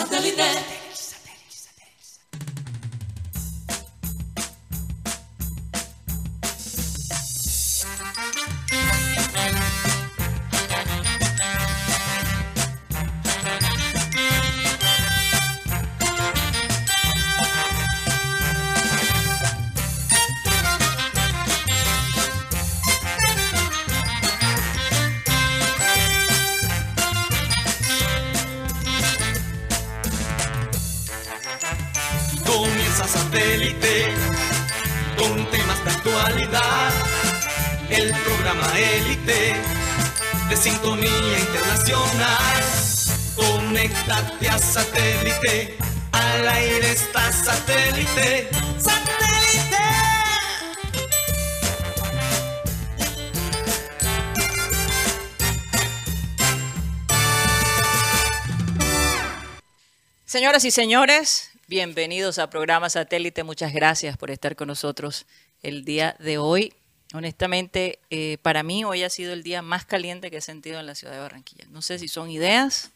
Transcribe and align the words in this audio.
Satellite. 0.00 0.79
Élite 39.30 39.60
de 40.48 40.56
sintonía 40.56 41.38
internacional. 41.38 42.62
Conéctate 43.36 44.48
a 44.48 44.58
satélite. 44.58 45.76
Al 46.12 46.48
aire 46.48 46.90
está 46.90 47.32
satélite. 47.32 48.48
¡Satélite! 48.78 49.76
Señoras 60.24 60.64
y 60.64 60.70
señores, 60.70 61.50
bienvenidos 61.68 62.38
a 62.38 62.50
programa 62.50 62.90
Satélite. 62.90 63.44
Muchas 63.44 63.72
gracias 63.72 64.16
por 64.16 64.30
estar 64.30 64.56
con 64.56 64.68
nosotros 64.68 65.26
el 65.62 65.84
día 65.84 66.16
de 66.18 66.38
hoy. 66.38 66.72
Honestamente, 67.12 67.98
eh, 68.10 68.38
para 68.42 68.62
mí 68.62 68.84
hoy 68.84 69.02
ha 69.02 69.10
sido 69.10 69.32
el 69.32 69.42
día 69.42 69.62
más 69.62 69.84
caliente 69.84 70.30
que 70.30 70.36
he 70.36 70.40
sentido 70.40 70.78
en 70.78 70.86
la 70.86 70.94
ciudad 70.94 71.14
de 71.14 71.20
Barranquilla. 71.20 71.64
No 71.70 71.82
sé 71.82 71.98
si 71.98 72.06
son 72.06 72.30
ideas, 72.30 72.90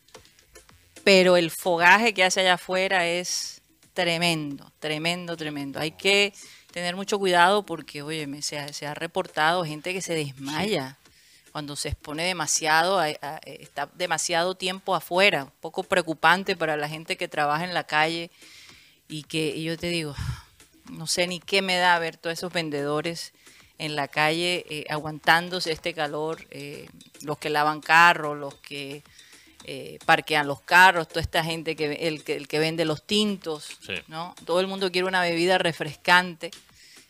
pero 1.03 1.37
el 1.37 1.51
fogaje 1.51 2.15
que 2.15 2.23
hace 2.23 2.41
allá 2.41 2.55
afuera 2.55 3.06
es 3.09 3.61
tremendo, 3.93 4.71
tremendo, 4.79 5.37
tremendo. 5.37 5.81
Hay 5.81 5.91
que 5.93 6.33
tener 6.73 6.95
mucho 6.95 7.19
cuidado 7.19 7.65
porque, 7.67 8.03
oye, 8.03 8.29
se 8.43 8.59
ha, 8.59 8.73
se 8.73 8.87
ha 8.87 8.95
reportado 8.95 9.65
gente 9.65 9.93
que 9.93 10.01
se 10.03 10.15
desmaya 10.15 10.97
cuando 11.51 11.77
se 11.77 11.89
expone 11.89 12.25
demasiado, 12.25 12.99
a- 12.99 13.06
a- 13.21 13.41
está 13.45 13.89
demasiado 13.95 14.55
tiempo 14.56 14.95
afuera, 14.95 15.45
un 15.45 15.53
poco 15.61 15.83
preocupante 15.84 16.56
para 16.56 16.77
la 16.77 16.89
gente 16.89 17.17
que 17.17 17.28
trabaja 17.28 17.65
en 17.65 17.75
la 17.75 17.84
calle 17.84 18.31
y 19.09 19.25
que 19.25 19.55
y 19.56 19.65
yo 19.65 19.77
te 19.77 19.89
digo, 19.89 20.15
no 20.91 21.06
sé 21.06 21.27
ni 21.27 21.39
qué 21.41 21.62
me 21.62 21.77
da 21.77 21.99
ver 21.99 22.17
todos 22.17 22.39
esos 22.39 22.53
vendedores 22.53 23.33
en 23.78 23.97
la 23.97 24.08
calle 24.08 24.64
eh, 24.69 24.84
aguantándose 24.89 25.72
este 25.72 25.94
calor, 25.94 26.47
eh, 26.50 26.89
los 27.22 27.39
que 27.39 27.50
lavan 27.50 27.81
carros, 27.81 28.36
los 28.39 28.55
que 28.55 29.03
eh, 29.64 29.98
parquean 30.05 30.47
los 30.47 30.61
carros, 30.61 31.08
toda 31.08 31.20
esta 31.22 31.42
gente 31.42 31.75
que 31.75 31.92
el, 32.06 32.22
que 32.22 32.36
el 32.36 32.47
que 32.48 32.58
vende 32.58 32.84
los 32.84 33.03
tintos, 33.06 33.78
Sí. 33.84 33.94
¿no? 34.08 34.34
Todo 34.44 34.61
el 34.61 34.66
mundo 34.66 34.92
quiere 34.92 35.08
una 35.08 35.22
bebida 35.22 35.58
refrescante 35.58 36.50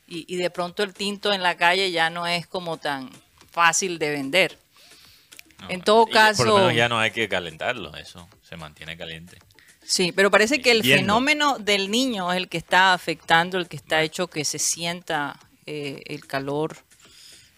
y, 0.06 0.24
y 0.32 0.36
de 0.36 0.50
pronto 0.50 0.82
el 0.82 0.94
tinto 0.94 1.32
en 1.32 1.42
la 1.42 1.56
calle 1.56 1.90
ya 1.90 2.10
no 2.10 2.26
es 2.26 2.46
como 2.46 2.76
tan 2.76 3.10
fácil 3.50 3.98
de 3.98 4.10
vender. 4.10 4.58
No, 5.60 5.70
En 5.70 5.80
todo 5.82 6.02
y 6.02 6.06
Por 6.06 6.14
lo 6.14 6.20
caso- 6.20 6.44
menos 6.58 6.74
ya 6.74 6.88
no 6.88 6.98
hay 6.98 7.10
que 7.10 7.28
calentarlo, 7.28 7.94
eso 7.96 8.28
se 8.42 8.56
mantiene 8.56 8.96
caliente. 8.96 9.38
Sí, 9.86 10.12
pero 10.12 10.30
parece 10.30 10.62
que 10.62 10.70
el 10.70 10.82
fenómeno 10.82 11.58
del 11.58 11.90
niño 11.90 12.32
es 12.32 12.38
el 12.38 12.48
que 12.48 12.56
está 12.56 12.94
afectando, 12.94 13.58
el 13.58 13.68
que 13.68 13.76
está 13.76 14.02
hecho 14.02 14.28
que 14.28 14.44
se 14.46 14.58
sienta 14.58 15.38
eh, 15.66 16.02
el 16.06 16.26
calor 16.26 16.76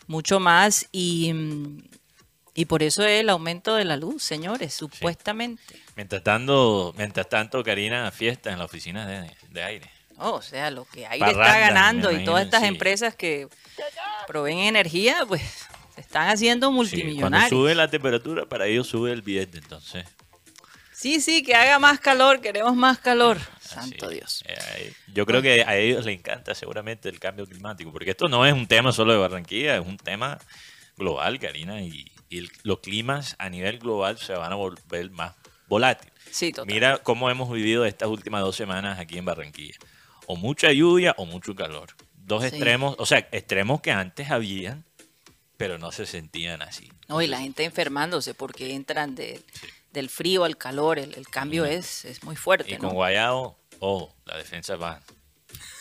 mucho 0.07 0.39
más 0.41 0.87
y, 0.93 1.33
y 2.55 2.65
por 2.67 2.83
eso 2.83 3.03
es 3.05 3.21
el 3.21 3.29
aumento 3.31 3.75
de 3.75 3.85
la 3.85 3.97
luz, 3.97 4.23
señores, 4.23 4.75
supuestamente. 4.75 5.81
Mientras 5.97 6.23
tanto, 6.23 6.95
mientras 6.97 7.29
tanto 7.29 7.63
Karina 7.65 8.11
fiesta 8.13 8.53
en 8.53 8.59
la 8.59 8.65
oficina 8.67 9.07
de, 9.07 9.31
de 9.51 9.63
aire. 9.63 9.91
Oh, 10.19 10.33
o 10.37 10.43
sea, 10.43 10.71
lo 10.71 10.85
que 10.87 11.07
aire 11.07 11.27
está 11.31 11.59
ganando 11.59 12.11
y 12.11 12.25
todas 12.25 12.45
estas 12.45 12.63
sí. 12.63 12.69
empresas 12.69 13.15
que 13.15 13.49
proveen 14.27 14.59
energía, 14.61 15.25
pues 15.29 15.43
se 15.95 16.01
están 16.01 16.29
haciendo 16.29 16.69
Sí, 16.69 16.73
cuando 16.73 16.77
multimillonarios. 16.83 17.51
sube 17.51 17.75
la 17.75 17.91
temperatura, 17.91 18.47
para 18.47 18.67
ellos 18.67 18.87
sube 18.87 19.13
el 19.13 19.21
billete, 19.23 19.59
entonces. 19.59 20.07
Sí, 20.93 21.21
sí, 21.21 21.43
que 21.43 21.55
haga 21.55 21.79
más 21.79 22.01
calor, 22.01 22.41
queremos 22.41 22.75
más 22.75 22.99
calor. 22.99 23.39
Así, 23.73 23.91
Santo 23.91 24.09
Dios. 24.09 24.43
eh, 24.47 24.93
yo 25.13 25.27
creo 25.27 25.43
que 25.43 25.63
a 25.63 25.77
ellos 25.77 26.05
les 26.05 26.19
encanta 26.19 26.55
seguramente 26.55 27.09
el 27.09 27.19
cambio 27.21 27.47
climático, 27.47 27.93
porque 27.93 28.11
esto 28.11 28.29
no 28.29 28.45
es 28.47 28.53
un 28.53 28.67
tema 28.67 28.93
solo 28.93 29.13
de 29.13 29.19
Barranquilla, 29.19 29.77
es 29.77 29.87
un 29.87 29.97
tema 29.99 30.39
global, 30.97 31.39
Karina, 31.39 31.83
y, 31.83 32.11
y 32.29 32.39
el- 32.39 32.51
los 32.63 32.81
climas 32.81 33.37
a 33.39 33.49
nivel 33.51 33.79
global 33.79 34.19
se 34.19 34.33
van 34.35 34.53
a 34.53 34.57
volver 34.57 35.11
más 35.11 35.35
volátiles. 35.69 36.13
Sí, 36.31 36.51
total. 36.53 36.73
Mira 36.73 36.99
cómo 36.99 37.31
hemos 37.31 37.51
vivido 37.53 37.85
estas 37.85 38.09
últimas 38.09 38.41
dos 38.43 38.57
semanas 38.57 38.99
aquí 38.99 39.19
en 39.19 39.25
Barranquilla. 39.25 39.77
O 40.27 40.37
mucha 40.37 40.73
lluvia 40.73 41.15
o 41.19 41.25
mucho 41.27 41.55
calor. 41.55 41.91
Dos 42.15 42.43
Sí. 42.43 42.49
extremos, 42.49 42.97
o 42.99 43.07
sea, 43.07 43.19
extremos 43.31 43.81
que 43.81 43.93
antes 43.93 44.31
habían, 44.31 44.85
pero 45.57 45.79
no 45.79 45.93
se 45.93 46.05
sentían 46.07 46.61
así. 46.63 46.91
No, 47.09 47.23
y 47.23 47.27
la 47.29 47.39
gente 47.39 47.65
enfermándose 47.65 48.35
porque 48.35 48.75
entran 48.75 49.15
de- 49.15 49.41
del 49.97 50.11
frío 50.11 50.45
al 50.45 50.57
calor, 50.57 50.99
el, 51.01 51.15
el 51.15 51.27
cambio 51.29 51.65
es, 51.65 52.05
es 52.05 52.23
muy 52.23 52.37
fuerte. 52.37 52.71
Y 52.71 52.75
¿no? 52.75 52.81
con 52.81 52.91
Guayao, 52.95 53.57
oh, 53.81 54.15
la 54.27 54.37
defensa 54.37 54.77
va. 54.77 55.01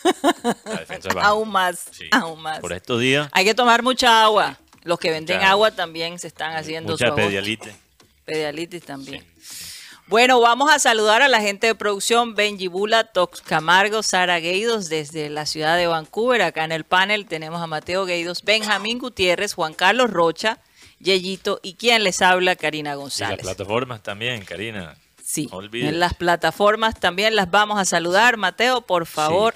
La 0.66 0.76
defensa 0.80 1.10
va. 1.14 1.24
Aún 1.24 1.50
más, 1.50 1.86
Sí. 1.92 2.06
aún 2.12 2.42
más. 2.42 2.60
Por 2.60 2.74
estos 2.74 3.00
días, 3.02 3.28
Hay 3.32 3.44
que 3.44 3.54
tomar 3.56 3.84
mucha 3.84 4.24
agua. 4.24 4.58
Los 4.84 5.00
que 5.00 5.10
venden 5.12 5.38
Mucha 5.38 5.50
agua 5.50 5.72
también 5.72 6.18
se 6.20 6.28
están 6.28 6.56
haciendo 6.56 6.94
mucha 6.94 7.10
su 7.10 7.16
pedialite. 7.16 7.76
Pedialitis 8.24 8.84
también. 8.84 9.26
Sí, 9.40 9.66
Bueno, 10.08 10.40
vamos 10.40 10.72
a 10.72 10.78
saludar 10.78 11.24
a 11.24 11.28
la 11.28 11.42
gente 11.42 11.66
de 11.68 11.76
producción, 11.76 12.36
Benji 12.36 12.68
Bula, 12.68 13.04
Tox 13.06 13.42
Camargo, 13.42 14.04
Sara 14.04 14.40
Gueidos, 14.40 14.88
desde 14.90 15.30
la 15.30 15.46
ciudad 15.48 15.76
de 15.76 15.88
Vancouver. 15.88 16.44
Acá 16.44 16.64
en 16.64 16.72
el 16.72 16.84
panel 16.86 17.26
tenemos 17.26 17.60
a 17.62 17.68
Mateo 17.68 18.06
Gueidos, 18.06 18.44
Benjamín 18.44 19.00
Gutiérrez, 19.00 19.56
Juan 19.56 19.74
Carlos 19.74 20.12
Rocha, 20.12 20.60
Yeyito 21.00 21.60
y 21.64 21.74
quien 21.76 22.04
les 22.04 22.22
habla, 22.22 22.56
Karina 22.56 22.90
Y 22.92 22.94
las 22.94 22.98
González. 23.00 23.42
plataformas 23.42 24.02
también, 24.04 24.44
Karina. 24.46 24.96
Sí, 25.24 25.50
No 25.52 25.62
en 25.62 26.00
las 26.00 26.14
plataformas 26.14 27.00
también 27.00 27.36
las 27.36 27.50
vamos 27.50 27.80
a 27.80 27.86
saludar. 27.86 28.38
Mateo, 28.38 28.82
por 28.82 29.06
favor, 29.08 29.56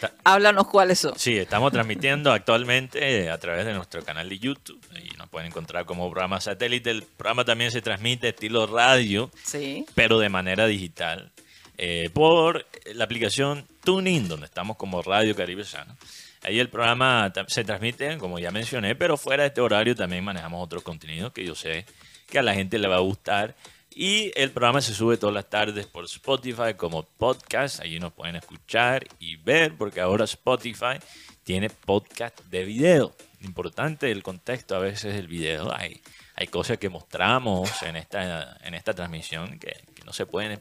Ta- 0.00 0.12
háblanos 0.22 0.68
cuáles 0.68 0.98
son. 0.98 1.18
Sí, 1.18 1.36
estamos 1.38 1.72
transmitiendo 1.72 2.30
actualmente 2.30 3.24
eh, 3.24 3.30
a 3.30 3.38
través 3.38 3.64
de 3.64 3.72
nuestro 3.72 4.04
canal 4.04 4.28
de 4.28 4.38
YouTube 4.38 4.80
y 5.02 5.16
nos 5.16 5.28
pueden 5.30 5.48
encontrar 5.48 5.86
como 5.86 6.08
programa 6.10 6.40
satélite. 6.40 6.90
El 6.90 7.02
programa 7.04 7.44
también 7.44 7.70
se 7.72 7.80
transmite 7.82 8.28
estilo 8.28 8.66
radio, 8.66 9.30
Sí. 9.44 9.86
pero 9.94 10.18
de 10.18 10.28
manera 10.28 10.66
digital, 10.66 11.32
eh, 11.78 12.10
por 12.12 12.66
la 12.94 13.04
aplicación 13.04 13.66
TuneIn, 13.84 14.28
donde 14.28 14.46
estamos 14.46 14.76
como 14.76 15.00
Radio 15.02 15.34
Caribe 15.34 15.64
Sano. 15.64 15.96
Ahí 16.42 16.60
el 16.60 16.68
programa 16.68 17.32
se 17.48 17.64
transmite, 17.64 18.16
como 18.18 18.38
ya 18.38 18.50
mencioné, 18.50 18.94
pero 18.94 19.16
fuera 19.16 19.42
de 19.42 19.48
este 19.48 19.60
horario 19.60 19.94
también 19.94 20.24
manejamos 20.24 20.64
otros 20.64 20.82
contenidos 20.82 21.32
que 21.32 21.44
yo 21.44 21.54
sé 21.54 21.84
que 22.28 22.38
a 22.38 22.42
la 22.42 22.54
gente 22.54 22.78
le 22.78 22.88
va 22.88 22.96
a 22.96 23.00
gustar. 23.00 23.56
Y 23.94 24.30
el 24.36 24.50
programa 24.52 24.80
se 24.80 24.94
sube 24.94 25.16
todas 25.16 25.34
las 25.34 25.50
tardes 25.50 25.86
por 25.86 26.04
Spotify 26.04 26.74
como 26.76 27.02
podcast. 27.02 27.80
Allí 27.80 27.98
nos 27.98 28.12
pueden 28.12 28.36
escuchar 28.36 29.04
y 29.18 29.36
ver, 29.36 29.76
porque 29.76 30.00
ahora 30.00 30.24
Spotify 30.24 30.98
tiene 31.42 31.68
podcast 31.70 32.38
de 32.44 32.64
video. 32.64 33.16
Importante 33.40 34.10
el 34.12 34.22
contexto 34.22 34.76
a 34.76 34.78
veces 34.78 35.14
del 35.14 35.26
video. 35.26 35.74
Hay, 35.74 36.00
hay 36.36 36.46
cosas 36.46 36.78
que 36.78 36.88
mostramos 36.88 37.82
en 37.82 37.96
esta, 37.96 38.58
en 38.62 38.74
esta 38.74 38.92
transmisión 38.92 39.58
que, 39.58 39.74
que 39.94 40.04
no 40.04 40.12
se 40.12 40.26
pueden 40.26 40.60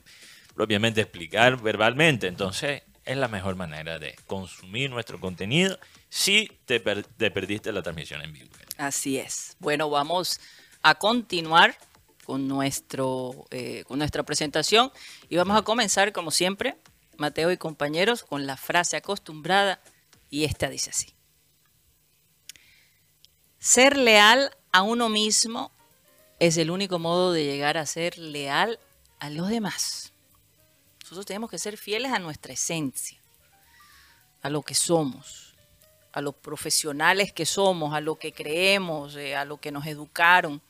propiamente 0.55 1.01
explicar 1.01 1.61
verbalmente. 1.61 2.25
Entonces, 2.25 2.81
es 3.07 3.17
la 3.17 3.27
mejor 3.27 3.55
manera 3.55 3.97
de 3.99 4.15
consumir 4.27 4.89
nuestro 4.89 5.19
contenido 5.19 5.79
si 6.09 6.51
te, 6.65 6.79
per- 6.79 7.03
te 7.05 7.31
perdiste 7.31 7.71
la 7.71 7.81
transmisión 7.81 8.21
en 8.21 8.33
vivo. 8.33 8.49
Así 8.77 9.17
es. 9.17 9.55
Bueno, 9.59 9.89
vamos 9.89 10.39
a 10.83 10.95
continuar 10.95 11.75
con, 12.25 12.47
nuestro, 12.47 13.47
eh, 13.51 13.83
con 13.87 13.97
nuestra 13.99 14.23
presentación 14.23 14.91
y 15.29 15.37
vamos 15.37 15.57
a 15.57 15.63
comenzar, 15.63 16.11
como 16.13 16.31
siempre, 16.31 16.75
Mateo 17.17 17.51
y 17.51 17.57
compañeros, 17.57 18.23
con 18.23 18.45
la 18.45 18.57
frase 18.57 18.97
acostumbrada 18.97 19.81
y 20.29 20.43
esta 20.43 20.69
dice 20.69 20.91
así. 20.91 21.13
Ser 23.57 23.97
leal 23.97 24.51
a 24.71 24.83
uno 24.83 25.09
mismo 25.09 25.71
es 26.39 26.57
el 26.57 26.69
único 26.69 26.99
modo 26.99 27.31
de 27.33 27.43
llegar 27.45 27.77
a 27.77 27.85
ser 27.85 28.17
leal 28.17 28.79
a 29.19 29.29
los 29.31 29.49
demás. 29.49 30.13
Nosotros 31.07 31.25
tenemos 31.25 31.49
que 31.49 31.57
ser 31.57 31.77
fieles 31.77 32.11
a 32.11 32.19
nuestra 32.19 32.51
esencia, 32.51 33.17
a 34.41 34.49
lo 34.49 34.61
que 34.61 34.75
somos, 34.75 35.55
a 36.11 36.19
los 36.19 36.35
profesionales 36.35 37.31
que 37.31 37.45
somos, 37.45 37.93
a 37.93 38.01
lo 38.01 38.19
que 38.19 38.33
creemos, 38.33 39.15
eh, 39.15 39.33
a 39.33 39.45
lo 39.45 39.55
que 39.55 39.71
nos 39.71 39.87
educaron. 39.87 40.61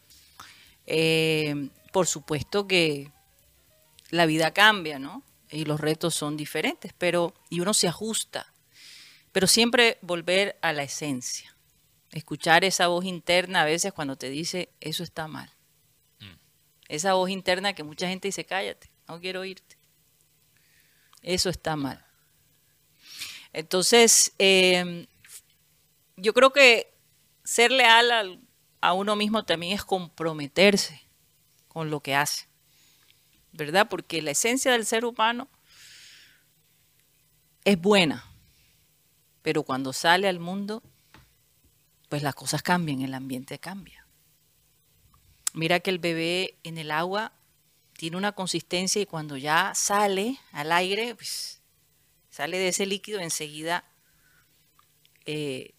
Eh, 0.85 1.69
por 1.91 2.05
supuesto 2.05 2.67
que 2.67 3.11
la 4.11 4.27
vida 4.27 4.53
cambia, 4.53 4.99
¿no? 4.99 5.23
Y 5.49 5.65
los 5.65 5.79
retos 5.79 6.13
son 6.13 6.37
diferentes, 6.37 6.93
pero 6.95 7.33
y 7.49 7.61
uno 7.61 7.73
se 7.73 7.87
ajusta. 7.87 8.53
Pero 9.31 9.47
siempre 9.47 9.97
volver 10.03 10.59
a 10.61 10.71
la 10.71 10.83
esencia. 10.83 11.55
Escuchar 12.11 12.63
esa 12.63 12.85
voz 12.85 13.05
interna 13.05 13.63
a 13.63 13.65
veces 13.65 13.91
cuando 13.91 14.17
te 14.17 14.29
dice, 14.29 14.69
eso 14.81 15.01
está 15.01 15.27
mal. 15.27 15.51
Esa 16.89 17.15
voz 17.15 17.31
interna 17.31 17.73
que 17.73 17.81
mucha 17.81 18.07
gente 18.07 18.27
dice, 18.27 18.45
cállate, 18.45 18.91
no 19.07 19.19
quiero 19.19 19.43
irte. 19.43 19.76
Eso 21.27 21.49
está 21.49 21.75
mal. 21.75 22.05
Entonces, 23.51 24.31
eh, 24.39 25.07
yo 26.15 26.33
creo 26.33 26.53
que 26.53 26.93
ser 27.43 27.69
leal 27.69 28.11
al- 28.11 28.39
a 28.79 28.93
uno 28.93 29.17
mismo 29.17 29.43
también 29.43 29.73
es 29.73 29.83
comprometerse 29.83 31.01
con 31.67 31.89
lo 31.89 31.99
que 31.99 32.15
hace, 32.15 32.47
¿verdad? 33.51 33.89
Porque 33.89 34.21
la 34.21 34.31
esencia 34.31 34.71
del 34.71 34.85
ser 34.85 35.03
humano 35.03 35.49
es 37.65 37.77
buena, 37.77 38.23
pero 39.41 39.63
cuando 39.63 39.91
sale 39.91 40.29
al 40.29 40.39
mundo, 40.39 40.81
pues 42.07 42.23
las 42.23 42.35
cosas 42.35 42.63
cambian, 42.63 43.01
el 43.01 43.13
ambiente 43.13 43.59
cambia. 43.59 44.07
Mira 45.53 45.81
que 45.81 45.89
el 45.89 45.99
bebé 45.99 46.57
en 46.63 46.77
el 46.77 46.89
agua 46.89 47.33
tiene 47.97 48.15
una 48.17 48.31
consistencia 48.31 49.01
y 49.01 49.05
cuando 49.05 49.35
ya 49.37 49.73
sale 49.75 50.37
al 50.53 50.71
aire, 50.71 51.15
pues 51.15 51.61
sale 52.29 52.57
de 52.57 52.69
ese 52.69 52.85
líquido 52.85 53.19
enseguida 53.19 53.83
eh, 55.25 55.73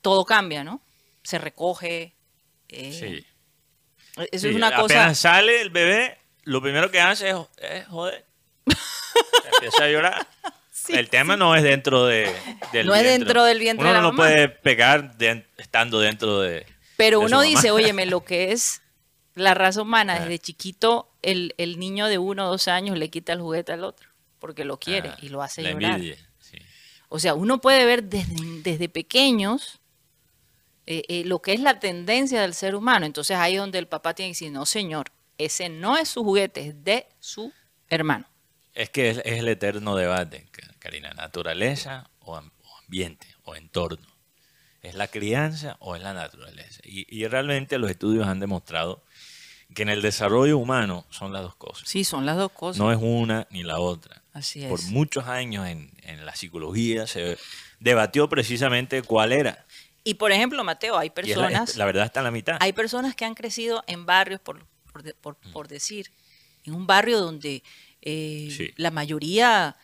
todo 0.00 0.24
cambia, 0.24 0.62
¿no? 0.64 0.80
Se 1.22 1.38
recoge. 1.38 2.14
eh, 2.68 2.92
Sí. 2.92 3.26
Eso 4.30 4.42
Sí, 4.42 4.48
es 4.50 4.54
una 4.54 4.70
cosa. 4.76 4.84
Apenas 5.00 5.18
sale 5.18 5.60
el 5.60 5.70
bebé, 5.70 6.18
lo 6.44 6.62
primero 6.62 6.88
que 6.90 7.00
hace 7.00 7.30
es, 7.30 7.36
es 7.58 7.86
joder. 7.88 8.24
Empieza 9.54 9.84
a 9.84 9.88
llorar. 9.88 10.26
Sí, 10.76 10.92
el 10.92 11.08
tema 11.08 11.34
no 11.38 11.56
es 11.56 11.62
dentro 11.62 12.04
de, 12.04 12.24
del 12.72 12.86
No 12.86 12.94
es 12.94 13.00
vientre. 13.02 13.18
dentro 13.24 13.44
del 13.44 13.58
vientre 13.58 13.84
Uno 13.84 13.88
de 13.88 13.94
la 13.94 14.02
no 14.02 14.12
mamá. 14.12 14.24
puede 14.24 14.48
pegar 14.50 15.16
de- 15.16 15.46
estando 15.56 15.98
dentro 15.98 16.40
de. 16.40 16.66
Pero 16.98 17.20
de 17.20 17.22
su 17.24 17.26
uno 17.28 17.36
mamá. 17.38 17.48
dice, 17.48 17.70
óyeme, 17.70 18.04
lo 18.04 18.22
que 18.22 18.52
es 18.52 18.82
la 19.34 19.54
raza 19.54 19.80
humana, 19.80 20.18
desde 20.20 20.38
chiquito, 20.40 21.10
el, 21.24 21.54
el 21.58 21.78
niño 21.78 22.06
de 22.06 22.18
uno 22.18 22.46
o 22.46 22.50
dos 22.50 22.68
años 22.68 22.96
le 22.98 23.10
quita 23.10 23.32
el 23.32 23.40
juguete 23.40 23.72
al 23.72 23.84
otro, 23.84 24.08
porque 24.38 24.64
lo 24.64 24.78
quiere 24.78 25.10
Ah, 25.10 25.18
y 25.20 25.28
lo 25.28 25.42
hace 25.42 25.62
la 25.62 25.72
llorar. 25.72 25.94
envidia, 25.96 26.16
sí. 26.38 26.58
O 27.08 27.18
sea, 27.18 27.34
uno 27.34 27.60
puede 27.60 27.84
ver 27.84 28.04
desde, 28.04 28.34
desde 28.62 28.88
pequeños 28.88 29.80
eh, 30.86 31.02
eh, 31.08 31.24
lo 31.24 31.40
que 31.40 31.52
es 31.52 31.60
la 31.60 31.78
tendencia 31.80 32.40
del 32.42 32.54
ser 32.54 32.74
humano. 32.74 33.06
Entonces 33.06 33.36
ahí 33.36 33.54
es 33.54 33.60
donde 33.60 33.78
el 33.78 33.86
papá 33.88 34.14
tiene 34.14 34.28
que 34.30 34.34
decir, 34.34 34.52
no 34.52 34.66
señor, 34.66 35.12
ese 35.38 35.68
no 35.68 35.96
es 35.96 36.08
su 36.08 36.22
juguete, 36.24 36.68
es 36.68 36.84
de 36.84 37.06
su 37.20 37.52
hermano. 37.88 38.26
Es 38.74 38.90
que 38.90 39.10
es, 39.10 39.18
es 39.24 39.38
el 39.38 39.48
eterno 39.48 39.94
debate, 39.96 40.46
Ka- 40.50 40.74
Karina. 40.78 41.10
Naturaleza 41.14 42.10
o, 42.20 42.36
am- 42.36 42.50
o 42.64 42.78
ambiente 42.80 43.28
o 43.44 43.54
entorno. 43.54 44.06
¿Es 44.82 44.94
la 44.96 45.06
crianza 45.08 45.76
o 45.80 45.94
es 45.96 46.02
la 46.02 46.12
naturaleza? 46.12 46.80
Y, 46.84 47.06
y 47.08 47.26
realmente 47.28 47.78
los 47.78 47.90
estudios 47.90 48.26
han 48.26 48.40
demostrado 48.40 49.03
que 49.74 49.82
en 49.82 49.88
el 49.88 50.02
desarrollo 50.02 50.56
humano 50.58 51.04
son 51.10 51.32
las 51.32 51.42
dos 51.42 51.56
cosas. 51.56 51.88
Sí, 51.88 52.04
son 52.04 52.24
las 52.26 52.36
dos 52.36 52.52
cosas. 52.52 52.78
No 52.80 52.92
es 52.92 52.98
una 53.00 53.46
ni 53.50 53.62
la 53.62 53.78
otra. 53.80 54.22
Así 54.32 54.62
es. 54.64 54.70
Por 54.70 54.82
muchos 54.84 55.26
años 55.26 55.66
en, 55.66 55.90
en 56.02 56.24
la 56.24 56.34
psicología 56.36 57.06
se 57.06 57.36
debatió 57.80 58.28
precisamente 58.28 59.02
cuál 59.02 59.32
era. 59.32 59.66
Y 60.04 60.14
por 60.14 60.32
ejemplo, 60.32 60.62
Mateo, 60.64 60.96
hay 60.98 61.08
Y 61.08 61.30
es 61.30 61.36
la, 61.36 61.46
personas, 61.48 61.76
la 61.76 61.84
verdad 61.86 62.04
está 62.06 62.20
en 62.20 62.24
la 62.24 62.30
mitad. 62.30 62.56
hay 62.60 62.72
personas 62.72 63.14
que 63.14 63.24
han 63.24 63.34
crecido 63.34 63.82
en 63.86 64.06
barrios, 64.06 64.40
por, 64.40 64.64
por, 64.92 65.14
por- 65.16 65.36
por 65.52 65.68
decir, 65.68 66.10
en 66.64 66.74
un 66.74 66.86
barrio 66.86 67.20
donde 67.20 67.62
eh, 68.02 68.48
Sí. 68.54 68.70
la 68.76 68.90
mayoría 68.90 69.76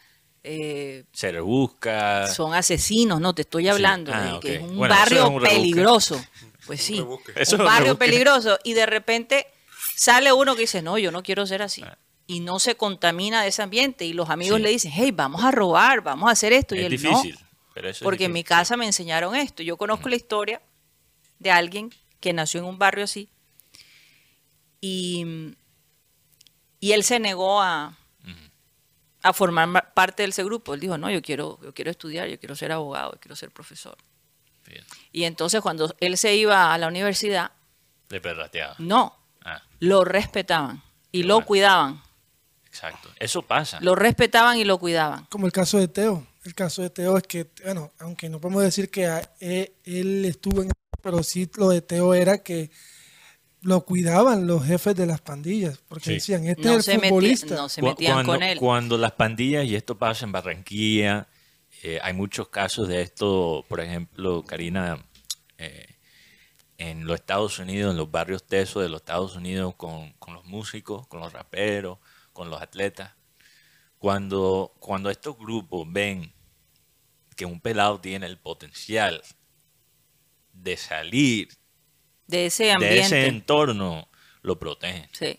eh, 0.42 1.04
Se 1.12 1.30
rebusca. 1.32 2.26
son 2.28 2.54
asesinos, 2.54 3.20
no, 3.20 3.34
te 3.34 3.42
estoy 3.42 3.64
Sí. 3.64 3.68
hablando 3.70 4.12
Ah, 4.14 4.34
de 4.34 4.40
que 4.40 4.54
es 4.56 4.62
un 4.62 4.76
Bueno, 4.76 4.94
barrio 4.94 5.18
es 5.18 5.24
un 5.24 5.30
rebusque. 5.40 5.54
peligroso. 5.56 6.24
Pues 6.66 6.82
sí, 6.82 7.00
un 7.00 7.08
un 7.08 7.18
barrio 7.64 7.84
rebusque. 7.86 7.94
peligroso 8.06 8.58
y 8.64 8.72
de 8.74 8.86
repente 8.86 9.46
sale 10.00 10.32
uno 10.32 10.54
que 10.54 10.62
dice, 10.62 10.80
no, 10.80 10.96
yo 10.96 11.10
no 11.12 11.22
quiero 11.22 11.46
ser 11.46 11.60
así. 11.60 11.82
Ah. 11.84 11.98
Y 12.26 12.40
no 12.40 12.58
se 12.58 12.74
contamina 12.76 13.42
de 13.42 13.48
ese 13.48 13.60
ambiente 13.60 14.04
y 14.06 14.12
los 14.14 14.30
amigos 14.30 14.56
Sí. 14.58 14.62
le 14.62 14.70
dicen, 14.70 14.92
hey, 14.94 15.10
vamos 15.10 15.44
a 15.44 15.50
robar, 15.50 16.00
vamos 16.00 16.28
a 16.28 16.32
hacer 16.32 16.52
esto. 16.54 16.74
y 16.74 16.78
es 16.78 16.84
él 16.86 16.90
difícil. 16.92 17.34
no, 17.34 17.46
pero 17.74 17.88
eso 17.90 17.98
es 17.98 18.04
porque 18.04 18.24
en 18.24 18.32
mi 18.32 18.42
casa 18.44 18.76
me 18.78 18.86
enseñaron 18.86 19.34
esto. 19.36 19.62
Yo 19.62 19.76
conozco 19.76 20.08
la 20.08 20.16
historia 20.16 20.62
de 21.38 21.50
alguien 21.50 21.90
que 22.18 22.32
nació 22.32 22.60
en 22.60 22.66
un 22.66 22.78
barrio 22.78 23.04
así 23.04 23.28
y, 24.80 25.54
y 26.80 26.92
él 26.92 27.04
se 27.04 27.18
negó 27.18 27.60
a, 27.60 27.96
a 29.22 29.32
formar 29.34 29.66
ma- 29.66 29.82
parte 29.92 30.22
de 30.22 30.30
ese 30.30 30.44
grupo. 30.44 30.72
Él 30.74 30.80
dijo, 30.80 30.96
no, 30.96 31.10
yo 31.10 31.20
quiero, 31.20 31.58
yo 31.62 31.74
quiero 31.74 31.90
estudiar, 31.90 32.28
yo 32.28 32.38
quiero 32.38 32.54
ser 32.56 32.72
abogado, 32.72 33.12
yo 33.12 33.20
quiero 33.20 33.36
ser 33.36 33.50
profesor. 33.50 33.96
Y 35.12 35.24
entonces 35.24 35.60
cuando 35.60 35.94
él 36.00 36.16
se 36.16 36.34
iba 36.36 36.72
a 36.72 36.78
la 36.78 36.86
universidad, 36.88 37.50
De 38.08 38.20
perrateado. 38.20 38.76
no, 38.78 39.16
lo 39.80 40.04
respetaban 40.04 40.82
y 41.12 41.24
lo 41.24 41.44
cuidaban. 41.44 42.00
exacto. 42.66 43.08
Eso 43.18 43.42
pasa. 43.42 43.78
Lo 43.80 43.94
respetaban 43.96 44.56
y 44.58 44.64
lo 44.64 44.78
cuidaban. 44.78 45.26
Como 45.30 45.46
el 45.46 45.52
caso 45.52 45.78
de 45.78 45.88
Teo. 45.88 46.26
El 46.44 46.54
caso 46.54 46.80
de 46.82 46.90
Teo 46.90 47.16
es 47.18 47.24
que, 47.24 47.50
bueno, 47.64 47.92
aunque 47.98 48.28
no 48.30 48.40
podemos 48.40 48.62
decir 48.62 48.90
que 48.90 49.06
a- 49.06 49.28
e- 49.40 49.74
él 49.84 50.24
estuvo 50.24 50.62
en 50.62 50.70
pero 51.02 51.22
sí 51.22 51.50
lo 51.56 51.70
de 51.70 51.80
Teo 51.82 52.12
era 52.14 52.38
que 52.42 52.70
lo 53.62 53.84
cuidaban 53.86 54.46
los 54.46 54.64
jefes 54.64 54.94
de 54.94 55.06
las 55.06 55.20
pandillas, 55.20 55.78
porque 55.88 56.04
Sí. 56.04 56.12
decían, 56.14 56.46
este 56.46 56.62
No 56.62 56.74
es 56.78 56.84
se, 56.84 56.92
el 56.92 56.98
metía- 56.98 57.08
futbolista. 57.10 57.54
no 57.56 57.68
se 57.68 57.82
metían 57.82 58.12
cuando, 58.14 58.32
con 58.32 58.42
él. 58.42 58.58
Cuando 58.58 58.98
las 58.98 59.12
pandillas, 59.12 59.64
y 59.66 59.76
esto 59.76 59.98
pasa 59.98 60.24
en 60.26 60.32
Barranquilla, 60.32 61.26
eh, 61.82 61.98
hay 62.02 62.12
muchos 62.14 62.48
casos 62.48 62.86
de 62.88 63.02
esto, 63.02 63.64
por 63.68 63.80
ejemplo, 63.80 64.42
Karina, 64.44 64.98
eh, 65.58 65.86
en 66.80 67.06
los 67.06 67.16
Estados 67.16 67.58
Unidos, 67.58 67.90
en 67.90 67.98
los 67.98 68.10
barrios 68.10 68.42
tesos 68.46 68.82
de 68.82 68.88
los 68.88 69.02
Estados 69.02 69.36
Unidos, 69.36 69.74
con, 69.76 70.12
con 70.14 70.32
los 70.32 70.46
músicos, 70.46 71.06
con 71.08 71.20
los 71.20 71.30
raperos, 71.32 71.98
con 72.32 72.48
los 72.48 72.62
atletas. 72.62 73.12
Cuando, 73.98 74.74
cuando 74.78 75.10
estos 75.10 75.36
grupos 75.36 75.86
ven 75.92 76.32
que 77.36 77.44
un 77.44 77.60
pelado 77.60 78.00
tiene 78.00 78.24
el 78.24 78.38
potencial 78.38 79.22
de 80.54 80.76
salir 80.78 81.48
de 82.26 82.46
ese 82.46 82.64
de 82.64 82.72
ambiente. 82.72 83.00
ese 83.00 83.26
entorno, 83.26 84.08
lo 84.40 84.58
protegen. 84.58 85.06
Sí. 85.12 85.38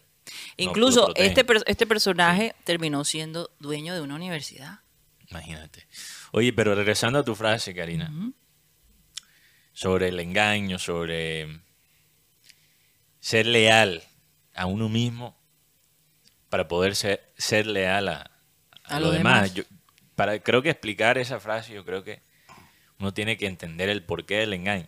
Incluso 0.57 1.05
protegen. 1.05 1.29
este, 1.29 1.43
per- 1.43 1.63
este 1.65 1.87
personaje 1.87 2.55
terminó 2.65 3.03
siendo 3.03 3.49
dueño 3.59 3.95
de 3.95 4.01
una 4.01 4.13
universidad. 4.15 4.81
Imagínate. 5.27 5.87
Oye, 6.33 6.53
pero 6.53 6.75
regresando 6.75 7.17
a 7.17 7.23
tu 7.23 7.33
frase, 7.33 7.73
Karina, 7.73 8.11
sobre 9.81 10.09
el 10.09 10.19
engaño, 10.19 10.77
sobre 10.77 11.59
ser 13.19 13.47
leal 13.47 14.03
a 14.53 14.67
uno 14.67 14.89
mismo 14.89 15.35
para 16.49 16.67
poder 16.67 16.95
ser, 16.95 17.33
ser 17.35 17.65
leal 17.65 18.07
a, 18.09 18.31
a 18.83 18.97
A 18.97 18.99
lo 18.99 19.07
los 19.07 19.15
demás. 19.15 19.41
demás. 19.41 19.53
Yo, 19.55 19.63
para, 20.15 20.37
creo 20.37 20.61
que 20.61 20.69
explicar 20.69 21.17
esa 21.17 21.39
frase, 21.39 21.73
yo 21.73 21.83
creo 21.83 22.03
que 22.03 22.21
uno 22.99 23.11
tiene 23.11 23.37
que 23.37 23.47
entender 23.47 23.89
el 23.89 24.03
porqué 24.03 24.35
del 24.35 24.53
engaño. 24.53 24.85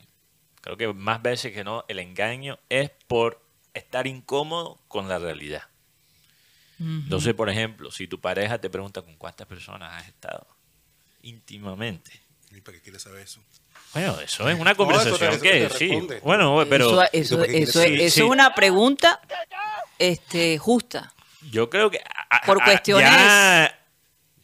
Creo 0.61 0.77
que 0.77 0.93
más 0.93 1.23
veces 1.23 1.53
que 1.53 1.63
no, 1.63 1.85
el 1.87 1.97
engaño 1.97 2.59
es 2.69 2.91
por 3.07 3.43
estar 3.73 4.05
incómodo 4.05 4.79
con 4.87 5.09
la 5.09 5.17
realidad. 5.17 5.63
Entonces, 6.79 7.33
por 7.33 7.49
ejemplo, 7.49 7.89
si 7.89 8.07
tu 8.07 8.19
pareja 8.21 8.61
te 8.61 8.69
pregunta 8.69 9.01
con 9.01 9.15
cuántas 9.15 9.47
personas 9.47 9.91
has 9.93 10.07
estado 10.07 10.45
íntimamente. 11.23 12.11
¿Y 12.51 12.61
para 12.61 12.77
qué 12.77 12.83
quieres 12.83 13.01
saber 13.01 13.21
eso? 13.21 13.41
Bueno, 13.93 14.19
eso 14.21 14.49
es 14.49 14.59
una 14.59 14.71
eso 14.71 14.73
te- 14.73 14.77
conversación 14.77 15.33
eso 15.33 15.39
te 15.39 15.49
que 15.69 15.69
sí. 15.77 16.07
Bueno, 16.23 16.63
pero 16.69 17.01
eso, 17.11 17.43
Sí, 17.43 18.01
es 18.01 18.13
sí. 18.13 18.21
una 18.21 18.55
pregunta 18.55 19.19
este, 19.99 20.57
justa. 20.57 21.13
yo 21.51 21.69
creo 21.69 21.89
que 21.91 21.99
a- 21.99 22.37
a- 22.37 22.41
Por 22.41 22.61
a- 22.61 22.65
cuestiones 22.65 23.09
ya 23.09 23.79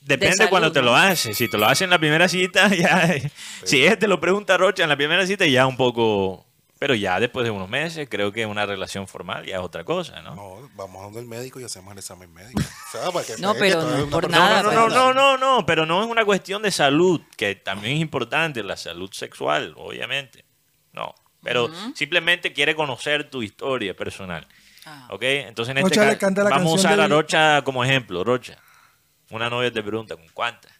depende 0.01 0.48
cuando 0.50 0.72
te 0.72 0.82
lo 0.82 0.96
haces. 0.96 1.36
Si 1.38 1.48
te 1.50 1.58
lo 1.58 1.65
haces 1.65 1.82
en 1.84 1.89
la 1.89 1.98
primera 2.00 2.27
cita, 2.27 2.68
ya 2.75 3.13
si 3.63 3.82
ella 3.84 3.98
te 3.98 4.08
lo 4.08 4.20
pregunta 4.20 4.58
Rocha 4.58 4.84
en 4.84 4.89
la 4.89 4.96
primera 4.98 5.25
cita 5.25 5.46
ya 5.46 5.65
un 5.65 5.77
poco, 5.77 6.46
pero 6.80 6.96
ya 6.96 7.20
después 7.20 7.44
de 7.44 7.52
unos 7.52 7.70
meses 7.70 8.08
creo 8.10 8.32
que 8.32 8.46
una 8.46 8.66
relación 8.66 9.06
formal 9.08 9.46
ya 9.46 9.58
es 9.58 9.62
otra 9.62 9.84
cosa, 9.84 10.22
¿no? 10.22 10.34
No, 10.34 10.70
vamos 10.76 11.02
a 11.02 11.04
donde 11.06 11.20
el 11.20 11.26
médico 11.28 11.60
y 11.60 11.66
hacemos 11.66 11.92
el 11.92 12.00
examen 12.00 12.34
médico. 12.34 12.62
O 12.62 12.92
sea, 12.92 13.12
para 13.12 13.26
que 13.26 13.38
No, 13.38 13.54
pero 13.54 13.82
no 13.82 13.96
es 13.98 14.04
una 14.04 14.10
por 14.12 14.30
nada, 14.30 14.64
No, 14.64 14.70
pues. 14.70 14.76
no, 14.76 14.90
no, 14.90 15.14
no, 15.14 15.38
no, 15.38 15.58
no, 15.58 15.66
pero 15.66 15.86
no 15.86 16.02
es 16.04 16.10
una 16.10 16.24
cuestión 16.26 16.62
de 16.62 16.72
salud, 16.72 17.22
que 17.38 17.54
también 17.56 17.96
es 17.98 18.02
importante, 18.02 18.64
la 18.64 18.78
salud 18.78 19.12
sexual, 19.12 19.74
obviamente. 19.78 20.46
No, 20.94 21.14
pero 21.44 21.70
simplemente 21.96 22.54
quiere 22.54 22.76
conocer 22.76 23.30
tu 23.30 23.44
historia 23.44 23.94
personal. 23.96 24.48
Ah. 24.86 25.08
¿Ok? 25.12 25.22
Entonces 25.24 25.76
en 25.76 25.84
Rocha 25.84 26.12
este 26.12 26.18
caso, 26.26 26.50
vamos 26.50 26.72
a 26.72 26.76
usar 26.76 27.00
a 27.00 27.04
del- 27.04 27.12
Rocha 27.12 27.62
como 27.64 27.84
ejemplo. 27.84 28.24
Rocha, 28.24 28.58
una 29.30 29.50
novia 29.50 29.72
te 29.72 29.84
pregunta, 29.84 30.16
¿con 30.16 30.28
cuántas? 30.30 30.72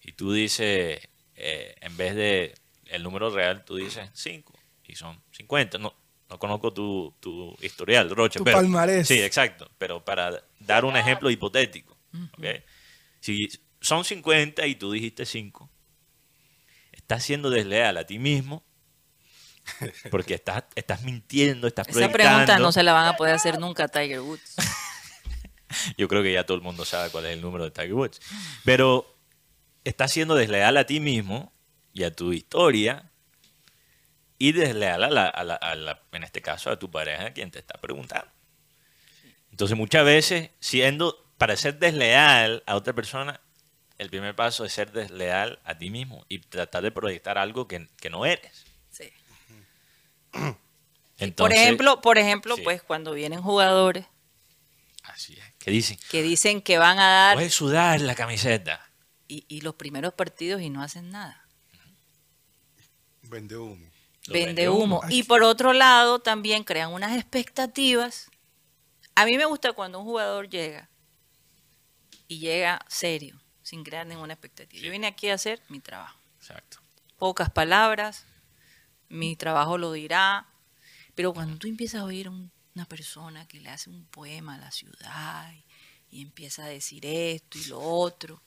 Y 0.00 0.12
tú 0.12 0.32
dices, 0.32 1.06
eh, 1.34 1.74
en 1.80 1.96
vez 1.98 2.14
de 2.16 2.54
el 2.86 3.02
número 3.02 3.28
real, 3.30 3.64
tú 3.66 3.76
dices 3.76 4.08
cinco. 4.14 4.54
Y 4.90 4.96
son 4.96 5.22
50. 5.30 5.78
No, 5.78 5.94
no 6.28 6.38
conozco 6.38 6.72
tu, 6.72 7.14
tu 7.20 7.56
historial, 7.60 8.10
Rocha. 8.10 8.38
Tu 8.38 8.44
pero, 8.44 8.58
palmarés. 8.58 9.06
Sí, 9.06 9.20
exacto. 9.20 9.70
Pero 9.78 10.04
para 10.04 10.42
dar 10.58 10.84
un 10.84 10.96
ejemplo 10.96 11.30
hipotético. 11.30 11.96
¿ok? 12.38 12.46
Si 13.20 13.48
son 13.80 14.04
50 14.04 14.66
y 14.66 14.74
tú 14.74 14.90
dijiste 14.90 15.24
5, 15.24 15.70
estás 16.92 17.22
siendo 17.22 17.50
desleal 17.50 17.96
a 17.96 18.04
ti 18.04 18.18
mismo 18.18 18.64
porque 20.10 20.34
estás, 20.34 20.64
estás 20.74 21.02
mintiendo, 21.02 21.66
estás 21.66 21.86
Esa 21.86 21.94
proyectando. 21.94 22.30
pregunta 22.30 22.58
no 22.58 22.72
se 22.72 22.82
la 22.82 22.92
van 22.92 23.06
a 23.06 23.16
poder 23.16 23.34
hacer 23.34 23.58
nunca 23.58 23.84
a 23.84 23.88
Tiger 23.88 24.20
Woods. 24.20 24.56
Yo 25.96 26.08
creo 26.08 26.22
que 26.22 26.32
ya 26.32 26.44
todo 26.44 26.56
el 26.56 26.62
mundo 26.62 26.84
sabe 26.84 27.10
cuál 27.10 27.26
es 27.26 27.32
el 27.32 27.40
número 27.40 27.64
de 27.64 27.70
Tiger 27.70 27.94
Woods. 27.94 28.20
Pero 28.64 29.16
estás 29.84 30.12
siendo 30.12 30.34
desleal 30.34 30.76
a 30.76 30.84
ti 30.84 30.98
mismo 31.00 31.52
y 31.92 32.02
a 32.02 32.14
tu 32.14 32.32
historia 32.32 33.09
y 34.40 34.50
desleal 34.52 35.04
a 35.04 35.10
la, 35.10 35.26
a 35.28 35.44
la- 35.44 35.54
a 35.54 35.74
la- 35.76 36.02
en 36.12 36.24
este 36.24 36.40
caso, 36.42 36.70
a 36.70 36.78
tu 36.78 36.90
pareja 36.90 37.32
quien 37.32 37.50
te 37.52 37.58
está 37.60 37.78
preguntando. 37.80 38.28
Entonces 39.52 39.76
muchas 39.76 40.04
veces, 40.04 40.50
siendo, 40.60 41.30
para 41.38 41.54
ser 41.56 41.78
desleal 41.78 42.62
a 42.66 42.74
otra 42.74 42.92
persona, 42.94 43.40
el 43.98 44.08
primer 44.08 44.34
paso 44.34 44.64
es 44.64 44.72
ser 44.72 44.92
desleal 44.92 45.60
a 45.64 45.76
ti 45.76 45.90
mismo 45.90 46.24
y 46.28 46.38
tratar 46.38 46.82
de 46.82 46.90
proyectar 46.90 47.36
algo 47.36 47.68
que, 47.68 47.86
que 48.00 48.08
no 48.10 48.24
eres. 48.24 48.64
Sí. 48.90 49.12
Entonces, 51.18 51.34
por 51.36 51.52
ejemplo, 51.52 52.00
por 52.00 52.16
ejemplo, 52.18 52.56
sí. 52.56 52.62
pues 52.62 52.82
cuando 52.82 53.12
vienen 53.12 53.42
jugadores 53.42 54.06
Así 55.02 55.34
es. 55.34 55.44
¿Qué 55.58 55.70
dicen? 55.70 55.98
que 56.10 56.22
dicen 56.22 56.62
que 56.62 56.78
van 56.78 56.98
a 56.98 57.08
dar 57.10 57.34
Puedes 57.34 57.52
sudar 57.54 58.00
la 58.00 58.14
camiseta. 58.14 58.88
y, 59.28 59.44
y 59.48 59.60
los 59.60 59.74
primeros 59.74 60.14
partidos 60.14 60.62
y 60.62 60.70
no 60.70 60.82
hacen 60.82 61.10
nada. 61.10 61.44
Vende 63.22 63.56
humo. 63.56 63.86
Vende 64.28 64.68
humo. 64.68 65.00
Y 65.08 65.22
por 65.24 65.42
otro 65.42 65.72
lado, 65.72 66.18
también 66.20 66.64
crean 66.64 66.92
unas 66.92 67.16
expectativas. 67.16 68.30
A 69.14 69.24
mí 69.24 69.36
me 69.36 69.44
gusta 69.46 69.72
cuando 69.72 69.98
un 69.98 70.04
jugador 70.04 70.48
llega 70.48 70.88
y 72.28 72.38
llega 72.38 72.80
serio, 72.88 73.40
sin 73.62 73.82
crear 73.82 74.06
ninguna 74.06 74.34
expectativa. 74.34 74.82
Yo 74.82 74.90
vine 74.90 75.06
aquí 75.06 75.28
a 75.30 75.34
hacer 75.34 75.62
mi 75.68 75.80
trabajo. 75.80 76.18
Exacto. 76.38 76.78
Pocas 77.18 77.50
palabras, 77.50 78.24
mi 79.08 79.36
trabajo 79.36 79.78
lo 79.78 79.92
dirá. 79.92 80.46
Pero 81.14 81.34
cuando 81.34 81.58
tú 81.58 81.66
empiezas 81.66 82.00
a 82.02 82.04
oír 82.04 82.28
un- 82.28 82.50
una 82.74 82.84
persona 82.84 83.46
que 83.48 83.60
le 83.60 83.68
hace 83.68 83.90
un 83.90 84.04
poema 84.06 84.54
a 84.54 84.58
la 84.58 84.70
ciudad 84.70 85.52
y, 85.52 85.64
y 86.18 86.22
empieza 86.22 86.64
a 86.64 86.68
decir 86.68 87.04
esto 87.04 87.58
y 87.58 87.64
lo 87.64 87.80
otro, 87.80 88.40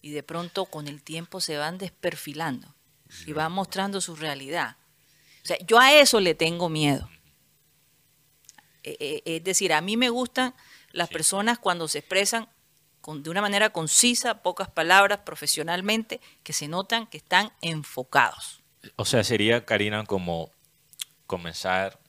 y 0.00 0.10
de 0.10 0.22
pronto 0.22 0.66
con 0.66 0.86
el 0.86 1.02
tiempo 1.02 1.40
se 1.40 1.56
van 1.56 1.76
desperfilando 1.78 2.74
y 3.26 3.32
van 3.32 3.52
mostrando 3.52 4.00
su 4.00 4.14
realidad. 4.16 4.76
O 5.44 5.46
sea, 5.46 5.58
yo 5.66 5.78
a 5.78 5.92
eso 5.92 6.20
le 6.20 6.34
tengo 6.34 6.68
miedo. 6.68 7.08
Eh, 8.82 8.96
eh, 8.98 9.22
Es 9.24 9.44
decir, 9.44 9.72
a 9.72 9.80
mí 9.80 9.96
me 9.96 10.08
gustan 10.08 10.54
las 10.92 11.08
personas 11.08 11.58
cuando 11.58 11.86
se 11.86 11.98
expresan 11.98 12.48
con, 13.00 13.22
de 13.22 13.28
una 13.28 13.42
manera 13.42 13.70
concisa, 13.70 14.42
pocas 14.42 14.70
palabras, 14.70 15.20
profesionalmente, 15.26 16.20
que 16.42 16.54
se 16.54 16.68
notan 16.68 17.06
que 17.06 17.18
están 17.18 17.52
enfocados. 17.60 18.62
O 18.96 19.04
sea, 19.04 19.22
sería, 19.22 19.66
Karina, 19.66 20.04
como 20.04 20.50
comenzar 21.26 22.00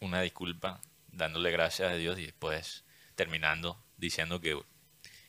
una 0.00 0.20
disculpa 0.20 0.80
dándole 1.08 1.50
gracias 1.50 1.90
a 1.90 1.96
Dios 1.96 2.18
y 2.20 2.26
después 2.26 2.84
terminando 3.16 3.82
diciendo 3.96 4.40
que 4.40 4.60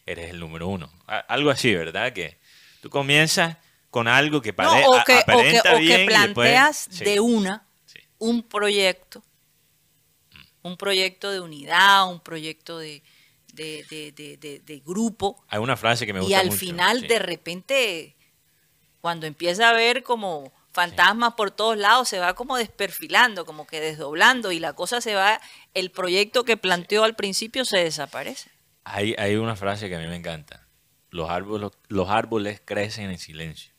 eres 0.06 0.30
el 0.30 0.40
número 0.40 0.68
uno. 0.68 0.92
Algo 1.08 1.50
así, 1.50 1.74
¿verdad? 1.74 2.14
Que 2.14 2.40
tú 2.82 2.92
comienzas 2.92 3.58
con 3.90 4.08
algo 4.08 4.42
que, 4.42 4.52
No, 4.52 4.56
pare- 4.56 4.86
o 4.88 4.92
que, 4.92 5.00
o 5.00 5.04
que, 5.06 5.14
aparenta 5.14 5.74
o 5.74 5.76
que 5.76 5.80
bien 5.82 6.02
y 6.02 6.06
después- 6.06 6.08
planteas 6.34 6.88
sí, 6.92 7.04
de 7.06 7.20
una 7.20 7.66
sí. 7.86 8.00
un 8.20 8.44
proyecto, 8.44 9.24
un 10.62 10.78
proyecto 10.78 11.32
de 11.32 11.40
unidad, 11.40 12.10
un 12.12 12.20
proyecto 12.20 12.78
de, 12.78 13.02
de, 13.54 13.84
de- 14.66 14.80
grupo, 14.86 15.44
Hay 15.48 15.60
una 15.60 15.76
frase 15.78 16.06
que 16.06 16.14
me 16.14 16.20
y 16.20 16.24
gusta 16.24 16.40
al 16.40 16.46
mucho, 16.48 16.58
final 16.60 17.00
sí. 17.02 17.08
de 17.08 17.20
repente, 17.20 18.16
cuando 19.02 19.26
empieza 19.28 19.70
a 19.70 19.74
ver 19.74 20.04
como 20.04 20.54
fantasmas 20.72 21.34
por 21.34 21.52
todos 21.52 21.78
lados, 21.78 22.08
se 22.08 22.20
va 22.20 22.36
como 22.36 22.56
desperfilando, 22.58 23.46
como 23.46 23.66
que 23.66 23.80
desdoblando, 23.82 24.52
y 24.52 24.60
la 24.60 24.74
cosa 24.74 25.02
se 25.02 25.16
va, 25.16 25.42
el 25.74 25.92
proyecto 25.92 26.44
que 26.46 26.58
planteó 26.58 27.04
al 27.04 27.16
principio 27.16 27.66
se 27.66 27.78
desaparece. 27.80 28.52
Hay, 28.84 29.16
hay 29.18 29.36
una 29.36 29.56
frase 29.56 29.90
que 29.90 29.96
a 29.96 30.00
mí 30.00 30.08
me 30.08 30.16
encanta. 30.16 30.68
Los 31.10 31.30
árboles, 31.30 31.72
los 31.88 32.10
árboles 32.10 32.62
crecen 32.64 33.10
en 33.10 33.18
silencio. 33.18 33.74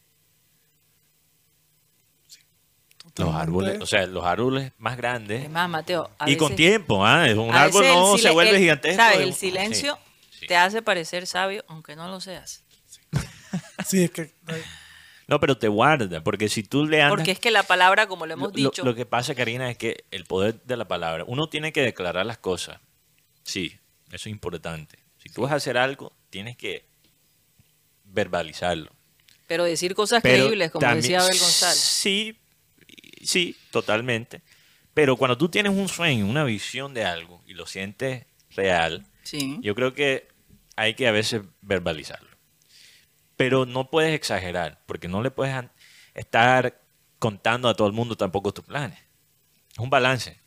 Los 3.20 3.34
árboles, 3.34 3.80
o 3.80 3.86
sea, 3.86 4.06
los 4.06 4.24
árboles 4.24 4.72
más 4.78 4.96
grandes. 4.96 5.44
Es 5.44 5.50
más, 5.50 5.68
Mateo, 5.68 6.10
a 6.18 6.28
y 6.28 6.36
con 6.36 6.54
tiempo, 6.56 7.04
¿ah? 7.06 7.24
Un 7.36 7.54
a 7.54 7.62
árbol 7.62 7.84
no 7.86 8.18
se 8.18 8.30
vuelve 8.30 8.52
el- 8.52 8.58
gigantesco. 8.58 8.96
¿sabes? 9.02 9.20
El 9.20 9.34
silencio 9.34 9.98
Sí, 10.30 10.38
sí. 10.40 10.46
te 10.46 10.56
hace 10.56 10.82
parecer 10.82 11.26
sabio, 11.26 11.64
aunque 11.68 11.96
no 11.96 12.08
lo 12.08 12.20
seas. 12.20 12.64
Sí, 13.86 14.04
es 14.04 14.10
que 14.10 14.32
No, 15.26 15.38
pero 15.40 15.56
te 15.58 15.68
guarda, 15.68 16.22
porque 16.22 16.48
si 16.48 16.62
tú 16.62 16.86
le 16.86 17.02
andas... 17.02 17.16
Porque 17.16 17.30
es 17.32 17.38
que 17.40 17.50
la 17.50 17.62
palabra, 17.62 18.06
como 18.06 18.26
lo 18.26 18.34
hemos 18.34 18.48
lo, 18.50 18.70
dicho, 18.70 18.84
lo 18.84 18.94
que 18.94 19.06
pasa, 19.06 19.34
Karina, 19.34 19.70
es 19.70 19.78
que 19.78 20.04
el 20.10 20.24
poder 20.24 20.60
de 20.64 20.76
la 20.76 20.86
palabra, 20.88 21.24
uno 21.26 21.48
tiene 21.48 21.72
que 21.72 21.80
declarar 21.82 22.26
las 22.26 22.38
cosas. 22.38 22.78
Sí, 23.42 23.76
eso 24.08 24.14
es 24.14 24.26
importante. 24.26 24.98
Si 25.18 25.28
tú 25.28 25.42
vas 25.42 25.52
a 25.52 25.56
hacer 25.56 25.78
algo, 25.78 26.12
tienes 26.30 26.56
que 26.56 26.84
verbalizarlo. 28.04 28.90
pero 29.46 29.64
decir 29.64 29.94
cosas 29.94 30.20
Pero 30.22 30.44
creíbles, 30.44 30.70
como 30.70 30.80
también- 30.80 31.02
decía 31.02 31.20
Abel 31.20 31.38
González. 31.38 31.76
Sí, 31.78 32.38
sí, 33.22 33.56
totalmente. 33.70 34.42
Pero 34.94 35.16
cuando 35.16 35.38
tú 35.38 35.48
tienes 35.48 35.72
un 35.72 35.88
sueño, 35.88 36.26
una 36.26 36.44
visión 36.44 36.94
de 36.94 37.04
algo 37.04 37.42
y 37.46 37.54
lo 37.54 37.66
sientes 37.66 38.26
real, 38.50 39.06
Sí. 39.22 39.58
yo 39.62 39.74
creo 39.74 39.94
que 39.94 40.28
hay 40.76 40.94
que 40.94 41.06
a 41.06 41.12
veces 41.12 41.42
verbalizarlo. 41.62 42.28
Pero 43.36 43.66
no 43.66 43.88
puedes 43.90 44.14
exagerar, 44.14 44.82
porque 44.86 45.08
no 45.08 45.22
le 45.22 45.30
puedes 45.30 45.54
estar 46.14 46.80
contando 47.18 47.68
a 47.68 47.74
todo 47.74 47.86
el 47.86 47.92
mundo 47.92 48.16
tampoco 48.16 48.52
tus 48.52 48.64
planes. 48.64 48.98
Es 49.72 49.78
un 49.78 49.90
balance. 49.90 50.38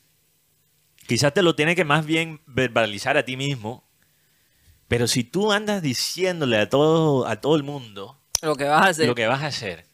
Quizás 1.08 1.34
te 1.34 1.42
lo 1.44 1.56
tienes 1.56 1.76
que 1.76 1.86
más 1.86 2.06
bien 2.06 2.42
verbalizar 2.46 3.18
a 3.18 3.26
ti 3.26 3.38
mismo, 3.38 3.88
pero 4.88 5.08
si 5.08 5.24
tú 5.24 5.52
andas 5.52 5.82
diciéndole 5.82 6.58
a 6.58 6.70
todo, 6.70 7.28
a 7.28 7.40
todo 7.42 7.56
el 7.56 7.64
mundo 7.64 8.20
Lo 8.42 8.56
que 8.56 8.66
vas 8.66 8.82
a 8.86 8.90
hacer. 8.90 9.08
lo 9.08 9.16
que 9.16 9.28
vas 9.28 9.42
a 9.44 9.48
hacer, 9.48 9.86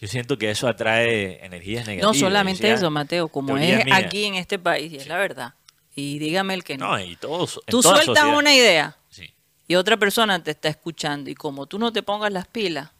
yo 0.00 0.08
siento 0.08 0.38
que 0.38 0.50
eso 0.50 0.68
atrae 0.68 1.44
energías 1.44 1.86
negativas. 1.86 2.14
no 2.14 2.18
solamente 2.18 2.70
eso, 2.72 2.90
Mateo, 2.90 3.28
como 3.28 3.56
es 3.58 3.84
mía. 3.84 3.96
aquí 3.96 4.24
en 4.24 4.34
este 4.36 4.58
país, 4.58 4.92
y 4.92 4.96
es 4.96 5.06
la 5.06 5.16
verdad. 5.18 5.54
Y 5.94 6.18
dígame 6.20 6.54
el 6.54 6.62
que 6.64 6.76
no. 6.78 6.88
No, 6.92 7.00
y 7.00 7.16
todos. 7.16 7.60
tú 7.66 7.80
toda 7.80 7.96
sueltas 7.96 8.16
sociedad. 8.22 8.38
una 8.38 8.54
idea 8.54 8.96
Sí. 9.10 9.32
y 9.66 9.74
otra 9.74 9.96
persona 9.96 10.42
te 10.42 10.52
está 10.52 10.68
escuchando 10.68 11.28
y 11.30 11.34
como 11.34 11.66
tú 11.66 11.78
no 11.78 11.92
te 11.92 12.02
pongas 12.04 12.32
las 12.32 12.46
pilas, 12.46 12.90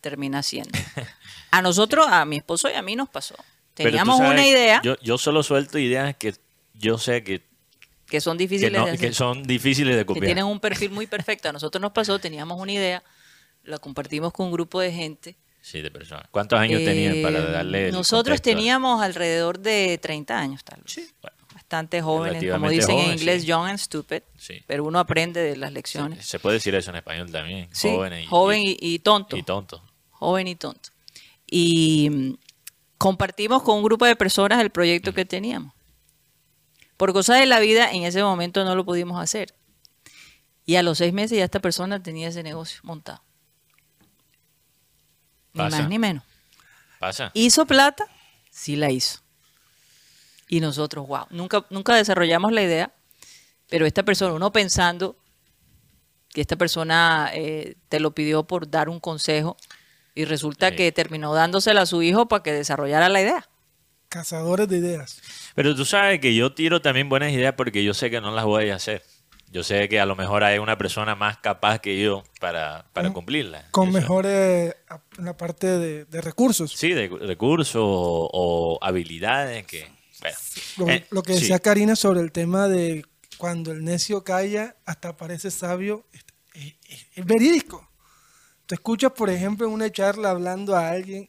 termina 0.00 0.38
haciendo. 0.40 0.70
A 1.52 1.60
nosotros, 1.62 2.06
a 2.08 2.24
mi 2.24 2.36
esposo 2.38 2.68
y 2.70 2.72
a 2.72 2.82
mí 2.82 2.96
nos 2.96 3.08
pasó. 3.10 3.34
Teníamos 3.74 4.16
sabes, 4.18 4.32
una 4.32 4.46
idea 4.46 4.80
Yo, 4.82 4.96
yo 5.02 5.18
solo 5.18 5.42
suelto 5.42 5.78
ideas 5.78 6.16
que 6.16 6.34
yo 6.74 6.96
sé 6.98 7.22
que, 7.22 7.42
que 8.06 8.20
son 8.22 8.36
que, 8.38 8.44
difíciles 8.44 8.72
no- 8.72 8.86
de 8.86 8.92
hacer. 8.92 9.08
que 9.08 9.14
son 9.14 9.42
difíciles 9.44 9.94
de 9.94 10.02
que 10.02 10.06
copiar. 10.06 10.24
tienen 10.26 10.44
un 10.46 10.60
perfil 10.60 10.90
muy 10.90 11.06
perfecto. 11.06 11.50
A 11.50 11.52
nosotros 11.52 11.80
nos 11.80 11.92
pasó, 11.92 12.18
teníamos 12.18 12.58
una 12.60 12.72
idea, 12.72 13.02
la 13.64 13.78
compartimos 13.78 14.32
con 14.32 14.46
un 14.46 14.52
grupo 14.52 14.80
de 14.80 14.90
gente. 14.92 15.36
Sí, 15.62 15.80
personas. 15.90 16.26
¿Cuántos 16.30 16.58
años 16.58 16.82
tenían 16.84 17.22
para 17.22 17.38
Eh, 17.38 17.52
darle 17.52 17.86
el 17.88 17.92
Nosotros 17.92 18.38
contexto? 18.40 18.50
teníamos 18.58 19.00
alrededor 19.00 19.60
de 19.60 19.96
30 19.96 20.38
años, 20.38 20.62
tal 20.64 20.82
vez. 20.82 21.14
Bueno, 21.22 21.36
Bastante 21.54 22.02
jóvenes, 22.02 22.44
como 22.52 22.68
dicen 22.68 22.98
en 22.98 23.12
inglés, 23.12 23.42
sí. 23.42 23.48
young 23.48 23.66
and 23.68 23.78
stupid. 23.78 24.22
Sí. 24.36 24.62
Pero 24.66 24.84
uno 24.84 24.98
aprende 24.98 25.40
de 25.40 25.56
las 25.56 25.72
lecciones. 25.72 26.26
se 26.26 26.38
puede 26.38 26.54
decir 26.54 26.74
eso 26.74 26.90
en 26.90 26.96
español 26.96 27.30
también. 27.30 27.68
Sí, 27.72 27.88
y, 27.88 28.26
joven 28.26 28.60
y, 28.60 28.70
y, 28.72 28.76
y 28.94 28.98
tonto. 28.98 29.36
y 29.36 29.42
tonto. 29.42 29.82
joven 30.10 30.48
y 30.48 30.54
tonto. 30.56 30.90
Y 31.46 32.10
mm, 32.10 32.34
compartimos 32.98 33.62
con 33.62 33.76
un 33.78 33.84
grupo 33.84 34.04
de 34.04 34.16
personas 34.16 34.60
el 34.60 34.70
proyecto 34.70 35.14
que 35.14 35.24
teníamos. 35.24 35.72
Por 36.96 37.12
cosas 37.12 37.38
de 37.38 37.46
la 37.46 37.60
vida, 37.60 37.90
en 37.92 38.02
ese 38.02 38.22
momento 38.22 38.64
no 38.64 38.74
lo 38.74 38.84
pudimos 38.84 39.20
hacer. 39.22 39.54
Y 40.66 40.76
a 40.76 40.82
los 40.82 40.98
seis 40.98 41.12
meses 41.12 41.38
ya 41.38 41.44
esta 41.44 41.60
persona 41.60 42.02
tenía 42.02 42.28
ese 42.28 42.42
negocio 42.42 42.80
montado. 42.82 43.22
Ni 45.54 45.62
más 45.62 45.88
ni 45.88 45.98
menos. 45.98 46.24
Pasa. 46.98 47.30
¿Hizo 47.34 47.66
plata? 47.66 48.06
Sí 48.50 48.76
la 48.76 48.90
hizo. 48.90 49.20
Y 50.48 50.60
nosotros, 50.60 51.06
wow, 51.06 51.26
nunca, 51.30 51.64
nunca 51.70 51.94
desarrollamos 51.96 52.52
la 52.52 52.62
idea, 52.62 52.92
pero 53.68 53.86
esta 53.86 54.02
persona, 54.02 54.34
uno 54.34 54.52
pensando 54.52 55.16
que 56.30 56.40
esta 56.42 56.56
persona 56.56 57.30
eh, 57.34 57.76
te 57.88 58.00
lo 58.00 58.14
pidió 58.14 58.44
por 58.44 58.70
dar 58.70 58.88
un 58.88 59.00
consejo 59.00 59.56
y 60.14 60.24
resulta 60.26 60.70
Sí. 60.70 60.76
que 60.76 60.92
terminó 60.92 61.32
dándosela 61.34 61.82
a 61.82 61.86
su 61.86 62.02
hijo 62.02 62.28
para 62.28 62.42
que 62.42 62.52
desarrollara 62.52 63.08
la 63.08 63.20
idea. 63.22 63.48
cazadores 64.08 64.68
de 64.68 64.76
ideas. 64.76 65.22
Pero 65.54 65.74
tú 65.74 65.86
sabes 65.86 66.20
que 66.20 66.34
yo 66.34 66.52
tiro 66.54 66.82
también 66.82 67.08
buenas 67.08 67.32
ideas 67.32 67.54
porque 67.56 67.82
yo 67.82 67.94
sé 67.94 68.10
que 68.10 68.20
no 68.20 68.30
las 68.30 68.44
voy 68.44 68.68
a 68.68 68.74
hacer. 68.76 69.02
Yo 69.52 69.62
sé 69.62 69.86
que 69.88 70.00
a 70.00 70.06
lo 70.06 70.16
mejor 70.16 70.42
hay 70.44 70.58
una 70.58 70.78
persona 70.78 71.14
más 71.14 71.36
capaz 71.38 71.78
que 71.80 72.00
yo 72.00 72.24
para, 72.40 72.86
para 72.94 73.08
Con- 73.08 73.14
cumplirlas. 73.14 73.66
Con 73.70 73.88
Eso. 73.90 73.98
mejores 73.98 74.74
ap- 74.88 75.18
en 75.18 75.26
la 75.26 75.36
parte 75.36 75.66
de, 75.66 76.04
de 76.06 76.20
recursos. 76.22 76.72
Sí, 76.72 76.92
de 76.92 77.08
recursos 77.08 77.76
o, 77.84 78.30
o 78.32 78.78
habilidades 78.82 79.66
que, 79.66 79.86
Bueno, 80.20 80.36
Lo, 80.78 80.88
eh, 80.88 81.06
lo 81.10 81.22
que 81.22 81.34
sí. 81.34 81.40
decía 81.40 81.58
Karina 81.58 81.94
sobre 81.96 82.20
el 82.20 82.32
tema 82.32 82.66
de 82.66 83.04
cuando 83.36 83.72
el 83.72 83.84
necio 83.84 84.24
calla, 84.24 84.76
hasta 84.86 85.16
parece 85.16 85.50
sabio, 85.50 86.06
es, 86.12 86.24
es- 86.88 87.06
es 87.14 87.24
verídico. 87.26 87.86
Tú 88.64 88.74
escuchas, 88.74 89.12
por 89.12 89.28
ejemplo, 89.28 89.66
en 89.66 89.72
una 89.74 89.90
charla 89.92 90.30
hablando 90.30 90.74
a 90.74 90.88
alguien 90.88 91.28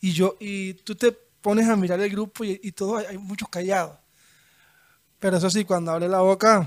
y 0.00 0.12
yo 0.12 0.36
y 0.40 0.72
tú 0.74 0.94
te 0.94 1.12
pones 1.12 1.68
a 1.68 1.76
mirar 1.76 2.00
el 2.00 2.08
grupo 2.08 2.44
y, 2.44 2.58
y 2.62 2.72
todos 2.72 3.04
hay 3.06 3.18
muchos 3.18 3.48
callados. 3.50 3.98
Pero 5.18 5.36
eso 5.36 5.50
sí, 5.50 5.64
cuando 5.64 5.90
abre 5.90 6.08
la 6.08 6.20
boca 6.20 6.66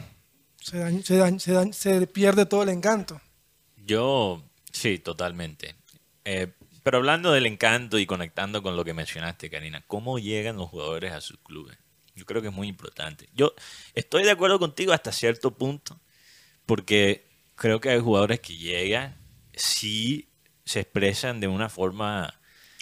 se, 0.61 0.77
dañ- 0.77 1.03
se, 1.03 1.19
dañ- 1.19 1.39
se 1.39 1.53
dañ- 1.53 1.73
se 1.73 2.07
pierde 2.07 2.45
todo 2.45 2.63
el 2.63 2.69
encanto. 2.69 3.19
Yo, 3.77 4.43
sí, 4.71 4.99
totalmente. 4.99 5.75
Eh, 6.23 6.47
pero 6.83 6.97
hablando 6.97 7.31
del 7.31 7.45
encanto 7.45 7.99
y 7.99 8.05
conectando 8.05 8.63
con 8.63 8.75
lo 8.75 8.85
que 8.85 8.93
mencionaste, 8.93 9.49
Karina, 9.49 9.83
¿cómo 9.87 10.19
llegan 10.19 10.57
los 10.57 10.69
jugadores 10.69 11.11
a 11.11 11.21
sus 11.21 11.37
clubes? 11.39 11.77
Yo 12.15 12.25
creo 12.25 12.41
que 12.41 12.49
es 12.49 12.53
muy 12.53 12.67
importante. 12.67 13.29
Yo 13.33 13.53
estoy 13.95 14.23
de 14.23 14.31
acuerdo 14.31 14.59
contigo 14.59 14.93
hasta 14.93 15.11
cierto 15.11 15.51
punto, 15.51 15.99
porque 16.65 17.27
creo 17.55 17.79
que 17.79 17.89
hay 17.89 17.99
jugadores 17.99 18.39
que 18.39 18.55
llegan, 18.57 19.15
sí 19.53 20.27
se 20.65 20.81
expresan 20.81 21.39
de 21.39 21.47
una 21.47 21.69
forma 21.69 22.33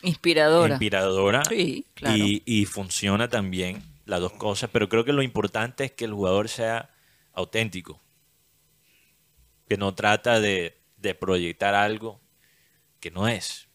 Inspiradora. 0.03 0.74
inspiradora 0.75 1.43
Sí, 1.45 1.86
claro. 1.93 2.17
y, 2.17 2.41
y 2.45 2.65
funciona 2.65 3.27
también 3.29 3.83
las 4.05 4.19
dos 4.19 4.33
cosas, 4.33 4.69
pero 4.71 4.89
creo 4.89 5.05
que 5.05 5.13
lo 5.13 5.21
importante 5.21 5.86
es 5.86 5.91
que 5.91 6.05
el 6.05 6.13
jugador 6.13 6.50
sea 6.50 6.89
auténtico, 7.33 8.00
que 9.67 9.77
no 9.77 9.93
trata 9.95 10.39
de, 10.39 10.77
de 10.98 11.15
proyectar 11.15 11.75
algo 11.75 12.19
que 13.00 13.12
no 13.12 13.27
es. 13.27 13.67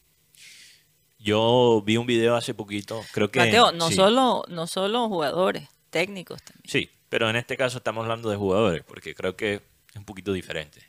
Yo 1.18 1.82
vi 1.86 1.96
un 1.96 2.06
video 2.06 2.36
hace 2.36 2.52
poquito, 2.52 3.00
creo 3.12 3.30
que... 3.30 3.38
Mateo, 3.40 3.72
no 3.72 3.88
sí, 3.88 3.94
solo, 3.94 4.44
no 4.48 4.66
solo 4.66 5.08
jugadores, 5.08 5.68
técnicos 5.90 6.42
también. 6.42 6.64
Sí, 6.70 6.90
pero 7.08 7.30
en 7.30 7.36
este 7.36 7.56
caso 7.56 7.78
estamos 7.78 8.02
hablando 8.02 8.28
de 8.28 8.36
jugadores, 8.36 8.82
porque 8.84 9.14
creo 9.14 9.36
que 9.36 9.54
es 9.54 9.96
un 9.96 10.04
poquito 10.04 10.32
diferente. 10.32 10.82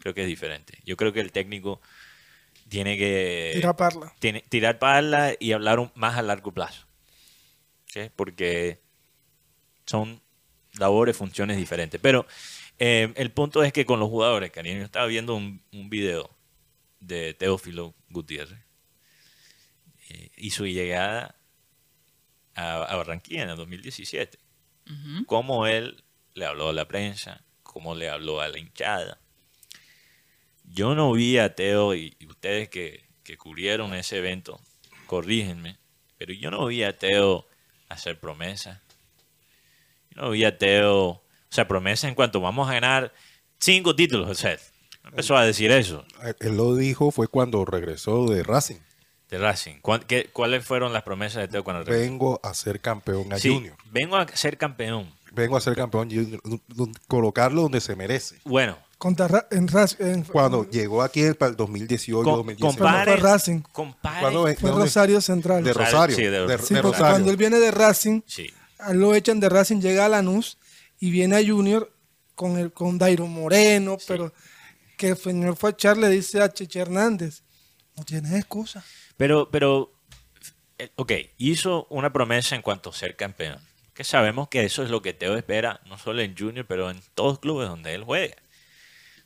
Creo 0.00 0.12
que 0.14 0.22
es 0.22 0.26
diferente. 0.26 0.78
Yo 0.84 0.96
creo 0.96 1.12
que 1.12 1.20
el 1.20 1.30
técnico 1.32 1.80
tiene 2.68 2.98
que 2.98 3.52
Tira 3.54 3.76
parla. 3.76 4.12
tiene, 4.18 4.40
tirar 4.42 4.78
pala 4.80 5.34
y 5.38 5.52
hablar 5.52 5.78
un- 5.78 5.92
más 5.94 6.16
a 6.18 6.22
largo 6.22 6.52
plazo. 6.52 6.86
Porque 8.14 8.82
son 9.86 10.20
labores, 10.78 11.16
funciones 11.16 11.56
diferentes. 11.56 12.00
Pero 12.00 12.26
eh, 12.78 13.12
el 13.16 13.30
punto 13.30 13.62
es 13.62 13.72
que 13.72 13.86
con 13.86 14.00
los 14.00 14.08
jugadores, 14.08 14.50
cariño, 14.50 14.78
yo 14.78 14.84
estaba 14.84 15.06
viendo 15.06 15.34
un, 15.34 15.62
un 15.72 15.88
video 15.90 16.30
de 17.00 17.34
Teófilo 17.34 17.94
Gutiérrez 18.10 18.58
eh, 20.08 20.30
y 20.36 20.50
su 20.50 20.66
llegada 20.66 21.36
a, 22.54 22.82
a 22.82 22.96
Barranquilla 22.96 23.42
en 23.42 23.50
el 23.50 23.56
2017. 23.56 24.38
Cómo 25.26 25.66
él 25.66 26.04
le 26.34 26.46
habló 26.46 26.68
a 26.68 26.72
la 26.72 26.86
prensa, 26.86 27.42
cómo 27.64 27.96
le 27.96 28.08
habló 28.08 28.40
a 28.40 28.48
la 28.48 28.58
hinchada. 28.58 29.18
Yo 30.62 30.94
no 30.94 31.12
vi 31.12 31.38
a 31.38 31.54
Teo 31.54 31.94
y, 31.94 32.16
y 32.20 32.26
ustedes 32.26 32.68
que, 32.68 33.04
que 33.24 33.36
cubrieron 33.36 33.94
ese 33.94 34.18
evento, 34.18 34.60
corrígenme, 35.06 35.78
pero 36.18 36.32
yo 36.32 36.50
no 36.52 36.66
vi 36.66 36.84
a 36.84 36.96
Teo 36.96 37.48
hacer 37.88 38.20
promesas. 38.20 38.80
No 40.16 40.30
vi 40.30 40.44
a 40.44 40.56
Teo, 40.58 40.94
o 41.08 41.22
sea, 41.50 41.68
promesas 41.68 42.08
en 42.08 42.14
cuanto 42.14 42.40
vamos 42.40 42.68
a 42.68 42.72
ganar 42.74 43.12
cinco 43.58 43.94
títulos. 43.94 44.28
O 44.30 44.34
sea, 44.34 44.56
no 45.04 45.10
empezó 45.10 45.36
a 45.36 45.44
decir 45.44 45.70
eso 45.70 46.04
Él 46.40 46.56
lo 46.56 46.74
dijo 46.74 47.10
fue 47.10 47.28
cuando 47.28 47.64
regresó 47.64 48.26
de 48.26 48.42
Racing. 48.42 48.76
de 49.30 49.38
Racing. 49.38 49.74
¿Cuál- 49.82 50.06
qué- 50.06 50.30
¿Cuáles 50.32 50.64
fueron 50.64 50.92
las 50.92 51.02
promesas 51.02 51.42
de 51.42 51.48
Teo 51.48 51.64
cuando 51.64 51.82
regresó? 51.84 52.00
Vengo 52.10 52.40
a 52.42 52.54
ser 52.54 52.80
campeón 52.80 53.32
a 53.32 53.38
Sí, 53.38 53.52
Junior. 53.52 53.76
vengo 53.90 54.16
a 54.16 54.26
ser 54.28 54.56
campeón. 54.56 55.12
Vengo 55.32 55.56
a 55.56 55.60
ser 55.60 55.74
campeón 55.76 56.08
Junior. 56.10 56.40
Colocarlo 57.08 57.62
donde 57.62 57.80
se 57.80 57.94
merece. 57.96 58.40
Bueno, 58.44 58.78
Contra 58.98 59.28
Ra- 59.28 59.46
en 59.50 59.68
Ras- 59.68 60.00
en- 60.00 60.22
Cuando 60.22 60.70
llegó 60.70 61.02
aquí 61.02 61.20
el- 61.20 61.34
para 61.34 61.50
el 61.50 61.56
2018, 61.56 62.24
com- 62.24 62.36
2019. 62.36 62.78
compare, 62.78 63.12
Fue 63.20 63.30
Racing. 63.30 63.60
compare- 63.70 64.56
fue. 64.56 64.70
Rosario 64.70 65.20
Central. 65.20 65.62
De 65.62 65.74
Rosario, 65.74 66.16
sí, 66.16 66.22
de- 66.22 66.30
de, 66.46 66.58
Sí, 66.58 66.72
de 66.72 66.80
Rosario. 66.80 67.06
cuando 67.10 67.30
él 67.30 67.36
viene 67.36 67.60
de 67.60 67.70
Racing, 67.72 68.22
Sí. 68.24 68.50
Lo 68.92 69.14
echan 69.14 69.40
de 69.40 69.48
Racing, 69.48 69.80
llega 69.80 70.06
a 70.06 70.08
Lanús 70.08 70.58
y 70.98 71.10
viene 71.10 71.36
a 71.36 71.46
Junior 71.46 71.92
con 72.34 72.58
el 72.58 72.72
con 72.72 72.98
Dairo 72.98 73.26
Moreno, 73.26 73.96
pero 74.06 74.32
que 74.96 75.08
el 75.08 75.16
señor 75.16 75.56
fue 75.56 75.70
a 75.70 75.72
echar, 75.72 75.96
le 75.96 76.08
dice 76.08 76.40
a 76.40 76.52
Cheche 76.52 76.80
Hernández, 76.80 77.42
no 77.96 78.04
tienes 78.04 78.32
excusa. 78.32 78.84
Pero, 79.16 79.50
pero, 79.50 79.92
eh, 80.78 80.90
ok, 80.96 81.12
hizo 81.38 81.86
una 81.90 82.12
promesa 82.12 82.54
en 82.54 82.62
cuanto 82.62 82.90
a 82.90 82.92
ser 82.92 83.16
campeón. 83.16 83.58
Que 83.94 84.04
sabemos 84.04 84.48
que 84.48 84.64
eso 84.64 84.82
es 84.82 84.90
lo 84.90 85.00
que 85.00 85.14
Teo 85.14 85.36
espera, 85.36 85.80
no 85.86 85.96
solo 85.96 86.20
en 86.20 86.36
Junior, 86.36 86.66
pero 86.66 86.90
en 86.90 87.00
todos 87.14 87.32
los 87.32 87.38
clubes 87.40 87.68
donde 87.68 87.94
él 87.94 88.04
juega. 88.04 88.36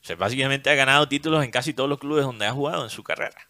O 0.01 0.05
sea, 0.05 0.17
básicamente 0.17 0.71
ha 0.71 0.75
ganado 0.75 1.09
títulos 1.09 1.45
en 1.45 1.51
casi 1.51 1.75
todos 1.75 1.89
los 1.91 1.99
clubes 1.99 2.25
donde 2.25 2.47
ha 2.47 2.53
jugado 2.53 2.85
en 2.85 2.91
su 2.91 3.03
carrera. 3.03 3.50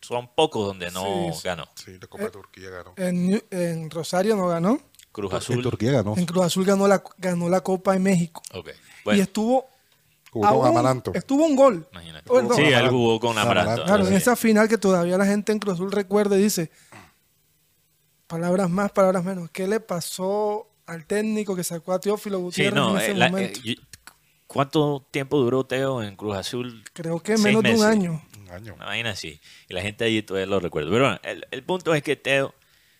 Son 0.00 0.28
pocos 0.34 0.66
donde 0.66 0.90
no 0.90 1.02
Sí, 1.32 1.38
sí. 1.40 1.40
ganó. 1.44 1.64
Sí, 1.74 1.98
la 2.00 2.06
Copa 2.06 2.24
de 2.24 2.30
Turquía 2.30 2.70
ganó. 2.70 2.94
En, 2.96 3.42
en 3.50 3.90
Rosario 3.90 4.36
no 4.36 4.46
ganó, 4.48 4.78
Cruz 5.12 5.32
En 5.32 5.38
Azul. 5.38 5.62
Turquía 5.62 5.92
ganó. 5.92 6.14
en 6.16 6.26
Cruz 6.26 6.44
Azul 6.44 6.64
ganó 6.64 6.86
la, 6.86 7.02
ganó 7.18 7.48
la 7.48 7.60
Copa 7.62 7.92
de 7.94 7.98
México. 7.98 8.42
Y 9.06 9.20
estuvo 9.20 9.66
Jugó 10.30 10.60
con 10.60 10.68
Amaranto. 10.68 11.12
Estuvo 11.14 11.46
un 11.46 11.56
gol. 11.56 11.88
imagínate. 11.92 12.28
Perdón. 12.30 12.56
Sí, 12.56 12.62
él 12.64 12.88
jugó 12.90 13.18
con 13.18 13.38
Amaranto. 13.38 13.70
Amaranto. 13.70 13.84
Claro, 13.86 14.02
en 14.04 14.10
Sí. 14.10 14.16
esa 14.16 14.36
final 14.36 14.68
que 14.68 14.76
todavía 14.76 15.16
la 15.16 15.24
gente 15.24 15.50
en 15.52 15.58
Cruz 15.58 15.74
Azul 15.74 15.90
recuerda 15.90 16.36
y 16.36 16.42
dice, 16.42 16.70
palabras 18.26 18.68
más, 18.70 18.92
palabras 18.92 19.24
menos, 19.24 19.50
¿qué 19.50 19.66
le 19.66 19.80
pasó 19.80 20.68
al 20.86 21.06
técnico 21.06 21.56
que 21.56 21.64
sacó 21.64 21.92
a 21.92 22.00
Teófilo 22.00 22.38
Sí, 22.38 22.42
Gutiérrez 22.44 22.74
no, 22.74 22.90
en 22.90 22.96
ese 22.98 23.10
eh, 23.12 23.14
la- 23.14 23.28
momento? 23.30 23.60
eh, 23.60 23.62
yo- 23.76 23.82
¿cuánto 24.46 25.06
tiempo 25.10 25.38
duró 25.38 25.64
Teo 25.64 26.02
en 26.02 26.16
Cruz 26.16 26.36
Azul? 26.36 26.84
Creo 26.92 27.20
que 27.20 27.36
menos 27.38 27.62
de 27.62 27.74
un 27.74 27.82
año. 27.84 28.22
Año. 28.56 28.74
Una 28.74 28.86
vaina 28.86 29.10
así. 29.10 29.40
Y 29.68 29.74
la 29.74 29.82
gente 29.82 30.04
allí 30.04 30.22
todavía 30.22 30.46
lo 30.46 30.60
recuerda. 30.60 30.90
Pero 30.90 31.04
bueno, 31.04 31.20
el, 31.22 31.46
el 31.50 31.62
punto 31.62 31.94
es 31.94 32.02
que 32.02 32.16
Teo, 32.16 32.54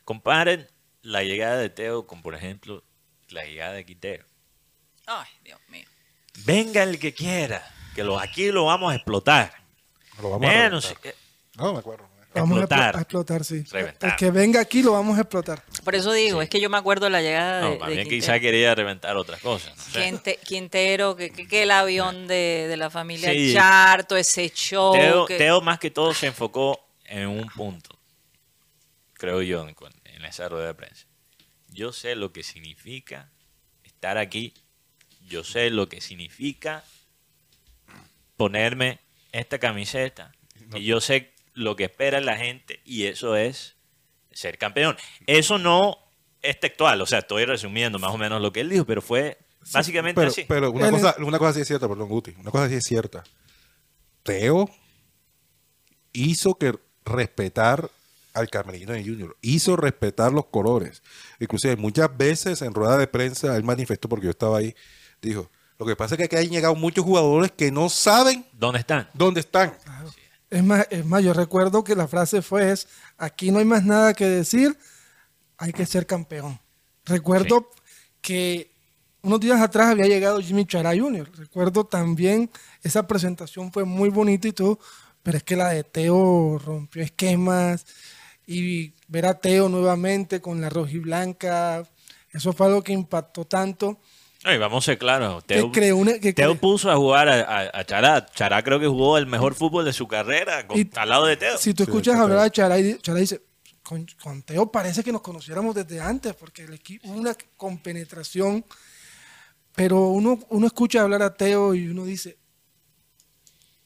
comparen 0.04 0.68
la 1.02 1.22
llegada 1.22 1.56
de 1.58 1.70
Teo 1.70 2.06
con, 2.06 2.22
por 2.22 2.34
ejemplo, 2.34 2.82
la 3.28 3.44
llegada 3.44 3.72
de 3.72 3.84
Quintero. 3.84 4.24
Ay, 5.06 5.28
Dios 5.44 5.60
mío. 5.68 5.86
Venga 6.44 6.82
el 6.82 6.98
que 6.98 7.14
quiera, 7.14 7.62
que 7.94 8.04
lo, 8.04 8.18
aquí 8.18 8.50
lo 8.52 8.64
vamos 8.66 8.92
a 8.92 8.96
explotar. 8.96 9.52
Lo 10.20 10.30
vamos 10.30 10.48
a 10.48 10.52
Menos, 10.52 10.84
reventar. 10.88 11.12
eh, 11.12 11.16
No, 11.56 11.72
me 11.72 11.78
acuerdo. 11.78 12.08
Vamos 12.40 12.58
Explotar. 12.60 12.96
a 12.96 13.00
explotar, 13.00 13.44
sí. 13.44 13.62
Reventar. 13.70 14.10
El 14.10 14.16
que 14.16 14.30
venga 14.30 14.60
aquí 14.60 14.82
lo 14.82 14.92
vamos 14.92 15.16
a 15.18 15.22
explotar. 15.22 15.62
Por 15.84 15.94
eso 15.94 16.12
digo, 16.12 16.42
es 16.42 16.48
que 16.48 16.60
yo 16.60 16.68
me 16.70 16.76
acuerdo 16.78 17.04
de 17.06 17.10
la 17.10 17.22
llegada 17.22 17.56
de, 17.56 17.62
no, 17.62 17.70
de 17.86 17.92
Quintero. 17.94 18.08
quizá 18.10 18.40
quería 18.40 18.74
reventar 18.74 19.16
otras 19.16 19.40
cosas. 19.40 19.76
no 19.76 19.82
sé. 19.82 20.00
Quinte- 20.10 20.38
Quintero, 20.44 21.16
que, 21.16 21.30
que- 21.30 21.46
que 21.48 21.62
el 21.64 21.70
avión 21.70 22.26
de, 22.26 22.66
de 22.68 22.76
la 22.76 22.90
familia 22.90 23.30
Sí. 23.32 23.52
Charto, 23.54 24.16
ese 24.16 24.50
show. 24.50 24.92
Teo, 24.94 25.26
que- 25.26 25.38
Teo 25.38 25.60
más 25.60 25.78
que 25.78 25.90
todo 25.90 26.12
se 26.14 26.26
enfocó 26.26 26.80
en 27.04 27.28
un 27.28 27.46
punto, 27.48 27.98
creo 29.14 29.42
yo, 29.42 29.66
en 29.68 30.24
esa 30.24 30.48
rueda 30.48 30.66
de 30.68 30.74
prensa. 30.74 31.06
Yo 31.68 31.92
sé 31.92 32.16
lo 32.16 32.32
que 32.32 32.42
significa 32.42 33.30
estar 33.84 34.18
aquí, 34.18 34.54
yo 35.28 35.44
sé 35.44 35.70
lo 35.70 35.88
que 35.88 36.00
significa 36.00 36.84
ponerme 38.36 39.00
esta 39.32 39.58
camiseta 39.58 40.32
y 40.74 40.84
yo 40.84 41.00
sé 41.00 41.32
lo 41.56 41.74
que 41.74 41.84
espera 41.84 42.20
la 42.20 42.36
gente 42.36 42.80
y 42.84 43.06
eso 43.06 43.34
es 43.34 43.74
ser 44.30 44.58
campeón. 44.58 44.96
Eso 45.26 45.58
no 45.58 45.98
es 46.42 46.60
textual, 46.60 47.00
o 47.00 47.06
sea, 47.06 47.20
estoy 47.20 47.44
resumiendo 47.46 47.98
más 47.98 48.12
o 48.12 48.18
menos 48.18 48.40
lo 48.40 48.52
que 48.52 48.60
él 48.60 48.68
dijo, 48.68 48.84
pero 48.84 49.02
fue 49.02 49.38
básicamente 49.72 50.20
Pero, 50.20 50.30
así. 50.30 50.44
pero 50.46 50.70
una, 50.70 50.90
cosa, 50.90 51.16
una 51.18 51.38
cosa 51.38 51.54
sí 51.54 51.60
es 51.62 51.66
cierta, 51.66 51.88
perdón, 51.88 52.08
Guti. 52.08 52.34
Una 52.38 52.50
cosa 52.52 52.68
sí 52.68 52.74
es 52.76 52.84
cierta. 52.84 53.24
Teo 54.22 54.68
hizo 56.12 56.54
que 56.54 56.74
respetar 57.04 57.90
al 58.34 58.48
Camerino 58.50 58.92
de 58.92 59.02
Junior. 59.02 59.36
Hizo 59.40 59.76
respetar 59.76 60.32
los 60.32 60.46
colores. 60.46 61.02
Inclusive 61.40 61.76
muchas 61.76 62.14
veces 62.16 62.60
en 62.62 62.74
rueda 62.74 62.98
de 62.98 63.06
prensa 63.06 63.56
él 63.56 63.64
manifestó, 63.64 64.08
porque 64.08 64.26
yo 64.26 64.30
estaba 64.30 64.58
ahí, 64.58 64.74
dijo, 65.22 65.50
lo 65.78 65.86
que 65.86 65.96
pasa 65.96 66.14
es 66.14 66.18
que 66.18 66.24
aquí 66.24 66.36
han 66.36 66.50
llegado 66.50 66.74
muchos 66.74 67.04
jugadores 67.04 67.50
que 67.52 67.70
no 67.72 67.88
saben 67.88 68.46
¿Dónde 68.52 68.80
están? 68.80 69.08
dónde 69.14 69.40
están. 69.40 69.74
Es 70.48 70.62
más, 70.62 70.86
es 70.90 71.04
más, 71.04 71.24
yo 71.24 71.32
recuerdo 71.32 71.82
que 71.82 71.96
la 71.96 72.06
frase 72.06 72.40
fue 72.40 72.70
es, 72.70 72.88
aquí 73.18 73.50
no 73.50 73.58
hay 73.58 73.64
más 73.64 73.84
nada 73.84 74.14
que 74.14 74.26
decir, 74.26 74.78
hay 75.58 75.72
que 75.72 75.86
ser 75.86 76.06
campeón. 76.06 76.60
Recuerdo 77.04 77.70
que 78.20 78.70
unos 79.22 79.40
días 79.40 79.60
atrás 79.60 79.88
había 79.88 80.06
llegado 80.06 80.40
Jimmy 80.40 80.64
Chara 80.64 80.96
Jr. 80.96 81.30
Recuerdo 81.36 81.84
también 81.84 82.48
esa 82.82 83.06
presentación 83.06 83.72
fue 83.72 83.84
muy 83.84 84.08
bonita 84.08 84.46
y 84.46 84.52
todo, 84.52 84.78
pero 85.22 85.38
es 85.38 85.42
que 85.42 85.56
la 85.56 85.70
de 85.70 85.82
Teo 85.82 86.58
rompió 86.58 87.02
esquemas 87.02 87.84
y 88.46 88.92
ver 89.08 89.26
a 89.26 89.34
Teo 89.40 89.68
nuevamente 89.68 90.40
con 90.40 90.60
la 90.60 90.68
roja 90.68 90.92
y 90.92 90.98
blanca, 90.98 91.82
eso 92.30 92.52
fue 92.52 92.66
algo 92.66 92.82
que 92.82 92.92
impactó 92.92 93.44
tanto. 93.46 93.98
Ay, 94.48 94.58
vamos 94.58 94.84
a 94.84 94.92
ser 94.92 94.98
claros. 94.98 95.44
Teo, 95.44 95.70
una- 96.52 96.60
puso 96.60 96.90
a 96.90 96.96
jugar 96.96 97.28
a, 97.28 97.40
a, 97.42 97.80
a 97.80 97.84
Chará. 97.84 98.24
Chará 98.26 98.62
creo 98.62 98.78
que 98.78 98.86
jugó 98.86 99.18
el 99.18 99.26
mejor 99.26 99.54
fútbol 99.54 99.84
de 99.84 99.92
su 99.92 100.06
carrera 100.06 100.66
con- 100.66 100.78
Y- 100.78 100.88
al 100.94 101.08
lado 101.08 101.26
de 101.26 101.36
Teo. 101.36 101.58
Si 101.58 101.74
tú 101.74 101.84
Sí, 101.84 101.90
escuchas 101.90 102.14
está 102.14 102.22
hablar 102.22 102.38
a 102.38 102.50
Chara, 102.50 102.78
y- 102.78 102.96
Chara 102.98 103.18
dice, 103.18 103.42
con, 103.82 104.06
con 104.22 104.42
Teo 104.42 104.70
parece 104.70 105.02
que 105.02 105.10
nos 105.12 105.20
conociéramos 105.22 105.74
desde 105.74 106.00
antes, 106.00 106.34
porque 106.34 106.62
el 106.62 106.74
equipo, 106.74 107.08
una 107.08 107.34
compenetración, 107.56 108.64
pero 109.74 110.08
uno, 110.08 110.38
uno 110.50 110.66
escucha 110.66 111.02
hablar 111.02 111.22
a 111.22 111.34
Teo 111.34 111.74
y 111.74 111.88
uno 111.88 112.04
dice, 112.04 112.38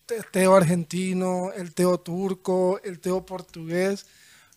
Te- 0.06 0.22
Teo 0.30 0.54
argentino, 0.54 1.52
el 1.56 1.72
Teo 1.74 1.98
turco, 2.00 2.80
el 2.84 3.00
Teo 3.00 3.24
portugués, 3.24 4.06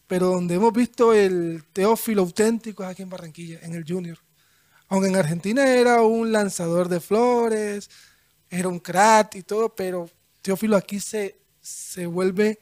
pero 0.08 0.28
donde 0.28 0.56
hemos 0.56 0.74
visto 0.74 1.14
el 1.14 1.64
Teófilo 1.72 2.24
auténtico 2.24 2.84
es 2.84 2.90
aquí 2.90 3.04
en 3.04 3.10
Barranquilla, 3.10 3.60
en 3.62 3.74
el 3.74 3.86
Junior. 3.88 4.18
Aunque 4.94 5.10
en 5.10 5.16
Argentina 5.16 5.66
era 5.74 6.04
un 6.04 6.32
lanzador 6.32 6.88
de 6.88 7.00
flores, 7.00 7.90
era 8.48 8.68
un 8.68 8.78
crack 8.80 9.34
y 9.34 9.42
todo, 9.42 9.74
pero 9.74 10.08
Teófilo 10.44 10.78
aquí 10.78 11.00
se, 11.00 11.40
se 11.62 12.06
vuelve 12.06 12.60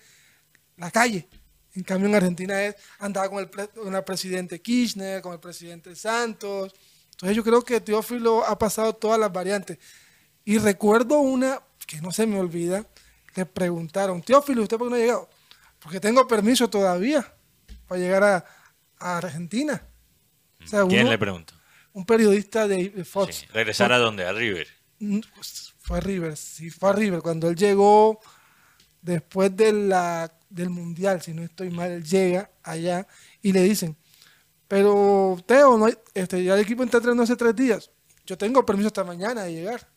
la 0.78 0.90
calle. 0.92 1.28
En 1.76 1.84
cambio, 1.84 2.08
en 2.08 2.16
Argentina 2.16 2.64
es 2.64 2.76
andaba 3.00 3.28
con 3.30 3.40
el, 3.40 3.50
con 3.50 3.94
el 3.94 4.04
presidente 4.06 4.62
Kirchner, 4.62 5.22
con 5.22 5.34
el 5.34 5.42
presidente 5.42 5.94
Santos. 5.94 6.74
Entonces, 7.12 7.36
yo 7.36 7.44
creo 7.44 7.64
que 7.64 7.82
Teófilo 7.82 8.46
ha 8.46 8.58
pasado 8.58 8.94
todas 8.96 9.20
las 9.20 9.34
variantes. 9.34 9.78
Y 10.46 10.58
recuerdo 10.58 11.18
una 11.20 11.62
que 11.86 12.00
no 12.00 12.14
se 12.14 12.26
me 12.26 12.40
olvida. 12.40 12.86
Le 13.36 13.46
preguntaron, 13.46 14.22
Teófilo, 14.22 14.64
¿usted 14.64 14.78
por 14.78 14.88
qué 14.88 14.92
no 14.92 14.96
ha 14.96 15.00
llegado? 15.00 15.30
Porque 15.80 16.00
tengo 16.00 16.26
permiso 16.30 16.70
todavía 16.70 17.30
para 17.90 18.00
llegar 18.00 18.24
a, 18.24 18.46
a 19.00 19.18
Argentina. 19.18 19.86
O 20.64 20.68
sea, 20.68 20.86
¿Quién 20.86 21.02
uno- 21.02 21.10
le 21.12 21.18
preguntó? 21.18 21.56
Un 21.94 22.06
periodista 22.06 22.68
de, 22.68 23.04
Fox. 23.06 23.36
Sí, 23.36 23.46
¿Regresar 23.54 23.92
a 23.92 23.98
dónde? 23.98 24.26
A 24.26 24.32
River. 24.34 24.68
Mm, 25.00 25.20
pues, 25.36 25.74
Fue 25.80 25.98
a 25.98 26.02
River, 26.02 26.38
sí, 26.38 26.70
fue 26.70 26.90
a 26.90 26.94
River. 26.94 27.22
Cuando 27.22 27.50
él 27.50 27.56
llegó, 27.56 28.20
después 29.02 29.56
de 29.58 29.74
la, 29.74 30.32
del 30.50 30.70
Mundial, 30.70 31.22
si 31.22 31.34
no 31.34 31.42
estoy 31.44 31.70
mal, 31.70 31.92
él 31.92 32.04
llega 32.04 32.50
allá 32.64 33.08
y 33.42 33.52
le 33.52 33.64
dicen, 33.64 33.98
pero 34.68 35.38
Teo, 35.46 35.78
no 35.78 35.86
hay- 35.86 35.98
este, 36.14 36.44
ya 36.44 36.54
el 36.54 36.62
equipo 36.62 36.84
está 36.84 36.98
entrenando 36.98 37.24
hace 37.24 37.36
tres 37.36 37.56
días. 37.56 37.90
Yo 38.26 38.38
tengo 38.38 38.66
permiso 38.66 38.88
hasta 38.88 39.04
mañana 39.04 39.44
de 39.44 39.54
llegar. 39.54 39.88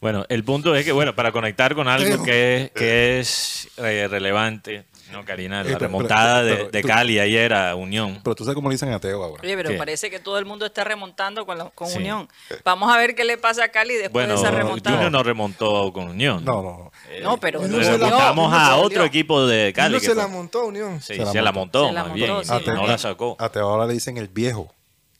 Bueno, 0.00 0.24
el 0.28 0.44
punto 0.44 0.76
es 0.76 0.84
que, 0.84 0.92
bueno, 0.92 1.14
para 1.16 1.32
conectar 1.32 1.74
con 1.74 1.88
algo 1.88 2.22
Creo. 2.22 2.22
que 2.24 2.56
es, 2.64 2.70
que 2.70 3.18
es 3.18 3.68
eh, 3.78 4.06
relevante, 4.08 4.84
¿no, 5.12 5.24
Karina? 5.24 5.60
Eh, 5.60 5.64
La 5.64 5.68
pero- 5.70 5.78
remontada 5.80 6.42
pero- 6.42 6.46
de, 6.46 6.56
pero 6.56 6.70
de 6.70 6.82
tú- 6.82 6.88
Cali 6.88 7.18
ayer 7.18 7.52
a 7.54 7.74
Unión. 7.74 8.20
Pero 8.22 8.34
tú 8.34 8.44
sabes 8.44 8.54
cómo 8.54 8.68
le 8.68 8.74
dicen 8.74 8.92
a 8.92 9.00
Teo 9.00 9.22
ahora. 9.22 9.42
Oye, 9.42 9.56
pero 9.56 9.70
¿Qué? 9.70 9.76
parece 9.76 10.10
que 10.10 10.18
todo 10.18 10.38
el 10.38 10.44
mundo 10.44 10.66
está 10.66 10.84
remontando 10.84 11.44
con, 11.46 11.58
la- 11.58 11.70
con 11.70 11.88
Sí. 11.88 11.98
Unión. 11.98 12.28
Vamos 12.64 12.92
a 12.94 12.98
ver 12.98 13.14
qué 13.14 13.24
le 13.24 13.38
pasa 13.38 13.64
a 13.64 13.68
Cali 13.68 13.94
después 13.94 14.12
Bueno, 14.26 14.34
de 14.34 14.40
esa 14.40 14.50
remontada. 14.50 14.96
Junior 14.96 15.12
no 15.12 15.22
remontó 15.22 15.92
con 15.92 16.08
Unión. 16.08 16.44
No, 16.44 16.62
no, 16.62 16.62
no. 16.78 16.92
Eh, 17.10 17.20
No, 17.22 17.38
pero 17.38 17.62
Él 17.64 17.70
no 17.70 17.78
la- 17.78 18.28
a 18.28 18.76
otro 18.76 19.04
equipo 19.04 19.46
de 19.46 19.72
Cali. 19.72 19.94
no 19.94 20.00
que 20.00 20.06
se 20.06 20.14
la 20.14 20.26
montó 20.28 20.66
Unión. 20.66 21.00
Sí, 21.00 21.14
Se 21.14 21.24
la 21.24 21.32
se 21.32 21.42
la 21.42 21.52
montó, 21.52 21.86
Se 21.88 21.92
la 21.92 22.00
más 22.04 22.08
montó, 22.10 22.24
bien. 22.40 22.44
sí. 22.44 22.52
y 22.66 22.70
no 22.70 22.86
la 22.86 22.98
sacó. 22.98 23.36
A 23.38 23.48
Teo 23.48 23.68
ahora 23.68 23.86
le 23.86 23.94
dicen 23.94 24.16
el 24.18 24.28
viejo 24.28 24.72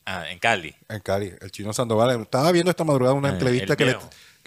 Ah, 0.05 0.29
en 0.29 0.39
Cali. 0.39 0.75
en 0.89 0.99
Cali. 1.01 1.33
El 1.39 1.51
chino 1.51 1.71
Sandoval. 1.71 2.21
Estaba 2.21 2.51
viendo 2.51 2.71
esta 2.71 2.83
madrugada 2.83 3.13
una 3.13 3.29
Eh, 3.29 3.33
entrevista 3.33 3.75
que 3.75 3.85
le. 3.85 3.97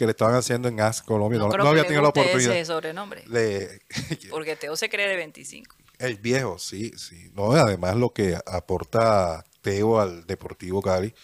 Que 0.02 0.06
le 0.06 0.10
estaban 0.10 0.34
haciendo 0.34 0.66
en 0.68 0.80
AS 0.80 1.00
Colombia. 1.00 1.38
No, 1.38 1.48
No, 1.48 1.56
no 1.58 1.68
había 1.70 1.82
que 1.82 1.88
tenido 1.88 2.02
la 2.02 2.08
oportunidad. 2.08 2.52
ese 2.56 2.64
sobrenombre. 2.64 3.22
Le- 3.28 3.80
Porque 4.30 4.56
Teo 4.56 4.74
se 4.76 4.88
cree 4.88 5.08
de 5.08 5.14
25. 5.14 5.76
El 6.00 6.16
viejo, 6.16 6.58
sí, 6.58 6.90
sí. 6.96 7.30
No, 7.34 7.52
además 7.52 7.94
lo 7.94 8.10
que 8.12 8.36
aporta 8.46 9.44
Teo 9.60 10.00
al 10.00 10.26
Deportivo 10.26 10.82
Cali. 10.82 11.14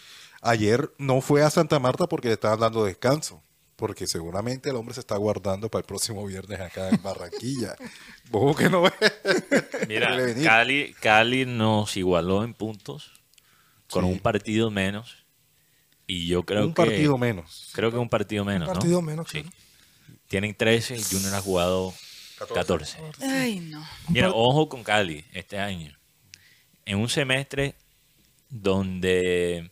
Ayer 0.42 0.92
no 0.98 1.20
fue 1.20 1.42
a 1.42 1.50
Santa 1.50 1.80
Marta 1.80 2.06
porque 2.06 2.28
le 2.28 2.34
estaban 2.34 2.60
dando 2.60 2.84
descanso. 2.84 3.42
Porque 3.74 4.06
seguramente 4.06 4.70
el 4.70 4.76
hombre 4.76 4.94
se 4.94 5.00
está 5.00 5.16
guardando 5.16 5.68
para 5.68 5.80
el 5.80 5.86
próximo 5.86 6.24
viernes 6.26 6.60
acá 6.60 6.88
en 6.88 7.00
Barranquilla. 7.02 7.74
¿Vos 8.30 8.56
que 8.56 8.68
no? 8.68 8.84
Mira. 9.88 10.16
Cali, 10.44 10.94
Cali 11.00 11.46
nos 11.46 11.96
igualó 11.96 12.42
en 12.44 12.54
puntos 12.54 13.12
con 13.90 14.04
Sí. 14.04 14.10
un 14.12 14.18
partido 14.20 14.70
menos. 14.70 15.17
Y 16.09 16.27
yo 16.27 16.42
creo 16.42 16.64
Un 16.64 16.75
que. 16.75 16.83
partido 16.83 17.16
menos. 17.18 17.68
Creo 17.73 17.92
que 17.92 17.99
un 17.99 18.09
partido 18.09 18.44
menos. 18.44 18.66
Un 18.68 18.75
¿no? 18.75 18.81
partido 18.81 19.03
menos, 19.03 19.29
Sí. 19.31 19.42
claro. 19.42 19.57
Tienen 20.27 20.55
13 20.57 20.97
y 20.97 21.03
Junior 21.03 21.35
ha 21.35 21.40
jugado 21.40 21.94
14. 22.55 22.99
Ay, 23.21 23.61
no. 23.61 23.87
Mira, 24.09 24.31
ojo 24.33 24.68
con 24.68 24.83
Cali 24.83 25.25
este 25.33 25.59
año. 25.59 25.97
En 26.85 26.99
un 26.99 27.09
semestre 27.09 27.77
donde 28.49 29.71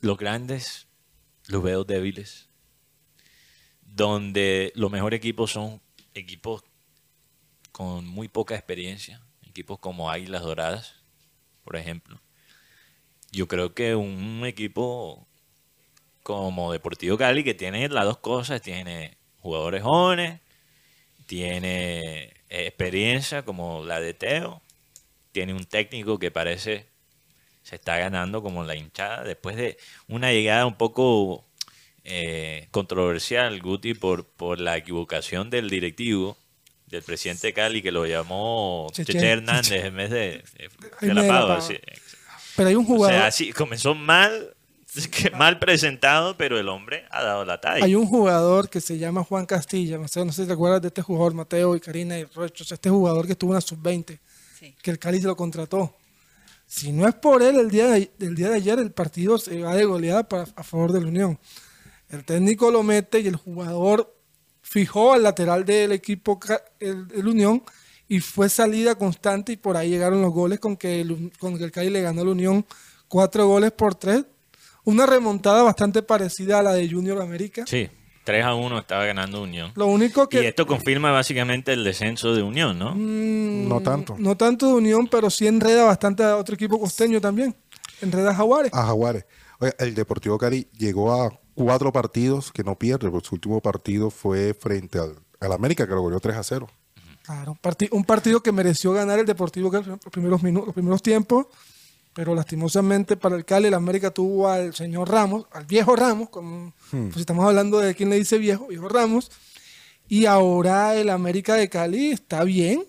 los 0.00 0.16
grandes 0.18 0.86
los 1.48 1.62
veo 1.62 1.84
débiles, 1.84 2.48
donde 3.82 4.72
los 4.74 4.90
mejores 4.90 5.18
equipos 5.18 5.52
son 5.52 5.80
equipos 6.14 6.62
con 7.72 8.06
muy 8.06 8.28
poca 8.28 8.54
experiencia, 8.54 9.22
equipos 9.46 9.78
como 9.78 10.10
Águilas 10.10 10.42
Doradas, 10.42 10.94
por 11.62 11.76
ejemplo. 11.76 12.20
Yo 13.30 13.48
creo 13.48 13.74
que 13.74 13.94
un 13.94 14.44
equipo 14.46 15.27
como 16.28 16.72
Deportivo 16.72 17.16
Cali 17.16 17.42
que 17.42 17.54
tiene 17.54 17.88
las 17.88 18.04
dos 18.04 18.18
cosas, 18.18 18.60
tiene 18.60 19.16
jugadores 19.40 19.82
jóvenes, 19.82 20.40
tiene 21.24 22.24
eh, 22.50 22.66
experiencia 22.66 23.46
como 23.46 23.82
la 23.82 23.98
de 23.98 24.12
Teo, 24.12 24.60
tiene 25.32 25.54
un 25.54 25.64
técnico 25.64 26.18
que 26.18 26.30
parece 26.30 26.84
se 27.62 27.76
está 27.76 27.96
ganando 27.96 28.42
como 28.42 28.62
la 28.62 28.76
hinchada 28.76 29.24
después 29.24 29.56
de 29.56 29.78
una 30.06 30.30
llegada 30.30 30.66
un 30.66 30.76
poco 30.76 31.46
eh, 32.04 32.68
controversial, 32.72 33.58
Guti, 33.62 33.94
por, 33.94 34.26
por 34.26 34.60
la 34.60 34.76
equivocación 34.76 35.48
del 35.48 35.70
directivo, 35.70 36.36
del 36.88 37.02
presidente 37.02 37.46
de 37.46 37.52
Cali, 37.54 37.80
que 37.80 37.90
lo 37.90 38.04
llamó 38.04 38.88
Cheche. 38.92 39.14
Cheche 39.14 39.30
Hernández 39.30 39.82
en 39.82 39.96
vez 39.96 40.10
de, 40.10 40.18
de, 40.18 40.42
de 40.58 40.90
Jaime 41.00 41.14
la 41.14 41.22
de 41.22 41.28
la 41.28 41.34
Pava, 41.34 41.60
sí. 41.62 41.78
Pero 42.54 42.68
hay 42.68 42.74
un 42.74 42.84
O 42.84 42.88
jugador, 42.88 43.16
sea, 43.16 43.26
así 43.28 43.50
comenzó 43.52 43.94
mal, 43.94 44.54
mal 45.36 45.58
presentado, 45.58 46.36
pero 46.36 46.58
el 46.58 46.68
hombre 46.68 47.04
ha 47.10 47.22
dado 47.22 47.44
la 47.44 47.60
talla. 47.60 47.84
hay 47.84 47.94
un 47.94 48.06
jugador 48.06 48.68
que 48.68 48.80
se 48.80 48.98
llama 48.98 49.24
Juan 49.24 49.46
Castilla. 49.46 49.98
No 49.98 50.08
sé, 50.08 50.24
no 50.24 50.32
sé 50.32 50.42
si 50.42 50.46
te 50.48 50.54
acuerdas 50.54 50.82
de 50.82 50.88
este 50.88 51.02
jugador, 51.02 51.34
Mateo 51.34 51.76
y 51.76 51.80
Karina 51.80 52.18
y 52.18 52.24
Rocho. 52.24 52.64
Este 52.72 52.90
jugador 52.90 53.26
que 53.26 53.32
estuvo 53.32 53.50
en 53.52 53.56
la 53.56 53.60
sub-20, 53.60 54.18
Sí. 54.58 54.74
que 54.82 54.90
el 54.90 54.98
Cali 54.98 55.20
se 55.20 55.26
lo 55.26 55.36
contrató. 55.36 55.94
Si 56.66 56.92
no 56.92 57.06
es 57.08 57.14
por 57.14 57.42
él, 57.42 57.56
el 57.60 57.70
día 57.70 57.86
de, 57.88 58.10
el 58.20 58.34
día 58.34 58.50
de 58.50 58.56
ayer 58.56 58.78
el 58.78 58.90
partido 58.90 59.38
se 59.38 59.62
va 59.62 59.74
de 59.74 59.84
goleada 59.84 60.28
para, 60.28 60.42
a 60.56 60.62
favor 60.62 60.92
de 60.92 61.00
la 61.00 61.06
Unión. 61.06 61.38
El 62.10 62.24
técnico 62.24 62.70
lo 62.70 62.82
mete 62.82 63.20
y 63.20 63.26
el 63.28 63.36
jugador 63.36 64.14
fijó 64.62 65.12
al 65.12 65.22
lateral 65.22 65.64
del 65.64 65.92
equipo, 65.92 66.38
el, 66.80 67.06
el 67.14 67.26
Unión, 67.28 67.62
y 68.08 68.20
fue 68.20 68.48
salida 68.48 68.96
constante 68.96 69.52
y 69.52 69.56
por 69.56 69.76
ahí 69.76 69.90
llegaron 69.90 70.20
los 70.22 70.32
goles 70.32 70.58
con 70.60 70.76
que 70.76 71.00
el, 71.02 71.30
con 71.38 71.56
que 71.56 71.64
el 71.64 71.70
Cali 71.70 71.90
le 71.90 72.02
ganó 72.02 72.22
a 72.22 72.24
la 72.24 72.30
Unión 72.32 72.66
cuatro 73.06 73.46
goles 73.46 73.70
por 73.72 73.94
tres. 73.94 74.24
Una 74.88 75.06
remontada 75.06 75.62
bastante 75.62 76.02
parecida 76.02 76.58
a 76.60 76.62
la 76.62 76.72
de 76.72 76.88
Junior 76.90 77.20
América. 77.20 77.64
Sí, 77.66 77.88
3 78.24 78.44
a 78.44 78.54
1 78.54 78.78
estaba 78.78 79.04
ganando 79.04 79.42
Unión. 79.42 79.72
Lo 79.74 79.86
único 79.86 80.24
Y 80.24 80.28
que... 80.28 80.48
esto 80.48 80.66
confirma 80.66 81.10
básicamente 81.10 81.72
el 81.72 81.84
descenso 81.84 82.34
de 82.34 82.42
Unión, 82.42 82.78
¿no? 82.78 82.94
Mm, 82.94 83.68
No 83.68 83.80
tanto. 83.80 84.16
No 84.18 84.36
tanto 84.36 84.66
de 84.68 84.72
Unión, 84.74 85.08
pero 85.10 85.28
sí 85.30 85.46
enreda 85.46 85.84
bastante 85.84 86.22
a 86.22 86.36
otro 86.36 86.54
equipo 86.54 86.78
costeño 86.80 87.20
también. 87.20 87.54
Enreda 88.00 88.30
a 88.30 88.34
Jaguares. 88.34 88.72
A 88.72 88.86
Jaguares. 88.86 89.24
Oye, 89.60 89.72
el 89.78 89.94
Deportivo 89.94 90.38
Cali 90.38 90.68
llegó 90.76 91.12
a 91.22 91.38
cuatro 91.54 91.92
partidos 91.92 92.52
que 92.52 92.62
no 92.64 92.78
pierde, 92.78 93.10
porque 93.10 93.28
su 93.28 93.34
último 93.34 93.60
partido 93.60 94.10
fue 94.10 94.54
frente 94.54 94.98
al, 94.98 95.16
al 95.40 95.52
América, 95.52 95.86
que 95.86 95.92
lo 95.94 96.00
goleó 96.02 96.20
3 96.20 96.36
a 96.36 96.42
0. 96.44 96.66
Claro, 97.24 97.52
un, 97.52 97.58
parti- 97.58 97.88
un 97.92 98.04
partido 98.04 98.42
que 98.42 98.52
mereció 98.52 98.92
ganar 98.92 99.18
el 99.18 99.26
Deportivo 99.26 99.70
Cali 99.70 99.84
los 99.86 99.98
primeros 100.10 100.42
minutos, 100.42 100.68
los 100.68 100.74
primeros 100.74 101.02
tiempos, 101.02 101.46
pero 102.18 102.34
lastimosamente 102.34 103.16
para 103.16 103.36
el 103.36 103.44
Cali 103.44 103.68
el 103.68 103.74
América 103.74 104.10
tuvo 104.10 104.48
al 104.48 104.74
señor 104.74 105.08
Ramos, 105.08 105.46
al 105.52 105.66
viejo 105.66 105.94
Ramos, 105.94 106.30
como 106.30 106.74
pues 106.90 107.14
si 107.14 107.20
estamos 107.20 107.44
hablando 107.46 107.78
de 107.78 107.94
quién 107.94 108.10
le 108.10 108.16
dice 108.16 108.38
viejo, 108.38 108.66
viejo 108.66 108.88
Ramos, 108.88 109.30
y 110.08 110.26
ahora 110.26 110.96
el 110.96 111.10
América 111.10 111.54
de 111.54 111.68
Cali 111.68 112.10
está 112.10 112.42
bien, 112.42 112.82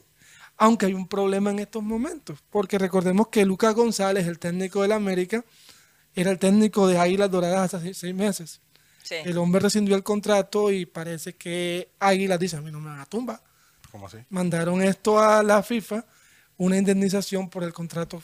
aunque 0.58 0.88
hay 0.88 0.96
un 0.96 1.08
problema 1.08 1.52
en 1.52 1.60
estos 1.60 1.84
momentos, 1.84 2.40
porque 2.50 2.80
recordemos 2.80 3.28
que 3.28 3.46
Lucas 3.46 3.76
González, 3.76 4.26
el 4.26 4.40
técnico 4.40 4.82
del 4.82 4.94
América, 4.94 5.46
era 6.16 6.32
el 6.32 6.40
técnico 6.40 6.88
de 6.88 6.98
Águilas 6.98 7.30
Doradas 7.30 7.76
hace 7.76 7.94
seis- 7.94 8.16
meses. 8.16 8.62
Sí. 9.04 9.14
El 9.26 9.38
hombre 9.38 9.62
rescindió 9.62 9.96
el 9.96 10.02
contrato 10.02 10.72
y 10.72 10.88
parece 10.88 11.36
que 11.36 11.92
Águilas 12.00 12.40
dice, 12.40 12.58
a 12.58 12.62
mí 12.62 12.72
no 12.72 12.80
me 12.80 12.90
van 12.90 13.00
a 13.02 13.06
tumbar 13.06 13.44
¿Cómo 13.92 14.08
así? 14.08 14.18
mandaron 14.32 14.82
esto 14.82 15.20
a 15.20 15.44
la 15.44 15.62
FIFA, 15.62 16.04
una 16.58 16.78
indemnización 16.78 17.48
por 17.48 17.64
el 17.64 17.74
contrato, 17.74 18.20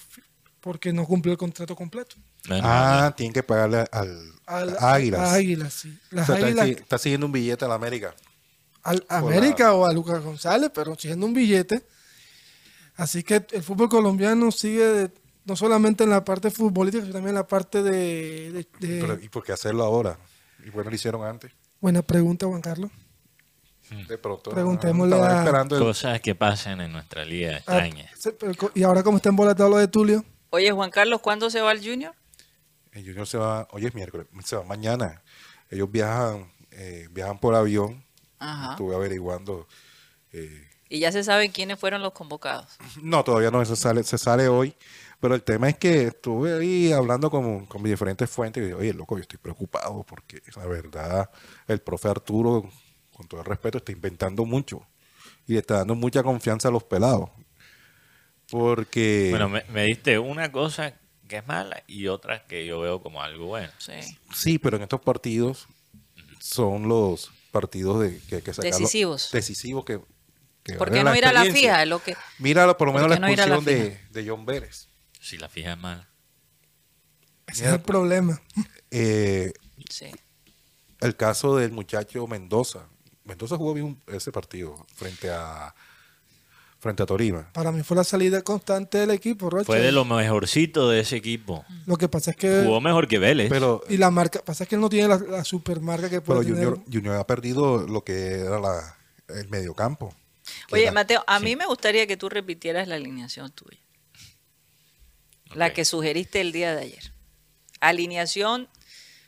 porque 0.66 0.92
no 0.92 1.06
cumplió 1.06 1.32
el 1.32 1.38
contrato 1.38 1.76
completo. 1.76 2.16
Bueno, 2.48 2.64
Ah, 2.68 3.14
tienen 3.16 3.32
que 3.34 3.44
pagarle 3.44 3.86
al, 3.92 4.34
Al- 4.48 4.76
a 4.80 4.94
Águilas. 4.96 5.20
a 5.22 5.34
Águilas, 5.36 5.74
sí. 5.74 5.96
O 6.12 6.16
Las 6.16 6.26
sea, 6.26 6.36
está, 6.40 6.48
Águilas, 6.48 6.68
está 6.82 6.98
siguiendo 6.98 7.28
un 7.28 7.32
billete 7.32 7.66
a 7.66 7.68
la 7.68 7.76
América. 7.76 8.16
al 8.82 9.02
por 9.02 9.32
América 9.32 9.74
o 9.76 9.86
a 9.86 9.94
Lucas 9.94 10.24
González, 10.24 10.72
pero 10.74 10.96
siendo 10.96 11.28
un 11.28 11.36
billete. 11.36 11.86
Así 12.96 13.22
que 13.22 13.46
el 13.52 13.62
fútbol 13.62 13.90
colombiano 13.90 14.52
sigue 14.52 14.84
de- 14.86 15.12
no 15.46 15.56
solamente 15.56 16.04
en 16.04 16.10
la 16.10 16.26
parte 16.26 16.50
futbolística, 16.50 17.04
sino 17.04 17.14
también 17.14 17.30
en 17.36 17.42
la 17.42 17.48
parte 17.48 17.84
de... 17.84 18.52
de- 18.52 18.68
de- 18.80 19.02
Pero, 19.02 19.20
¿Y 19.22 19.30
por 19.30 19.44
qué 19.44 19.52
hacerlo 19.52 19.84
ahora? 19.84 20.18
¿Y 20.66 20.72
bueno 20.72 20.90
lo 20.90 20.96
hicieron 20.96 21.24
antes? 21.28 21.52
Buena 21.80 22.02
pregunta, 22.02 22.48
Juan 22.48 22.62
Carlos. 22.62 22.90
De 24.08 24.18
pronto. 24.18 24.50
Preguntémosle 24.50 25.16
a- 25.16 25.42
esperando 25.44 25.78
el- 25.78 25.84
Cosas 25.84 26.20
que 26.22 26.34
pasan 26.34 26.82
en 26.82 26.92
nuestra 26.92 27.24
liga 27.24 27.62
Ah, 27.68 27.88
co- 28.58 28.72
y 28.74 28.82
ahora 28.82 29.04
cómo 29.04 29.18
está 29.18 29.30
embolatado 29.30 29.70
lo 29.70 29.78
de 29.78 29.88
Tulio. 29.88 30.26
Oye, 30.50 30.72
Juan 30.72 30.92
Carlos, 30.92 31.22
¿cuándo 31.22 31.50
se 31.50 31.62
va 31.62 31.72
el 31.72 31.80
Junior? 31.86 32.14
El 32.92 33.04
Junior 33.06 33.28
se 33.28 33.38
va, 33.38 33.68
hoy 33.72 33.86
es 33.86 33.94
miércoles, 33.94 34.28
se 34.44 34.56
va 34.56 34.64
mañana. 34.64 35.22
Ellos 35.70 35.92
viajan, 35.92 36.52
eh, 36.72 37.08
viajan 37.12 37.40
por 37.40 37.56
avión. 37.56 38.06
Ajá. 38.40 38.72
Estuve 38.72 38.96
averiguando. 38.96 39.68
eh, 40.32 40.68
Y 40.90 41.00
ya 41.00 41.12
se 41.12 41.24
sabe 41.24 41.52
quiénes 41.52 41.80
fueron 41.80 42.02
los 42.02 42.14
convocados. 42.14 42.78
no, 43.02 43.24
todavía 43.24 43.52
no, 43.52 43.64
se 43.66 43.76
sale, 43.76 44.04
se 44.04 44.18
sale 44.18 44.48
hoy. 44.48 44.76
Pero 45.20 45.34
el 45.34 45.44
tema 45.44 45.70
es 45.70 45.78
que 45.78 46.04
estuve 46.08 46.54
ahí 46.58 46.92
hablando 46.92 47.32
con, 47.32 47.66
con 47.66 47.82
mis 47.82 47.90
diferentes 47.92 48.30
fuentes 48.30 48.62
y 48.62 48.68
digo, 48.68 48.80
oye, 48.80 48.94
loco, 48.94 49.16
yo 49.18 49.22
estoy 49.22 49.40
preocupado 49.40 50.04
porque 50.04 50.42
la 50.56 50.66
verdad, 50.68 51.30
el 51.68 51.80
profe 51.82 52.10
Arturo, 52.10 52.70
con 53.14 53.28
todo 53.28 53.40
el 53.40 53.46
respeto, 53.46 53.78
está 53.80 53.92
inventando 53.92 54.46
mucho 54.46 54.86
y 55.48 55.54
le 55.54 55.60
está 55.60 55.78
dando 55.78 55.96
mucha 55.96 56.22
confianza 56.22 56.68
a 56.68 56.72
los 56.72 56.84
pelados. 56.84 57.30
Porque 58.50 59.28
Bueno, 59.32 59.50
me, 59.50 59.64
me 59.70 59.84
diste 59.86 60.20
una 60.20 60.52
cosa 60.52 60.94
que 61.28 61.38
es 61.38 61.48
mala 61.48 61.84
y 61.88 62.08
otra 62.08 62.46
que 62.46 62.66
yo 62.66 62.80
veo 62.80 63.02
como 63.02 63.22
algo 63.22 63.48
bueno. 63.48 63.72
Sí. 63.80 63.94
sí, 64.34 64.60
pero 64.60 64.78
en 64.78 64.84
estos 64.84 65.02
partidos 65.02 65.68
son 66.40 66.88
los 66.88 67.32
partidos 67.52 68.00
de, 68.02 68.20
que 68.30 68.36
hay 68.38 68.42
que 68.42 68.52
sacarlo- 68.54 68.78
Decisivos. 68.78 69.30
Decisivos 69.32 69.86
que, 69.86 70.00
que 70.64 70.74
¿Por 70.74 70.90
qué 70.92 71.04
valen 71.04 71.06
la 71.06 71.12
no 71.12 71.18
ir 71.18 71.26
a 71.26 71.34
la 71.34 71.46
fija? 71.46 71.82
Es 71.84 71.90
lo 71.90 72.04
que... 72.04 72.16
Mira 72.40 72.78
por 72.78 72.88
lo 72.88 72.94
¿Por 72.94 73.02
menos 73.02 73.20
no 73.20 73.28
la 73.28 73.34
expulsión 73.34 73.66
de, 73.66 74.00
de 74.12 74.30
John 74.30 74.46
Vélez. 74.46 74.88
Si 75.20 75.38
la 75.38 75.50
fija 75.50 75.74
es 75.74 75.78
mala. 75.80 76.08
Ese 77.48 77.66
es 77.66 77.72
el 77.74 77.82
problema. 77.82 78.42
Eh, 78.92 79.54
Sí. 79.90 80.12
el 81.02 81.16
caso 81.16 81.56
del 81.58 81.72
muchacho 81.72 82.26
Mendoza. 82.28 82.88
Mendoza 83.24 83.58
jugó 83.58 83.74
bien 83.74 84.02
ese 84.08 84.32
partido 84.32 84.86
frente 84.96 85.30
a 85.32 85.74
frente 86.86 87.02
a 87.02 87.08
Torima. 87.08 87.50
Para 87.52 87.72
mí 87.72 87.82
fue 87.82 87.98
la 87.98 88.04
salida 88.04 88.44
constante 88.44 89.00
del 89.00 89.10
equipo, 89.10 89.50
Rocha. 89.50 89.66
Fue 89.66 89.80
de 89.80 89.92
lo 89.92 90.06
mejorcito 90.06 90.88
de 90.88 91.00
ese 91.00 91.16
equipo. 91.16 91.66
Lo 91.88 91.98
que 91.98 92.08
pasa 92.08 92.30
es 92.30 92.38
que... 92.38 92.62
Jugó 92.64 92.80
mejor 92.80 93.08
que 93.08 93.18
Vélez. 93.18 93.50
Pero, 93.50 93.82
Y 93.90 93.98
la 93.98 94.12
marca, 94.12 94.44
pasa 94.46 94.66
es 94.66 94.70
que 94.70 94.76
él 94.76 94.82
no 94.82 94.90
tiene 94.90 95.08
la, 95.08 95.18
la 95.18 95.44
supermarca 95.44 96.12
que 96.12 96.22
puede 96.22 96.42
pero 96.44 96.54
tener. 96.56 96.70
Junior, 96.70 96.86
Junior 96.94 97.16
ha 97.16 97.26
perdido 97.26 97.88
lo 97.88 98.04
que 98.04 98.34
era 98.42 98.60
la, 98.60 98.96
el 99.30 99.50
mediocampo. 99.50 100.14
Oye, 100.72 100.84
era- 100.84 100.92
Mateo, 100.92 101.24
a 101.26 101.40
mí 101.40 101.56
me 101.56 101.66
gustaría 101.66 102.06
que 102.06 102.18
tú 102.18 102.30
repitieras 102.30 102.88
la 102.88 102.96
alineación 102.96 103.52
tuya. 103.52 103.80
La 105.56 105.74
que 105.74 105.86
sugeriste 105.86 106.40
el 106.40 106.52
día 106.52 106.76
de 106.76 106.82
ayer. 106.84 107.12
Alineación, 107.80 108.68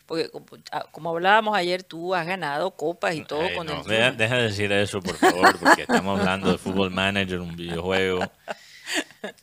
porque 0.07 0.29
como, 0.29 0.45
ah, 0.71 0.85
como 0.91 1.09
hablábamos 1.11 1.55
ayer, 1.55 1.83
tú 1.83 2.15
has 2.15 2.25
ganado 2.25 2.71
copas 2.71 3.13
y 3.15 3.21
todo 3.23 3.41
Ay, 3.41 3.55
con 3.55 3.67
no, 3.67 3.81
el 3.81 4.17
deja, 4.17 4.35
de 4.37 4.43
decir 4.43 4.71
eso, 4.71 5.01
por 5.01 5.15
favor, 5.15 5.57
porque 5.59 5.83
estamos 5.83 6.19
hablando 6.19 6.51
de 6.51 6.57
Fútbol 6.57 6.89
Manager, 6.91 7.39
un 7.41 7.55
videojuego. 7.55 8.21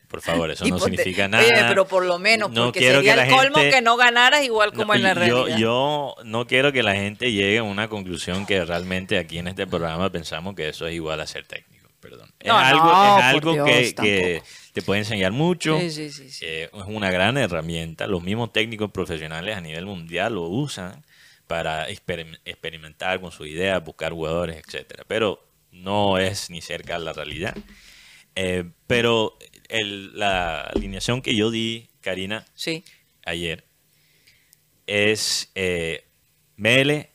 Por 0.09 0.23
favor, 0.23 0.51
eso 0.51 0.67
Y 0.67 0.71
no 0.71 0.79
ponte- 0.79 0.97
significa 0.97 1.29
nada. 1.29 1.45
Oye, 1.45 1.53
pero 1.69 1.87
por 1.87 2.05
lo 2.07 2.19
menos, 2.19 2.51
No 2.51 2.65
porque 2.67 2.79
quiero 2.81 2.97
sería 3.01 3.15
que 3.17 3.21
el 3.25 3.29
la 3.31 3.37
colmo 3.37 3.57
gente- 3.57 3.77
que 3.77 3.83
no 3.83 3.97
ganaras 3.99 4.43
igual 4.43 4.73
como 4.73 4.95
No, 4.95 4.95
en 4.95 5.03
la 5.03 5.11
y 5.11 5.29
yo, 5.29 5.37
realidad. 5.45 5.59
yo 5.59 6.15
no 6.25 6.47
quiero 6.47 6.73
que 6.73 6.83
la 6.83 6.95
gente 6.95 7.31
llegue 7.31 7.59
a 7.59 7.63
una 7.63 7.89
conclusión 7.89 8.47
que 8.47 8.65
realmente 8.65 9.19
aquí 9.19 9.39
en 9.39 9.49
este 9.49 9.67
programa 9.67 10.11
pensamos 10.11 10.55
que 10.55 10.71
eso 10.71 10.87
es 10.87 10.95
igual 10.95 11.21
a 11.21 11.27
ser 11.27 11.45
técnico. 11.47 11.91
Perdón. 12.01 12.31
Es 12.41 12.51
algo, 12.51 12.91
es 13.31 13.43
Dios, 13.43 13.95
que 13.95 14.43
te 14.75 14.83
puede 14.83 15.01
enseñar 15.01 15.33
mucho. 15.33 15.79
Sí, 15.79 15.91
sí, 15.91 16.11
sí, 16.11 16.29
sí. 16.31 16.45
Eh, 16.47 16.65
es 16.73 16.85
una 16.87 17.11
gran 17.11 17.39
herramienta. 17.39 18.07
Los 18.07 18.23
mismos 18.23 18.53
técnicos 18.53 18.91
profesionales 18.91 19.57
a 19.57 19.61
nivel 19.63 19.87
mundial 19.87 20.35
lo 20.35 20.43
usan 20.43 21.05
para 21.47 21.89
experim- 21.89 22.39
experimentar 22.45 23.21
con 23.21 23.31
sus 23.33 23.47
ideas, 23.47 23.83
buscar 23.85 24.13
jugadores, 24.13 24.57
etcétera. 24.67 25.05
Pero 25.07 25.49
no 25.71 26.19
es 26.19 26.51
ni 26.51 26.61
cerca 26.61 26.99
la 26.99 27.13
realidad. 27.13 27.57
Eh, 28.35 28.65
pero 28.89 29.39
el- 29.69 30.19
la 30.19 30.63
alineación 30.63 31.23
que 31.23 31.35
yo 31.37 31.51
di, 31.51 31.89
Karina, 32.01 32.45
Sí. 32.55 32.85
ayer 33.25 33.65
es 34.87 35.51
eh, 35.55 36.07
Mele, 36.57 37.11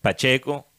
Pacheco, 0.00 0.70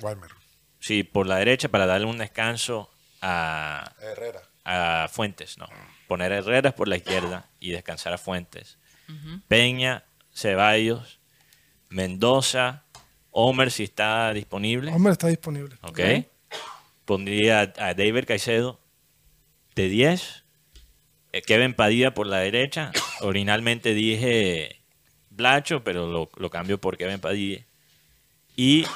Walmer. 0.00 0.30
sí, 0.78 1.02
por 1.02 1.26
la 1.26 1.36
derecha 1.38 1.68
para 1.68 1.86
darle 1.86 2.06
un 2.06 2.18
descanso 2.18 2.90
a, 3.20 3.92
Herrera. 4.00 4.42
A 4.68 5.06
Fuentes, 5.08 5.56
no. 5.58 5.68
Poner 6.08 6.32
a 6.32 6.38
Herreras 6.38 6.74
por 6.74 6.88
la 6.88 6.96
izquierda 6.96 7.48
y 7.60 7.70
descansar 7.70 8.12
a 8.12 8.18
Fuentes. 8.18 8.78
Peña, 9.46 10.04
Ceballos, 10.34 11.20
Mendoza, 11.88 12.82
Homer 13.30 13.70
si 13.70 13.84
está 13.84 14.32
disponible. 14.32 14.92
Hombre, 14.92 15.12
está 15.12 15.28
disponible. 15.28 15.76
Ok. 15.82 16.00
Pondría 17.04 17.60
a 17.78 17.94
David 17.94 18.24
Caicedo 18.26 18.80
de 19.76 19.88
10. 19.88 20.44
eh, 21.32 21.42
Kevin 21.42 21.74
Padilla 21.74 22.12
por 22.14 22.26
la 22.26 22.38
derecha. 22.38 22.90
Originalmente 23.20 23.94
dije 23.94 24.82
Blacho, 25.30 25.84
pero 25.84 26.08
lo, 26.08 26.28
lo 26.36 26.50
cambio 26.50 26.80
por 26.80 26.96
Kevin 26.96 27.20
Padilla. 27.20 27.64
Y 28.56 28.86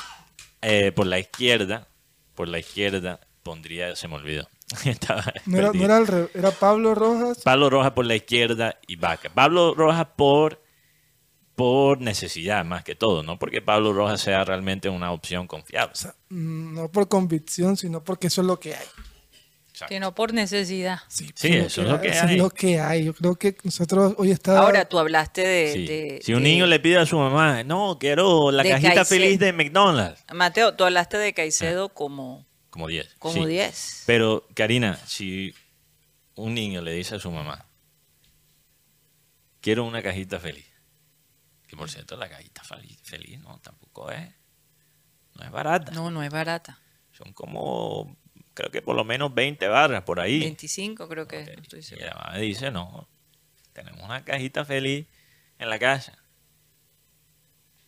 eh, 0.62 0.90
por 0.90 1.06
la 1.06 1.20
izquierda, 1.20 1.86
por 2.34 2.48
la 2.48 2.58
izquierda 2.58 3.20
pondría, 3.44 3.94
se 3.94 4.08
me 4.08 4.16
olvidó. 4.16 4.48
No 5.46 5.58
era, 5.58 5.72
no 5.72 5.84
era, 5.84 5.96
al 5.96 6.06
revés, 6.06 6.30
era 6.34 6.50
Pablo 6.50 6.94
Rojas. 6.94 7.38
Pablo 7.42 7.70
Rojas 7.70 7.92
por 7.92 8.06
la 8.06 8.14
izquierda 8.16 8.78
y 8.86 8.96
Vaca. 8.96 9.28
Pablo 9.34 9.74
Rojas 9.74 10.06
por, 10.16 10.62
por 11.54 12.00
necesidad 12.00 12.64
más 12.64 12.84
que 12.84 12.94
todo, 12.94 13.22
no 13.22 13.38
porque 13.38 13.60
Pablo 13.60 13.92
Rojas 13.92 14.20
sea 14.20 14.44
realmente 14.44 14.88
una 14.88 15.12
opción 15.12 15.46
confiable. 15.46 15.92
O 15.92 15.96
sea, 15.96 16.14
mm, 16.30 16.74
no 16.74 16.90
por 16.90 17.08
convicción, 17.08 17.76
sino 17.76 18.02
porque 18.02 18.28
eso 18.28 18.40
es 18.40 18.46
lo 18.46 18.58
que 18.58 18.74
hay. 18.74 18.86
Exacto. 19.72 19.94
Sino 19.94 20.14
por 20.14 20.34
necesidad. 20.34 20.98
Sí, 21.08 21.30
Sí, 21.34 21.48
eso 21.54 21.82
es 21.82 21.88
lo 21.88 22.00
que 22.00 22.08
eso 22.08 22.26
hay. 22.26 22.34
es 22.34 22.38
lo 22.42 22.50
que 22.50 22.80
hay. 22.80 23.04
Yo 23.04 23.14
creo 23.14 23.34
que 23.36 23.56
nosotros 23.64 24.14
hoy 24.18 24.30
está. 24.30 24.58
Ahora, 24.58 24.84
tú 24.84 24.98
hablaste 24.98 25.40
de... 25.42 25.72
Sí. 25.72 25.86
de- 25.86 26.20
si 26.22 26.34
un 26.34 26.42
de- 26.42 26.48
niño 26.50 26.66
le 26.66 26.80
pide 26.80 26.98
a 26.98 27.06
su 27.06 27.16
mamá, 27.18 27.62
no, 27.64 27.96
quiero 27.98 28.50
la 28.50 28.62
cajita 28.62 28.94
Caicedo. 28.94 29.04
feliz 29.06 29.38
de 29.38 29.52
McDonald's, 29.54 30.22
Mateo, 30.34 30.74
tú 30.74 30.84
hablaste 30.84 31.16
de 31.16 31.32
Caicedo 31.32 31.88
como, 31.90 32.46
como 32.80 32.88
10. 32.88 33.14
como 33.18 33.34
sí. 33.34 33.46
10. 33.46 34.04
Pero, 34.06 34.46
Karina, 34.54 34.96
si 35.06 35.54
un 36.34 36.54
niño 36.54 36.80
le 36.80 36.92
dice 36.92 37.16
a 37.16 37.18
su 37.18 37.30
mamá, 37.30 37.66
quiero 39.60 39.84
una 39.84 40.02
cajita 40.02 40.40
feliz, 40.40 40.66
que 41.66 41.76
por 41.76 41.90
cierto, 41.90 42.16
la 42.16 42.28
cajita 42.28 42.62
feliz, 42.64 43.38
no, 43.40 43.58
tampoco 43.60 44.10
es, 44.10 44.32
no 45.34 45.44
es 45.44 45.50
barata. 45.50 45.92
No, 45.92 46.10
no 46.10 46.22
es 46.22 46.30
barata. 46.30 46.78
Son 47.12 47.32
como, 47.34 48.16
creo 48.54 48.70
que 48.70 48.80
por 48.80 48.96
lo 48.96 49.04
menos 49.04 49.34
20 49.34 49.68
barras 49.68 50.02
por 50.04 50.18
ahí. 50.20 50.40
25 50.40 51.08
creo 51.08 51.28
que 51.28 51.42
es, 51.42 51.48
Ok. 51.48 51.56
no 51.56 51.62
estoy 51.62 51.98
Y 51.98 52.00
la 52.02 52.14
mamá 52.14 52.38
dice, 52.38 52.70
no, 52.70 53.08
tenemos 53.74 54.02
una 54.02 54.24
cajita 54.24 54.64
feliz 54.64 55.06
en 55.58 55.68
la 55.68 55.78
casa. 55.78 56.16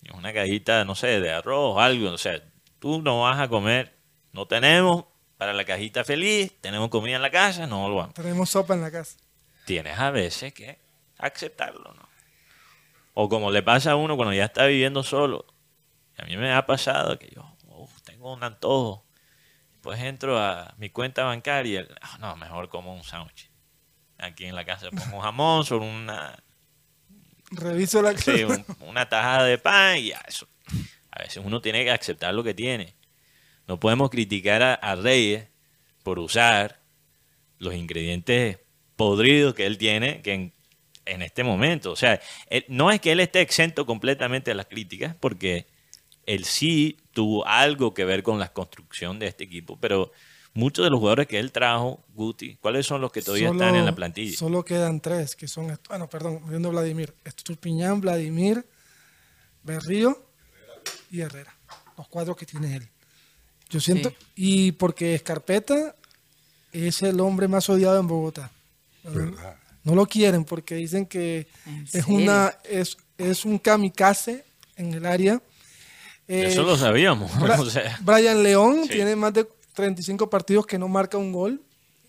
Y 0.03 0.13
una 0.15 0.33
cajita, 0.35 0.85
no 0.85 0.95
sé, 0.95 1.21
de 1.21 1.33
arroz, 1.33 1.81
algo. 1.81 2.11
O 2.11 2.19
sea, 2.19 2.43
tú 2.79 3.01
no 3.01 3.23
vas 3.23 3.41
a 3.41 3.49
comer, 3.49 3.97
no 4.33 4.47
tenemos 4.47 5.05
para 5.39 5.53
la 5.53 5.65
cajita 5.65 6.05
feliz, 6.05 6.53
tenemos 6.61 6.89
comida 6.89 7.17
en 7.17 7.23
la 7.23 7.31
casa, 7.31 7.67
no 7.67 7.89
lo 7.89 7.97
vamos. 7.97 8.15
Tenemos 8.15 8.51
sopa 8.51 8.75
en 8.75 8.81
la 8.83 8.91
casa. 8.91 9.17
Tienes 9.67 9.99
a 9.99 10.11
veces 10.11 10.53
que 10.53 10.79
aceptarlo, 11.19 11.93
¿no? 11.95 12.09
O 13.15 13.29
como 13.29 13.51
le 13.51 13.63
pasa 13.63 13.93
a 13.93 13.97
uno 13.97 14.17
cuando 14.17 14.33
ya 14.35 14.45
está 14.47 14.67
viviendo 14.67 15.03
solo. 15.03 15.47
A 16.19 16.25
mí 16.25 16.37
me 16.37 16.53
ha 16.53 16.65
pasado 16.67 17.19
que 17.19 17.31
yo 17.35 17.57
uf, 17.67 18.03
tengo 18.03 18.33
un 18.33 18.43
antojo. 18.45 19.05
Pues 19.83 20.01
entro 20.01 20.39
a 20.41 20.75
mi 20.79 20.91
cuenta 20.91 21.25
bancaria. 21.25 21.87
ah, 22.01 22.17
no, 22.21 22.37
mejor 22.37 22.69
como 22.69 22.95
un 22.95 23.03
sándwich. 23.03 23.51
Aquí 24.19 24.45
en 24.47 24.55
la 24.55 24.65
casa 24.65 24.89
pongo 24.91 25.17
un 25.17 25.23
jamón 25.23 25.65
sobre 25.65 25.89
una, 25.89 26.39
Reviso 27.51 28.01
la 28.01 28.17
sí, 28.17 28.45
un- 28.45 28.65
una 28.81 29.09
tajada 29.09 29.45
de 29.45 29.59
pan 29.59 29.99
y 29.99 30.09
ya, 30.11 30.23
eso. 30.27 30.47
A 31.11 31.23
veces 31.23 31.43
uno 31.45 31.61
tiene 31.61 31.85
que 31.85 31.91
aceptar 31.91 32.33
lo 32.33 32.43
que 32.45 32.55
tiene. 32.55 32.95
No 33.69 33.79
podemos 33.81 34.11
criticar 34.11 34.63
a, 34.63 34.75
a 34.75 34.97
Reyes 34.97 35.47
por 36.03 36.19
usar 36.19 36.81
los 37.59 37.75
ingredientes 37.75 38.59
podridos 38.97 39.55
que 39.55 39.67
él 39.67 39.79
tiene 39.79 40.21
que 40.23 40.33
en, 40.35 40.53
en 41.07 41.23
este 41.23 41.45
momento. 41.45 41.93
O 41.93 41.97
sea, 41.97 42.21
él- 42.49 42.65
no 42.69 42.91
es 42.91 43.01
que 43.01 43.13
él 43.13 43.21
esté 43.21 43.41
exento 43.41 43.87
completamente 43.87 44.51
de 44.51 44.55
las 44.57 44.67
críticas, 44.67 45.15
porque 45.19 45.67
él 46.27 46.45
sí 46.45 46.99
tuvo 47.13 47.47
algo 47.47 47.95
que 47.95 48.05
ver 48.05 48.23
con 48.23 48.39
la 48.39 48.53
construcción 48.53 49.19
de 49.19 49.27
este 49.29 49.45
equipo, 49.45 49.77
pero 49.81 50.13
muchos 50.55 50.85
de 50.85 50.91
los 50.91 50.99
jugadores 51.01 51.27
que 51.27 51.39
él 51.39 51.51
trajo, 51.53 52.05
Guti, 52.15 52.57
¿cuáles 52.57 52.87
son 52.87 53.01
los 53.01 53.11
que 53.13 53.23
todavía 53.23 53.49
Solo- 53.49 53.61
están 53.65 53.77
en 53.77 53.87
la 53.87 53.95
plantilla? 53.95 54.37
Solo 54.37 54.65
quedan 54.65 55.01
tres, 55.01 55.35
que 55.35 55.49
son. 55.49 55.77
Bueno, 55.89 56.09
perdón, 56.09 56.43
viendo 56.49 56.71
Vladimir. 56.71 57.15
Estupiñán, 57.25 58.01
Vladimir, 58.01 58.65
Berrío 59.63 60.17
y 61.11 61.21
Herrera. 61.21 61.57
Los 61.97 62.09
cuatro 62.09 62.35
que 62.37 62.47
tiene 62.47 62.77
él. 62.77 62.89
Yo 63.73 63.81
siento. 63.81 64.11
Sí. 64.11 64.17
Y 64.37 64.73
porque 64.73 65.15
Escarpeta 65.15 65.97
es 66.73 67.03
el 67.03 67.21
hombre 67.21 67.49
más 67.49 67.69
odiado 67.69 67.99
en 67.99 68.07
Bogotá. 68.07 68.51
¿Verdad? 69.03 69.57
No 69.85 69.95
lo 69.97 70.07
quieren 70.07 70.45
porque 70.45 70.77
dicen 70.77 71.07
que 71.07 71.49
¿En 71.67 71.83
es 71.85 71.91
serio? 71.91 72.15
una 72.15 72.55
es, 72.65 72.97
es 73.19 73.45
un 73.45 73.59
kamikaze 73.59 74.45
en 74.77 74.95
el 74.95 75.05
área. 75.07 75.43
Eh, 76.29 76.47
Eso 76.49 76.63
lo 76.63 76.77
sabíamos. 76.77 77.33
Bra- 77.33 77.59
o 77.61 77.69
sea, 77.69 77.99
Brian 78.03 78.43
León 78.45 78.83
Sí. 78.85 78.91
tiene 78.91 79.17
más 79.17 79.33
de 79.35 79.47
35 79.75 80.31
partidos 80.31 80.67
que 80.67 80.79
no 80.79 80.87
marca 80.87 81.19
un 81.19 81.33
gol. 81.33 81.61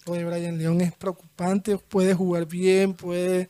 Lo 0.05 0.13
de 0.13 0.23
Brian 0.25 0.57
León 0.57 0.81
es 0.81 0.91
preocupante, 0.93 1.77
puede 1.77 2.13
jugar 2.13 2.45
bien, 2.45 2.93
puede, 2.93 3.49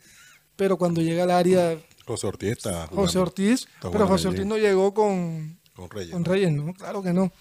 pero 0.56 0.78
cuando 0.78 1.02
llega 1.02 1.24
al 1.24 1.32
área 1.32 1.78
José 2.06 2.28
Ortiz 2.28 2.52
está 2.52 2.72
jugando 2.88 2.96
José 2.96 3.18
Ortiz, 3.20 3.68
Está 3.76 3.90
pero 3.92 4.08
José. 4.08 4.28
Ortiz 4.28 4.46
no 4.46 4.58
llegó 4.58 4.94
con, 4.94 5.58
con 5.76 5.90
Reyes. 5.90 6.12
con 6.12 6.22
¿no? 6.24 6.32
Reyes, 6.32 6.52
¿no? 6.52 6.74
Claro 6.76 7.02
que 7.02 7.12
no. 7.12 7.32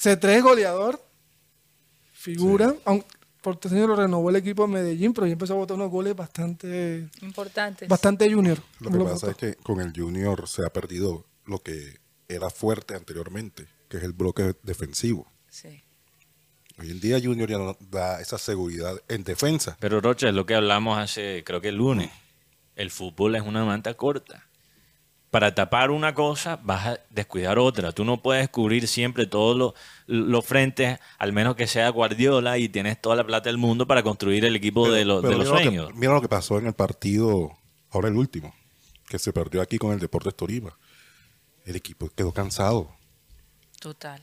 C3 0.00 0.28
es 0.28 0.42
goleador, 0.42 1.02
figura, 2.12 2.74
aunque 2.84 3.06
por 3.40 3.54
este 3.54 3.68
año 3.68 3.86
lo 3.86 3.96
renovó 3.96 4.30
el 4.30 4.36
equipo 4.36 4.62
de 4.66 4.72
Medellín, 4.74 5.12
pero 5.14 5.26
ya 5.26 5.32
empezó 5.32 5.54
a 5.54 5.56
botar 5.56 5.76
unos 5.76 5.90
goles 5.90 6.14
bastante, 6.14 7.08
Importantes. 7.22 7.88
bastante 7.88 8.32
junior. 8.32 8.58
Lo 8.80 8.90
que 8.90 8.98
Lo 8.98 9.04
pasa 9.04 9.26
botó. 9.26 9.30
es 9.30 9.36
que 9.36 9.54
con 9.62 9.80
el 9.80 9.92
Junior 9.94 10.48
se 10.48 10.64
ha 10.64 10.70
perdido 10.72 11.24
lo 11.46 11.60
que 11.62 11.98
era 12.28 12.50
fuerte 12.50 12.94
anteriormente, 12.94 13.66
que 13.88 13.96
es 13.98 14.02
el 14.02 14.12
bloque 14.12 14.54
defensivo. 14.62 15.30
Sí. 15.48 15.82
Hoy 16.78 16.90
en 16.90 17.00
día 17.00 17.18
Junior 17.22 17.48
ya 17.48 17.58
no 17.58 17.76
da 17.80 18.20
esa 18.20 18.38
seguridad 18.38 18.96
en 19.08 19.24
defensa. 19.24 19.76
pero 19.80 20.00
Rocha, 20.00 20.28
es 20.28 20.34
lo 20.34 20.44
que 20.46 20.54
hablamos 20.54 20.98
hace, 20.98 21.42
creo 21.44 21.60
que 21.60 21.68
el 21.68 21.76
lunes. 21.76 22.10
El 22.76 22.90
fútbol 22.90 23.34
es 23.34 23.42
una 23.42 23.64
manta 23.64 23.94
corta. 23.94 24.47
Para 25.30 25.54
tapar 25.54 25.90
una 25.90 26.14
cosa 26.14 26.58
vas 26.62 26.86
a 26.86 27.00
descuidar 27.10 27.58
otra. 27.58 27.92
Tú 27.92 28.04
no 28.04 28.22
puedes 28.22 28.48
cubrir 28.48 28.88
siempre 28.88 29.26
todos 29.26 29.56
los, 29.56 29.72
los 30.06 30.44
frentes, 30.46 30.98
al 31.18 31.32
menos 31.34 31.54
que 31.54 31.66
sea 31.66 31.90
Guardiola 31.90 32.56
y 32.56 32.70
tienes 32.70 32.98
toda 33.00 33.14
la 33.16 33.26
plata 33.26 33.50
del 33.50 33.58
mundo 33.58 33.86
para 33.86 34.02
construir 34.02 34.46
el 34.46 34.56
equipo 34.56 34.90
de, 34.90 35.04
los- 35.04 35.22
de 35.22 35.28
los 35.28 35.38
mira 35.40 35.50
lo 35.50 35.56
que- 35.56 35.62
sueños. 35.64 35.94
mira 35.94 36.12
lo 36.14 36.22
que 36.22 36.28
pasó 36.28 36.58
en 36.58 36.66
el 36.66 36.72
partido, 36.72 37.50
ahora 37.90 38.08
el 38.08 38.14
último, 38.16 38.54
que 39.06 39.18
se 39.18 39.32
perdió 39.34 39.60
aquí 39.60 39.76
con 39.76 39.92
el 39.92 39.98
Deportes 39.98 40.34
Tolima. 40.34 40.78
El 41.66 41.76
equipo 41.76 42.08
quedó 42.16 42.32
cansado. 42.32 42.90
Total. 43.80 44.22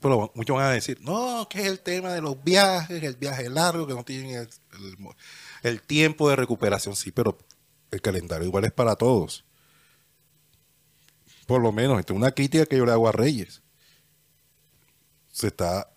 Pero 0.00 0.32
muchos 0.34 0.56
van 0.56 0.66
a 0.66 0.70
decir, 0.72 0.98
no, 1.02 1.46
que 1.48 1.60
es 1.60 1.66
el 1.66 1.78
tema 1.78 2.12
de 2.12 2.20
los 2.20 2.42
viajes, 2.42 3.00
el 3.00 3.14
viaje 3.14 3.48
largo, 3.48 3.86
que 3.86 3.94
no 3.94 4.02
tienen 4.04 4.30
el, 4.34 4.48
el- 4.72 4.96
el 5.62 5.82
tiempo 5.82 6.28
de 6.28 6.34
recuperación. 6.34 6.96
Sí, 6.96 7.12
pero 7.12 7.38
el 7.92 8.00
calendario 8.00 8.48
igual 8.48 8.64
es 8.64 8.72
para 8.72 8.96
todos. 8.96 9.44
Por 11.52 11.60
lo 11.60 11.70
menos, 11.70 12.00
esta 12.00 12.14
es 12.14 12.16
una 12.16 12.32
crítica 12.32 12.64
que 12.64 12.78
yo 12.78 12.86
le 12.86 12.92
hago 12.92 13.06
a 13.06 13.12
Reyes. 13.12 13.62
Se 15.28 15.48
está, 15.48 15.92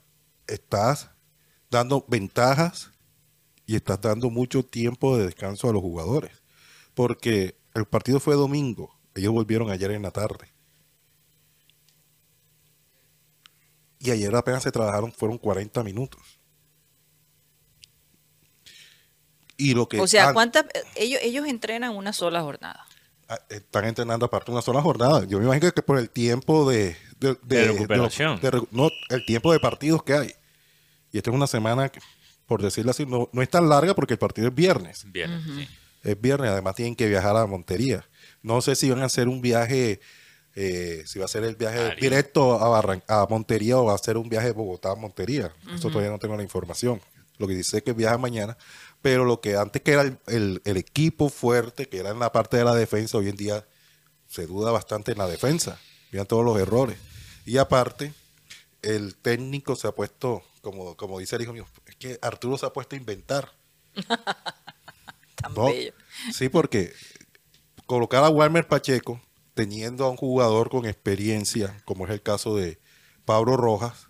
estás 0.48 1.12
dando 1.72 2.04
ventajas 2.10 2.92
y 3.66 3.78
estás 3.78 4.02
dando 4.02 4.30
mucho 4.30 4.66
tiempo 4.66 5.18
de 5.18 5.24
descanso 5.24 5.70
a 5.70 5.72
los 5.72 5.82
jugadores. 5.82 6.44
Porque 6.94 7.58
el 7.74 7.86
partido 7.86 8.20
fue 8.20 8.36
domingo, 8.36 9.00
ellos 9.14 9.32
volvieron 9.32 9.70
ayer 9.70 9.92
en 9.92 10.02
la 10.02 10.12
tarde. 10.12 10.52
Y 14.00 14.12
ayer 14.12 14.36
apenas 14.36 14.62
se 14.62 14.74
trabajaron, 14.74 15.14
fueron 15.14 15.38
40 15.38 15.84
minutos. 15.86 16.22
Y 19.56 19.74
lo 19.74 19.88
que 19.88 20.02
O 20.02 20.08
sea, 20.08 20.34
¿cuántas 20.34 20.66
ellos 20.96 21.22
ellos 21.24 21.48
entrenan 21.48 21.96
una 21.96 22.12
sola 22.12 22.42
jornada? 22.42 22.86
Están 23.50 23.86
entrenando 23.86 24.26
aparte 24.26 24.52
una 24.52 24.62
sola 24.62 24.82
jornada. 24.82 25.26
Yo 25.26 25.40
me 25.40 25.46
imagino 25.46 25.72
que 25.72 25.82
por 25.82 25.98
el 25.98 26.10
tiempo 26.10 26.70
de, 26.70 26.96
de, 27.20 27.36
De 27.44 27.68
recuperación. 27.70 28.40
de 28.40 28.52
recu- 28.52 28.68
no, 28.72 28.90
el 29.10 29.26
tiempo 29.26 29.52
de 29.52 29.60
partidos 29.60 30.04
que 30.04 30.14
hay. 30.14 30.34
Y 31.12 31.18
esta 31.18 31.30
es 31.32 31.36
una 31.36 31.48
semana, 31.48 31.92
por 32.46 32.62
decirlo 32.62 32.92
así, 32.92 33.06
no, 33.06 33.30
no 33.32 33.42
es 33.42 33.50
tan 33.50 33.68
larga 33.70 33.96
porque 33.96 34.14
el 34.14 34.20
partido 34.20 34.48
es 34.50 34.54
viernes. 34.56 35.06
Sí. 35.56 35.68
Es 36.04 36.22
viernes, 36.22 36.52
además 36.52 36.76
tienen 36.76 36.96
que 36.96 37.08
viajar 37.08 37.36
a 37.36 37.46
Montería. 37.48 38.06
No 38.44 38.62
sé 38.62 38.76
si 38.76 38.90
van 38.92 39.02
a 39.02 39.06
hacer 39.06 39.28
un 39.28 39.42
viaje, 39.42 40.00
eh, 40.54 41.02
si 41.08 41.18
va 41.18 41.26
a 41.26 41.28
ser 41.28 41.44
el 41.46 41.56
viaje 41.56 41.96
directo 42.00 42.54
a, 42.64 42.70
Barran- 42.70 43.04
a 43.08 43.26
Montería 43.30 43.78
o 43.80 43.86
va 43.86 43.96
a 43.96 43.98
ser 43.98 44.18
un 44.18 44.30
viaje 44.30 44.48
de 44.48 44.54
Bogotá 44.54 44.92
a 44.92 44.96
Montería. 44.96 45.52
Eso 45.74 45.90
todavía 45.90 46.12
no 46.12 46.20
tengo 46.20 46.36
la 46.38 46.44
información. 46.44 47.02
Lo 47.38 47.48
que 47.48 47.54
dice 47.56 47.78
es 47.78 47.84
que 47.84 47.92
viaja 47.94 48.18
mañana, 48.18 48.56
pero 49.06 49.24
lo 49.24 49.40
que 49.40 49.56
antes 49.56 49.84
que 49.84 49.92
era 49.92 50.02
el, 50.02 50.18
el- 50.26 50.62
el 50.66 50.78
equipo 50.78 51.30
fuerte, 51.30 51.88
que 51.88 52.00
era 52.00 52.10
en 52.10 52.18
la 52.18 52.32
parte 52.32 52.58
de 52.58 52.64
la 52.64 52.74
defensa, 52.74 53.20
hoy 53.20 53.30
en 53.30 53.36
día 53.36 53.68
se 54.28 54.48
duda 54.48 54.72
bastante 54.72 55.12
en 55.12 55.20
la 55.20 55.28
defensa. 55.28 55.80
Miran 56.12 56.26
todos 56.26 56.44
los 56.44 56.58
errores. 56.60 56.98
Y 57.46 57.60
aparte, 57.60 58.16
el 58.82 59.16
técnico 59.16 59.76
se 59.76 59.88
ha 59.88 59.92
puesto, 59.92 60.42
como, 60.62 60.98
como 60.98 61.20
dice 61.20 61.36
el 61.36 61.44
hijo 61.44 61.54
mío, 61.54 61.68
es 61.86 61.96
que 61.98 62.18
Arturo 62.20 62.58
se 62.58 62.66
ha 62.66 62.74
puesto 62.74 62.96
a 62.96 62.98
inventar. 62.98 63.52
Tan 65.36 65.54
No, 65.54 65.68
bello. 65.68 65.94
Sí, 66.34 66.50
porque 66.50 66.92
colocar 67.86 68.24
a 68.24 68.30
Walmer 68.30 68.68
Pacheco 68.68 69.22
teniendo 69.54 70.06
a 70.06 70.10
un 70.10 70.18
jugador 70.18 70.72
con 70.72 70.88
experiencia, 70.88 71.80
como 71.86 72.06
es 72.06 72.12
el 72.12 72.24
caso 72.24 72.56
de 72.56 72.80
Pablo 73.24 73.56
Rojas, 73.56 74.08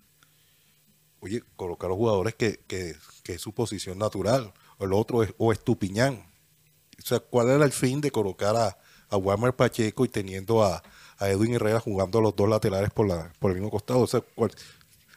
oye, 1.20 1.44
colocar 1.58 1.88
a 1.88 1.90
los 1.90 1.98
jugadores 1.98 2.34
que, 2.36 2.64
que, 2.66 2.96
que 3.24 3.34
es 3.34 3.42
su 3.42 3.54
posición 3.54 3.98
natural, 3.98 4.54
o 4.78 4.86
el 4.86 4.94
otro 4.94 5.24
es, 5.24 5.34
o 5.38 5.52
Estupiñán. 5.52 6.26
O 6.98 7.06
sea, 7.06 7.20
¿cuál 7.20 7.50
era 7.50 7.66
el 7.66 7.72
fin 7.72 8.02
de 8.02 8.12
colocar 8.12 8.56
a, 8.56 8.78
a 9.10 9.18
Walmer 9.18 9.54
Pacheco 9.54 10.06
y 10.06 10.08
teniendo 10.10 10.64
a, 10.64 10.82
a 11.18 11.30
Edwin 11.30 11.54
Herrera 11.56 11.80
jugando 11.80 12.20
a 12.20 12.22
los 12.22 12.36
dos 12.36 12.50
laterales 12.50 12.90
por, 12.92 13.08
la, 13.08 13.32
por 13.40 13.52
el 13.52 13.56
mismo 13.58 13.70
costado? 13.72 14.00
O 14.02 14.08
sea, 14.08 14.22
¿cuál- 14.36 14.52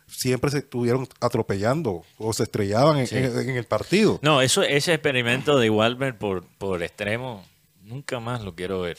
siempre 0.06 0.50
se 0.50 0.58
estuvieron 0.58 1.06
atropellando 1.20 2.02
o 2.16 2.32
se 2.32 2.44
estrellaban 2.44 2.96
en, 2.98 3.06
en- 3.14 3.38
en 3.50 3.56
el 3.56 3.64
partido. 3.66 4.18
No, 4.22 4.40
eso, 4.40 4.62
ese 4.62 4.94
experimento 4.94 5.58
de 5.58 5.68
Walmer 5.70 6.16
por, 6.16 6.44
por 6.58 6.82
extremo, 6.82 7.44
nunca 7.84 8.18
más 8.18 8.42
lo 8.42 8.54
quiero 8.54 8.80
ver. 8.80 8.98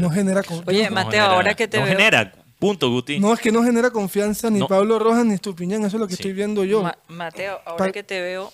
No 0.00 0.10
genera 0.10 0.42
confianza. 0.42 0.70
Oye, 0.70 0.84
No 0.90 0.94
Mateo, 0.96 1.10
genera- 1.12 1.32
ahora 1.32 1.54
que 1.54 1.66
te 1.66 1.78
no 1.78 1.84
veo. 1.84 1.96
genera, 1.96 2.32
punto, 2.58 2.90
Guti. 2.90 3.18
No, 3.18 3.32
es 3.32 3.40
que 3.40 3.50
no 3.50 3.64
genera 3.64 3.90
confianza 3.90 4.50
ni 4.50 4.58
No. 4.60 4.68
Pablo 4.68 4.98
Rojas 4.98 5.24
ni 5.24 5.32
Estupiñán, 5.34 5.80
eso 5.84 5.96
es 5.96 6.00
lo 6.00 6.06
que 6.06 6.14
Sí. 6.16 6.22
estoy 6.22 6.34
viendo 6.34 6.62
yo. 6.64 6.82
Ma- 6.82 6.98
Mateo, 7.08 7.58
ahora 7.64 7.86
Pa- 7.86 7.92
que 7.92 8.02
te 8.02 8.20
veo. 8.20 8.52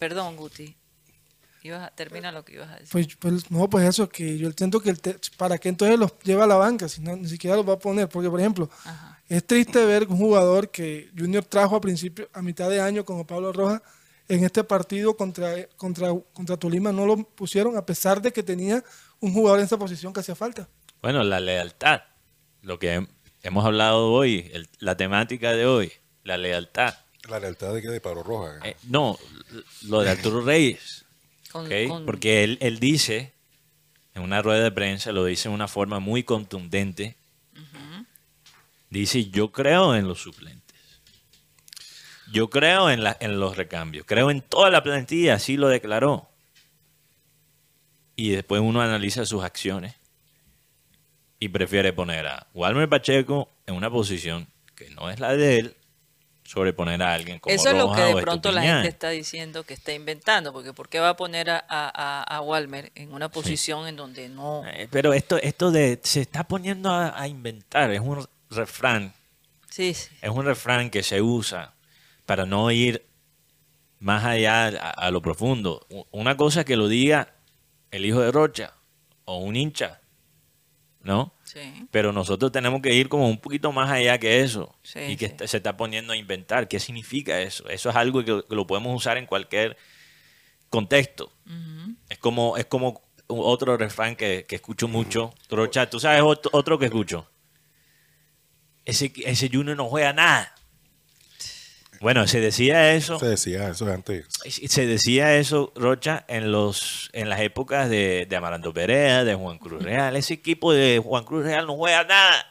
Perdón, 0.00 0.36
Guti. 0.36 0.74
Ibas 1.66 1.82
a, 1.82 1.90
termina 1.94 2.32
lo 2.32 2.44
que 2.44 2.54
ibas 2.54 2.68
a 2.70 2.74
decir. 2.74 2.88
Pues, 2.90 3.16
pues, 3.16 3.50
no, 3.50 3.68
pues 3.68 3.86
eso, 3.88 4.08
que 4.08 4.38
yo 4.38 4.50
siento 4.56 4.80
que 4.80 4.90
el 4.90 5.00
te- 5.00 5.16
para 5.36 5.58
qué 5.58 5.68
entonces 5.68 5.98
los 5.98 6.18
lleva 6.22 6.44
a 6.44 6.46
la 6.46 6.56
banca, 6.56 6.88
si 6.88 7.00
no, 7.00 7.16
ni 7.16 7.28
siquiera 7.28 7.56
los 7.56 7.68
va 7.68 7.74
a 7.74 7.78
poner, 7.78 8.08
porque 8.08 8.30
por 8.30 8.40
ejemplo, 8.40 8.68
Ajá. 8.84 9.20
es 9.28 9.46
triste 9.46 9.84
ver 9.84 10.06
un 10.08 10.16
jugador 10.16 10.70
que 10.70 11.10
Junior 11.16 11.44
trajo 11.44 11.76
a 11.76 11.80
principio, 11.80 12.28
a 12.32 12.42
mitad 12.42 12.68
de 12.70 12.80
año 12.80 13.04
como 13.04 13.26
Pablo 13.26 13.52
Rojas, 13.52 13.82
en 14.28 14.44
este 14.44 14.64
partido 14.64 15.16
contra, 15.16 15.66
contra, 15.76 16.08
contra 16.32 16.56
Tolima 16.56 16.90
no 16.92 17.06
lo 17.06 17.16
pusieron 17.18 17.76
a 17.76 17.86
pesar 17.86 18.20
de 18.20 18.32
que 18.32 18.42
tenía 18.42 18.82
un 19.20 19.32
jugador 19.32 19.60
en 19.60 19.66
esa 19.66 19.78
posición 19.78 20.12
que 20.12 20.20
hacía 20.20 20.34
falta. 20.34 20.68
Bueno, 21.00 21.22
la 21.22 21.38
lealtad, 21.40 22.00
lo 22.62 22.78
que 22.78 22.98
hem- 22.98 23.08
hemos 23.42 23.64
hablado 23.64 24.10
hoy, 24.12 24.50
el- 24.52 24.68
la 24.80 24.96
temática 24.96 25.52
de 25.52 25.64
hoy, 25.66 25.92
la 26.24 26.36
lealtad. 26.36 26.94
La 27.28 27.38
lealtad 27.40 27.72
de 27.74 27.82
que 27.82 27.88
de 27.88 28.00
Pablo 28.00 28.22
Rojas. 28.24 28.60
Eh, 28.64 28.76
no, 28.88 29.16
lo 29.82 30.00
de 30.02 30.10
Arturo 30.10 30.40
Reyes, 30.42 31.05
Con- 31.56 31.66
¿ok? 31.66 31.88
con- 31.88 32.06
porque 32.06 32.44
él, 32.44 32.58
él 32.60 32.78
dice, 32.78 33.32
en 34.14 34.22
una 34.22 34.42
rueda 34.42 34.62
de 34.64 34.70
prensa, 34.72 35.12
lo 35.12 35.24
dice 35.24 35.48
de 35.48 35.54
una 35.54 35.68
forma 35.68 35.98
muy 36.00 36.22
contundente, 36.22 37.16
dice, 38.90 39.26
yo 39.30 39.52
creo 39.52 39.94
en 39.94 40.06
los 40.08 40.20
suplentes. 40.20 40.62
Yo 42.32 42.50
creo 42.50 42.90
en, 42.90 43.04
la- 43.04 43.16
en 43.20 43.38
los 43.38 43.56
recambios, 43.56 44.04
creo 44.06 44.30
en 44.30 44.40
toda 44.42 44.70
la 44.70 44.82
plantilla, 44.82 45.34
así 45.34 45.56
lo 45.56 45.68
declaró. 45.68 46.28
Y 48.16 48.30
después 48.30 48.62
uno 48.62 48.80
analiza 48.80 49.26
sus 49.26 49.44
acciones 49.44 49.94
y 51.38 51.48
prefiere 51.48 51.92
poner 51.92 52.26
a 52.26 52.46
Walmer 52.54 52.88
Pacheco 52.88 53.50
en 53.66 53.74
una 53.74 53.90
posición 53.90 54.48
que 54.74 54.88
no 54.90 55.10
es 55.10 55.20
la 55.20 55.36
de 55.36 55.58
él, 55.58 55.76
sobre 56.46 56.72
poner 56.72 57.02
a 57.02 57.12
alguien 57.12 57.38
como 57.38 57.54
Eso 57.54 57.70
es 57.70 57.76
lo 57.76 57.92
que 57.92 58.00
de 58.02 58.16
pronto 58.22 58.52
la 58.52 58.62
gente 58.62 58.88
está 58.88 59.10
diciendo 59.10 59.64
que 59.64 59.74
está 59.74 59.92
inventando, 59.92 60.52
porque 60.52 60.72
¿por 60.72 60.88
qué 60.88 61.00
va 61.00 61.10
a 61.10 61.16
poner 61.16 61.50
a, 61.50 61.64
a, 61.68 62.22
a- 62.22 62.40
Walmer 62.40 62.92
en 62.94 63.12
una 63.12 63.28
posición 63.28 63.86
en 63.88 63.96
donde 63.96 64.28
no... 64.28 64.62
Eh, 64.66 64.88
Pero 64.90 65.12
esto, 65.12 65.36
esto 65.38 65.70
de 65.70 65.98
se 66.02 66.20
está 66.20 66.44
poniendo 66.44 66.90
a, 66.90 67.20
a 67.20 67.26
inventar, 67.28 67.90
es 67.90 68.00
un 68.00 68.26
refrán, 68.50 69.12
Sí, 69.68 69.92
sí. 69.94 70.08
es 70.22 70.30
un 70.30 70.44
refrán 70.44 70.88
que 70.90 71.02
se 71.02 71.20
usa 71.20 71.74
para 72.24 72.46
no 72.46 72.70
ir 72.70 73.04
más 73.98 74.24
allá 74.24 74.66
a, 74.68 74.90
a 74.90 75.10
lo 75.10 75.20
profundo. 75.20 75.86
Una 76.12 76.36
cosa 76.36 76.64
que 76.64 76.76
lo 76.76 76.86
diga 76.88 77.34
el 77.90 78.04
hijo 78.04 78.20
de 78.20 78.30
Rocha 78.30 78.72
o 79.24 79.38
un 79.38 79.56
hincha, 79.56 80.00
¿no? 81.02 81.32
Sí. 81.46 81.86
Pero 81.90 82.12
nosotros 82.12 82.52
tenemos 82.52 82.82
que 82.82 82.92
ir 82.92 83.08
como 83.08 83.28
un 83.28 83.38
poquito 83.38 83.72
más 83.72 83.90
allá 83.90 84.18
que 84.18 84.40
eso. 84.40 84.74
Sí, 84.82 85.00
y 85.00 85.16
que 85.16 85.28
sí. 85.28 85.34
se 85.46 85.56
está 85.56 85.76
poniendo 85.76 86.12
a 86.12 86.16
inventar. 86.16 86.68
¿Qué 86.68 86.78
significa 86.78 87.40
eso? 87.40 87.68
Eso 87.68 87.90
es 87.90 87.96
algo 87.96 88.24
que, 88.24 88.44
que 88.48 88.54
lo 88.54 88.66
podemos 88.66 88.94
usar 88.94 89.16
en 89.16 89.26
cualquier 89.26 89.76
contexto. 90.68 91.32
Es 92.08 92.18
como, 92.18 92.56
es 92.56 92.66
como 92.66 93.02
otro 93.28 93.76
refrán 93.76 94.16
que, 94.16 94.44
que 94.46 94.56
escucho 94.56 94.88
mucho. 94.88 95.32
Rocha, 95.50 95.88
¿tú 95.88 95.98
sabes 96.00 96.22
otro, 96.22 96.50
otro 96.52 96.78
que 96.78 96.86
escucho? 96.86 97.28
Ese, 98.84 99.12
ese 99.24 99.48
Junior 99.52 99.76
no 99.76 99.88
juega 99.88 100.12
nada. 100.12 100.54
Bueno, 102.00 102.26
se 102.26 102.40
decía 102.40 102.94
eso. 102.94 103.18
Se 103.18 103.26
decía 103.26 103.68
eso 103.70 103.86
antes. 103.92 104.26
Se 104.48 104.86
decía 104.86 105.36
eso, 105.36 105.72
Rocha, 105.76 106.24
en 106.28 106.52
los 106.52 107.10
en 107.12 107.28
las 107.28 107.40
épocas 107.40 107.88
de, 107.88 108.26
de 108.28 108.36
Amaranto 108.36 108.72
Perea, 108.74 109.24
de 109.24 109.34
Juan 109.34 109.58
Cruz 109.58 109.82
Real. 109.82 110.14
Ese 110.16 110.34
equipo 110.34 110.72
de 110.72 111.00
Juan 111.02 111.24
Cruz 111.24 111.44
Real 111.44 111.66
no 111.66 111.76
juega 111.76 112.04
nada. 112.04 112.46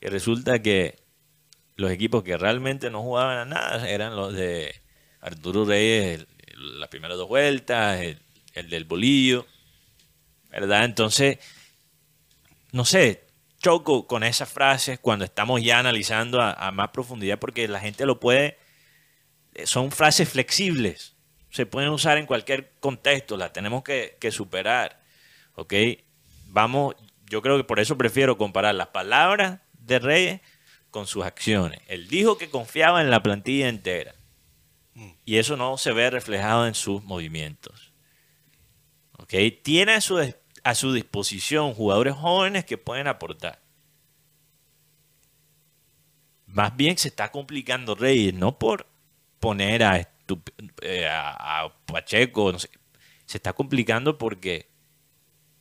Y 0.00 0.06
resulta 0.08 0.60
que 0.62 0.98
los 1.76 1.90
equipos 1.90 2.22
que 2.22 2.36
realmente 2.36 2.90
no 2.90 3.02
jugaban 3.02 3.38
a 3.38 3.44
nada 3.44 3.88
eran 3.88 4.14
los 4.16 4.32
de 4.34 4.74
Arturo 5.20 5.64
Reyes, 5.64 6.20
el- 6.20 6.28
el- 6.46 6.80
las 6.80 6.88
primeras 6.88 7.16
dos 7.16 7.28
vueltas, 7.28 8.00
el, 8.00 8.18
el 8.54 8.68
del 8.70 8.84
bolillo, 8.84 9.46
¿verdad? 10.50 10.84
Entonces, 10.84 11.38
no 12.72 12.84
sé, 12.84 13.24
choco 13.62 14.06
con 14.06 14.24
esas 14.24 14.50
frases 14.50 14.98
cuando 14.98 15.24
estamos 15.24 15.62
ya 15.62 15.78
analizando 15.78 16.40
a, 16.42 16.52
a 16.52 16.72
más 16.72 16.90
profundidad 16.90 17.38
porque 17.38 17.68
la 17.68 17.80
gente 17.80 18.04
lo 18.04 18.20
puede, 18.20 18.58
eh, 19.54 19.66
son 19.66 19.90
frases 19.92 20.28
flexibles, 20.28 21.16
se 21.50 21.64
pueden 21.64 21.90
usar 21.90 22.18
en 22.18 22.26
cualquier 22.26 22.72
contexto, 22.80 23.36
las 23.36 23.52
tenemos 23.52 23.82
que, 23.84 24.16
que 24.20 24.30
superar, 24.30 25.00
¿ok? 25.54 25.74
Vamos, 26.48 26.96
yo 27.30 27.40
creo 27.40 27.56
que 27.56 27.64
por 27.64 27.80
eso 27.80 27.96
prefiero 27.96 28.36
comparar 28.36 28.74
las 28.74 28.88
palabras 28.88 29.60
de 29.78 29.98
Reyes 29.98 30.40
con 30.90 31.06
sus 31.06 31.24
acciones. 31.24 31.80
Él 31.86 32.08
dijo 32.08 32.36
que 32.36 32.50
confiaba 32.50 33.00
en 33.00 33.10
la 33.10 33.22
plantilla 33.22 33.68
entera 33.68 34.14
y 35.24 35.36
eso 35.38 35.56
no 35.56 35.78
se 35.78 35.92
ve 35.92 36.10
reflejado 36.10 36.66
en 36.66 36.74
sus 36.74 37.02
movimientos. 37.04 37.92
¿ok? 39.18 39.34
Tiene 39.62 39.92
a 39.92 40.00
su, 40.00 40.18
dis- 40.18 40.36
a 40.64 40.74
su 40.74 40.92
disposición 40.92 41.74
jugadores 41.74 42.14
jóvenes 42.14 42.64
que 42.64 42.78
pueden 42.78 43.08
aportar. 43.08 43.60
Más 46.46 46.76
bien 46.76 46.98
se 46.98 47.08
está 47.08 47.30
complicando 47.32 47.94
Reyes, 47.94 48.34
no 48.34 48.58
por 48.58 48.86
poner 49.40 49.82
a, 49.82 49.98
estup- 50.00 50.52
eh, 50.82 51.06
a, 51.06 51.64
a 51.64 51.76
Pacheco, 51.86 52.52
no 52.52 52.58
sé, 52.58 52.68
se 53.26 53.38
está 53.38 53.52
complicando 53.54 54.18
porque 54.18 54.70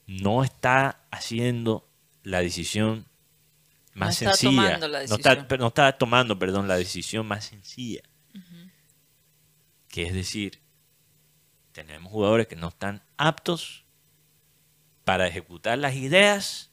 no 0.07 0.43
está 0.43 1.05
haciendo 1.11 1.89
la 2.23 2.41
decisión 2.41 3.07
más 3.93 4.21
No 4.21 4.33
sencilla. 4.33 4.77
la 4.87 5.05
No, 5.07 5.15
está, 5.15 5.35
no 5.57 5.67
está 5.67 5.97
tomando, 5.97 6.37
perdón, 6.37 6.67
la 6.67 6.75
decisión 6.75 7.25
más 7.25 7.45
sencilla. 7.45 8.01
Que 9.87 10.03
es 10.03 10.13
decir, 10.13 10.61
tenemos 11.73 12.11
jugadores 12.11 12.47
que 12.47 12.55
no 12.55 12.69
están 12.69 13.03
aptos 13.17 13.85
para 15.03 15.27
ejecutar 15.27 15.77
las 15.77 15.95
ideas. 15.95 16.69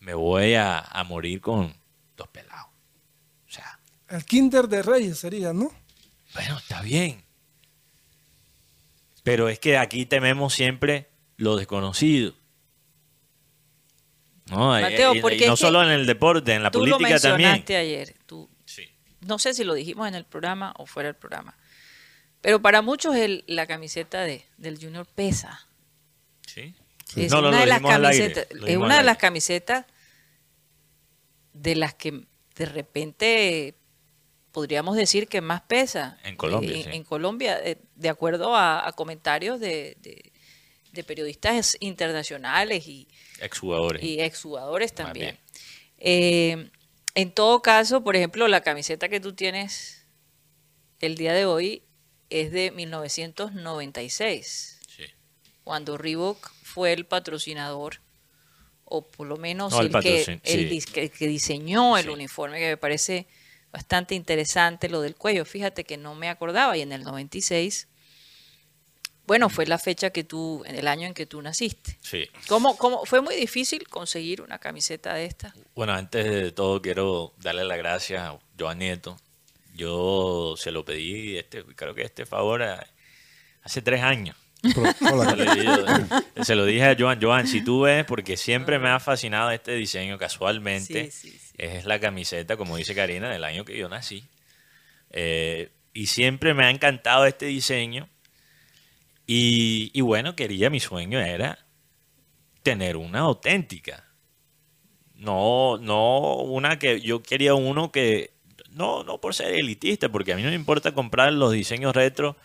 Me 0.00 0.14
voy 0.14 0.54
a, 0.54 0.78
a 0.78 1.04
morir 1.04 1.40
con 1.40 1.74
dos 2.16 2.28
pelados. 2.28 2.68
O 3.46 3.50
sea, 3.50 3.78
El 4.08 4.24
Kinder 4.24 4.68
de 4.68 4.82
Reyes 4.82 5.18
sería, 5.18 5.52
¿no? 5.52 5.70
bueno, 6.34 6.58
está 6.58 6.80
bien. 6.82 7.22
Pero 9.22 9.48
es 9.48 9.58
que 9.60 9.76
aquí 9.78 10.06
tememos 10.06 10.54
siempre 10.54 11.08
lo 11.36 11.56
desconocido. 11.56 12.34
No, 14.46 14.70
Mateo, 14.70 15.14
y- 15.14 15.18
y 15.18 15.20
porque 15.20 15.46
no 15.46 15.56
solo 15.56 15.82
en 15.82 15.90
el 15.90 16.06
deporte, 16.06 16.54
en 16.54 16.62
la 16.62 16.70
Tú 16.70 16.84
lo 16.84 16.96
política 16.96 17.20
también. 17.20 17.50
mencionaste 17.50 17.76
ayer. 17.76 18.16
Tú, 18.26 18.50
Sí. 18.64 18.88
no 19.20 19.38
sé 19.38 19.54
si 19.54 19.62
lo 19.64 19.74
dijimos 19.74 20.08
en 20.08 20.14
el 20.14 20.24
programa 20.24 20.74
o 20.78 20.86
fuera 20.86 21.08
del 21.08 21.16
programa. 21.16 21.56
Pero 22.40 22.60
para 22.60 22.82
muchos 22.82 23.14
el- 23.14 23.44
la 23.46 23.66
camiseta 23.68 24.22
de, 24.22 24.44
del 24.56 24.78
Junior 24.82 25.06
pesa. 25.06 25.68
Sí. 26.54 26.74
Es 27.16 27.30
No, 27.30 27.40
una 27.40 27.60
de 27.60 27.66
las 27.66 27.80
camisetas, 27.82 28.46
es 28.66 28.76
una 28.76 28.96
de 28.98 29.02
las 29.04 29.18
camisetas 29.18 29.86
de 31.52 31.76
las 31.76 31.94
que 31.94 32.24
de 32.56 32.66
repente 32.66 33.74
podríamos 34.52 34.96
decir 34.96 35.28
que 35.28 35.40
más 35.40 35.62
pesa 35.62 36.18
En 36.24 36.36
Colombia, 36.36 36.76
Eh, 36.76 36.82
sí. 36.84 36.90
en 36.92 37.04
Colombia, 37.04 37.58
eh, 37.64 37.78
de 37.96 38.08
acuerdo 38.08 38.54
a, 38.56 38.86
a 38.86 38.92
comentarios 38.92 39.60
de, 39.60 39.96
de- 40.00 40.32
de 40.92 41.04
periodistas 41.04 41.76
internacionales 41.80 42.86
y, 42.86 43.08
Exjugadores. 43.40 44.02
y 44.02 44.20
exjugadores 44.20 44.92
también. 44.94 45.38
Eh, 45.96 46.70
en 47.14 47.32
todo 47.32 47.62
caso, 47.62 48.04
por 48.04 48.14
ejemplo, 48.14 48.46
la 48.46 48.60
camiseta 48.60 49.08
que 49.08 49.18
tú 49.20 49.32
tienes 49.34 50.06
el 51.00 51.14
día 51.16 51.32
de 51.32 51.46
hoy 51.46 51.82
es 52.28 52.52
de 52.52 52.70
1996 52.72 54.44
Sí. 54.44 54.71
Cuando 55.64 55.96
Reebok 55.98 56.50
fue 56.62 56.92
el 56.92 57.06
patrocinador, 57.06 58.00
o 58.84 59.06
por 59.06 59.26
lo 59.26 59.36
menos 59.36 59.72
No, 59.72 59.80
el 59.80 59.90
que, 60.00 60.40
el 60.44 60.82
sí. 60.82 61.26
diseñó 61.26 61.96
el 61.96 62.04
Sí. 62.04 62.10
uniforme, 62.10 62.58
que 62.58 62.68
me 62.68 62.76
parece 62.76 63.26
bastante 63.72 64.14
interesante 64.14 64.88
lo 64.88 65.00
del 65.00 65.14
cuello. 65.16 65.44
Fíjate 65.44 65.84
que 65.84 65.96
no 65.96 66.14
me 66.14 66.28
acordaba, 66.28 66.76
y 66.76 66.82
en 66.82 66.92
el 66.92 67.02
96, 67.04 67.88
bueno, 69.26 69.48
fue 69.48 69.66
la 69.66 69.78
fecha 69.78 70.10
que 70.10 70.24
tú, 70.24 70.62
en 70.66 70.74
el 70.74 70.88
año 70.88 71.06
en 71.06 71.14
que 71.14 71.26
tú 71.26 71.40
naciste. 71.40 71.96
Sí. 72.02 72.28
¿Cómo, 72.48 72.76
cómo, 72.76 73.04
fue 73.06 73.20
muy 73.22 73.36
difícil 73.36 73.88
conseguir 73.88 74.42
una 74.42 74.58
camiseta 74.58 75.14
de 75.14 75.24
esta? 75.26 75.54
Bueno, 75.74 75.92
antes 75.94 76.24
de 76.24 76.50
todo 76.52 76.82
quiero 76.82 77.32
darle 77.38 77.64
las 77.64 77.78
gracias 77.78 78.20
a 78.22 78.38
Joan 78.58 78.78
Nieto. 78.80 79.16
Yo 79.74 80.54
se 80.58 80.70
lo 80.70 80.84
pedí, 80.84 81.38
este, 81.38 81.64
creo 81.64 81.94
que 81.94 82.02
este 82.02 82.26
favor 82.26 82.62
hace 83.62 83.80
tres 83.80 84.02
años. 84.02 84.36
Hola, 84.62 84.94
Se 84.94 85.44
lo, 85.44 85.54
dije, 85.54 86.44
se 86.44 86.54
lo 86.54 86.64
dije 86.64 86.84
a 86.84 86.96
Joan, 86.98 87.20
Joan, 87.20 87.46
si 87.46 87.64
tú 87.64 87.82
ves, 87.82 88.04
porque 88.04 88.36
siempre 88.36 88.78
me 88.78 88.88
ha 88.90 89.00
fascinado 89.00 89.50
este 89.50 89.72
diseño 89.74 90.18
casualmente, 90.18 91.10
Sí, 91.10 91.30
sí, 91.30 91.38
sí. 91.38 91.54
es 91.58 91.84
la 91.84 91.98
camiseta, 91.98 92.56
como 92.56 92.76
dice 92.76 92.94
Karina, 92.94 93.30
del 93.30 93.44
año 93.44 93.64
que 93.64 93.76
yo 93.76 93.88
nací. 93.88 94.24
Eh, 95.10 95.70
y 95.92 96.06
siempre 96.06 96.54
me 96.54 96.64
ha 96.64 96.70
encantado 96.70 97.26
este 97.26 97.46
diseño. 97.46 98.08
Y, 99.26 99.90
y 99.94 100.00
bueno, 100.00 100.36
quería, 100.36 100.70
mi 100.70 100.80
sueño 100.80 101.20
era 101.20 101.58
tener 102.62 102.96
una 102.96 103.20
auténtica. 103.20 104.04
No, 105.14 105.78
no 105.78 106.36
una 106.36 106.78
que 106.78 107.00
yo 107.00 107.22
quería 107.22 107.54
uno 107.54 107.92
que, 107.92 108.32
no, 108.70 109.04
no 109.04 109.20
por 109.20 109.34
ser 109.34 109.54
elitista, 109.54 110.08
porque 110.08 110.32
a 110.32 110.36
mí 110.36 110.42
no 110.42 110.48
me 110.48 110.54
importa 110.56 110.92
comprar 110.92 111.32
los 111.32 111.52
diseños 111.52 111.94
retro 111.94 112.36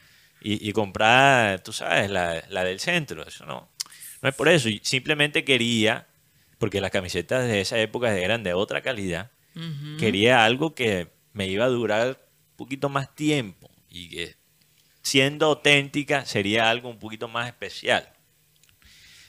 y, 0.41 0.67
y 0.67 0.73
comprar, 0.73 1.61
tú 1.61 1.73
sabes, 1.73 2.09
la, 2.09 2.43
la 2.49 2.63
del 2.63 2.79
centro. 2.79 3.25
Eso 3.27 3.45
no, 3.45 3.69
no 4.21 4.29
es 4.29 4.35
por 4.35 4.47
eso. 4.47 4.69
Simplemente 4.81 5.43
quería, 5.43 6.07
porque 6.57 6.81
las 6.81 6.91
camisetas 6.91 7.47
de 7.47 7.61
esa 7.61 7.79
época 7.79 8.15
eran 8.17 8.43
de 8.43 8.53
otra 8.53 8.81
calidad, 8.81 9.31
quería 9.97 10.45
algo 10.45 10.75
que 10.75 11.07
me 11.33 11.47
iba 11.47 11.65
a 11.65 11.69
durar 11.69 12.09
un 12.51 12.57
poquito 12.57 12.89
más 12.89 13.15
tiempo 13.15 13.71
y 13.89 14.09
que 14.09 14.35
siendo 15.01 15.47
auténtica 15.47 16.25
sería 16.25 16.69
algo 16.69 16.89
un 16.89 16.99
poquito 16.99 17.27
más 17.27 17.47
especial. 17.47 18.13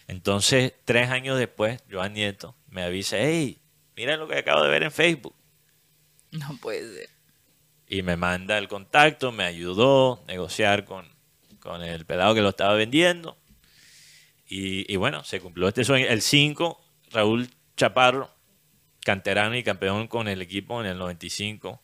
Entonces, 0.06 0.74
tres 0.84 1.08
años 1.10 1.38
después, 1.38 1.82
Joan 1.90 2.14
Nieto 2.14 2.54
me 2.68 2.82
avisa, 2.82 3.16
hey, 3.18 3.58
mira 3.96 4.16
lo 4.16 4.28
que 4.28 4.38
acabo 4.38 4.62
de 4.62 4.70
ver 4.70 4.82
en 4.82 4.92
Facebook. 4.92 5.34
No 6.30 6.58
puede 6.60 6.94
ser. 6.94 7.17
Y 7.88 8.02
me 8.02 8.16
manda 8.16 8.58
el 8.58 8.68
contacto, 8.68 9.32
me 9.32 9.44
ayudó 9.44 10.22
a 10.22 10.26
negociar 10.26 10.84
con, 10.84 11.06
con 11.60 11.82
el 11.82 12.04
pelado 12.04 12.34
que 12.34 12.42
lo 12.42 12.50
estaba 12.50 12.74
vendiendo. 12.74 13.38
Y, 14.46 14.92
y 14.92 14.96
bueno, 14.96 15.24
se 15.24 15.40
cumplió 15.40 15.68
este 15.68 15.84
sueño. 15.84 16.06
El 16.06 16.22
5, 16.22 16.80
Raúl 17.12 17.48
Chaparro, 17.76 18.30
canterano 19.04 19.56
y 19.56 19.62
campeón 19.62 20.06
con 20.06 20.28
el 20.28 20.42
equipo 20.42 20.80
en 20.80 20.86
el 20.86 20.98
95. 20.98 21.80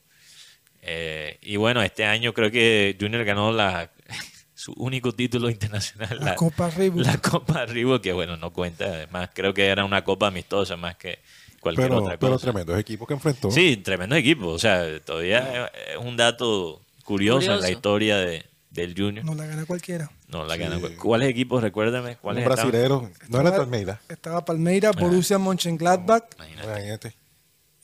Eh, 0.82 1.38
y 1.40 1.56
bueno, 1.56 1.82
este 1.82 2.04
año 2.04 2.34
creo 2.34 2.50
que 2.50 2.96
Junior 3.00 3.24
ganó 3.24 3.52
la, 3.52 3.90
su 4.54 4.72
único 4.72 5.12
título 5.12 5.48
internacional. 5.48 6.18
La 6.20 6.34
Copa 6.34 6.68
Reebok. 6.70 7.04
La 7.04 7.18
Copa 7.18 7.64
Reebok, 7.64 8.02
que 8.02 8.12
bueno, 8.12 8.36
no 8.36 8.52
cuenta. 8.52 8.84
Además, 8.84 9.30
creo 9.32 9.54
que 9.54 9.66
era 9.66 9.84
una 9.84 10.04
copa 10.04 10.26
amistosa 10.26 10.76
más 10.76 10.96
que 10.96 11.20
cualquier 11.64 11.88
pero, 11.88 12.02
otra 12.04 12.16
pero 12.18 12.32
cosa. 12.34 12.44
tremendos 12.46 12.78
equipos 12.78 13.08
que 13.08 13.14
enfrentó. 13.14 13.50
Sí, 13.50 13.76
tremendo 13.78 14.14
equipo. 14.14 14.46
O 14.48 14.58
sea, 14.60 15.00
todavía 15.00 15.66
es 15.90 15.96
un 15.98 16.16
dato 16.16 16.80
curioso, 17.04 17.52
en 17.54 17.60
la 17.60 17.70
historia 17.70 18.18
de, 18.18 18.44
del 18.70 18.94
Junior. 18.96 19.24
No 19.24 19.34
la 19.34 19.46
gana 19.46 19.64
cualquiera. 19.66 20.10
No 20.28 20.44
la 20.44 20.54
Sí. 20.54 20.60
gana. 20.60 20.78
¿Cuáles 21.02 21.28
equipos? 21.28 21.62
Recuérdame. 21.62 22.10
Un 22.10 22.16
¿Cuáles 22.16 22.42
estaban? 22.44 22.70
brasilero. 22.70 23.10
No 23.28 23.40
era 23.40 23.56
Palmeiras. 23.56 23.98
Estaba 24.08 24.44
Palmeira. 24.44 24.92
Borussia 24.92 25.38
Mönchengladbach 25.38 26.24
Imagínate. 26.36 26.66
Imagínate. 26.68 27.16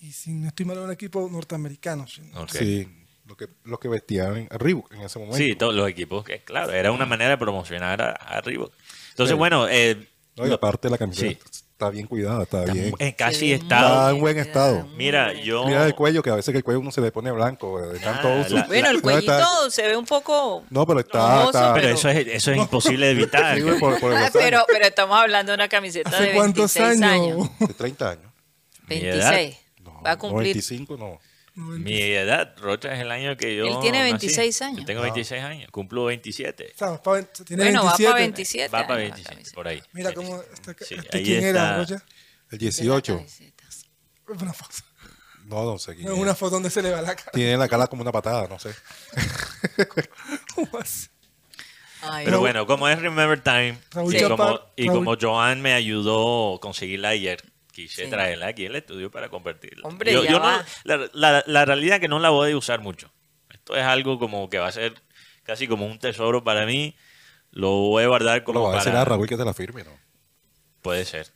y 0.00 0.12
si 0.12 0.32
no 0.32 0.48
estoy 0.48 0.66
mal, 0.66 0.78
un 0.78 0.90
equipo 0.92 1.28
norteamericano. 1.30 2.06
sí. 2.06 2.22
Ok. 2.34 2.50
Sí. 2.50 2.88
Lo 3.26 3.36
que, 3.36 3.46
lo 3.64 3.78
que 3.78 3.86
vestían 3.88 4.48
a 4.50 4.58
Reebok 4.58 4.92
en 4.92 5.02
ese 5.02 5.18
momento. 5.20 5.36
Sí, 5.36 5.54
todos 5.54 5.72
los 5.72 5.88
equipos, 5.88 6.24
que 6.24 6.42
claro, 6.42 6.72
era 6.72 6.90
una 6.90 7.06
manera 7.06 7.30
de 7.30 7.38
promocionar 7.38 8.02
a, 8.02 8.10
a 8.10 8.40
Reebok. 8.40 8.72
Entonces, 9.10 9.34
Sí. 9.34 9.38
bueno, 9.38 9.68
eh, 9.68 10.08
No, 10.36 10.48
y 10.48 10.52
aparte 10.52 10.90
la 10.90 10.98
camiseta 10.98 11.38
Sí. 11.48 11.60
Está 11.80 11.88
bien 11.90 12.06
cuidada, 12.06 12.42
está, 12.42 12.60
está 12.60 12.72
bien. 12.74 12.90
mu- 12.90 12.96
eh, 12.98 13.14
casi 13.16 13.48
ve 13.48 13.54
estado. 13.54 13.88
Está 13.88 14.10
en 14.10 14.20
buen 14.20 14.38
estado. 14.38 14.86
Mira, 14.96 15.32
yo. 15.32 15.64
Mira 15.64 15.86
el 15.86 15.94
cuello, 15.94 16.22
que 16.22 16.28
a 16.28 16.34
veces 16.34 16.54
el 16.54 16.62
cuello 16.62 16.80
uno 16.80 16.90
se 16.92 17.00
le 17.00 17.10
pone 17.10 17.30
blanco 17.30 17.80
de 17.80 17.98
tanto 17.98 18.28
Ah, 18.28 18.42
uso. 18.44 18.54
la- 18.54 18.66
Bueno, 18.66 18.90
el 18.90 18.96
No, 18.96 19.02
cuellito 19.02 19.32
está- 19.32 19.70
se 19.70 19.86
ve 19.88 19.96
un 19.96 20.04
poco... 20.04 20.64
No, 20.68 20.86
pero 20.86 21.00
está. 21.00 21.36
rojoso, 21.36 21.48
está 21.58 21.72
Pero 21.74 21.86
pero- 21.86 21.94
eso 21.94 22.08
es, 22.10 22.26
eso 22.26 22.50
es 22.52 22.58
imposible 22.58 23.06
de 23.06 23.12
evitar. 23.12 23.56
Sí, 23.56 23.62
por, 23.80 23.98
por 23.98 24.14
Ah, 24.14 24.28
pero, 24.32 24.62
pero 24.68 24.84
estamos 24.86 25.18
hablando 25.18 25.52
de 25.52 25.54
una 25.56 25.68
camiseta 25.68 26.10
¿Hace 26.10 26.24
de 26.24 26.32
cuántos 26.34 26.74
26 26.74 27.02
años? 27.10 27.48
años. 27.48 27.68
De 27.68 27.74
30 27.74 28.10
años. 28.10 28.32
Mi 28.88 28.96
edad. 28.96 29.30
26. 29.30 29.56
No, 29.82 30.02
Va 30.02 30.10
a 30.12 30.18
cumplir. 30.18 30.54
95 30.56 30.96
no. 30.98 31.18
Mi 31.60 32.00
edad, 32.00 32.54
Rocha, 32.58 32.92
es 32.94 33.00
el 33.00 33.10
año 33.10 33.36
que 33.36 33.56
yo. 33.56 33.64
Él 33.64 33.76
tiene 33.80 33.98
nací. 33.98 34.10
26 34.26 34.62
años. 34.62 34.80
Yo 34.80 34.86
tengo 34.86 35.02
26 35.02 35.42
años, 35.42 35.70
cumplo 35.70 36.04
27. 36.06 36.72
O 36.74 36.78
sea, 36.78 36.90
va 36.90 37.02
pa- 37.02 37.22
tiene 37.22 37.64
Bueno, 37.64 37.82
27. 37.84 38.04
va 38.04 38.12
para 38.12 38.20
27. 38.20 38.68
Va 38.68 38.70
para 38.70 38.82
años 38.82 38.88
la 38.88 38.96
27, 39.16 39.30
camiseta. 39.34 39.54
por 39.54 39.68
ahí. 39.68 39.82
Mira 39.92 40.12
cómo. 40.12 40.42
Este, 40.52 40.84
Sí, 40.84 40.94
este 40.94 41.16
ahí 41.18 41.24
¿Quién 41.24 41.44
está. 41.44 41.68
era, 41.68 41.76
Rocha? 41.78 41.94
El 41.94 42.00
De 42.00 42.56
la 42.56 42.58
18. 42.58 43.16
camiseta. 43.16 43.64
Una 44.28 44.52
foto. 44.52 44.74
No, 45.46 45.64
no 45.64 45.78
sé 45.78 45.94
quién 45.96 46.06
No, 46.06 46.14
es. 46.14 46.18
una 46.20 46.34
foto 46.36 46.50
donde 46.52 46.70
se 46.70 46.80
le 46.82 46.90
va 46.92 47.02
la 47.02 47.16
cara. 47.16 47.32
Tiene 47.32 47.56
la 47.56 47.68
cara 47.68 47.86
como 47.88 48.02
una 48.02 48.12
patada, 48.12 48.46
no 48.48 48.58
sé. 48.58 48.70
¿Cómo 50.54 50.78
así? 50.78 51.08
Ay, 52.02 52.24
Pero 52.24 52.40
bueno, 52.40 52.66
como 52.66 52.88
es 52.88 52.98
Remember 52.98 53.42
Time 53.42 53.78
Raúl 53.90 54.14
y, 54.14 54.18
Chapar- 54.20 54.36
como, 54.36 54.60
y 54.76 54.86
Raúl- 54.86 54.94
como 54.94 55.16
Joan 55.20 55.60
me 55.60 55.74
ayudó 55.74 56.54
a 56.56 56.60
conseguirla 56.60 57.10
ayer, 57.10 57.42
quise 57.82 58.04
Sí. 58.04 58.10
traerla 58.10 58.48
aquí 58.48 58.66
al 58.66 58.76
estudio 58.76 59.10
para 59.10 59.28
compartirla. 59.28 59.86
Hombre, 59.86 60.12
Yo- 60.12 60.24
ya 60.24 60.30
yo 60.32 60.38
no- 60.40 60.62
la, 60.84 61.10
la- 61.12 61.44
la 61.46 61.64
realidad 61.64 61.96
es 61.96 62.00
que 62.00 62.08
no 62.08 62.18
la 62.18 62.30
voy 62.30 62.52
a 62.52 62.56
usar 62.56 62.80
mucho. 62.80 63.12
Esto 63.50 63.76
es 63.76 63.84
algo 63.84 64.18
como 64.18 64.48
que 64.48 64.58
va 64.58 64.68
a 64.68 64.72
ser 64.72 64.94
casi 65.42 65.66
como 65.68 65.86
un 65.86 65.98
tesoro 65.98 66.42
para 66.44 66.66
mí. 66.66 66.94
Lo 67.52 67.70
voy 67.70 68.04
a 68.04 68.06
guardar 68.08 68.38
Lo 68.38 68.44
como 68.44 68.62
va 68.62 68.72
a 68.72 68.76
decir 68.76 68.92
para... 68.92 69.02
a 69.02 69.04
Raúl 69.04 69.28
que 69.28 69.36
te 69.36 69.44
la 69.44 69.54
firme, 69.54 69.82
¿no? 69.84 69.90
Puede 70.82 71.04
ser. 71.04 71.28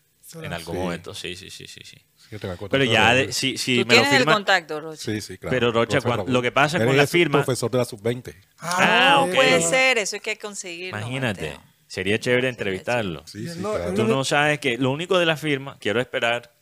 En 0.42 0.53
algún 0.53 0.74
Sí. 0.76 0.80
momento, 0.80 1.14
sí, 1.14 1.36
sí, 1.36 1.51
sí, 1.51 1.66
sí. 1.66 1.80
sí. 1.84 1.99
Yo 2.30 2.38
Pero 2.70 2.84
ya, 2.84 3.12
de 3.14 3.32
si, 3.32 3.59
si 3.59 3.82
Tú 3.82 3.86
me 3.86 3.95
lo 3.95 4.01
tienes 4.01 4.12
el 4.12 4.18
firma... 4.18 4.32
contacto, 4.32 4.80
Rocha. 4.80 4.97
Sí, 5.01 5.20
sí, 5.20 5.36
claro. 5.38 5.55
Pero, 5.55 5.70
Rocha, 5.72 5.99
lo 6.26 6.42
que 6.42 6.51
pasa 6.51 6.78
Él 6.78 6.86
con 6.86 6.97
la 6.97 7.03
es 7.05 7.11
firma- 7.11 7.38
profesor 7.45 7.70
de 7.70 7.78
la 7.78 7.84
sub-20. 7.84 8.34
Ah, 8.59 9.16
No 9.18 9.24
ok. 9.26 9.34
puede 9.34 9.61
ser, 9.61 9.99
eso 9.99 10.16
hay 10.16 10.20
que 10.20 10.38
conseguirlo. 10.38 10.99
Imagínate. 10.99 11.51
Mateo. 11.51 11.62
Sería 11.95 12.18
chévere 12.18 12.49
entrevistarlo. 12.49 13.24
Sí, 13.24 13.47
claro. 13.57 13.95
Tú 13.95 14.03
no 14.05 14.24
sabes 14.24 14.59
que 14.59 14.76
lo 14.78 14.90
único 14.90 15.16
de 15.16 15.26
la 15.26 15.36
firma, 15.36 15.78
quiero 15.78 16.01
esperar, 16.01 16.53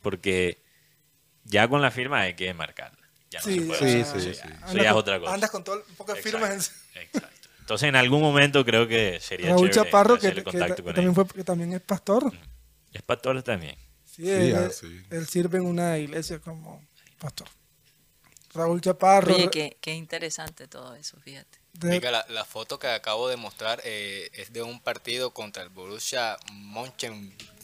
porque 0.00 0.62
ya 1.44 1.68
con 1.68 1.82
la 1.82 1.90
firma 1.90 2.20
hay 2.20 2.32
que 2.34 2.54
marcarla. 2.54 2.98
Ya 3.30 3.40
no 3.40 3.44
Sí, 3.44 3.58
se 3.60 3.66
puede 3.66 3.78
sí, 3.92 4.00
hacer. 4.00 4.20
sí, 4.22 4.34
sí. 4.42 4.48
Eso 4.68 4.76
ya 4.78 4.90
es 4.90 4.96
otra 4.96 5.20
cosa. 5.20 5.34
Andas 5.34 5.50
con 5.50 5.62
todo 5.64 5.76
de 5.76 6.16
firmas. 6.22 6.50
Exacto, 6.94 7.18
exacto. 7.18 7.48
Entonces 7.60 7.88
en 7.90 7.96
algún 7.96 8.22
momento 8.22 8.64
creo 8.64 8.88
que 8.88 9.20
sería 9.20 9.50
Raúl 9.50 9.68
chévere 9.70 9.90
Chaparro, 9.90 10.18
que, 10.18 10.42
contacto 10.42 10.74
ta- 10.76 10.82
con 10.82 10.94
también, 10.94 11.08
él. 11.08 11.14
fue, 11.14 11.26
que 11.26 11.44
también 11.44 11.72
es 11.74 11.80
pastor. 11.82 12.32
Es 12.90 13.02
pastor 13.02 13.42
también. 13.42 13.76
Sí, 14.06 14.28
él, 14.30 14.56
ah, 14.56 14.68
él 15.10 15.26
sirve 15.26 15.58
en 15.58 15.66
una 15.66 15.98
iglesia 15.98 16.38
como 16.40 16.82
pastor. 17.18 17.48
Raúl 18.52 18.80
Chaparro. 18.80 19.34
Oye, 19.34 19.48
qué, 19.50 19.76
qué 19.80 19.94
interesante 19.94 20.66
todo 20.68 20.94
eso, 20.96 21.16
fíjate. 21.20 21.58
de- 21.74 21.90
Diga, 21.90 22.10
la, 22.10 22.26
la 22.28 22.44
foto 22.44 22.78
que 22.78 22.88
acabo 22.88 23.28
de 23.28 23.36
mostrar 23.36 23.80
eh, 23.84 24.28
es 24.34 24.52
de 24.52 24.62
un 24.62 24.80
partido 24.80 25.32
contra 25.32 25.62
el 25.62 25.68
Borussia 25.68 26.36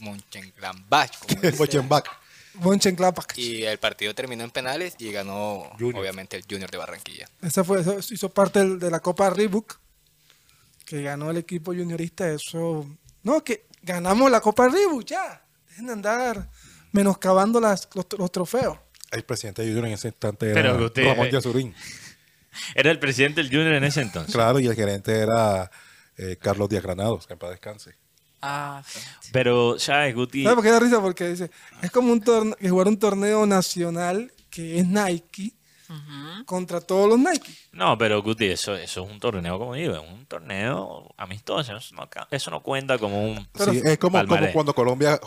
dice. 1.42 1.56
Mochenbach. 1.58 2.04
Mönchengladbach. 2.54 3.36
y 3.36 3.64
el 3.64 3.78
partido 3.78 4.14
terminó 4.14 4.42
en 4.42 4.50
penales 4.50 4.94
y 4.98 5.12
ganó 5.12 5.70
Junior. 5.78 6.00
obviamente 6.00 6.38
el 6.38 6.44
Junior 6.48 6.70
de 6.70 6.78
Barranquilla. 6.78 7.28
Esa 7.42 7.62
fue, 7.64 7.80
eso 7.82 7.98
hizo 8.14 8.30
parte 8.30 8.60
del- 8.60 8.78
de 8.78 8.90
la 8.90 9.00
Copa 9.00 9.28
Reebok 9.28 9.78
que 10.86 11.02
ganó 11.02 11.30
el 11.30 11.36
equipo 11.36 11.72
juniorista. 11.74 12.30
Eso, 12.30 12.86
no, 13.24 13.42
que 13.44 13.66
ganamos 13.82 14.30
la 14.30 14.40
Copa 14.40 14.68
Reebok 14.68 15.04
ya. 15.04 15.44
Dejen 15.68 15.86
de 15.86 15.92
andar 15.92 16.48
menoscabando 16.92 17.60
las, 17.60 17.88
los, 17.92 18.06
los 18.16 18.30
trofeos. 18.32 18.78
El 19.10 19.24
presidente 19.24 19.62
de 19.62 19.68
Junior 19.68 19.86
en 19.86 19.92
ese 19.92 20.08
instante 20.08 20.52
Pero 20.52 20.70
era 20.70 20.78
que 20.78 20.84
usted- 20.84 21.06
Ramón 21.06 21.30
Yasurín. 21.30 21.74
Era 22.74 22.90
el 22.90 22.98
presidente 22.98 23.42
del 23.42 23.50
Junior 23.50 23.74
en 23.74 23.84
ese 23.84 24.00
entonces. 24.00 24.34
Claro, 24.34 24.58
y 24.58 24.66
el 24.66 24.74
gerente 24.74 25.12
era 25.18 25.70
eh, 26.16 26.36
Carlos 26.40 26.68
Díaz 26.68 26.82
Granados, 26.82 27.26
que 27.26 27.34
en 27.34 27.38
paz 27.38 27.50
descanse. 27.50 27.94
Ah. 28.40 28.82
Pero, 29.32 29.78
¿sabes, 29.78 30.14
Guti? 30.14 30.42
¿Sabes 30.42 30.54
por 30.56 30.64
qué 30.64 30.70
da 30.70 30.80
risa? 30.80 31.00
Porque 31.00 31.28
dice, 31.28 31.50
es 31.82 31.90
como 31.90 32.12
un 32.12 32.20
torneo, 32.20 32.56
jugar 32.60 32.88
un 32.88 32.98
torneo 32.98 33.44
nacional 33.46 34.32
que 34.50 34.78
es 34.78 34.86
Nike 34.86 35.52
contra 36.46 36.80
todos 36.80 37.08
los 37.08 37.18
Nike. 37.18 37.52
No, 37.72 37.96
pero 37.98 38.22
Guti, 38.22 38.46
eso, 38.46 38.74
eso 38.74 39.04
es 39.04 39.10
un 39.10 39.20
torneo, 39.20 39.58
como 39.58 39.74
digo, 39.74 39.94
es 39.94 40.00
un 40.10 40.26
torneo 40.26 41.12
amistoso. 41.16 41.76
Eso 41.76 41.94
no, 41.94 42.08
eso 42.30 42.50
no 42.50 42.62
cuenta 42.62 42.98
como 42.98 43.22
un... 43.24 43.46
Pero- 43.52 43.72
sí, 43.72 43.80
es 43.84 43.98
como, 43.98 44.18
cuando 44.52 44.74
Colombia, 44.74 45.20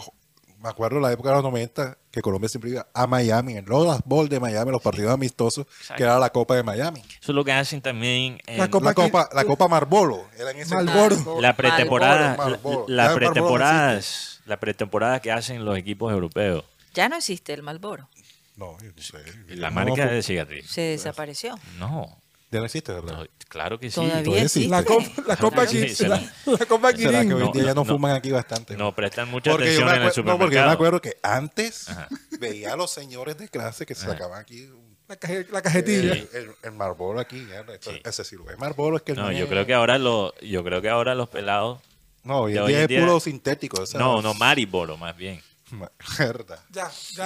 me 0.62 0.70
acuerdo 0.70 0.99
la 0.99 1.12
época 1.12 1.30
de 1.30 1.36
los 1.36 1.43
90, 1.43 1.97
que 2.12 2.22
Colombia 2.22 2.49
siempre 2.49 2.72
iba 2.72 2.88
a 2.93 3.07
Miami, 3.07 3.57
en 3.57 3.66
los 3.66 4.01
Bowl 4.05 4.28
de 4.30 4.39
Miami, 4.39 4.72
los 4.72 4.82
partidos 4.82 5.12
amistosos, 5.14 5.66
Exacto. 5.68 5.95
que 5.95 6.03
era 6.03 6.20
la 6.20 6.30
Copa 6.32 6.55
de 6.55 6.64
Miami. 6.64 6.99
Eso 6.99 7.32
es 7.32 7.36
lo 7.36 7.45
que 7.45 7.51
hacen 7.53 7.82
también 7.82 8.39
en 8.47 8.57
La 8.57 8.70
Copa 8.70 8.86
La 8.88 8.93
Copa, 8.93 9.30
la 9.34 9.45
Copa 9.45 9.68
Marbolo, 9.68 10.26
era 10.38 10.51
en 10.51 10.57
ese 10.60 10.76
Malboro. 10.76 11.16
Malboro. 11.16 11.41
la 11.41 11.55
pretemporada, 11.55 12.36
Malboro, 12.38 12.45
la, 12.47 12.55
Malboro. 12.57 12.86
la 12.88 13.03
Malboro 13.03 13.26
no 13.26 13.32
pretemporadas, 13.34 14.41
la 14.45 14.60
pretemporada 14.60 15.20
que 15.22 15.32
hacen 15.32 15.64
los 15.66 15.78
equipos 15.78 16.12
europeos. 16.12 16.64
Ya 16.93 17.07
no 17.10 17.16
existe 17.18 17.53
el 17.53 17.64
Malboro. 17.64 18.10
No, 18.55 18.78
yo 18.82 18.91
no 18.93 19.01
sé. 19.01 19.18
La 19.55 19.70
No, 19.70 19.76
marca 19.76 20.05
no, 20.05 20.12
de 20.12 20.22
cigarrillos. 20.22 20.70
Se 20.70 20.82
desapareció. 20.82 21.57
No, 21.78 22.18
Ya 22.51 22.59
no 22.59 22.65
existe, 22.65 22.91
¿verdad? 22.93 23.13
no, 23.19 23.25
claro 23.47 23.79
que 23.79 23.89
sí. 23.91 23.95
Todavía 23.95 24.23
todavía 24.23 24.43
existe. 24.45 24.69
La 24.69 24.83
Copa, 24.83 25.05
la 25.27 25.37
Copa, 25.37 25.67
se 25.67 26.07
la, 26.07 26.19
la- 26.45 26.65
Copa 26.65 26.91
¿Será 26.95 27.21
que 27.21 27.25
No, 27.27 27.53
ya 27.53 27.63
no, 27.73 27.73
no, 27.75 27.85
fuman 27.85 28.15
aquí 28.15 28.31
bastante? 28.31 28.75
No 28.75 28.93
prestan 28.95 29.29
mucha 29.29 29.51
Porque 29.51 29.65
atención 29.65 29.87
en 29.89 29.95
el 29.95 30.01
no, 30.01 30.05
porque 30.07 30.15
yo 30.15 30.21
supermercado. 30.23 30.67
me 30.67 30.73
acuerdo 30.73 31.01
que 31.01 31.17
antes 31.21 31.89
Ajá. 31.89 32.07
veía 32.39 32.73
a 32.73 32.75
los 32.75 32.89
señores 32.91 33.37
de 33.37 33.49
clase 33.49 33.85
que 33.85 33.93
se 33.93 34.07
sacaban 34.07 34.39
aquí 34.41 34.67
La, 35.07 35.15
caje- 35.19 35.45
la 35.51 35.61
cajetilla. 35.61 36.13
el, 36.13 36.29
el, 36.33 36.51
el 36.63 36.71
Marlboro 36.71 37.19
aquí. 37.19 37.45
ya, 37.47 37.61
esto- 37.73 37.91
Sí. 37.91 38.01
Ese 38.03 38.23
sí 38.23 38.35
lo 38.35 38.49
es 38.49 38.57
Marlboro 38.57 38.95
es 38.97 39.03
que 39.03 39.11
el 39.11 39.19
No, 39.19 39.31
yo 39.31 39.43
es- 39.43 39.49
creo 39.49 39.65
que 39.67 39.73
ahora 39.75 39.97
lo, 39.99 40.33
yo 40.39 40.63
creo 40.63 40.81
que 40.81 40.89
ahora 40.89 41.13
los 41.13 41.29
pelados, 41.29 41.79
No, 42.23 42.41
hoy 42.41 42.57
hoy 42.57 42.73
es 42.73 42.87
día- 42.87 42.99
puro 43.01 43.19
sintético. 43.19 43.83
no, 43.95 44.21
no 44.23 44.33
Mariboro 44.33 44.97
más 44.97 45.15
bien. 45.15 45.39
Ya, 46.71 46.89
ya. 47.13 47.25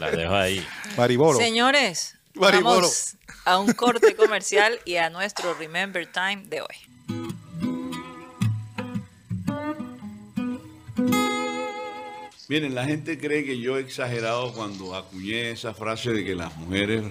La 0.00 0.10
dejo 0.10 0.34
ahí. 0.34 0.66
Mariboro. 0.96 1.38
Señores, 1.38 2.15
Vamos 2.62 3.16
a 3.44 3.58
un 3.58 3.72
corte 3.72 4.14
comercial 4.16 4.78
y 4.84 4.96
a 4.96 5.10
nuestro 5.10 5.54
Remember 5.54 6.06
Time 6.10 6.42
de 6.46 6.60
hoy. 6.60 6.76
Miren, 12.48 12.74
la 12.76 12.84
gente 12.84 13.18
cree 13.18 13.44
que 13.44 13.58
yo 13.58 13.76
he 13.76 13.80
exagerado 13.80 14.52
cuando 14.52 14.94
acuñé 14.94 15.50
esa 15.50 15.74
frase 15.74 16.12
de 16.12 16.24
que 16.24 16.34
las 16.36 16.56
mujeres 16.56 17.02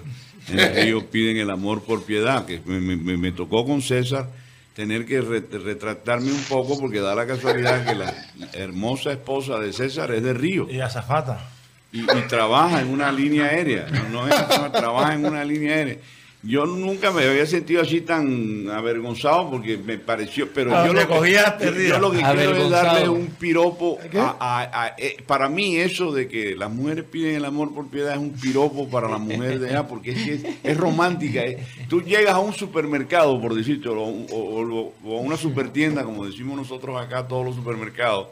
en 0.48 0.58
el 0.58 0.74
río 0.74 1.06
piden 1.10 1.36
el 1.36 1.50
amor 1.50 1.82
por 1.82 2.04
piedad, 2.04 2.46
que 2.46 2.60
me, 2.64 2.80
me- 2.80 3.16
me 3.18 3.32
tocó 3.32 3.66
con 3.66 3.82
César 3.82 4.30
tener 4.74 5.04
que 5.04 5.20
re- 5.20 5.40
retractarme 5.50 6.32
un 6.32 6.42
poco 6.44 6.78
porque 6.80 7.00
da 7.00 7.14
la 7.14 7.26
casualidad 7.26 7.84
que 7.86 7.94
la 7.94 8.14
hermosa 8.54 9.12
esposa 9.12 9.58
de 9.58 9.72
César 9.74 10.10
es 10.12 10.22
de 10.22 10.32
Río 10.32 10.68
Y 10.70 10.80
azafata. 10.80 11.50
Y, 11.96 12.18
y 12.18 12.22
trabaja 12.28 12.80
en 12.80 12.88
una 12.88 13.10
línea 13.12 13.46
aérea, 13.46 13.86
no, 13.90 14.08
no 14.08 14.28
es 14.28 14.34
persona, 14.34 14.72
trabaja 14.72 15.14
en 15.14 15.24
una 15.26 15.44
línea 15.44 15.74
aérea. 15.76 15.96
Yo 16.42 16.64
nunca 16.64 17.10
me 17.10 17.24
había 17.24 17.44
sentido 17.44 17.82
así 17.82 18.02
tan 18.02 18.68
avergonzado 18.70 19.50
porque 19.50 19.78
me 19.78 19.98
pareció, 19.98 20.48
pero 20.52 20.70
yo 20.86 20.92
lo, 20.92 21.08
cogías 21.08 21.54
que, 21.54 21.64
yo 21.64 21.70
perdida. 21.72 21.98
lo 21.98 22.10
que 22.12 22.18
quiero 22.18 22.56
es 22.56 22.70
darle 22.70 23.08
un 23.08 23.26
piropo 23.28 23.98
a, 24.20 24.36
a- 24.38 24.84
a- 24.84 24.94
eh, 24.96 25.16
para 25.26 25.48
mí 25.48 25.76
eso 25.76 26.12
de 26.12 26.28
que 26.28 26.54
las 26.54 26.70
mujeres 26.70 27.04
piden 27.10 27.34
el 27.34 27.44
amor 27.44 27.74
por 27.74 27.88
piedad 27.88 28.12
es 28.12 28.18
un 28.20 28.30
piropo 28.30 28.88
para 28.88 29.08
la 29.08 29.18
mujer 29.18 29.58
de 29.58 29.70
allá 29.70 29.88
porque 29.88 30.12
es 30.12 30.22
que 30.24 30.34
es, 30.34 30.44
es 30.62 30.76
romántica. 30.76 31.40
eh. 31.42 31.66
Tú 31.88 32.02
llegas 32.02 32.34
a 32.34 32.38
un 32.38 32.52
supermercado, 32.52 33.40
por 33.40 33.52
decirte, 33.52 33.88
o, 33.88 33.94
o- 33.94 34.04
o- 34.30 34.94
o 35.04 35.18
a 35.18 35.20
una 35.22 35.36
supertienda, 35.36 36.04
como 36.04 36.26
decimos 36.26 36.56
nosotros 36.56 37.00
acá, 37.00 37.26
todos 37.26 37.44
los 37.44 37.56
supermercados, 37.56 38.28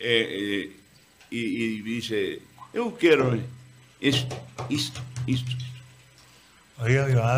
eh, 0.00 0.64
eh, 0.68 0.70
y, 1.30 1.38
y 1.38 1.80
dice, 1.82 2.40
yo 2.74 2.94
quiero 2.98 3.36
esto, 4.00 4.36
esto, 4.68 5.00
esto. 5.26 5.52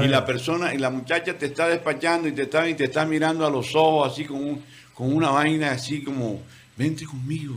Y 0.03 0.09
la 0.09 0.27
persona, 0.27 0.75
y 0.75 0.79
la 0.79 0.91
muchacha 0.91 1.39
te 1.39 1.47
está 1.47 1.69
despachando 1.69 2.27
y 2.27 2.33
te 2.33 2.43
está, 2.43 2.69
y 2.69 2.75
te 2.75 2.85
está 2.85 3.05
mirando 3.05 3.47
a 3.47 3.51
los 3.51 3.75
ojos 3.77 4.13
así 4.13 4.25
con, 4.25 4.37
un- 4.43 4.65
con 4.95 5.15
una 5.15 5.31
vaina 5.31 5.71
así 5.71 6.03
como, 6.03 6.41
vente 6.77 7.05
conmigo, 7.05 7.55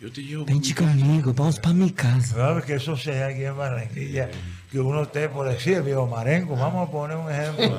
yo 0.00 0.10
te 0.10 0.22
llevo 0.22 0.46
Vente 0.46 0.72
casa". 0.72 0.90
conmigo, 0.90 1.34
vamos 1.34 1.58
para 1.60 1.74
mi 1.74 1.90
casa. 1.92 2.34
¿Sabes 2.36 2.64
que 2.64 2.74
eso 2.76 2.96
sea 2.96 3.26
aquí 3.26 3.44
en 3.44 3.56
Barranquilla? 3.56 4.30
Que 4.70 4.80
uno 4.80 5.02
esté 5.02 5.28
por 5.28 5.46
decir, 5.46 5.82
viejo 5.82 6.06
Marenco, 6.06 6.56
vamos 6.56 6.88
a 6.88 6.90
poner 6.90 7.16
un 7.18 7.30
ejemplo. 7.30 7.78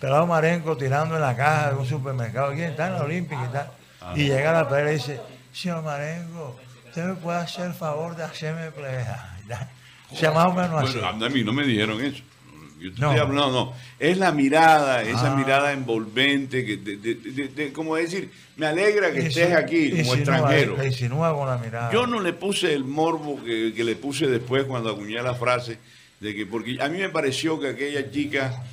Pelado 0.00 0.26
Marenco 0.26 0.74
tirando 0.76 1.14
en 1.14 1.20
la 1.20 1.36
caja 1.36 1.70
de 1.72 1.76
un 1.76 1.86
supermercado, 1.86 2.52
aquí 2.52 2.62
está 2.62 2.86
en 2.86 2.92
la 2.94 3.02
Olímpica 3.02 3.44
y 3.44 3.52
tal. 3.52 3.70
Y 4.18 4.24
llega 4.24 4.50
la 4.52 4.66
pelea 4.68 4.92
y 4.92 4.96
dice, 4.96 5.20
señor 5.52 5.82
Marenco, 5.84 6.58
usted 6.92 7.04
me 7.06 7.14
puede 7.14 7.38
hacer 7.38 7.66
el 7.68 7.72
favor 7.74 8.14
de 8.16 8.22
hacerme 8.24 8.70
pleja. 8.70 9.34
Y 9.44 9.48
tal. 9.48 9.68
O 10.10 10.16
sea, 10.16 10.30
más 10.30 10.46
o 10.48 10.52
menos 10.52 10.82
así. 10.84 10.98
Bueno, 10.98 11.24
a 11.24 11.28
mí 11.30 11.42
no 11.42 11.52
me 11.54 11.64
dijeron 11.64 12.04
eso. 12.04 12.22
Yo 12.78 12.92
te 12.92 13.00
No. 13.00 13.10
estoy 13.12 13.20
hablando, 13.26 13.50
no, 13.50 13.72
Es 13.98 14.18
la 14.18 14.32
mirada, 14.32 15.02
esa 15.02 15.32
Ah. 15.32 15.36
mirada 15.36 15.72
envolvente, 15.72 16.66
que 16.66 16.76
de, 16.76 16.96
de- 16.96 17.14
de- 17.14 17.48
de- 17.48 17.72
como 17.72 17.94
decir, 17.96 18.30
me 18.56 18.66
alegra 18.66 19.10
que 19.12 19.20
estés 19.28 19.54
aquí 19.54 19.90
como 20.02 20.14
extranjero. 20.16 20.74
te 20.74 20.86
insinúa 20.88 21.32
con 21.34 21.46
la 21.48 21.56
mirada. 21.58 21.92
Yo 21.92 22.06
no 22.08 22.20
le 22.20 22.32
puse 22.34 22.74
el 22.74 22.84
morbo 22.84 23.42
que, 23.42 23.72
que 23.74 23.84
le 23.84 23.94
puse 23.96 24.26
después 24.26 24.64
cuando 24.64 24.90
acuñé 24.90 25.22
la 25.22 25.34
frase, 25.34 25.78
de 26.20 26.34
que, 26.34 26.44
porque 26.44 26.76
a 26.82 26.88
mí 26.88 26.98
me 26.98 27.08
pareció 27.08 27.58
que 27.60 27.68
aquella 27.68 28.10
chica, 28.10 28.64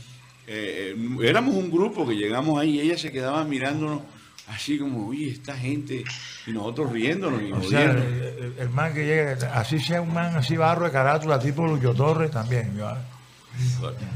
eh, 0.48 0.96
eh, 0.98 1.28
éramos 1.30 1.54
un 1.56 1.70
grupo 1.72 2.06
que 2.08 2.16
llegamos 2.16 2.60
ahí 2.60 2.80
y 2.80 2.82
ella 2.82 2.98
se 2.98 3.12
quedaba 3.12 3.44
mirándonos 3.44 4.02
así 4.50 4.78
como, 4.78 5.08
oye, 5.08 5.30
esta 5.32 5.56
gente, 5.56 6.04
y 6.48 6.52
nosotros 6.52 6.92
riéndonos 6.92 7.42
y 7.42 7.52
O 7.52 7.64
sea, 7.64 7.84
el, 7.92 7.98
el- 7.98 8.54
el 8.60 8.70
man 8.70 8.94
que 8.94 9.06
llegue, 9.06 9.36
así 9.54 9.80
sea 9.80 10.02
un 10.02 10.14
man 10.14 10.36
así 10.36 10.58
barro 10.58 10.86
de 10.86 10.92
carátula, 10.92 11.40
tipo 11.40 11.66
Lucho 11.66 11.94
Torres, 11.94 12.32
también. 12.32 12.76
yo- 12.78 12.96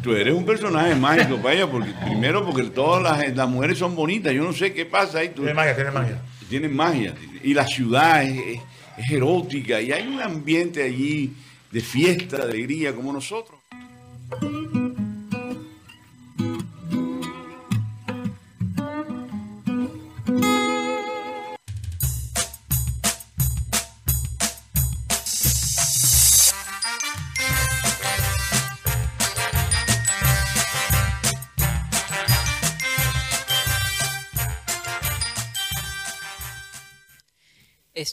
Tú 0.01 0.13
eres 0.13 0.33
un 0.33 0.45
personaje 0.45 0.95
mágico 0.95 1.37
para 1.37 1.55
ella, 1.55 1.69
porque 1.69 1.91
primero 2.05 2.45
porque 2.45 2.63
todas 2.65 3.01
las, 3.03 3.35
las 3.35 3.49
mujeres 3.49 3.77
son 3.77 3.95
bonitas, 3.95 4.31
yo 4.33 4.43
no 4.43 4.53
sé 4.53 4.71
qué 4.73 4.85
pasa 4.85 5.19
ahí. 5.19 5.29
Tú, 5.29 5.41
Tiene 5.41 5.53
magia, 5.53 5.75
tiene 5.75 5.91
magia. 5.91 6.21
Tienen 6.49 6.75
magia. 6.75 7.13
Y 7.43 7.53
la 7.53 7.65
ciudad 7.65 8.23
es, 8.23 8.37
es- 8.37 8.61
es 8.97 9.11
erótica 9.11 9.81
y 9.81 9.91
hay 9.91 10.07
un 10.07 10.21
ambiente 10.21 10.83
allí 10.83 11.33
de 11.71 11.81
fiesta, 11.81 12.37
de 12.37 12.43
alegría 12.43 12.93
como 12.95 13.11
nosotros. 13.11 13.59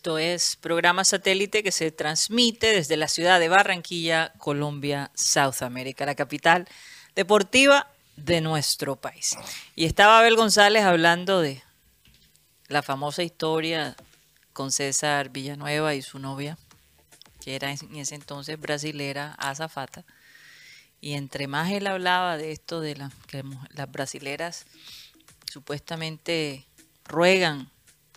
Esto 0.01 0.17
es 0.17 0.57
programa 0.57 1.05
satélite 1.05 1.63
que 1.63 1.73
se 1.73 1.91
transmite 1.91 2.69
desde 2.69 2.97
la 2.97 3.07
ciudad 3.07 3.39
de 3.39 3.51
Barranquilla, 3.51 4.33
Colombia, 4.39 5.11
South 5.15 5.61
America, 5.61 6.07
la 6.07 6.15
capital 6.15 6.67
deportiva 7.15 7.87
de 8.17 8.41
nuestro 8.41 8.97
país. 8.97 9.37
Y 9.77 9.85
estaba 9.85 10.19
Abel 10.19 10.37
González 10.37 10.85
hablando 10.85 11.43
de 11.43 11.63
la 12.69 12.81
famosa 12.81 13.23
historia 13.23 13.95
con 14.55 14.73
César 14.73 15.29
Villanueva 15.29 15.95
y 15.95 16.01
su 16.01 16.19
novia, 16.19 16.57
que 17.45 17.55
era 17.55 17.71
en 17.71 17.97
ese 17.97 18.15
entonces 18.15 18.59
brasilera, 18.59 19.35
azafata. 19.35 20.07
Y 21.03 21.13
entre 21.13 21.47
más 21.47 21.71
él 21.73 21.87
hablaba 21.87 22.39
de 22.39 22.53
esto, 22.53 22.81
de 22.81 22.95
que 23.27 23.45
las 23.75 23.93
brasileras 23.93 24.65
supuestamente 25.45 26.65
ruegan, 27.05 27.69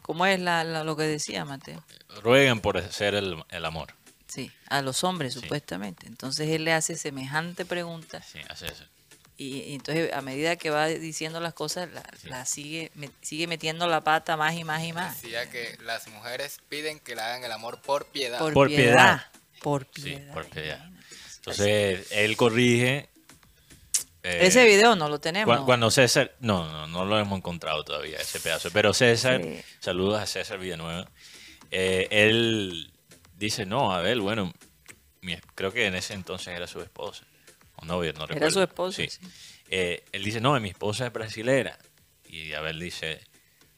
¿cómo 0.04 0.28
es 0.28 0.40
la- 0.40 0.64
la- 0.64 0.84
lo 0.84 0.96
que 0.96 1.04
decía 1.04 1.44
Mateo? 1.46 1.84
Ruegan 2.22 2.60
por 2.62 2.78
hacer 2.78 3.16
el, 3.16 3.44
el 3.50 3.66
amor. 3.66 3.96
Sí, 4.28 4.52
a 4.70 4.82
los 4.84 5.04
hombres 5.04 5.34
Sí. 5.34 5.40
supuestamente. 5.42 6.06
Entonces 6.08 6.50
él 6.50 6.64
le 6.66 6.74
hace 6.74 6.96
semejante 6.96 7.66
pregunta 7.66 8.22
Sí, 8.22 8.40
hace 8.50 8.68
eso. 8.68 8.84
y, 9.38 9.58
y 9.62 9.74
entonces 9.76 10.14
a 10.14 10.22
medida 10.22 10.56
que 10.56 10.70
va 10.70 10.88
diciendo 10.88 11.40
las 11.40 11.54
cosas, 11.54 11.92
la, 11.92 12.04
la 12.24 12.46
sigue, 12.46 12.92
me- 12.96 13.10
sigue 13.22 13.48
metiendo 13.48 13.88
la 13.88 14.02
pata 14.02 14.38
más 14.38 14.54
y 14.56 14.64
más 14.64 14.84
y 14.84 14.94
más. 14.94 15.22
Decía 15.22 15.50
que 15.50 15.78
las 15.84 16.08
mujeres 16.08 16.60
piden 16.70 17.00
que 17.00 17.16
le 17.16 17.22
hagan 17.22 17.44
el 17.44 17.52
amor 17.52 17.82
por 17.82 18.06
piedad. 18.06 18.40
Por, 18.40 18.54
Por 18.54 18.68
piedad. 18.68 18.84
piedad. 18.94 19.28
Por 19.62 19.88
Sí, 19.96 20.02
piedad. 20.02 20.34
por 20.34 20.46
piedad. 20.50 20.90
Entonces, 21.38 22.08
él 22.12 22.36
corrige. 22.38 23.10
Eh, 24.24 24.40
Ese 24.48 24.66
video 24.66 24.96
no 24.96 25.10
lo 25.10 25.20
tenemos. 25.20 25.58
Cu- 25.60 25.66
Cuando 25.66 25.92
César, 25.92 26.34
no, 26.40 26.70
no, 26.72 26.88
no 26.88 27.06
lo 27.06 27.20
hemos 27.20 27.38
encontrado 27.38 27.84
todavía 27.84 28.18
ese 28.20 28.40
pedazo, 28.40 28.70
pero 28.72 28.94
César, 28.94 29.42
Sí. 29.44 29.62
saludos 29.80 30.20
a 30.20 30.26
César 30.26 30.60
Villanueva, 30.60 31.10
eh, 31.72 32.08
él 32.12 32.92
dice, 33.36 33.66
no, 33.66 33.94
a 33.94 34.02
ver, 34.02 34.20
bueno, 34.20 34.54
mi- 35.22 35.38
creo 35.56 35.72
que 35.72 35.86
en 35.88 35.96
ese 35.96 36.14
entonces 36.14 36.56
era 36.56 36.68
su 36.68 36.82
esposa, 36.82 37.26
o 37.76 37.86
novia, 37.86 38.14
no 38.14 38.26
recuerdo. 38.26 38.52
su 38.52 38.62
esposa, 38.62 39.02
sí. 39.06 39.10
Eh, 39.70 40.04
él 40.12 40.24
dice, 40.24 40.40
no, 40.40 40.60
mi 40.60 40.70
esposa 40.70 41.08
es 41.08 41.14
brasilera, 41.14 41.78
y 42.28 42.54
Abel 42.54 42.80
dice, 42.80 43.22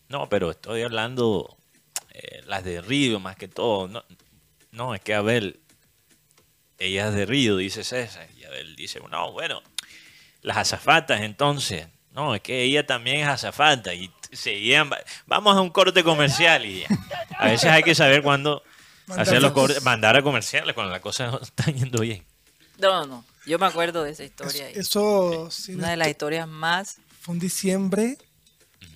no, 0.10 0.30
pero 0.30 0.52
estoy 0.52 0.82
hablando 0.84 1.58
las 2.46 2.64
de 2.64 2.80
Río 2.82 3.20
más 3.20 3.36
que 3.36 3.48
todo, 3.48 3.88
no, 3.88 4.04
no, 4.72 4.94
es 4.96 5.02
que 5.02 5.14
Abel, 5.14 5.60
ella 6.78 7.08
es 7.10 7.14
de 7.16 7.26
Río, 7.26 7.58
dice 7.58 7.84
César, 7.84 8.28
y 8.38 8.44
Abel 8.44 8.76
dice, 8.76 9.00
no, 9.10 9.32
bueno, 9.32 9.62
las 10.46 10.58
azafatas 10.58 11.22
entonces. 11.22 11.88
No, 12.12 12.34
es 12.36 12.42
que 12.42 12.62
ella 12.64 12.86
también 12.86 13.20
es 13.22 13.28
azafata 13.28 13.94
y 13.94 14.10
seguían. 14.32 14.90
va- 14.90 15.00
Vamos 15.26 15.58
a 15.58 15.62
un 15.62 15.70
corte 15.70 16.04
comercial 16.04 16.66
y 16.66 16.82
ya. 16.82 16.88
A 17.38 17.48
veces 17.48 17.70
hay 17.70 17.84
que 17.84 17.94
saber 17.96 18.22
cuándo 18.24 18.64
Mandar 19.08 19.28
hacer 19.28 19.42
los 19.42 19.52
cortes, 19.52 19.84
mandar 19.84 20.16
a 20.16 20.22
comerciales 20.22 20.74
cuando 20.74 20.92
las 20.94 21.02
cosas 21.02 21.32
no 21.32 21.40
están 21.42 21.74
yendo 21.76 22.00
bien. 22.02 22.24
No, 22.78 22.90
no, 23.02 23.06
no. 23.06 23.26
Yo 23.46 23.60
me 23.60 23.66
acuerdo 23.66 24.04
de 24.04 24.12
esa 24.12 24.24
historia. 24.24 24.70
Eso 24.70 25.50
sí, 25.52 25.76
una 25.76 25.90
de 25.92 25.98
las 25.98 26.08
historias 26.08 26.48
más. 26.48 26.98
fue 27.22 27.34
en 27.36 27.40
diciembre, 27.40 28.18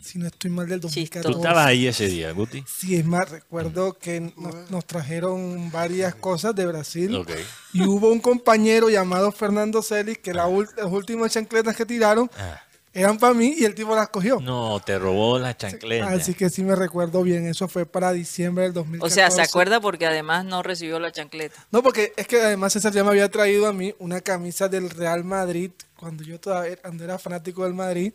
si 0.01 0.17
no 0.19 0.27
estoy 0.27 0.51
mal, 0.51 0.67
del 0.67 0.79
Chistoso. 0.81 0.95
2014. 0.99 1.31
Tú 1.33 1.37
estabas 1.39 1.65
ahí 1.67 1.87
ese 1.87 2.07
día, 2.07 2.31
Guti. 2.31 2.63
Sí, 2.67 2.95
es 2.95 3.05
más, 3.05 3.29
recuerdo 3.29 3.93
que 3.97 4.19
nos, 4.37 4.69
nos 4.71 4.85
trajeron 4.85 5.71
varias 5.71 6.15
cosas 6.15 6.55
de 6.55 6.65
Brasil. 6.65 7.15
Ok. 7.15 7.31
Y 7.73 7.83
hubo 7.83 8.09
un 8.11 8.19
compañero 8.19 8.89
llamado 8.89 9.31
Fernando 9.31 9.81
Celis 9.81 10.17
que 10.17 10.33
la 10.33 10.47
ul- 10.47 10.69
las 10.75 10.87
últimas 10.91 11.31
chancletas 11.31 11.75
que 11.75 11.85
tiraron 11.85 12.29
Ah, 12.37 12.61
eran 12.91 13.19
para 13.19 13.35
mí 13.35 13.53
y 13.57 13.65
el 13.65 13.75
tipo 13.75 13.95
las 13.95 14.09
cogió. 14.09 14.39
no, 14.39 14.81
te 14.83 14.97
robó 14.97 15.37
la 15.37 15.55
chancleta. 15.55 16.09
Así 16.09 16.33
que 16.33 16.49
sí 16.49 16.63
me 16.63 16.75
recuerdo 16.75 17.21
bien. 17.21 17.45
Eso 17.47 17.67
fue 17.67 17.85
para 17.85 18.11
diciembre 18.11 18.63
del 18.63 18.71
O 18.71 18.75
2014. 18.75 19.13
sea, 19.15 19.29
se 19.31 19.41
acuerda 19.41 19.79
porque 19.79 20.07
además 20.07 20.43
no 20.45 20.63
recibió 20.63 20.99
la 20.99 21.11
chancleta. 21.11 21.63
No, 21.71 21.83
porque 21.83 22.13
es 22.17 22.25
que 22.27 22.41
además 22.41 22.73
César 22.73 22.91
ya 22.91 23.03
me 23.03 23.11
había 23.11 23.29
traído 23.29 23.67
a 23.67 23.73
mí 23.73 23.93
una 23.99 24.21
camisa 24.21 24.67
del 24.67 24.89
Real 24.89 25.23
Madrid 25.23 25.69
cuando 25.95 26.23
yo 26.23 26.39
todavía 26.39 26.77
cuando 26.77 27.03
era 27.03 27.19
fanático 27.19 27.63
del 27.63 27.73
Madrid. 27.75 28.11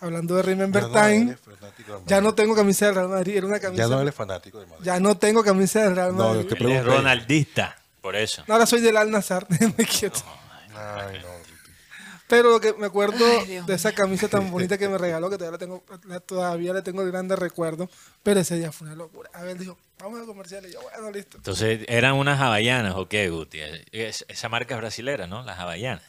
Hablando 0.00 0.34
de 0.36 0.42
Remember 0.42 0.82
Ya 0.82 0.88
no 0.88 0.94
Time. 0.94 1.22
eres 1.22 1.40
Ya 2.06 2.20
no 2.20 2.34
tengo 2.34 2.54
camisa 2.54 2.86
del 2.86 2.94
Real 2.96 3.08
Madrid. 3.08 3.36
Era 3.36 3.46
una 3.46 3.58
camisa. 3.60 3.82
Ya 3.82 3.88
no 3.88 4.00
eres 4.00 4.14
fanático 4.14 4.58
del 4.58 4.68
Madrid. 4.68 4.84
ya 4.84 5.00
no 5.00 5.16
tengo 5.16 5.42
camisa 5.42 5.82
del 5.84 5.96
Real 5.96 6.16
No, 6.16 6.28
Madrid. 6.28 6.42
yo 6.42 6.48
te 6.48 6.54
Él 6.54 6.60
es 6.60 6.66
pregunté. 6.80 6.96
ronaldista, 6.96 7.76
por 8.02 8.14
eso. 8.16 8.44
No, 8.46 8.54
ahora 8.54 8.66
soy 8.66 8.80
del 8.80 8.96
Al 8.96 9.10
Nazar. 9.10 9.46
déjame 9.48 9.74
quieto. 9.84 10.20
Ay, 10.74 11.18
no. 11.22 11.28
Pero 12.28 12.50
lo 12.50 12.60
que 12.60 12.72
me 12.74 12.86
acuerdo 12.86 13.24
Ay, 13.24 13.60
de 13.64 13.74
esa 13.74 13.92
camisa 13.92 14.26
tan 14.28 14.50
bonita 14.50 14.76
que 14.76 14.88
me 14.88 14.98
regaló, 14.98 15.30
que 15.30 15.38
todavía 15.38 15.52
la 15.52 15.58
tengo, 15.58 15.84
la- 16.06 16.18
todavía 16.20 16.72
le 16.74 16.82
tengo 16.82 17.04
grandes 17.06 17.38
recuerdos, 17.38 17.88
pero 18.24 18.40
ese 18.40 18.56
día 18.56 18.72
fue 18.72 18.88
una 18.88 18.96
locura. 18.96 19.30
A 19.32 19.42
ver, 19.44 19.56
dijo, 19.56 19.78
vamos 20.00 20.20
a 20.20 20.26
comerciales. 20.26 20.72
Y 20.72 20.74
yo, 20.74 20.82
bueno, 20.82 21.10
listo. 21.12 21.36
Entonces, 21.36 21.84
¿eran 21.88 22.14
unas 22.14 22.40
hawaianas 22.40 22.94
o 22.96 23.08
qué, 23.08 23.30
Guti? 23.30 23.60
Es- 23.92 24.24
esa 24.28 24.48
marca 24.48 24.74
es 24.74 24.80
brasilera, 24.80 25.26
¿no? 25.28 25.42
Las 25.44 25.58
hawaianas. 25.60 26.02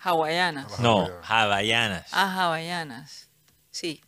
Hawaianas. 0.00 0.78
No, 0.80 1.08
hawaianas. 1.26 2.06
Ah, 2.12 2.44
hawaianas. 2.44 3.28
Sí. 3.72 4.00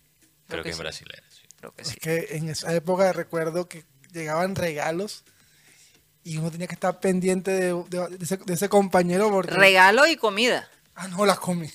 Creo 0.47 0.63
que 0.63 0.71
es 0.71 0.77
sí, 0.77 0.83
brasilera. 0.83 1.23
sí. 1.31 1.43
Creo 1.59 1.73
que 1.75 1.83
Es 1.83 1.89
sí. 1.89 1.97
que 1.97 2.29
en 2.37 2.49
esa 2.49 2.73
época 2.73 3.13
recuerdo 3.13 3.69
que 3.69 3.85
llegaban 4.13 4.55
regalos 4.55 5.25
y 6.23 6.37
uno 6.39 6.51
tenía 6.51 6.67
que 6.69 6.75
estar 6.75 7.01
pendiente 7.01 7.51
de, 7.51 7.73
de- 7.89 8.17
de 8.17 8.25
ese, 8.25 8.37
de 8.37 8.55
ese 8.55 8.69
compañero 8.69 9.31
porque... 9.31 9.55
Regalo 9.55 10.07
y 10.07 10.17
comida. 10.17 10.69
ah, 10.95 11.09
no, 11.09 11.27
las 11.27 11.39
comí. 11.41 11.69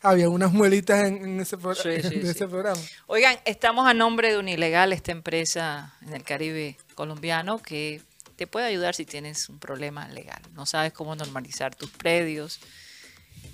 Había 0.00 0.28
unas 0.28 0.52
muelitas 0.52 1.04
en, 1.06 1.16
en 1.24 1.40
ese, 1.40 1.58
pro- 1.58 1.74
Sí, 1.74 2.00
sí, 2.02 2.16
de 2.16 2.22
sí. 2.22 2.28
ese 2.28 2.46
programa. 2.46 2.80
Oigan, 3.08 3.36
estamos 3.44 3.88
a 3.88 3.94
nombre 3.94 4.30
de 4.30 4.38
Unilegal, 4.38 4.92
esta 4.92 5.10
empresa 5.10 5.96
en 6.02 6.12
el 6.14 6.22
Caribe 6.22 6.78
colombiano 6.94 7.58
que 7.58 8.00
te 8.36 8.46
puede 8.46 8.66
ayudar 8.66 8.94
si 8.94 9.04
tienes 9.04 9.48
un 9.48 9.58
problema 9.58 10.06
legal. 10.08 10.40
No 10.52 10.66
sabes 10.66 10.92
cómo 10.92 11.16
normalizar 11.16 11.74
tus 11.74 11.90
predios, 11.90 12.60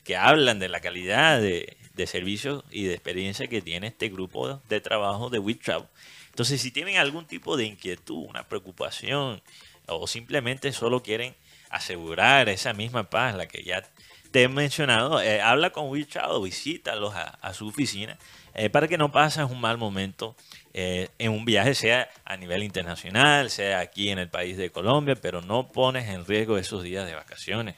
que 0.03 0.17
hablan 0.17 0.59
de 0.59 0.67
la 0.67 0.79
calidad 0.81 1.39
de, 1.39 1.77
de 1.93 2.07
servicios 2.07 2.63
y 2.71 2.85
de 2.85 2.93
experiencia 2.93 3.47
que 3.47 3.61
tiene 3.61 3.87
este 3.87 4.09
grupo 4.09 4.61
de 4.67 4.81
trabajo 4.81 5.29
de 5.29 5.39
WeTravel. 5.39 5.87
Entonces, 6.29 6.61
si 6.61 6.71
tienen 6.71 6.97
algún 6.97 7.27
tipo 7.27 7.55
de 7.57 7.65
inquietud, 7.65 8.25
una 8.27 8.47
preocupación, 8.47 9.41
o 9.87 10.07
simplemente 10.07 10.71
solo 10.71 11.03
quieren 11.03 11.35
asegurar 11.71 12.49
esa 12.49 12.73
misma 12.73 13.09
paz, 13.09 13.35
la 13.35 13.47
que 13.47 13.63
ya 13.63 13.83
te 14.31 14.43
he 14.43 14.47
mencionado, 14.47 15.21
eh, 15.21 15.41
habla 15.41 15.71
con 15.71 15.89
WeChat 15.89 16.25
o 16.29 16.41
visítalos 16.41 17.13
a, 17.15 17.23
a 17.41 17.53
su 17.53 17.67
oficina 17.67 18.17
eh, 18.53 18.69
para 18.69 18.87
que 18.87 18.97
no 18.97 19.11
pases 19.11 19.43
un 19.49 19.59
mal 19.59 19.77
momento 19.77 20.35
eh, 20.73 21.09
en 21.19 21.31
un 21.31 21.43
viaje, 21.45 21.75
sea 21.75 22.09
a 22.25 22.37
nivel 22.37 22.63
internacional, 22.63 23.49
sea 23.49 23.79
aquí 23.79 24.09
en 24.09 24.19
el 24.19 24.29
país 24.29 24.55
de 24.57 24.69
Colombia, 24.71 25.15
pero 25.15 25.41
no 25.41 25.67
pones 25.69 26.07
en 26.09 26.25
riesgo 26.25 26.57
esos 26.57 26.83
días 26.83 27.05
de 27.05 27.15
vacaciones. 27.15 27.75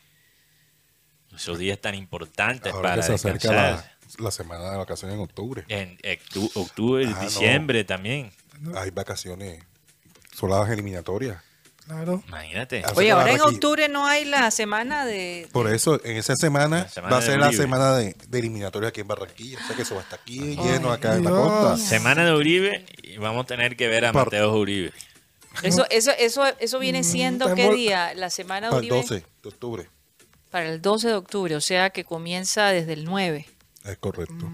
Esos 1.35 1.57
días 1.57 1.79
tan 1.79 1.95
importantes 1.95 2.71
Ahora 2.71 2.89
para 2.89 3.01
que 3.01 3.07
se 3.07 3.13
acerca 3.13 3.49
descansar. 3.49 3.97
la, 4.19 4.23
la 4.25 4.31
semana 4.31 4.69
de 4.71 4.77
vacaciones 4.77 5.15
en 5.15 5.21
octubre. 5.23 5.63
En 5.67 5.97
octu- 5.97 6.51
octubre, 6.53 7.05
Ah, 7.07 7.11
no. 7.15 7.21
diciembre 7.21 7.83
también. 7.83 8.31
Hay 8.75 8.91
vacaciones, 8.91 9.63
son 10.35 10.51
las 10.51 10.69
eliminatorias. 10.69 11.37
Claro. 11.85 12.23
Imagínate. 12.27 12.83
Oye, 12.95 13.11
ahora 13.11 13.31
en 13.33 13.41
aquí. 13.41 13.55
octubre 13.55 13.89
no 13.89 14.07
hay 14.07 14.23
la 14.25 14.49
semana 14.51 15.05
de... 15.05 15.49
Por 15.51 15.69
eso, 15.69 15.99
en 16.05 16.15
esa 16.17 16.35
semana, 16.35 16.87
va 17.11 17.17
a 17.17 17.21
ser 17.21 17.39
la 17.39 17.47
Uribe. 17.49 17.61
semana 17.63 17.95
de, 17.97 18.15
de 18.27 18.39
eliminatoria 18.39 18.89
aquí 18.89 19.01
en 19.01 19.07
Barranquilla. 19.09 19.59
O 19.61 19.67
sea 19.67 19.75
que 19.75 19.81
eso 19.81 19.95
va 19.95 20.01
a 20.01 20.03
estar 20.05 20.19
aquí 20.21 20.39
Ay, 20.39 20.55
lleno 20.55 20.91
acá 20.93 21.15
en 21.15 21.25
la 21.25 21.31
Dios. 21.31 21.41
costa. 21.51 21.77
Semana 21.77 22.25
de 22.25 22.33
Uribe 22.33 22.85
y 23.03 23.17
vamos 23.17 23.43
a 23.43 23.47
tener 23.47 23.75
que 23.75 23.89
ver 23.89 24.05
a 24.05 24.13
Par- 24.13 24.27
Mateo 24.27 24.53
Uribe. 24.57 24.93
Eso, 25.61 25.85
eso, 25.89 26.11
eso, 26.17 26.45
eso 26.59 26.79
viene 26.79 27.03
siendo, 27.03 27.45
está 27.49 27.55
¿qué 27.55 27.69
día? 27.73 28.13
La 28.15 28.29
semana 28.29 28.67
de 28.67 28.71
Para 28.71 28.79
el 28.85 28.91
Uribe. 28.91 29.01
12 29.01 29.15
de 29.43 29.49
octubre. 29.49 29.89
Para 30.51 30.69
el 30.69 30.81
12 30.81 31.07
de 31.09 31.13
octubre, 31.15 31.55
o 31.55 31.61
sea 31.61 31.89
que 31.89 32.05
comienza 32.05 32.67
desde 32.69 32.93
el 32.93 33.03
9. 33.05 33.45
Es 33.85 33.97
correcto. 33.97 34.49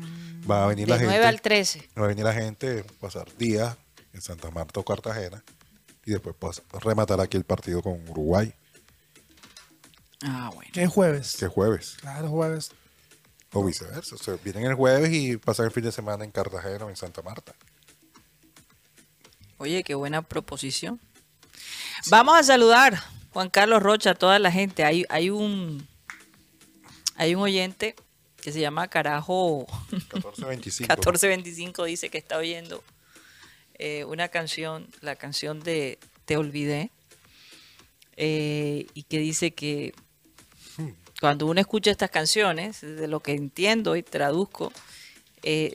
Va 0.50 0.64
a 0.64 0.68
venir 0.68 0.88
De 0.88 0.94
la 0.94 0.98
9 0.98 1.12
gente. 1.14 1.28
al 1.28 1.42
13. 1.42 1.90
Va 1.98 2.06
a 2.06 2.08
venir 2.08 2.26
la 2.26 2.34
gente, 2.34 2.84
pasar 3.00 3.28
días 3.38 3.78
en 4.14 4.22
Santa 4.22 4.50
Marta 4.50 4.80
o 4.80 4.84
Cartagena. 4.84 5.44
Y 6.10 6.14
después 6.14 6.64
rematar 6.82 7.22
aquí 7.22 7.38
el 7.38 7.43
partido 7.43 7.84
con 7.84 8.07
Uruguay, 8.10 8.51
Ah, 10.22 10.49
bueno. 10.53 10.70
Que 10.74 10.84
es 10.84 10.89
jueves. 10.89 11.38
que 11.38 11.45
es 11.45 11.51
jueves. 11.51 11.95
Claro, 12.01 12.28
jueves. 12.30 12.72
O 13.53 13.64
viceversa. 13.64 14.16
O 14.16 14.18
sea, 14.18 14.36
vienen 14.43 14.66
el 14.66 14.74
jueves 14.74 15.14
y 15.14 15.38
pasan 15.38 15.68
el 15.68 15.72
fin 15.72 15.84
de 15.84 15.91
semana 15.93 16.26
en 16.26 16.32
Cartagena 16.32 16.84
o 16.86 16.89
en 16.89 16.95
Santa 16.97 17.22
Marta. 17.22 17.53
Oye, 19.57 19.84
qué 19.84 19.95
buena 19.95 20.22
proposición. 20.22 20.99
Vamos 22.07 22.38
a 22.38 22.43
saludar, 22.43 23.01
Juan 23.32 23.49
Carlos 23.49 23.82
Rocha, 23.82 24.12
a 24.12 24.16
toda 24.16 24.39
la 24.39 24.51
gente. 24.51 24.84
Hay, 24.84 25.05
hay 25.10 25.30
un 25.30 25.88
hay 27.16 27.36
un 27.36 27.41
oyente 27.43 27.95
que 28.41 28.51
se 28.51 28.60
llama 28.60 28.88
Carajo 28.89 29.68
14.25. 29.91 30.80
1425, 30.80 31.84
dice 31.86 32.10
que 32.10 32.18
está 32.18 32.38
oyendo 32.38 32.84
eh, 33.80 34.06
una 34.06 34.28
canción, 34.30 34.88
la 35.02 35.16
canción 35.16 35.60
de 35.62 35.98
Te 36.26 36.38
Olvidé, 36.38 36.92
eh, 38.18 38.86
y 38.94 39.04
que 39.04 39.20
dice 39.20 39.52
que 39.52 39.94
cuando 41.22 41.48
uno 41.48 41.60
escucha 41.60 41.92
estas 41.92 42.10
canciones, 42.12 42.82
de 42.82 43.08
lo 43.08 43.20
que 43.22 43.32
entiendo 43.34 43.96
y 43.96 44.04
traduzco, 44.04 44.72
eh, 45.44 45.74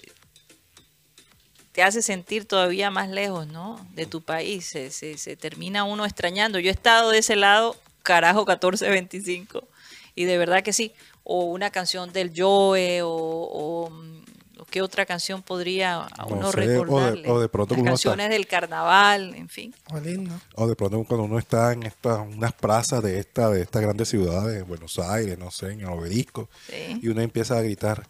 te 1.73 1.83
hace 1.83 2.03
sentir 2.03 2.45
todavía 2.47 2.91
más 2.91 3.09
lejos, 3.09 3.47
¿no? 3.49 3.85
De 3.95 4.07
tu 4.07 4.23
país. 4.23 4.65
Se, 4.67 4.91
se- 4.91 5.37
termina 5.37 5.85
uno 5.85 6.05
extrañando. 6.05 6.59
Yo 6.61 6.69
he 6.71 6.73
estado 6.73 7.11
de 7.11 7.19
ese 7.19 7.35
lado, 7.35 7.77
carajo, 8.03 8.41
1425. 8.47 9.67
Y 10.15 10.25
de 10.25 10.39
verdad 10.39 10.63
que 10.63 10.73
sí. 10.73 10.93
O 11.25 11.45
una 11.45 11.71
canción 11.71 12.13
del 12.13 12.33
Joe, 12.37 13.01
o, 13.03 13.91
mm, 13.91 14.24
qué 14.71 14.83
otra 14.83 15.07
canción 15.07 15.43
podría 15.43 16.03
a 16.05 16.27
No 16.29 16.37
uno 16.37 16.53
sé, 16.53 16.59
o 16.59 16.61
de- 16.61 16.67
recordarle. 16.79 17.31
o 17.31 17.41
de 17.41 17.49
pronto 17.49 17.75
Las 17.75 17.81
uno 17.83 17.95
está- 17.95 18.09
canciones 18.11 18.31
del 18.31 18.47
carnaval, 18.47 19.35
en 19.35 19.49
fin. 19.49 19.75
Oh, 19.93 19.99
lindo. 20.01 20.35
O 20.55 20.67
de 20.67 20.77
pronto 20.77 21.05
cuando 21.05 21.25
uno 21.25 21.39
está 21.39 21.73
en 21.73 21.83
estas 21.85 22.19
unas 22.21 22.53
plazas 22.53 23.03
de 23.03 23.19
esta 23.19 23.51
de 23.51 23.63
estas 23.63 23.83
grandes 23.83 24.09
ciudades, 24.09 24.67
Buenos 24.67 24.99
Aires, 24.99 25.39
no 25.39 25.51
sé, 25.51 25.73
en 25.73 25.81
el 25.81 25.87
obelisco, 25.89 26.49
Sí. 26.69 26.99
y 27.03 27.09
uno 27.09 27.21
empieza 27.21 27.57
a 27.59 27.63
gritar, 27.63 28.09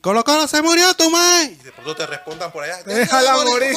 Colo 0.00 0.24
Colo 0.24 0.48
se 0.48 0.62
murió 0.62 0.94
tu 0.94 1.10
madre. 1.10 1.52
Y 1.60 1.64
de 1.64 1.72
pronto 1.72 1.94
te 1.94 2.06
respondan 2.06 2.50
por 2.50 2.64
allá, 2.64 2.82
Déjala 2.84 3.36
morir. 3.44 3.76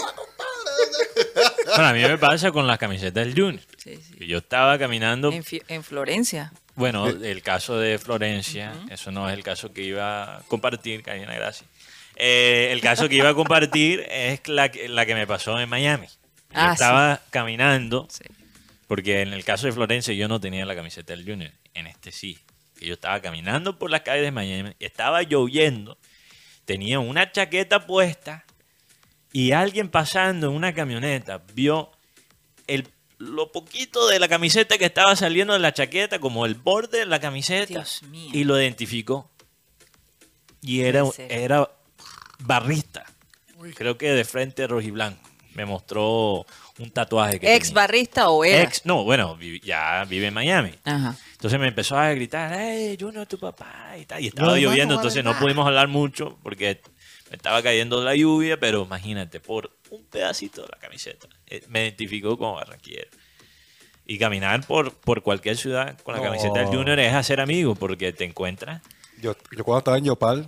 Bueno, 1.65 1.85
a 1.87 1.93
mí 1.93 2.01
me 2.01 2.17
pasa 2.17 2.51
con 2.51 2.67
las 2.67 2.77
camisetas 2.77 3.25
del 3.25 3.33
Junior. 3.33 3.63
Sí, 3.77 3.97
sí. 3.97 4.13
Que 4.15 4.27
Yo 4.27 4.37
estaba 4.39 4.77
caminando, 4.77 5.31
En, 5.67 5.83
Florencia. 5.83 6.51
bueno, 6.75 7.07
el 7.07 7.41
caso 7.41 7.77
de 7.79 7.97
Florencia, 7.99 8.73
eso 8.89 9.11
no 9.11 9.27
es 9.29 9.35
el 9.35 9.43
caso 9.43 9.73
que 9.73 9.81
iba 9.83 10.37
a 10.37 10.41
compartir, 10.47 11.01
Karina, 11.03 11.33
gracias. 11.33 11.69
Eh, 12.15 12.69
el 12.71 12.81
caso 12.81 13.09
que 13.09 13.15
iba 13.15 13.29
a 13.29 13.33
compartir 13.33 14.05
es 14.09 14.47
la, 14.47 14.69
que- 14.69 14.87
la 14.87 15.05
que 15.05 15.15
me 15.15 15.25
pasó 15.25 15.59
en 15.59 15.67
Miami. 15.67 16.05
Yo 16.07 16.11
Ah, 16.53 16.67
sí. 16.69 16.73
estaba 16.83 17.21
caminando, 17.31 18.07
porque 18.87 19.21
en 19.21 19.33
el 19.33 19.43
caso 19.43 19.65
de 19.65 19.73
Florencia 19.73 20.13
yo 20.13 20.27
no 20.27 20.39
tenía 20.39 20.65
la 20.67 20.75
camiseta 20.75 21.13
del 21.13 21.25
Junior, 21.25 21.51
en 21.73 21.87
este 21.87 22.11
sí. 22.11 22.37
Yo 22.79 22.93
estaba 22.93 23.19
caminando 23.21 23.79
por 23.79 23.89
las 23.89 24.01
calles 24.01 24.23
de 24.25 24.31
Miami, 24.31 24.73
estaba 24.79 25.23
lloviendo, 25.23 25.97
tenía 26.65 26.99
una 26.99 27.31
chaqueta 27.31 27.87
puesta 27.87 28.45
y 29.33 29.51
alguien 29.51 29.89
pasando 29.89 30.47
en 30.47 30.53
una 30.53 30.73
camioneta 30.73 31.41
vio 31.53 31.91
el, 32.67 32.87
lo 33.17 33.51
poquito 33.51 34.07
de 34.07 34.19
la 34.19 34.27
camiseta 34.29 34.77
que 34.77 34.85
estaba 34.85 35.15
saliendo 35.15 35.53
de 35.53 35.59
la 35.59 35.73
chaqueta, 35.73 36.19
como 36.19 36.45
el 36.45 36.55
borde 36.55 36.99
de 36.99 37.05
la 37.07 37.19
camiseta, 37.19 37.65
Dios 37.67 38.03
mío. 38.03 38.29
y 38.31 38.43
lo 38.45 38.57
identificó. 38.61 39.29
Y 40.61 40.81
era, 40.81 41.03
era 41.29 41.69
barrista. 42.39 43.05
Creo 43.75 43.97
que 43.97 44.11
de 44.11 44.23
frente 44.23 44.65
rojiblanco. 44.67 45.19
Me 45.55 45.65
mostró 45.65 46.45
un 46.79 46.89
tatuaje 46.91 47.39
que 47.39 47.53
¿Ex 47.55 47.67
tenía. 47.67 47.81
barrista 47.81 48.29
o 48.29 48.43
era? 48.43 48.63
Ex, 48.63 48.85
no, 48.85 49.03
bueno, 49.03 49.37
ya 49.63 50.03
vive 50.05 50.27
en 50.27 50.33
Miami. 50.33 50.71
Ajá. 50.83 51.15
Entonces 51.33 51.59
me 51.59 51.67
empezó 51.67 51.95
a 51.97 52.09
gritar, 52.13 52.51
hey, 52.57 52.97
Junior, 52.99 53.27
tu 53.27 53.37
papá, 53.37 53.95
y, 53.99 54.05
tal. 54.05 54.23
y 54.23 54.27
estaba 54.29 54.47
No, 54.49 54.57
lloviendo, 54.57 54.95
no, 54.95 54.99
entonces 54.99 55.23
no, 55.23 55.33
no 55.33 55.39
pudimos 55.39 55.67
hablar 55.67 55.89
mucho 55.89 56.39
porque 56.41 56.81
me 57.33 57.37
estaba 57.37 57.63
cayendo 57.63 58.03
la 58.03 58.13
lluvia, 58.15 58.59
pero 58.59 58.83
imagínate, 58.83 59.39
por 59.39 59.71
un 59.89 60.03
pedacito 60.05 60.61
de 60.61 60.67
la 60.71 60.77
camiseta, 60.77 61.27
eh, 61.47 61.63
me 61.67 61.81
identificó 61.81 62.37
como 62.37 62.53
barranquillero. 62.53 63.09
Y 64.05 64.19
caminar 64.19 64.63
por, 64.67 64.93
por 64.93 65.23
cualquier 65.23 65.57
ciudad 65.57 65.97
con 66.03 66.13
la 66.13 66.19
No. 66.19 66.25
camiseta 66.25 66.59
del 66.59 66.67
Junior 66.67 66.99
es 66.99 67.11
hacer 67.11 67.41
amigos 67.41 67.75
porque 67.79 68.13
te 68.13 68.23
encuentras. 68.23 68.83
Yo, 69.19 69.35
yo 69.57 69.63
cuando 69.63 69.79
estaba 69.79 69.97
en 69.97 70.05
Yopal, 70.05 70.45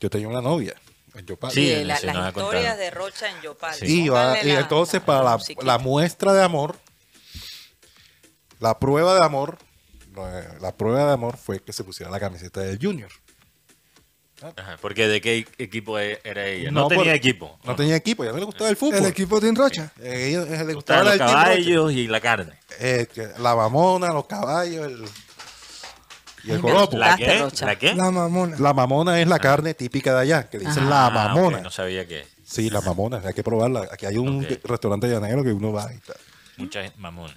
yo 0.00 0.08
tenía 0.08 0.28
una 0.28 0.40
novia 0.40 0.74
en 1.14 1.26
Yopal. 1.26 1.50
Sí, 1.50 1.66
Sí, 1.66 1.84
la- 1.84 2.00
las 2.00 2.00
contado. 2.00 2.44
historias 2.46 2.78
de 2.78 2.90
Rocha 2.90 3.30
en 3.30 3.42
Yopal. 3.42 3.74
Sí. 3.74 4.04
Y, 4.04 4.08
va- 4.08 4.28
Pónganle 4.30 4.50
y 4.50 4.56
entonces 4.56 5.00
la- 5.02 5.06
para 5.06 5.22
la 5.24 5.38
la, 5.62 5.76
muestra 5.78 6.32
de 6.32 6.42
amor, 6.42 6.78
la 8.60 8.78
prueba 8.78 9.14
de 9.14 9.24
amor, 9.26 9.58
la 10.62 10.74
prueba 10.74 11.04
de 11.06 11.12
amor 11.12 11.36
fue 11.36 11.62
que 11.62 11.74
se 11.74 11.84
pusiera 11.84 12.10
la 12.10 12.18
camiseta 12.18 12.60
del 12.62 12.78
Junior. 12.80 13.10
Ajá, 14.56 14.78
porque 14.80 15.08
de 15.08 15.20
qué 15.20 15.46
equipo 15.58 15.98
e- 15.98 16.20
era 16.24 16.46
ella. 16.46 16.70
No, 16.70 16.82
No, 16.82 16.88
tenía 16.88 17.04
por- 17.04 17.12
equipo. 17.14 17.58
No 17.64 17.74
tenía 17.76 17.96
equipo, 17.96 18.24
ya 18.24 18.30
no 18.32 18.38
le 18.38 18.44
gustaba 18.44 18.70
el 18.70 18.76
fútbol. 18.76 18.98
El 18.98 19.06
equipo 19.06 19.40
de 19.40 19.52
Rocha. 19.52 19.92
Eh, 20.00 20.28
ella- 20.30 20.42
eh, 20.54 20.58
le 20.58 20.64
Le 20.66 20.74
gustaba 20.74 21.02
los 21.02 21.12
el 21.14 21.18
caballos 21.18 21.92
y 21.92 22.06
la 22.06 22.20
carne. 22.20 22.52
Eh, 22.78 23.06
la 23.38 23.56
mamona, 23.56 24.12
los 24.12 24.26
caballos 24.26 24.86
el- 24.86 25.04
y 26.44 26.52
el 26.52 26.60
joropo. 26.60 26.96
¿La 26.96 27.16
qué? 27.16 27.44
¿La 27.60 27.76
qué? 27.76 27.94
La 27.94 28.10
mamona. 28.10 28.56
La 28.58 28.72
mamona 28.72 29.20
es 29.20 29.26
la 29.26 29.38
carne 29.40 29.74
típica 29.74 30.14
de 30.14 30.20
allá, 30.20 30.48
que 30.48 30.58
le 30.58 30.66
dicen 30.66 30.88
la 30.88 31.06
Ah, 31.06 31.10
mamona. 31.10 31.60
no 31.60 31.70
sabía 31.70 32.06
que 32.06 32.24
Sí, 32.44 32.70
la 32.70 32.80
mamona, 32.80 33.20
hay 33.24 33.34
que 33.34 33.42
probarla. 33.42 33.88
Aquí 33.92 34.06
hay 34.06 34.16
un 34.16 34.44
Ok. 34.44 34.60
restaurante 34.64 35.06
llanero 35.08 35.42
que 35.44 35.52
uno 35.52 35.72
va 35.72 35.92
y 35.92 35.98
tal. 35.98 36.16
mucha 36.56 36.80
mamón. 36.96 37.30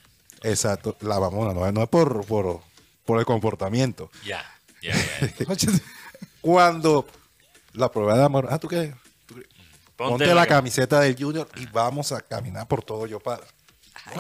Exacto, 0.43 0.95
la 1.01 1.19
mamona, 1.19 1.53
no, 1.53 1.71
no 1.71 1.83
es 1.83 1.89
por, 1.89 2.25
por, 2.25 2.61
por 3.05 3.19
el 3.19 3.25
comportamiento. 3.25 4.09
Ya, 4.25 4.43
ya, 4.81 4.93
ya. 4.93 5.01
Cuando 6.41 7.07
la 7.73 7.91
prueba 7.91 8.17
de 8.17 8.23
amor, 8.23 8.47
ah, 8.49 8.57
¿tú 8.59 8.67
qué? 8.67 8.93
¿Tú 9.25 9.35
qué? 9.35 9.45
Ponte, 9.95 10.25
la, 10.25 10.33
la 10.35 10.45
cam- 10.45 10.49
camiseta 10.49 10.99
del 10.99 11.15
Junior 11.17 11.47
y 11.57 11.65
vamos 11.67 12.11
a 12.11 12.21
caminar 12.21 12.67
por 12.67 12.83
todo 12.83 13.05
Yopal. 13.07 13.39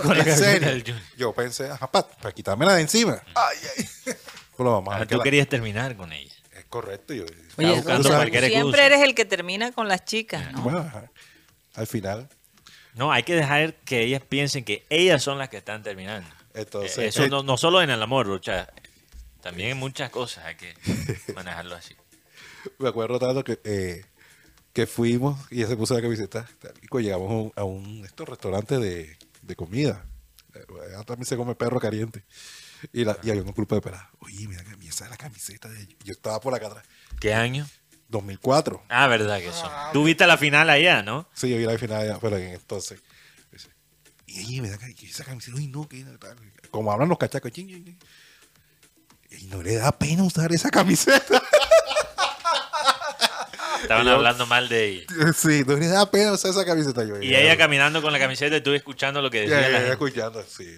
Con 0.01 0.15
¿En 0.17 0.37
serio? 0.37 0.95
Yo 1.17 1.33
pensé, 1.33 1.69
ajá, 1.69 1.89
para, 1.91 2.07
para 2.07 2.31
quitármela 2.33 2.75
de 2.75 2.81
encima. 2.81 3.21
Ay, 3.35 3.57
ay. 3.77 3.85
Pues 4.55 4.65
lo 4.65 4.73
vamos 4.73 4.93
a 4.93 4.99
ver 4.99 5.07
tú 5.07 5.11
que 5.13 5.17
la- 5.17 5.23
querías 5.23 5.47
terminar 5.47 5.95
con 5.95 6.13
ella. 6.13 6.35
Es 6.55 6.65
correcto. 6.65 7.13
Yo, 7.15 7.23
Oye, 7.57 7.71
buscando 7.71 8.09
cualquier 8.09 8.45
siempre 8.45 8.85
eres 8.85 9.01
el 9.01 9.15
que 9.15 9.25
termina 9.25 9.71
con 9.71 9.87
las 9.87 10.05
chicas, 10.05 10.51
¿no? 10.51 10.61
bueno, 10.61 10.79
ajá. 10.79 11.09
al 11.73 11.87
final, 11.87 12.29
No, 12.93 13.11
hay 13.11 13.23
que 13.23 13.33
dejar 13.33 13.73
que 13.73 14.01
ellas 14.03 14.21
piensen 14.27 14.63
que 14.63 14.85
ellas 14.89 15.23
son 15.23 15.39
las 15.39 15.49
que 15.49 15.57
están 15.57 15.81
terminando. 15.81 16.29
entonces, 16.53 16.95
Eh, 16.99 17.07
Eso 17.07 17.23
eh, 17.23 17.29
no, 17.29 17.41
no 17.41 17.57
solo 17.57 17.81
en 17.81 17.89
el 17.89 18.03
amor, 18.03 18.27
Rocha. 18.27 18.67
También 19.41 19.69
en 19.71 19.77
muchas 19.77 20.11
cosas 20.11 20.45
hay 20.45 20.55
que 20.55 20.75
manejarlo 21.33 21.75
así. 21.75 21.95
me 22.79 22.89
acuerdo 22.89 23.19
tanto 23.19 23.43
que, 23.43 23.59
eh, 23.63 24.05
que 24.73 24.87
fuimos 24.87 25.39
y 25.51 25.59
ella 25.59 25.67
se 25.67 25.77
puso 25.77 25.93
la 25.93 26.01
camiseta 26.01 26.47
y 26.81 26.87
cuando 26.87 27.05
llegamos 27.07 27.29
a 27.29 27.33
un, 27.33 27.53
a 27.55 27.63
un 27.63 28.05
estos 28.05 28.27
restaurantes 28.27 28.79
de, 28.79 29.17
de 29.41 29.55
comida. 29.55 30.05
Eh, 30.53 30.65
allá 30.87 31.03
también 31.03 31.25
se 31.25 31.37
come 31.37 31.55
perro 31.55 31.79
caliente. 31.79 32.23
Y, 32.93 33.05
la, 33.05 33.17
y 33.21 33.29
había 33.29 33.43
un 33.43 33.51
grupo 33.51 33.75
de 33.75 33.81
peladas. 33.81 34.07
Oye, 34.19 34.47
mira 34.47 34.63
que 34.63 34.71
esa 34.87 35.05
es 35.05 35.11
la 35.11 35.17
camiseta 35.17 35.69
de 35.69 35.87
Yo 36.03 36.13
estaba 36.13 36.39
por 36.39 36.53
acá 36.55 36.67
atrás. 36.67 36.85
¿Qué 37.19 37.33
año? 37.33 37.67
2004. 38.09 38.83
Ah, 38.89 39.07
verdad 39.07 39.39
que 39.39 39.51
son. 39.51 39.71
Tú 39.93 40.03
viste 40.03 40.25
la 40.27 40.37
final 40.37 40.69
allá, 40.69 41.01
¿no? 41.01 41.29
Sí, 41.33 41.49
yo 41.49 41.57
vi 41.57 41.63
la 41.63 41.77
final 41.77 42.01
allá, 42.01 42.19
pero 42.19 42.37
en 42.37 42.49
entonces. 42.53 42.99
Y 44.25 44.39
ella 44.39 44.61
me 44.61 44.69
da 44.69 44.77
que 44.77 45.05
esa 45.05 45.23
camiseta, 45.23 45.57
uy, 45.57 45.67
no, 45.67 45.87
que 45.87 46.03
tal. 46.03 46.37
Como 46.69 46.91
hablan 46.91 47.09
los 47.09 47.17
cachacos, 47.17 47.51
ching, 47.51 47.67
ching, 47.67 47.83
ching. 47.83 47.99
Y 49.41 49.45
no 49.47 49.61
le 49.61 49.75
da 49.75 49.91
pena 49.91 50.23
usar 50.23 50.51
esa 50.51 50.69
camiseta. 50.69 51.41
Estaban 53.81 54.07
hablando 54.07 54.45
mal 54.45 54.69
de 54.69 54.85
ella. 54.89 55.05
sí, 55.35 55.63
no 55.65 55.75
da 55.77 56.09
pena 56.09 56.31
usar 56.33 56.51
esa 56.51 56.65
camiseta. 56.65 57.03
Yo, 57.03 57.21
Y 57.21 57.35
ella 57.35 57.57
caminando 57.57 58.01
con 58.01 58.11
la 58.13 58.19
camiseta 58.19 58.55
y 58.57 58.61
tú 58.61 58.73
escuchando 58.73 59.21
lo 59.21 59.29
que 59.29 59.41
decía 59.41 59.61
ya, 59.61 59.77
gente. 59.77 59.91
escuchando, 59.91 60.43
sí. 60.47 60.75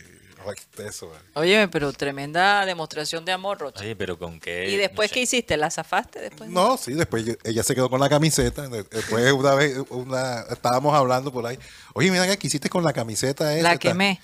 Eso. 0.77 1.09
Oye, 1.35 1.69
pero 1.69 1.93
tremenda 1.93 2.65
demostración 2.65 3.23
de 3.23 3.31
amor, 3.31 3.59
Rocha. 3.59 3.79
Oye, 3.81 3.95
pero 3.95 4.19
con 4.19 4.41
qué. 4.41 4.69
¿Y 4.69 4.75
después 4.75 5.09
no 5.09 5.09
sé. 5.09 5.13
qué 5.13 5.21
hiciste? 5.21 5.55
¿La 5.55 5.71
zafaste 5.71 6.19
después? 6.19 6.49
No, 6.49 6.75
sí, 6.75 6.93
después 6.93 7.23
ella 7.45 7.63
se 7.63 7.73
quedó 7.73 7.89
con 7.89 8.01
la 8.01 8.09
camiseta. 8.09 8.67
de- 8.67 8.83
Después 8.83 9.31
una 9.31 9.55
vez 9.55 9.77
una, 9.89 10.41
estábamos 10.49 10.93
hablando 10.95 11.31
por 11.31 11.45
ahí. 11.45 11.57
Oye, 11.93 12.11
mira 12.11 12.35
que 12.35 12.47
hiciste 12.47 12.69
con 12.69 12.83
la 12.83 12.91
camiseta 12.91 13.55
esa. 13.55 13.63
La 13.69 13.77
quemé. 13.77 14.19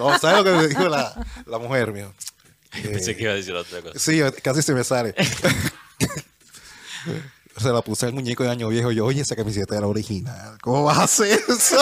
No, 0.00 0.18
¿sabes 0.18 0.38
lo 0.38 0.44
que 0.44 0.50
me 0.50 0.66
dijo 0.66 0.88
la, 0.88 1.14
la 1.46 1.58
mujer, 1.58 1.92
mío? 1.92 2.12
Pensé 2.82 3.16
que 3.16 3.22
iba 3.22 3.32
a 3.32 3.36
decir 3.36 3.54
otra 3.54 3.80
cosa. 3.80 3.96
Sí, 3.96 4.20
casi 4.42 4.62
se 4.62 4.74
me 4.74 4.82
sale. 4.82 5.14
Se 7.60 7.68
la 7.70 7.82
puse 7.82 8.06
al 8.06 8.12
muñeco 8.12 8.44
de 8.44 8.50
año 8.50 8.68
viejo. 8.68 8.92
Yo, 8.92 9.04
oye, 9.06 9.22
esa 9.22 9.36
camiseta 9.36 9.76
era 9.76 9.86
original. 9.86 10.58
¿Cómo 10.62 10.84
vas 10.84 10.98
a 10.98 11.02
hacer 11.04 11.40
eso? 11.48 11.76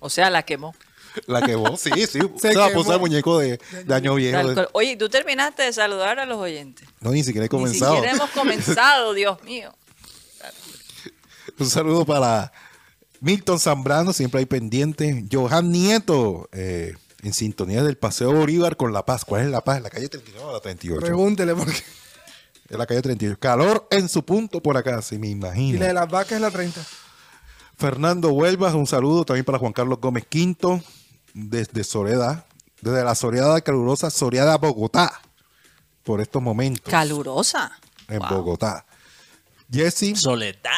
O 0.00 0.10
sea, 0.10 0.30
la 0.30 0.42
quemó. 0.42 0.74
La 1.26 1.42
quemó, 1.42 1.76
sí, 1.76 1.90
sí. 2.06 2.20
Se, 2.40 2.54
la 2.54 2.70
puse 2.72 2.92
al 2.92 3.00
muñeco 3.00 3.38
de, 3.38 3.58
de 3.84 3.94
año 3.94 4.14
viejo. 4.14 4.38
Oye, 4.72 4.96
¿tú 4.96 5.08
terminaste 5.08 5.64
de 5.64 5.72
saludar 5.72 6.18
a 6.18 6.26
los 6.26 6.38
oyentes? 6.38 6.88
No, 7.00 7.10
ni 7.10 7.24
siquiera 7.24 7.46
he 7.46 7.48
Ni 7.48 7.50
comenzado. 7.50 7.94
siquiera 7.94 8.14
hemos 8.16 8.30
comenzado, 8.30 9.14
Dios 9.14 9.42
mío. 9.42 9.74
Un 11.58 11.68
saludo 11.68 12.04
para 12.04 12.52
Milton 13.20 13.58
Zambrano, 13.58 14.12
siempre 14.12 14.40
hay 14.40 14.46
pendiente. 14.46 15.24
Johan 15.32 15.72
Nieto, 15.72 16.48
eh, 16.52 16.94
en 17.22 17.32
sintonía 17.32 17.82
del 17.82 17.96
Paseo 17.96 18.32
Bolívar 18.32 18.76
con 18.76 18.92
La 18.92 19.04
Paz. 19.04 19.24
¿Cuál 19.24 19.42
es 19.42 19.48
La 19.48 19.62
Paz? 19.64 19.78
¿En 19.78 19.82
la 19.82 19.90
calle 19.90 20.08
39 20.08 20.48
o 20.50 20.52
la 20.52 20.60
38? 20.60 21.00
Pregúntele 21.04 21.54
porque. 21.54 21.82
En 22.70 22.78
la 22.78 22.86
calle 22.86 23.00
38. 23.02 23.38
Calor 23.40 23.86
en 23.90 24.08
su 24.08 24.24
punto 24.24 24.62
por 24.62 24.76
acá, 24.76 25.00
si 25.02 25.18
me 25.18 25.28
Y 25.28 25.30
imagino. 25.32 25.80
la 25.80 25.86
de 25.86 25.94
las 25.94 26.08
vacas 26.10 26.32
es 26.32 26.40
la 26.40 26.50
30. 26.50 26.80
Fernando 27.76 28.30
Huelvas, 28.30 28.74
un 28.74 28.86
saludo 28.86 29.24
también 29.24 29.44
para 29.44 29.58
Juan 29.58 29.72
Carlos 29.72 29.98
Gómez 30.00 30.26
Quinto, 30.28 30.82
desde 31.32 31.84
Soledad, 31.84 32.44
desde 32.80 33.04
la 33.04 33.14
soleada 33.14 33.60
calurosa 33.60 34.10
Soleada 34.10 34.56
Bogotá, 34.58 35.20
por 36.02 36.20
estos 36.20 36.42
momentos. 36.42 36.90
Calurosa. 36.90 37.72
en 38.08 38.18
Wow. 38.18 38.28
Bogotá. 38.30 38.84
Jesse, 39.70 40.14
Soledad. 40.16 40.70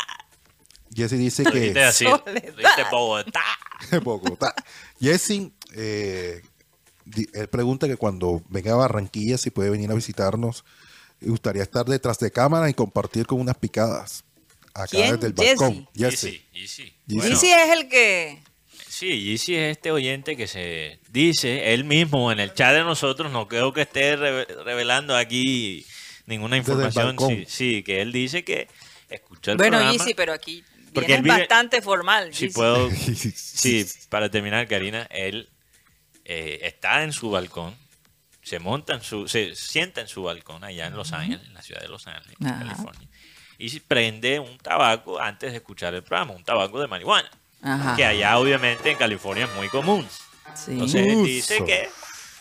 Jesse 0.95 1.13
dice 1.13 1.45
que 1.45 1.83
así. 1.83 2.05
Soledad. 2.05 2.91
Bogotá. 2.91 3.45
Bogotá. 4.03 4.55
Jesse, 5.01 5.51
eh, 5.75 6.43
él 7.33 7.49
pregunta 7.49 7.87
que 7.89 7.97
cuando 7.97 8.43
venga 8.49 8.73
a 8.73 8.77
Barranquilla, 8.77 9.39
si 9.39 9.51
puede 9.51 9.71
venir 9.71 9.91
a 9.91 9.95
visitarnos, 9.95 10.65
gustaría 11.29 11.63
estar 11.63 11.85
detrás 11.87 12.19
de 12.19 12.31
cámara 12.31 12.71
y 12.71 12.75
compartir 12.75 13.27
con 13.27 13.41
unas 13.41 13.57
picadas. 13.57 14.25
Acá 14.73 14.87
¿Quién? 14.91 15.13
desde 15.17 15.27
el 15.27 15.33
balcón. 15.33 15.89
Jesse. 15.95 16.43
Jesse. 16.53 16.93
Bueno, 17.07 17.35
es 17.37 17.43
el 17.79 17.89
que... 17.89 18.43
Sí, 18.89 19.23
Yeezy 19.25 19.55
es 19.57 19.77
este 19.77 19.91
oyente 19.93 20.37
que 20.37 20.47
se 20.47 21.01
dice 21.11 21.73
él 21.73 21.85
mismo 21.85 22.31
en 22.33 22.39
el 22.41 22.53
chat 22.53 22.75
de 22.75 22.81
nosotros, 22.83 23.33
no 23.33 23.49
creo 23.49 23.73
que 23.73 23.83
esté 23.83 24.15
reve- 24.17 24.47
revelando 24.65 25.17
aquí 25.17 25.87
ninguna 26.27 26.57
información. 26.59 27.17
Sí, 27.19 27.45
sí, 27.49 27.83
que 27.83 28.03
él 28.03 28.13
dice 28.13 28.45
que 28.45 28.69
escuchó 29.09 29.53
el 29.53 29.57
Bueno, 29.57 29.79
programa. 29.79 29.97
Yeezy, 29.97 30.15
pero 30.15 30.33
aquí 30.35 30.63
Porque 30.93 31.07
viene 31.07 31.21
él 31.21 31.25
vive- 31.25 31.39
bastante 31.39 31.81
formal. 31.81 32.35
Si 32.35 32.49
puedo, 32.49 32.91
sí, 33.35 33.87
para 34.11 34.31
terminar, 34.31 34.69
Karina, 34.69 35.07
él 35.11 35.49
eh, 36.27 36.59
está 36.65 37.03
en 37.03 37.13
su 37.13 37.31
balcón, 37.31 37.75
se 38.51 38.59
monta 38.59 38.95
en 38.95 39.03
su, 39.03 39.29
se 39.29 39.55
sienta 39.55 40.01
en 40.01 40.09
su 40.09 40.25
balcón 40.25 40.65
allá 40.65 40.87
en 40.89 40.97
Los 40.97 41.13
Ángeles, 41.13 41.47
en 41.47 41.55
la 41.55 41.63
ciudad 41.63 41.81
de 41.81 41.89
Los 41.89 42.07
Ángeles, 42.09 42.37
Ajá. 42.45 42.59
California, 42.59 43.09
y 43.59 43.81
prende 43.81 44.41
un 44.41 44.59
tabaco 44.59 45.21
antes 45.21 45.53
de 45.53 45.59
escuchar 45.59 45.95
el 45.95 46.03
programa, 46.03 46.33
un 46.33 46.43
tabaco 46.43 46.81
de 46.81 46.89
marihuana, 46.89 47.31
Ajá. 47.63 47.95
que 47.95 48.05
allá 48.05 48.37
obviamente 48.39 48.91
en 48.91 48.99
California 48.99 49.45
es 49.45 49.55
muy 49.55 49.69
común. 49.69 50.05
Sí. 50.57 50.73
Entonces 50.73 51.07
él 51.07 51.23
dice 51.23 51.65
que 51.65 51.89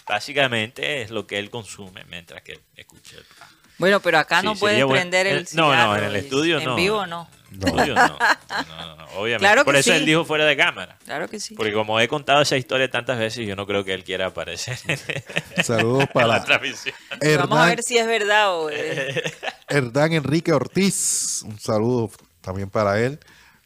básicamente 0.08 1.02
es 1.04 1.12
lo 1.12 1.28
que 1.28 1.38
él 1.38 1.50
consume 1.52 2.04
mientras 2.10 2.42
que 2.42 2.60
escucha 2.76 3.18
el 3.18 3.24
programa. 3.26 3.52
Bueno, 3.78 4.00
pero 4.02 4.18
acá 4.18 4.40
Sí, 4.42 4.46
no 4.48 4.56
bueno. 4.56 4.90
prender 4.90 5.28
el 5.28 5.40
Eh, 5.44 5.48
no, 5.54 5.68
no, 5.68 5.72
cigarro, 5.72 5.96
en 5.98 6.04
el 6.06 6.16
estudio 6.16 6.60
no. 6.60 6.72
En 6.72 6.76
vivo 6.76 7.06
no. 7.06 7.30
En 7.52 7.68
estudio 7.68 7.96
no. 7.96 8.18
No, 8.50 8.86
no, 8.86 8.96
no, 8.96 9.06
obviamente. 9.16 9.40
Claro 9.40 9.66
Por 9.66 9.76
eso 9.76 9.92
sí. 9.92 9.98
él 9.98 10.06
dijo 10.06 10.26
fuera 10.26 10.46
de 10.46 10.58
cámara. 10.58 10.98
Claro 11.06 11.28
que 11.28 11.40
sí. 11.40 11.56
Porque 11.56 11.74
como 11.74 12.00
he 12.00 12.08
contado 12.08 12.42
esa 12.42 12.58
historia 12.58 12.90
tantas 12.90 13.18
veces, 13.18 13.48
yo 13.48 13.56
no 13.56 13.66
creo 13.66 13.84
que 13.84 13.94
él 13.94 14.04
quiera 14.04 14.28
aparecer 14.28 14.78
Saludos 15.64 16.02
en 16.02 16.08
la 16.08 16.14
para 16.14 16.44
transmisión. 16.44 16.96
Vamos 17.38 17.60
a 17.60 17.66
ver 17.68 17.84
si 17.84 17.98
es 17.98 18.08
verdad 18.08 18.56
o... 18.56 18.70
Hernán 19.70 20.14
Enrique 20.14 20.52
Ortiz. 20.52 21.44
Un 21.44 21.60
saludo 21.60 22.12
también 22.42 22.70
para 22.70 23.00
él. 23.00 23.20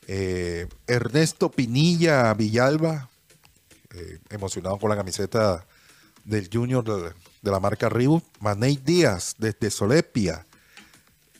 Eh, 0.07 0.67
Ernesto 0.87 1.49
Pinilla 1.49 2.33
Villalba, 2.33 3.09
eh, 3.93 4.19
emocionado 4.29 4.77
con 4.77 4.89
la 4.89 4.97
camiseta 4.97 5.65
del 6.25 6.49
Junior 6.51 6.83
de, 6.83 7.13
de 7.41 7.51
la 7.51 7.59
marca 7.59 7.89
Reebok. 7.89 8.23
Manei 8.39 8.77
Díaz, 8.77 9.35
desde 9.37 9.71
Solepia. 9.71 10.45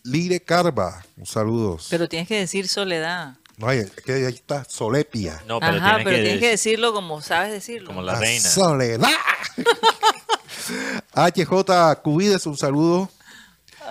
Lire 0.04 0.42
Carva, 0.42 1.06
un 1.18 1.26
saludo. 1.26 1.78
Pero 1.90 2.10
tienes 2.10 2.28
que 2.28 2.38
decir 2.40 2.68
soledad. 2.68 3.38
No, 3.58 3.70
es 3.72 3.90
que 3.92 4.14
ahí 4.14 4.24
está, 4.34 4.66
Solepia. 4.66 5.42
No, 5.48 5.60
pero 5.60 5.74
Ajá, 5.78 5.98
tienes 5.98 6.04
pero 6.06 6.16
que, 6.18 6.22
tienes 6.24 6.40
que 6.42 6.50
decir 6.50 6.72
decirlo 6.72 6.92
como 6.94 7.22
sabes 7.22 7.52
decirlo. 7.52 7.88
como 7.88 8.02
la 8.02 8.14
La 8.14 8.20
reina. 8.20 8.50
Soledad. 8.50 9.10
HJ 11.14 12.02
Cubides, 12.02 12.46
un 12.48 12.58
saludo. 12.58 13.10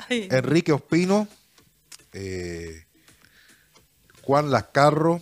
Ay. 0.08 0.28
Enrique 0.30 0.72
Ospino, 0.72 1.28
eh, 2.12 2.84
Juan 4.22 4.50
Lascarro, 4.50 5.20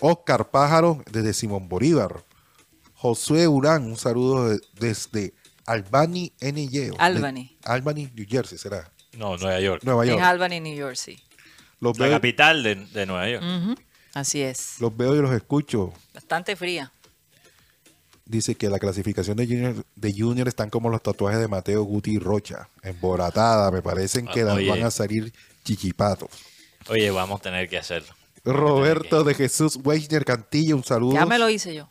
Oscar 0.00 0.50
Pájaro 0.50 1.02
desde 1.10 1.32
Simón 1.32 1.68
Bolívar, 1.68 2.24
Josué 2.94 3.48
Urán, 3.48 3.84
un 3.84 3.96
saludo 3.96 4.50
de- 4.50 4.60
desde 4.74 5.32
Albany, 5.68 6.32
NY. 6.40 6.92
Albany. 6.98 7.56
De- 7.60 7.68
Albany, 7.70 8.10
New 8.14 8.26
Jersey, 8.28 8.56
será. 8.58 8.90
No, 9.12 9.36
Nueva 9.36 9.60
York. 9.60 9.82
Nueva 9.84 10.04
En 10.04 10.10
York. 10.10 10.22
Albany, 10.22 10.60
New. 10.60 10.88
Los 11.80 11.98
La 11.98 12.06
veo, 12.06 12.16
capital 12.16 12.62
de, 12.62 12.74
de 12.74 13.06
Nueva 13.06 13.28
York. 13.28 13.78
Así 14.14 14.40
es. 14.42 14.80
los 14.80 14.96
veo 14.96 15.14
y 15.14 15.20
los 15.20 15.32
escucho. 15.32 15.92
Bastante 16.14 16.56
fría. 16.56 16.90
Dice 18.24 18.54
que 18.56 18.68
la 18.68 18.78
clasificación 18.78 19.36
de 19.36 19.46
Junior, 19.46 19.84
de 19.94 20.12
Junior 20.12 20.48
están 20.48 20.70
como 20.70 20.90
los 20.90 21.02
tatuajes 21.02 21.40
de 21.40 21.48
Mateo 21.48 21.82
Guti 21.82 22.12
y 22.12 22.18
Rocha. 22.18 22.68
Embolatada, 22.82 23.70
me 23.70 23.80
parecen 23.80 24.26
que 24.26 24.44
oye. 24.44 24.68
van 24.68 24.82
a 24.82 24.90
salir 24.90 25.32
chichipatos. 25.64 26.28
Oye, 26.88 27.10
vamos 27.10 27.40
a 27.40 27.42
tener 27.42 27.68
que 27.68 27.78
hacerlo. 27.78 28.08
Roberto 28.44 29.24
de 29.24 29.34
Jesús 29.34 29.78
Weisner 29.82 30.24
Cantillo, 30.24 30.76
un 30.76 30.84
saludo. 30.84 31.14
Ya 31.14 31.26
me 31.26 31.38
lo 31.38 31.48
hice 31.48 31.74
yo. 31.74 31.90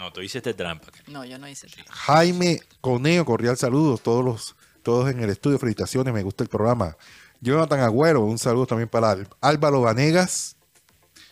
No, 0.00 0.10
tú 0.10 0.22
hiciste 0.22 0.54
trampa. 0.54 0.88
No, 1.08 1.26
yo 1.26 1.38
no 1.38 1.46
hice. 1.46 1.68
Jaime 1.90 2.58
Coneo, 2.80 3.26
cordial 3.26 3.58
saludos, 3.58 4.02
todos 4.02 4.24
los, 4.24 4.56
todos 4.82 5.10
en 5.10 5.22
el 5.22 5.28
estudio, 5.28 5.58
felicitaciones, 5.58 6.14
me 6.14 6.22
gusta 6.22 6.42
el 6.42 6.48
programa. 6.48 6.96
Jonathan 7.42 7.80
Agüero, 7.80 8.22
un 8.22 8.38
saludo 8.38 8.64
también 8.66 8.88
para 8.88 9.14
Álvaro 9.42 9.82
Vanegas. 9.82 10.56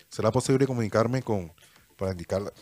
¿Será 0.07 0.31
posible 0.31 0.67
comunicarme 0.67 1.23
con, 1.23 1.51
para 1.97 2.11
indicarla? 2.11 2.53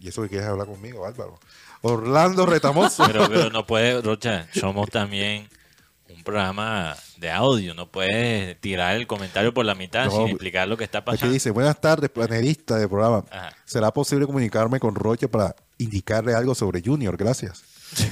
Y 0.00 0.08
eso 0.08 0.22
que 0.22 0.30
quieres 0.30 0.48
hablar 0.48 0.66
conmigo, 0.66 1.06
Álvaro. 1.06 1.38
Orlando 1.82 2.44
Retamoso. 2.44 3.04
Pero, 3.06 3.28
pero 3.28 3.50
no 3.50 3.64
puedes, 3.64 4.02
Rocha, 4.02 4.48
somos 4.52 4.90
también 4.90 5.48
un 6.16 6.22
programa 6.24 6.96
de 7.18 7.30
audio. 7.30 7.74
No 7.74 7.90
puedes 7.90 8.60
tirar 8.60 8.96
el 8.96 9.06
comentario 9.06 9.52
por 9.54 9.64
la 9.66 9.74
mitad 9.74 10.04
No, 10.06 10.10
sin 10.12 10.28
explicar 10.28 10.68
lo 10.68 10.76
que 10.76 10.84
está 10.84 10.98
Aquí 10.98 11.06
pasando. 11.06 11.32
dice, 11.32 11.50
buenas 11.50 11.80
tardes, 11.80 12.10
panelista 12.10 12.76
del 12.76 12.88
programa. 12.88 13.24
Ajá. 13.30 13.54
¿Será 13.64 13.90
posible 13.92 14.26
comunicarme 14.26 14.78
con 14.80 14.94
Rocha 14.94 15.28
para 15.28 15.54
indicarle 15.78 16.34
algo 16.34 16.54
sobre 16.54 16.82
Junior? 16.84 17.16
Gracias. 17.16 17.62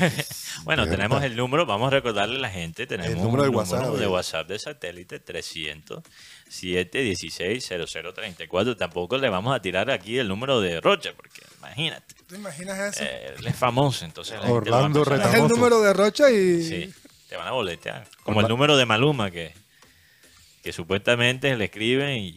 Bueno, 0.65 0.85
De 0.85 0.91
tenemos 0.91 1.21
verdad. 1.21 1.31
el 1.31 1.37
número, 1.39 1.65
vamos 1.65 1.87
a 1.87 1.91
recordarle 1.91 2.37
a 2.37 2.41
la 2.41 2.51
gente, 2.51 2.87
tenemos 2.87 3.13
El 3.15 3.23
número 3.23 3.45
un 3.45 3.51
de 3.51 3.57
WhatsApp, 3.57 3.81
número 3.83 3.99
de. 3.99 4.07
WhatsApp 4.09 4.47
de 4.47 4.59
satélite 4.59 5.21
300 5.21 6.03
716 6.51 7.67
0034. 8.15 8.77
Tampoco 8.77 9.17
le 9.17 9.31
vamos 9.31 9.55
a 9.57 9.63
tirar 9.63 9.91
aquí 9.91 10.19
el 10.19 10.29
número 10.29 10.61
de 10.61 10.81
Rocha, 10.83 11.13
porque 11.17 11.41
imagínate, 11.59 12.15
¿Te 12.29 12.35
imaginas 12.37 12.79
eso? 12.79 13.05
eh, 13.05 13.35
él 13.39 13.47
es 13.47 13.57
famoso, 13.57 14.05
entonces 14.05 14.35
la 14.35 14.43
gente 14.47 14.71
lo 14.71 14.77
va 14.77 14.83
a 14.83 14.85
Orlando 14.85 15.01
a- 15.11 15.29
es 15.29 15.35
el 15.35 15.49
número 15.49 15.81
de 15.81 15.93
Rocha 15.95 16.31
y. 16.31 16.63
Sí, 16.63 16.95
te 17.31 17.37
van 17.37 17.47
a 17.49 17.53
boletear. 17.53 18.07
Como 18.24 18.41
el 18.43 18.49
número 18.49 18.76
de 18.76 18.85
Maluma 18.85 19.31
que, 19.31 19.55
que 20.62 20.72
supuestamente 20.72 21.57
le 21.57 21.64
escriben 21.66 22.11
y, 22.18 22.28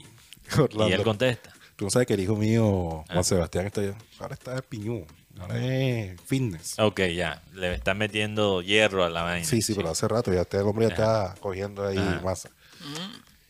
y 0.87 0.91
él 0.91 1.03
contesta. 1.03 1.51
Tú 1.75 1.89
sabes 1.89 2.07
que 2.07 2.13
el 2.13 2.19
hijo 2.21 2.35
mío, 2.35 3.03
Juan 3.07 3.17
Ah. 3.17 3.23
Sebastián, 3.23 3.65
está 3.65 3.81
ahora 4.19 4.35
está 4.35 4.53
de 4.55 4.61
piñú. 4.61 5.05
Ahora 5.39 5.57
es 5.65 6.21
fitness. 6.27 6.77
Ok, 6.77 7.01
ya, 7.15 7.41
le 7.53 7.73
están 7.73 7.97
metiendo 7.97 8.61
hierro 8.61 9.03
a 9.03 9.09
la 9.09 9.23
vaina. 9.23 9.45
Sí, 9.45 9.63
sí, 9.63 9.73
pero 9.73 9.89
hace 9.89 10.07
rato 10.07 10.31
ya 10.31 10.41
este 10.41 10.59
hombre 10.59 10.85
ya 10.87 10.93
está 10.93 11.35
cogiendo 11.39 11.87
ahí 11.87 11.97
Ajá. 11.97 12.21
masa. 12.23 12.49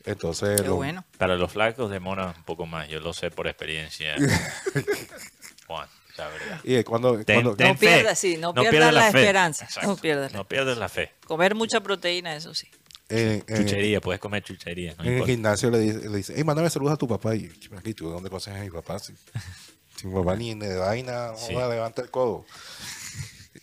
Entonces, 0.06 0.62
Qué 0.62 0.68
lo- 0.68 0.76
bueno. 0.78 1.04
Para 1.18 1.36
los 1.36 1.52
flacos 1.52 1.92
demora 1.92 2.34
un 2.38 2.44
poco 2.44 2.66
más, 2.66 2.88
yo 2.88 3.02
lo 3.02 3.12
sé 3.12 3.32
por 3.32 3.48
experiencia. 3.48 4.16
Juan, 5.68 5.88
la 6.18 6.28
verdad. 6.28 6.60
y 6.64 6.84
cuando, 6.84 7.24
Ten- 7.24 7.36
cuando- 7.38 7.56
ten 7.56 7.68
No 7.70 7.74
fe. 7.76 7.80
pierdas, 7.88 8.20
sí, 8.20 8.38
no 8.38 8.54
pierdas 8.54 8.94
la 8.94 9.08
esperanza. 9.08 9.66
Exacto. 9.66 9.90
No 9.90 9.96
pierdas 9.98 10.32
la- 10.32 10.38
No 10.40 10.48
pierdas 10.48 10.78
la 10.78 10.90
fe. 10.90 11.12
Comer 11.26 11.56
mucha 11.56 11.82
proteína, 11.82 12.36
eso 12.36 12.54
sí. 12.54 12.68
en, 13.10 13.44
en- 13.48 13.58
Chuchería, 13.66 14.02
puedes 14.02 14.20
comer 14.22 14.44
chuchería. 14.44 14.96
No 14.98 15.04
en 15.04 15.14
el 15.20 15.26
gimnasio 15.26 15.70
le 15.70 15.80
dice, 15.80 16.10
le 16.10 16.18
dice, 16.18 16.34
hey, 16.36 16.44
mándame 16.44 16.70
saludos 16.70 16.94
a 16.94 16.98
tu 16.98 17.08
papá. 17.08 17.36
Y 17.36 17.52
yo, 17.60 17.78
aquí, 17.78 17.94
¿tú 17.94 18.08
de 18.08 18.14
dónde 18.14 18.30
conoces 18.30 18.56
a 18.56 18.60
mi 18.60 18.70
papá? 18.70 18.98
Si, 19.00 19.14
si 19.98 20.08
mi 20.08 20.14
papá 20.14 20.36
ni 20.36 20.54
de 20.56 20.76
vaina, 20.78 21.36
Sí. 21.36 21.54
joda, 21.54 21.70
levanta 21.70 22.02
el 22.02 22.10
codo. 22.12 22.46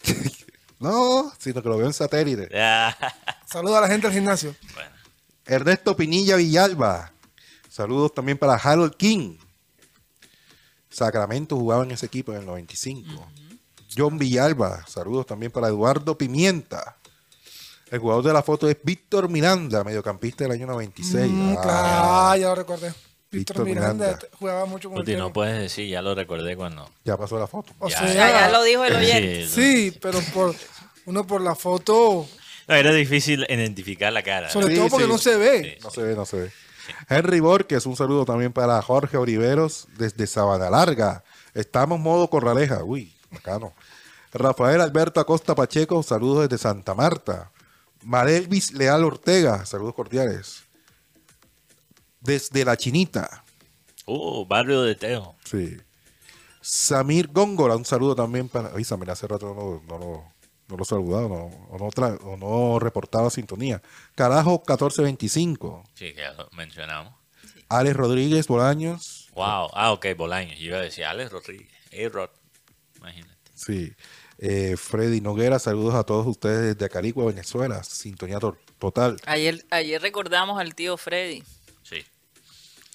no, 0.78 1.32
sino 1.38 1.62
que 1.62 1.68
lo 1.68 1.76
veo 1.78 1.86
en 1.86 1.92
satélite. 1.92 2.48
Ya. 2.52 2.96
Saluda 3.46 3.78
a 3.78 3.80
la 3.82 3.88
gente 3.88 4.06
del 4.06 4.14
gimnasio. 4.14 4.54
Bueno, 4.74 4.90
Ernesto 5.46 5.96
Pinilla 5.96 6.36
Villalba. 6.36 7.12
Saludos 7.68 8.14
también 8.14 8.38
para 8.38 8.54
Harold 8.54 8.94
King. 8.96 9.36
Sacramento 10.90 11.56
jugaba 11.56 11.84
en 11.84 11.92
ese 11.92 12.06
equipo 12.06 12.32
en 12.32 12.40
el 12.40 12.46
95. 12.46 13.28
John 13.96 14.18
Villalba. 14.18 14.84
Saludos 14.86 15.26
también 15.26 15.50
para 15.52 15.68
Eduardo 15.68 16.16
Pimienta. 16.18 16.96
El 17.90 17.98
jugador 17.98 18.24
de 18.24 18.32
la 18.32 18.42
foto 18.42 18.68
es 18.68 18.76
Víctor 18.82 19.28
Miranda, 19.28 19.82
mediocampista 19.82 20.44
del 20.44 20.52
año 20.52 20.66
96. 20.66 21.28
Mm, 21.30 21.54
Ah, 21.58 21.62
claro, 21.62 22.40
ya 22.40 22.48
lo 22.48 22.54
recordé. 22.54 22.88
Víctor 23.32 23.56
Víctor 23.58 23.64
Miranda, 23.64 24.06
Miranda. 24.06 24.26
jugaba 24.38 24.66
mucho 24.66 24.90
con 24.90 25.04
no 25.04 25.32
puedes 25.32 25.60
decir, 25.60 25.88
ya 25.88 26.02
lo 26.02 26.14
recordé 26.14 26.56
cuando. 26.56 26.88
Ya 27.04 27.16
pasó 27.16 27.38
la 27.38 27.46
foto. 27.46 27.72
O 27.78 27.88
Ya, 27.88 27.98
sea, 27.98 28.06
Ya, 28.12 28.30
ya 28.30 28.50
lo 28.50 28.62
dijo 28.64 28.84
el 28.84 28.94
oyente. 28.96 29.46
Sí, 29.48 29.96
pero 30.00 30.20
por 30.34 30.54
uno 31.06 31.26
por 31.26 31.40
la 31.40 31.54
foto, 31.56 32.26
No, 32.68 32.74
era 32.74 32.92
difícil 32.92 33.44
identificar 33.48 34.12
la 34.12 34.22
cara. 34.22 34.50
sobre 34.50 34.68
Sí, 34.68 34.76
todo 34.76 34.88
porque 34.88 35.06
sí. 35.06 35.10
no 35.12 35.18
se 35.18 35.36
ve. 35.36 35.76
Sí. 35.78 35.82
No 35.84 35.90
se 35.90 36.02
ve, 36.02 36.14
no 36.16 36.26
se 36.26 36.36
ve. 36.38 36.52
Henry 37.08 37.40
Borges, 37.40 37.86
un 37.86 37.96
saludo 37.96 38.24
también 38.24 38.52
para 38.52 38.80
Jorge 38.82 39.16
Oliveros 39.16 39.86
desde 39.96 40.26
Sabana 40.26 40.70
Larga. 40.70 41.22
Estamos 41.54 41.98
modo 42.00 42.28
Corraleja. 42.30 42.82
Uy, 42.84 43.14
bacano. 43.30 43.72
Rafael 44.32 44.80
Alberto 44.80 45.18
Acosta 45.20 45.54
Pacheco, 45.54 46.02
saludos 46.02 46.48
desde 46.48 46.62
Santa 46.62 46.94
Marta. 46.94 47.50
Marelvis 48.02 48.72
Leal 48.72 49.04
Ortega, 49.04 49.66
saludos 49.66 49.94
cordiales. 49.94 50.62
Desde 52.20 52.64
La 52.64 52.76
Chinita. 52.76 53.44
Uh, 54.06 54.44
barrio 54.46 54.82
de 54.82 54.94
Teo. 54.94 55.34
Sí. 55.44 55.76
Samir 56.60 57.28
Góngora, 57.28 57.76
un 57.76 57.84
saludo 57.84 58.14
también 58.14 58.48
para. 58.48 58.68
Oye, 58.74 58.84
Samir 58.84 59.10
hace 59.10 59.26
rato 59.26 59.54
no, 59.54 59.82
no, 59.88 59.98
lo- 60.04 60.24
no 60.70 60.76
lo 60.76 60.82
he 60.82 60.86
saludado, 60.86 61.28
no, 61.28 61.44
o, 61.70 61.78
no 61.78 61.88
tra- 61.90 62.18
o 62.22 62.36
no 62.36 62.78
reportaba 62.78 63.28
sintonía. 63.30 63.82
Carajo 64.14 64.52
1425. 64.66 65.84
Sí, 65.94 66.12
que 66.14 66.20
ya 66.20 66.32
lo 66.32 66.48
mencionamos. 66.52 67.14
Alex 67.68 67.96
Rodríguez 67.96 68.46
Bolaños. 68.46 69.28
Wow. 69.34 69.68
Ah, 69.74 69.92
ok, 69.92 70.06
Bolaños. 70.16 70.58
Yo 70.58 70.66
iba 70.66 70.78
a 70.78 70.82
decir 70.82 71.04
Alex 71.04 71.30
Rodríguez. 71.30 71.68
A-Rod. 71.92 72.30
Imagínate. 72.96 73.34
Sí. 73.54 73.92
Eh, 74.38 74.76
Freddy 74.76 75.20
Noguera, 75.20 75.58
saludos 75.58 75.94
a 75.94 76.04
todos 76.04 76.26
ustedes 76.26 76.74
desde 76.74 76.84
Acarigua, 76.86 77.26
Venezuela. 77.26 77.84
Sintonía 77.84 78.38
to- 78.38 78.56
total. 78.78 79.18
Ayer, 79.26 79.64
ayer 79.70 80.00
recordamos 80.00 80.58
al 80.58 80.74
tío 80.74 80.96
Freddy. 80.96 81.42
Sí. 81.82 82.02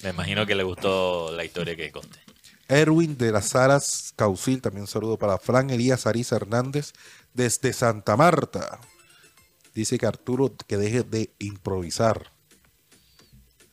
Me 0.02 0.10
imagino 0.10 0.44
que 0.44 0.54
le 0.54 0.62
gustó 0.64 1.30
la 1.32 1.44
historia 1.44 1.76
que 1.76 1.90
conté. 1.92 2.18
Erwin 2.68 3.16
de 3.16 3.32
las 3.32 3.50
Saras 3.50 4.12
Caucil, 4.16 4.60
también 4.60 4.82
un 4.82 4.88
saludo 4.88 5.18
para 5.18 5.38
Fran 5.38 5.70
Elías 5.70 6.06
Ariza 6.06 6.36
Hernández 6.36 6.92
desde 7.34 7.72
Santa 7.72 8.16
Marta. 8.16 8.80
Dice 9.74 9.98
que 9.98 10.06
Arturo 10.06 10.52
que 10.66 10.76
deje 10.76 11.02
de 11.02 11.30
improvisar. 11.38 12.32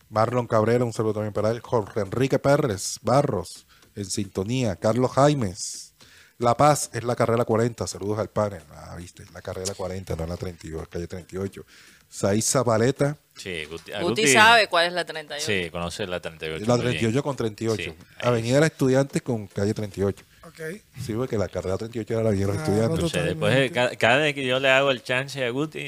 Marlon 0.09 0.47
Cabrera, 0.47 0.85
un 0.85 0.93
saludo 0.93 1.13
también 1.13 1.33
para 1.33 1.49
él. 1.49 1.61
Jorge 1.61 2.01
Enrique 2.01 2.37
Pérez 2.37 2.99
Barros, 3.01 3.65
en 3.95 4.05
sintonía. 4.05 4.75
Carlos 4.75 5.11
Jaimes. 5.11 5.95
La 6.37 6.55
Paz 6.57 6.89
es 6.93 7.03
la 7.03 7.15
carrera 7.15 7.45
40. 7.45 7.87
Saludos 7.87 8.19
al 8.19 8.29
panel. 8.29 8.63
Ah, 8.71 8.95
viste, 8.97 9.23
la 9.33 9.41
carrera 9.41 9.73
40, 9.73 10.15
no 10.15 10.27
la 10.27 10.37
32, 10.37 10.87
calle 10.87 11.07
38. 11.07 11.65
Saiz 12.13 12.45
Zabaleta, 12.45 13.17
Sí, 13.35 13.65
Guti, 13.65 13.91
Guti 13.99 14.21
Guti- 14.25 14.33
sabe 14.33 14.67
cuál 14.67 14.85
es 14.85 14.93
la 14.93 15.03
38. 15.03 15.43
Sí, 15.43 15.69
conoce 15.71 16.05
la 16.05 16.19
38. 16.19 16.63
la 16.67 16.75
muy 16.75 16.81
bien. 16.83 16.91
38 16.99 17.23
con 17.23 17.35
38. 17.35 17.83
Sí. 17.83 18.05
Avenida 18.21 18.53
de 18.55 18.59
los 18.61 18.69
Estudiantes 18.69 19.21
con 19.23 19.47
calle 19.47 19.73
38. 19.73 20.23
Ok. 20.45 20.59
Sí, 21.03 21.13
porque 21.13 21.35
la 21.39 21.47
carrera 21.47 21.75
38 21.79 22.13
era 22.13 22.21
la 22.21 22.29
Avenida 22.29 22.45
de 22.45 22.53
los 22.53 22.61
Ah, 22.61 22.63
Estudiantes. 22.63 22.89
no, 22.99 23.05
Entonces, 23.07 23.25
después, 23.25 23.55
de 23.55 23.71
cada, 23.71 23.95
cada 23.95 24.17
vez 24.17 24.35
que 24.35 24.45
yo 24.45 24.59
le 24.59 24.69
hago 24.69 24.91
el 24.91 25.01
chance 25.01 25.43
a 25.43 25.49
Guti, 25.49 25.79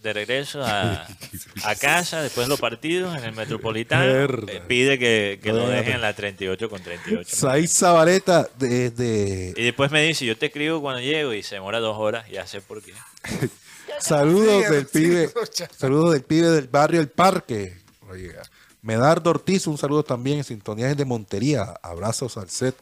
de 0.00 0.12
regreso 0.12 0.62
a, 0.64 1.04
a 1.64 1.74
casa, 1.74 2.22
después 2.22 2.46
de 2.46 2.50
los 2.50 2.60
partidos 2.60 3.18
en 3.18 3.24
el 3.24 3.32
Metropolitano, 3.34 4.04
eh, 4.48 4.62
pide 4.68 4.96
que, 5.00 5.40
que 5.42 5.52
lo 5.52 5.68
dejen 5.68 5.94
en 5.94 6.00
la 6.02 6.14
38 6.14 6.70
con 6.70 6.80
38. 6.84 7.28
Saiz 7.34 7.72
Zabaleta 7.76 8.48
desde 8.58 9.54
Y 9.56 9.62
después 9.64 9.90
me 9.90 10.04
dice, 10.04 10.24
yo 10.24 10.38
te 10.38 10.46
escribo 10.46 10.80
cuando 10.80 11.00
llego 11.00 11.34
y 11.34 11.42
se 11.42 11.56
demora 11.56 11.80
dos 11.80 11.96
horas, 11.98 12.28
ya 12.30 12.46
sé 12.46 12.60
por 12.60 12.80
qué. 12.80 12.92
saludos 14.02 14.64
Sí, 14.66 14.72
del 14.72 14.86
sí, 14.86 14.98
pibe, 14.98 15.24
escucha. 15.24 15.68
saludos 15.76 16.12
del 16.12 16.22
pibe 16.22 16.50
del 16.50 16.68
barrio 16.68 17.00
El 17.00 17.08
Parque. 17.08 17.78
Oiga. 18.08 18.42
Medardo 18.82 19.30
Ortiz, 19.30 19.66
un 19.66 19.78
saludo 19.78 20.02
también 20.02 20.38
en 20.38 20.44
sintonía 20.44 20.92
de 20.94 21.04
Montería. 21.04 21.62
Abrazos 21.82 22.36
al 22.36 22.50
set. 22.50 22.74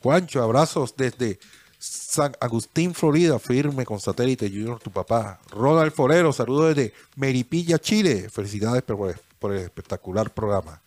Juancho, 0.00 0.42
abrazos 0.42 0.94
desde 0.96 1.38
San 1.78 2.34
Agustín, 2.40 2.94
Florida, 2.94 3.38
firme 3.38 3.84
con 3.84 4.00
satélite 4.00 4.48
Junior, 4.48 4.78
tu 4.80 4.90
papá. 4.90 5.40
Ronald 5.50 5.92
Forero, 5.92 6.32
saludos 6.32 6.74
desde 6.74 6.94
Meripilla, 7.16 7.78
Chile. 7.78 8.28
Felicidades 8.30 8.82
por 8.82 9.10
el, 9.10 9.16
por 9.38 9.52
el 9.52 9.58
espectacular 9.62 10.30
programa. 10.32 10.80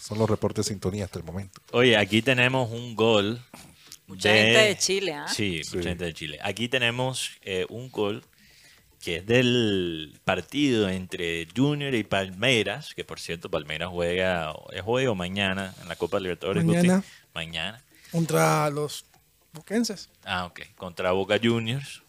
Son 0.00 0.18
los 0.18 0.28
reportes 0.30 0.64
de 0.64 0.72
sintonía 0.72 1.04
hasta 1.04 1.18
el 1.18 1.24
momento. 1.24 1.60
Oye, 1.72 1.96
aquí 1.96 2.22
tenemos 2.22 2.70
un 2.70 2.96
gol. 2.96 3.40
Mucha 4.06 4.30
gente 4.32 4.58
de 4.58 4.78
Chile, 4.78 5.12
¿ah? 5.12 5.26
Sí, 5.28 5.62
Sí. 5.64 5.76
mucha 5.76 5.90
gente 5.90 6.04
de 6.06 6.14
Chile. 6.14 6.38
Aquí 6.42 6.68
tenemos 6.68 7.32
eh, 7.42 7.66
un 7.68 7.90
gol 7.90 8.24
que 9.02 9.16
es 9.16 9.26
del 9.26 10.18
partido 10.24 10.88
entre 10.88 11.46
Junior 11.56 11.94
y 11.94 12.04
Palmeiras, 12.04 12.94
que 12.94 13.04
por 13.04 13.20
cierto 13.20 13.50
Palmeiras 13.50 13.90
juega, 13.90 14.54
es 14.72 14.82
hoy 14.84 15.06
o 15.06 15.14
mañana 15.14 15.74
en 15.80 15.88
la 15.88 15.96
Copa 15.96 16.18
Libertadores. 16.18 16.64
Guti? 16.64 16.78
Mañana. 16.78 17.04
Mañana. 17.34 17.82
Contra 18.10 18.70
los 18.70 19.04
boquenses. 19.52 20.10
Ah, 20.24 20.46
ok. 20.46 20.60
Contra 20.76 21.12
Boca 21.12 21.38
Juniors. 21.42 22.02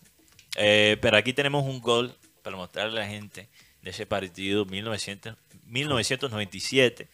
Eh, 0.56 0.98
pero 1.02 1.18
aquí 1.18 1.34
tenemos 1.34 1.64
un 1.66 1.80
gol 1.80 2.16
para 2.42 2.56
mostrarle 2.58 3.02
a 3.02 3.04
la 3.04 3.10
gente 3.10 3.50
de 3.82 3.90
ese 3.92 4.06
partido 4.06 4.66
1900, 4.66 5.36
1997 5.66 7.08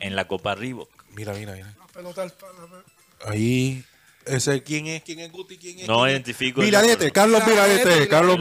en 0.00 0.16
la 0.16 0.26
Copa 0.28 0.54
Reebok. 0.54 0.90
Mira, 1.14 1.32
mira, 1.32 1.52
mira. 1.52 1.74
La 1.78 1.86
pelota 1.86 2.22
al 2.22 2.32
palo. 2.32 2.84
Ahí. 3.24 3.84
Ese, 4.26 4.62
¿Quién 4.62 4.86
es? 4.86 5.02
¿Quién 5.02 5.20
es 5.20 5.30
Guti? 5.32 5.56
¿Quién 5.58 5.80
es? 5.80 5.88
No 5.88 6.08
identifico. 6.08 6.60
número. 6.62 7.12
Carlos 7.12 7.46
Miralete, 7.46 7.84
Miralete, 7.84 8.08
Carlos 8.08 8.38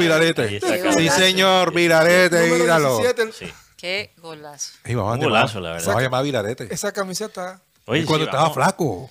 Carlos. 0.84 0.96
Sí, 0.98 1.10
señor, 1.10 1.74
Miralete, 1.74 2.40
Número 2.42 2.58
míralo. 2.64 2.98
17, 3.00 3.22
el- 3.24 3.34
Sí. 3.34 3.54
Qué 3.78 4.14
golazo. 4.18 4.74
Un 4.86 4.92
llamar- 4.96 5.20
golazo, 5.20 5.60
la 5.60 5.72
verdad. 5.72 5.88
Vamos 5.88 6.00
a 6.02 6.04
llamar 6.04 6.20
a 6.20 6.24
Miralete. 6.24 6.68
Esa 6.72 6.92
camiseta. 6.92 7.62
Oye, 7.86 8.06
cuando 8.06 8.26
sí, 8.26 8.30
estaba 8.30 8.44
vamos. 8.50 8.56
flaco. 8.56 9.10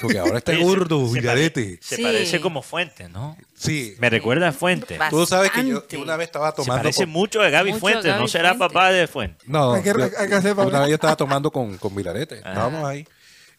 Porque 0.00 0.18
ahora 0.18 0.38
está 0.38 0.52
se- 0.52 0.62
gordo, 0.62 1.06
se 1.06 1.12
Miralete. 1.12 1.62
pare- 1.62 1.78
Se 1.82 1.96
Sí. 1.96 2.02
parece 2.02 2.40
como 2.40 2.62
Fuente, 2.62 3.10
¿no? 3.10 3.36
Sí. 3.54 3.94
Me 3.98 4.08
recuerda 4.08 4.48
a 4.48 4.52
Fuente. 4.52 4.96
Va- 4.96 5.10
Tú 5.10 5.26
sabes 5.26 5.50
que 5.50 5.66
yo 5.66 5.84
una 6.00 6.16
vez 6.16 6.28
estaba 6.28 6.50
Se 6.50 6.56
tomando. 6.56 6.82
parece 6.82 7.02
con- 7.04 7.10
mucho 7.12 7.42
a 7.42 7.50
Gaby 7.50 7.74
Fuente, 7.74 8.08
¿no 8.08 8.26
será 8.26 8.54
Fuente. 8.54 8.68
papá 8.74 8.90
de 8.90 9.06
Fuente? 9.06 9.44
No, 9.46 9.74
Hay 9.74 9.82
que- 9.82 9.90
yo- 9.90 10.04
hay 10.18 10.28
que 10.28 10.34
hacer 10.34 10.56
para 10.56 10.68
una 10.68 10.80
vez 10.80 10.88
yo 10.88 10.94
estaba 10.94 11.16
tomando 11.16 11.50
con, 11.50 11.76
con 11.76 11.94
Miralete. 11.94 12.40
Ah. 12.42 12.48
Estábamos 12.48 12.84
ahí. 12.88 13.06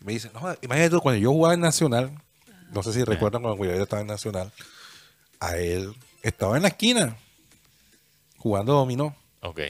Me 0.05 0.13
dice, 0.13 0.29
no, 0.35 0.39
imagínate 0.61 0.91
tú, 0.91 1.01
cuando 1.01 1.19
yo 1.19 1.31
jugaba 1.31 1.55
en 1.55 1.61
Nacional, 1.61 2.11
no 2.69 2.83
sé 2.83 2.93
si 2.93 3.03
recuerdan 3.03 3.41
cuando 3.41 3.59
Miralete 3.59 3.81
estaba 3.81 4.01
en 4.03 4.07
Nacional, 4.07 4.51
a 5.39 5.57
él 5.57 5.95
estaba 6.21 6.57
en 6.57 6.61
la 6.61 6.67
esquina 6.67 7.17
jugando 8.37 8.73
dominó. 8.73 9.15
Ok. 9.41 9.61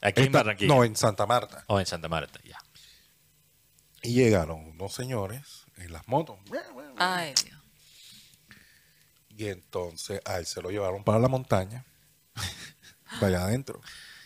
Aquí 0.00 0.22
en 0.22 0.32
Barranquilla. 0.32 0.74
no, 0.74 0.82
en 0.82 0.96
Santa 0.96 1.24
Marta. 1.24 1.62
O 1.68 1.78
en 1.78 1.86
Santa 1.86 2.08
Marta, 2.08 2.40
ya. 2.44 2.58
Y 4.02 4.14
llegaron 4.14 4.58
unos 4.70 4.92
señores 4.92 5.66
en 5.76 5.92
las 5.92 6.08
motos. 6.08 6.36
Ay, 6.96 7.32
Dios. 7.44 7.62
Y 9.28 9.46
entonces 9.46 10.20
a 10.24 10.38
él 10.38 10.46
se 10.46 10.60
lo 10.60 10.70
llevaron 10.70 11.04
para 11.04 11.20
la 11.20 11.28
montaña, 11.28 11.84
para 13.20 13.28
allá 13.28 13.44
adentro. 13.44 13.80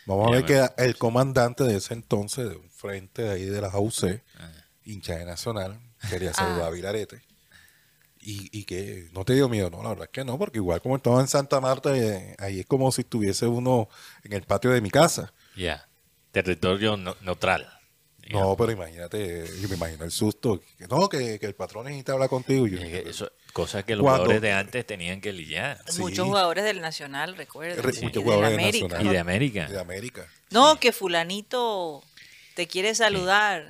Vamos 0.07 0.29
a 0.29 0.31
ver 0.31 0.47
que 0.47 0.67
el 0.79 0.97
comandante 0.97 1.65
de 1.65 1.77
ese 1.77 1.93
entonces, 1.93 2.49
de 2.49 2.57
un 2.57 2.71
frente 2.71 3.21
de 3.21 3.31
ahí 3.31 3.45
de 3.45 3.61
la 3.61 3.69
AUC, 3.69 4.23
hincha 4.85 5.17
de 5.17 5.25
Nacional, 5.25 5.79
quería 6.11 6.33
saludar 6.33 6.63
Ah. 6.65 6.67
a 6.67 6.71
Vilarete. 6.71 7.23
Y, 8.25 8.49
y 8.57 8.65
que 8.65 9.09
no 9.13 9.25
te 9.25 9.35
dio 9.35 9.49
miedo, 9.49 9.69
no, 9.69 9.83
la 9.83 9.89
verdad 9.91 10.05
es 10.05 10.11
que 10.13 10.25
no, 10.25 10.39
porque 10.39 10.59
igual 10.59 10.81
como 10.81 10.95
estaba 10.97 11.21
en 11.21 11.27
Santa 11.27 11.61
Marta, 11.61 11.97
eh, 11.97 12.37
ahí 12.39 12.61
es 12.61 12.67
como 12.67 12.93
si 12.93 13.01
estuviese 13.01 13.47
uno 13.49 13.89
en 14.23 14.33
el 14.33 14.43
patio 14.43 14.71
de 14.71 14.81
mi 14.81 14.91
casa. 14.91 15.33
Ya. 15.57 15.89
Territorio 16.31 16.97
no- 16.97 17.17
neutral. 17.23 17.69
No, 18.31 18.57
pero 18.57 18.71
imagínate, 18.71 19.45
yo 19.61 19.69
me 19.69 19.75
imagino 19.75 20.05
el 20.05 20.13
susto. 20.13 20.61
que 20.79 20.87
No, 20.87 21.09
que, 21.09 21.39
que 21.41 21.47
el 21.47 21.55
patrón 21.57 21.85
necesita 21.87 22.13
hablar 22.13 22.29
contigo. 22.29 22.69
Yo, 22.69 22.79
Es 22.79 22.85
que 23.03 23.11
eso, 23.11 23.31
cosas 23.53 23.83
que 23.85 23.97
los 23.97 24.05
Cuando- 24.05 24.21
jugadores 24.21 24.41
de 24.41 24.53
antes 24.53 24.87
tenían 24.87 25.21
que 25.21 25.33
lidiar. 25.33 25.83
Sí. 25.89 26.01
Muchos 26.01 26.25
jugadores 26.27 26.65
del 26.65 26.81
Nacional, 26.81 27.37
recuerden. 27.37 27.83
Re- 27.83 27.93
y 27.99 28.03
muchos 28.03 28.23
jugadores 28.23 28.51
del 28.53 28.61
América. 28.61 28.85
Nacional. 28.87 29.07
Y 29.07 29.11
de 29.11 29.19
América. 29.19 29.69
de 29.69 29.81
América. 29.81 30.27
No, 30.51 30.79
que 30.79 30.93
fulanito 30.93 32.03
te 32.55 32.69
quiere 32.69 32.95
saludar. 32.95 33.67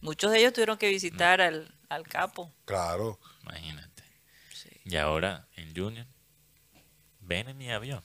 Muchos 0.00 0.30
de 0.30 0.38
ellos 0.40 0.52
tuvieron 0.52 0.78
que 0.78 0.88
visitar 0.88 1.40
al, 1.40 1.74
al 1.88 2.06
capo. 2.06 2.54
Claro. 2.64 3.18
Imagínate. 3.42 4.02
Y 4.84 4.96
ahora 4.96 5.48
en 5.56 5.74
Junior, 5.76 6.06
ven 7.20 7.48
en 7.48 7.56
mi 7.58 7.70
avión. 7.70 8.02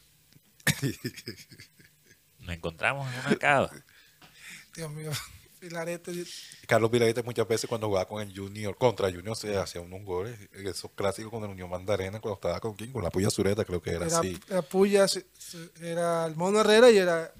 Nos 2.39 2.55
encontramos 2.55 3.07
en 3.13 3.19
una 3.25 3.35
cava. 3.37 3.71
Dios 4.75 4.91
mío, 4.91 5.11
Filarete. 5.59 6.25
Carlos 6.67 6.91
Vilarete 6.91 7.23
muchas 7.23 7.47
veces 7.47 7.69
cuando 7.69 7.87
jugaba 7.87 8.07
con 8.07 8.21
el 8.21 8.37
Junior, 8.37 8.75
contra 8.77 9.09
Junior 9.11 9.37
se 9.37 9.55
hacía 9.55 9.79
unos 9.81 10.03
goles, 10.03 10.37
esos 10.51 10.91
clásicos 10.91 11.31
con 11.31 11.43
el 11.43 11.51
Unión 11.51 11.69
Mandarena 11.69 12.19
cuando 12.19 12.35
estaba 12.35 12.59
con 12.59 12.73
quién, 12.75 12.91
con 12.91 13.03
la 13.03 13.09
Puya 13.11 13.29
Sureta 13.29 13.63
creo 13.63 13.81
que 13.81 13.91
era, 13.91 14.07
Era, 14.07 14.19
así. 14.19 14.37
era 14.49 14.61
Puya, 14.61 15.05
era 15.79 16.25
el 16.25 16.35
Mono 16.35 16.59
Herrera 16.59 16.91
y 16.91 16.97
era 16.97 17.31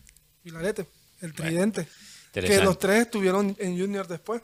Filarete, 0.43 0.87
el 1.21 1.33
tridente. 1.33 1.87
Que 2.33 2.61
los 2.61 2.77
tres 2.79 3.01
estuvieron 3.03 3.55
en 3.59 3.79
Junior 3.79 4.07
después. 4.07 4.41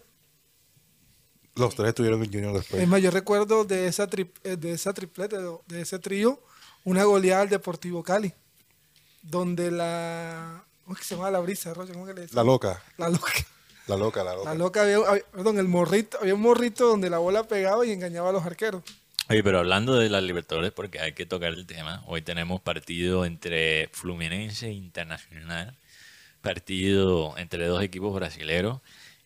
Los 1.55 1.75
tres 1.75 1.89
estuvieron 1.89 2.23
en 2.23 2.31
Junior 2.31 2.53
después. 2.53 2.81
Es 2.81 2.87
más, 2.87 3.01
yo 3.01 3.11
recuerdo 3.11 3.65
de 3.65 3.87
esa, 3.87 4.07
tri- 4.09 4.31
eh, 4.43 4.55
de 4.55 4.71
esa 4.71 4.93
triplete, 4.93 5.37
de, 5.67 5.81
ese 5.81 5.99
trío, 5.99 6.39
una 6.85 7.03
goleada 7.03 7.41
al 7.41 7.49
Deportivo 7.49 8.01
Cali, 8.03 8.33
donde 9.21 9.71
la... 9.71 10.63
¿Cómo 10.83 10.93
es 10.95 10.99
que 11.01 11.05
se 11.05 11.15
llama 11.15 11.29
la 11.31 11.39
brisa, 11.39 11.73
Rocha? 11.73 11.91
¿Cómo 11.93 12.05
que 12.05 12.13
le 12.13 12.21
La 12.21 12.25
decían? 12.27 12.45
loca, 12.45 12.81
La 12.97 13.09
loca. 13.09 13.31
la 13.87 13.97
loca, 13.97 14.23
la 14.23 14.33
loca. 14.35 14.49
La 14.49 14.55
loca 14.55 14.81
había, 14.83 14.97
había- 14.97 15.23
perdón, 15.31 15.59
el 15.59 15.67
morrito, 15.67 16.17
había 16.21 16.35
un 16.35 16.41
morrito 16.41 16.87
donde 16.87 17.09
la 17.09 17.17
bola 17.17 17.43
pegaba 17.43 17.85
y 17.85 17.91
engañaba 17.91 18.29
a 18.29 18.31
los 18.33 18.45
arqueros. 18.45 18.83
Oye, 19.29 19.43
pero 19.43 19.59
hablando 19.59 19.95
de 19.95 20.09
las 20.09 20.23
Libertadores, 20.23 20.71
porque 20.71 20.99
hay 20.99 21.13
que 21.13 21.25
tocar 21.25 21.53
el 21.53 21.67
tema, 21.67 22.03
hoy 22.07 22.21
tenemos 22.21 22.61
partido 22.61 23.25
entre 23.25 23.89
Fluminense 23.93 24.67
e 24.67 24.71
Internacional, 24.71 25.77
partido 26.41 27.37
entre 27.37 27.65
dos 27.67 27.83
equipos 27.83 28.13
brasileros. 28.13 28.81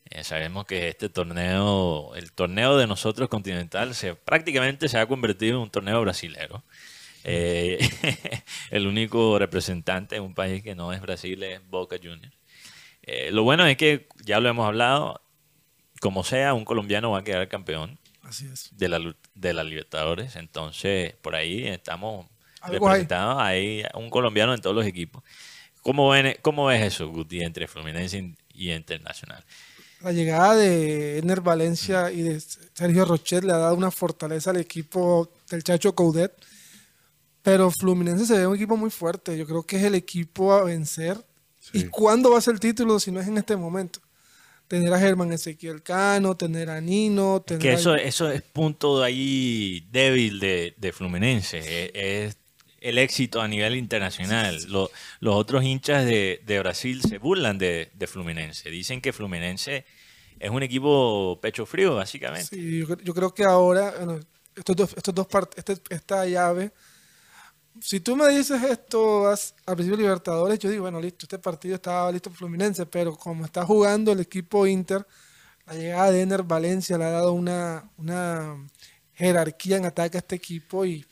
Eh, 0.09 0.24
sabemos 0.24 0.66
que 0.66 0.89
este 0.89 1.09
torneo, 1.09 2.14
el 2.16 2.32
torneo 2.34 2.78
de 2.78 2.88
nosotros 2.88 3.30
continental, 3.30 3.95
se, 3.95 4.16
prácticamente 4.16 4.88
se 4.88 4.97
ha 4.97 5.07
convertido 5.07 5.57
en 5.57 5.64
un 5.64 5.72
torneo 5.72 6.01
brasilero. 6.01 6.64
Eh, 7.24 7.80
el 8.70 8.86
único 8.86 9.39
representante 9.39 10.16
de 10.16 10.22
un 10.22 10.36
país 10.36 10.61
que 10.61 10.76
no 10.76 10.93
es 10.93 11.01
Brasil 11.01 11.41
es 11.43 11.68
Boca 11.68 11.95
Juniors. 12.01 12.36
Eh, 13.01 13.32
lo 13.32 13.43
bueno 13.43 13.66
es 13.66 13.78
que, 13.78 14.07
ya 14.24 14.39
lo 14.39 14.49
hemos 14.49 14.68
hablado, 14.68 15.22
como 15.99 16.24
sea, 16.24 16.53
un 16.53 16.66
colombiano 16.66 17.11
va 17.11 17.20
a 17.20 17.24
quedar 17.24 17.47
campeón 17.47 17.99
Así 18.24 18.47
es. 18.47 18.76
de 18.78 18.89
la, 18.89 19.16
de 19.36 19.53
la 19.53 19.64
Libertadores. 19.64 20.36
Entonces, 20.36 21.14
por 21.22 21.36
ahí 21.36 21.68
estamos 21.68 22.28
representados. 22.61 23.41
Hay 23.41 23.84
un 23.93 24.09
colombiano 24.09 24.53
en 24.53 24.61
todos 24.61 24.76
los 24.76 24.86
equipos. 24.86 25.24
¿Cómo, 25.84 26.09
ven, 26.09 26.36
¿Cómo 26.41 26.65
ves 26.65 26.81
eso, 26.81 27.07
Guti, 27.09 27.41
entre 27.43 27.67
Fluminense 27.67 28.34
y 28.53 28.71
Internacional? 28.71 29.43
La 30.01 30.11
llegada 30.11 30.55
de 30.55 31.19
Ener 31.19 31.41
Valencia 31.41 32.11
y 32.11 32.21
de 32.23 32.39
Sergio 32.39 33.05
Rochet 33.05 33.43
le 33.43 33.53
ha 33.53 33.57
dado 33.57 33.75
una 33.75 33.91
fortaleza 33.91 34.49
al 34.49 34.57
equipo 34.57 35.29
del 35.49 35.63
Chacho 35.63 35.93
Coudet. 35.93 36.34
Pero 37.41 37.69
Fluminense 37.71 38.25
se 38.25 38.38
ve 38.38 38.47
un 38.47 38.55
equipo 38.55 38.75
muy 38.77 38.89
fuerte. 38.89 39.38
Yo 39.38 39.45
creo 39.45 39.63
que 39.63 39.77
es 39.77 39.84
el 39.84 39.95
equipo 39.95 40.53
a 40.53 40.63
vencer. 40.63 41.17
¿Y 41.73 41.86
cuándo 41.86 42.31
va 42.31 42.38
a 42.38 42.41
ser 42.41 42.55
el 42.55 42.59
título 42.59 42.99
si 42.99 43.11
no 43.11 43.19
es 43.21 43.27
en 43.27 43.38
este 43.38 43.55
momento? 43.55 43.99
Tener 44.67 44.93
a 44.93 44.99
Germán 44.99 45.31
Ezequiel 45.31 45.84
Cano, 45.84 46.36
tener 46.36 46.69
a 46.69 46.79
Nino, 46.81 47.41
tener 47.41 47.61
Que 47.61 47.69
a- 47.71 47.73
eso, 47.73 47.95
eso 47.95 48.29
es 48.31 48.41
punto 48.41 48.99
de 48.99 49.05
ahí 49.05 49.88
débil 49.91 50.39
de, 50.39 50.73
de 50.77 50.91
Fluminense. 50.93 51.59
Es, 51.59 51.91
es 52.29 52.38
el 52.84 52.97
éxito 52.97 53.41
a 53.41 53.47
nivel 53.47 53.75
internacional. 53.75 54.63
Lo- 54.67 54.91
los 55.19 55.36
otros 55.36 55.63
hinchas 55.63 56.05
de, 56.05 56.41
de 56.45 56.59
Brasil 56.59 57.01
se 57.01 57.17
burlan 57.17 57.57
de, 57.57 57.89
de 57.93 58.07
Fluminense. 58.07 58.69
Dicen 58.69 59.01
que 59.01 59.13
Fluminense 59.13 59.86
es 60.39 60.49
un 60.49 60.61
equipo 60.63 61.39
pecho 61.41 61.65
frío, 61.65 61.95
básicamente. 61.95 62.55
Sí, 62.55 62.79
yo, 62.79 62.97
yo 62.97 63.13
creo 63.13 63.34
que 63.34 63.43
ahora, 63.43 63.93
bueno, 63.97 64.19
estos 64.55 64.75
dos, 64.75 64.93
estos 64.95 65.15
dos 65.15 65.27
este- 65.55 65.77
esta 65.89 66.25
llave, 66.25 66.71
si 67.81 67.99
tú 68.01 68.15
me 68.15 68.27
dices 68.29 68.61
esto 68.63 69.27
al 69.29 69.75
principio 69.75 69.97
de 69.97 70.03
Libertadores, 70.03 70.59
yo 70.59 70.69
digo, 70.69 70.84
bueno, 70.84 71.01
listo, 71.01 71.25
este 71.25 71.39
partido 71.39 71.75
estaba 71.75 72.11
listo 72.11 72.29
para 72.29 72.38
Fluminense, 72.38 72.86
pero 72.86 73.15
como 73.15 73.45
está 73.45 73.65
jugando 73.65 74.11
el 74.11 74.19
equipo 74.19 74.67
Inter, 74.67 75.05
la 75.65 75.73
llegada 75.73 76.11
de 76.11 76.21
Ener 76.21 76.43
Valencia 76.43 76.97
le 76.97 77.05
ha 77.05 77.09
dado 77.11 77.34
una, 77.34 77.89
una 77.97 78.57
jerarquía 79.13 79.77
en 79.77 79.86
ataque 79.86 80.17
a 80.17 80.19
este 80.19 80.36
equipo 80.36 80.86
y 80.86 81.05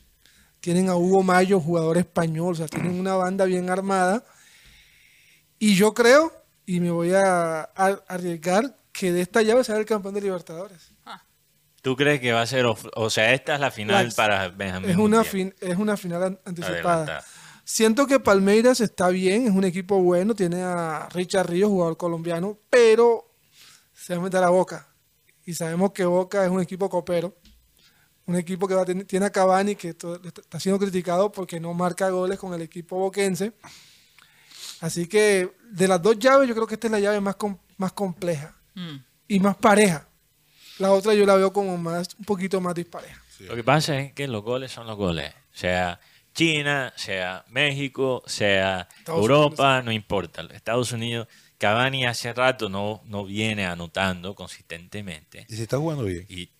tienen 0.62 0.88
a 0.88 0.96
Hugo 0.96 1.22
Mayo, 1.22 1.60
jugador 1.60 1.98
español, 1.98 2.52
o 2.52 2.54
sea, 2.54 2.68
tienen 2.68 2.98
una 2.98 3.14
banda 3.16 3.44
bien 3.44 3.68
armada. 3.68 4.24
Y 5.58 5.74
yo 5.74 5.92
creo, 5.92 6.32
y 6.64 6.80
me 6.80 6.90
voy 6.90 7.12
a, 7.12 7.62
a- 7.62 8.00
arriesgar, 8.08 8.78
que 8.92 9.12
de 9.12 9.20
esta 9.22 9.42
llave 9.42 9.64
será 9.64 9.78
el 9.78 9.84
campeón 9.86 10.14
de 10.14 10.20
Libertadores. 10.22 10.92
¿Tú 11.82 11.96
crees 11.96 12.20
que 12.20 12.32
va 12.32 12.42
a 12.42 12.46
ser, 12.46 12.64
o 12.66 13.10
sea, 13.10 13.34
esta 13.34 13.54
es 13.54 13.60
la 13.60 13.72
final 13.72 14.08
La- 14.08 14.14
para 14.14 14.48
Benjamín? 14.48 14.90
Es 14.90 14.96
una, 14.96 15.24
fin- 15.24 15.54
es 15.60 15.76
una 15.76 15.96
final 15.96 16.22
an- 16.22 16.40
anticipada. 16.44 16.78
Adelantada. 16.78 17.24
Siento 17.64 18.06
que 18.06 18.20
Palmeiras 18.20 18.80
está 18.80 19.08
bien, 19.08 19.46
es 19.46 19.52
un 19.52 19.64
equipo 19.64 20.00
bueno, 20.00 20.34
tiene 20.34 20.62
a 20.62 21.08
Richard 21.12 21.48
Ríos, 21.50 21.70
jugador 21.70 21.96
colombiano, 21.96 22.56
pero 22.70 23.34
se 23.94 24.14
va 24.14 24.20
a 24.20 24.24
meter 24.24 24.44
a 24.44 24.50
Boca. 24.50 24.88
Y 25.44 25.54
sabemos 25.54 25.90
que 25.92 26.04
Boca 26.04 26.44
es 26.44 26.50
un 26.50 26.60
equipo 26.60 26.88
copero, 26.88 27.34
un 28.26 28.36
equipo 28.36 28.68
que 28.68 28.74
va 28.74 28.82
a 28.82 28.84
ten- 28.84 29.06
tiene 29.06 29.26
a 29.26 29.30
Cavani, 29.30 29.74
que 29.74 29.88
está 29.90 30.60
siendo 30.60 30.78
criticado 30.78 31.30
porque 31.32 31.58
no 31.60 31.74
marca 31.74 32.08
goles 32.10 32.38
con 32.38 32.54
el 32.54 32.62
equipo 32.62 32.96
boquense. 32.98 33.52
Así 34.80 35.06
que 35.06 35.52
de 35.70 35.88
las 35.88 36.02
dos 36.02 36.18
llaves, 36.18 36.48
yo 36.48 36.54
creo 36.54 36.66
que 36.66 36.74
esta 36.74 36.86
es 36.88 36.90
la 36.92 37.00
llave 37.00 37.20
más, 37.20 37.36
com- 37.36 37.58
más 37.76 37.92
compleja 37.92 38.54
Mm. 38.74 38.96
y 39.28 39.40
más 39.40 39.56
pareja. 39.56 40.08
La 40.78 40.90
otra 40.92 41.14
yo 41.14 41.24
la 41.26 41.34
veo 41.36 41.52
como 41.52 41.76
más, 41.78 42.08
un 42.18 42.24
poquito 42.24 42.60
más 42.60 42.74
dispareja. 42.74 43.22
Lo 43.40 43.54
que 43.54 43.64
pasa 43.64 43.98
es 44.00 44.12
que 44.12 44.26
los 44.28 44.42
goles 44.42 44.70
son 44.72 44.86
los 44.86 44.96
goles. 44.96 45.32
Sea 45.52 46.00
China, 46.34 46.92
sea 46.96 47.44
México, 47.48 48.22
sea 48.26 48.88
Estados 48.98 49.20
Europa, 49.20 49.82
no 49.82 49.92
importa. 49.92 50.42
Estados 50.52 50.92
Unidos, 50.92 51.28
Cavani 51.58 52.06
hace 52.06 52.32
rato 52.32 52.68
no, 52.68 53.02
no 53.04 53.24
viene 53.24 53.66
anotando 53.66 54.34
consistentemente. 54.34 55.46
Y 55.48 55.56
si 55.56 55.62
está 55.62 55.76
jugando 55.78 56.04
bien. 56.04 56.24
Y 56.28 56.50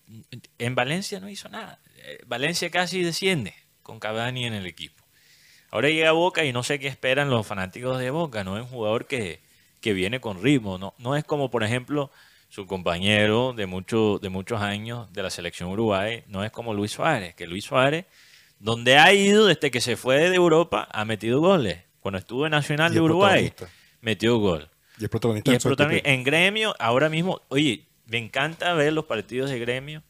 en 0.57 0.75
Valencia 0.75 1.19
no 1.19 1.29
hizo 1.29 1.49
nada. 1.49 1.79
Eh, 1.97 2.19
Valencia 2.25 2.69
casi 2.69 3.03
desciende 3.03 3.53
con 3.81 3.99
Cavani 3.99 4.45
en 4.45 4.53
el 4.53 4.65
equipo. 4.65 5.03
Ahora 5.71 5.89
llega 5.89 6.11
Boca 6.11 6.45
y 6.45 6.53
no 6.53 6.63
sé 6.63 6.79
qué 6.79 6.87
esperan 6.87 7.29
los 7.29 7.47
fanáticos 7.47 7.97
de 7.99 8.11
Boca. 8.11 8.43
No 8.43 8.57
es 8.57 8.63
un 8.63 8.69
jugador 8.69 9.07
que, 9.07 9.41
que 9.81 9.93
viene 9.93 10.19
con 10.19 10.41
ritmo. 10.41 10.77
No, 10.77 10.93
no 10.99 11.15
es 11.15 11.23
como, 11.23 11.49
por 11.49 11.63
ejemplo, 11.63 12.11
su 12.49 12.67
compañero 12.67 13.53
de, 13.53 13.65
mucho, 13.65 14.19
de 14.21 14.29
muchos 14.29 14.61
años 14.61 15.11
de 15.11 15.23
la 15.23 15.31
selección 15.31 15.69
Uruguay. 15.69 16.23
No 16.27 16.43
es 16.43 16.51
como 16.51 16.75
Luis 16.75 16.91
Suárez. 16.91 17.33
Que 17.33 17.47
Luis 17.47 17.65
Suárez, 17.65 18.05
donde 18.59 18.97
ha 18.97 19.11
ido 19.13 19.47
desde 19.47 19.71
que 19.71 19.81
se 19.81 19.97
fue 19.97 20.29
de 20.29 20.35
Europa, 20.35 20.87
ha 20.91 21.05
metido 21.05 21.39
goles. 21.39 21.79
Cuando 21.99 22.19
estuvo 22.19 22.45
en 22.45 22.51
Nacional 22.51 22.93
de 22.93 23.01
Uruguay, 23.01 23.53
metió 24.01 24.37
gol. 24.37 24.69
Y 24.99 25.05
es 25.05 25.09
protagonista 25.09 25.49
Y 25.49 25.53
en 25.53 25.57
es 25.57 25.63
protagonista. 25.63 26.09
En 26.09 26.23
gremio, 26.23 26.75
ahora 26.77 27.09
mismo, 27.09 27.41
oye, 27.47 27.87
me 28.13 28.25
encanta 28.25 28.73
ver 28.73 28.93
los 28.93 29.05
partidos 29.05 29.49
de 29.49 29.59
gremio 29.59 30.03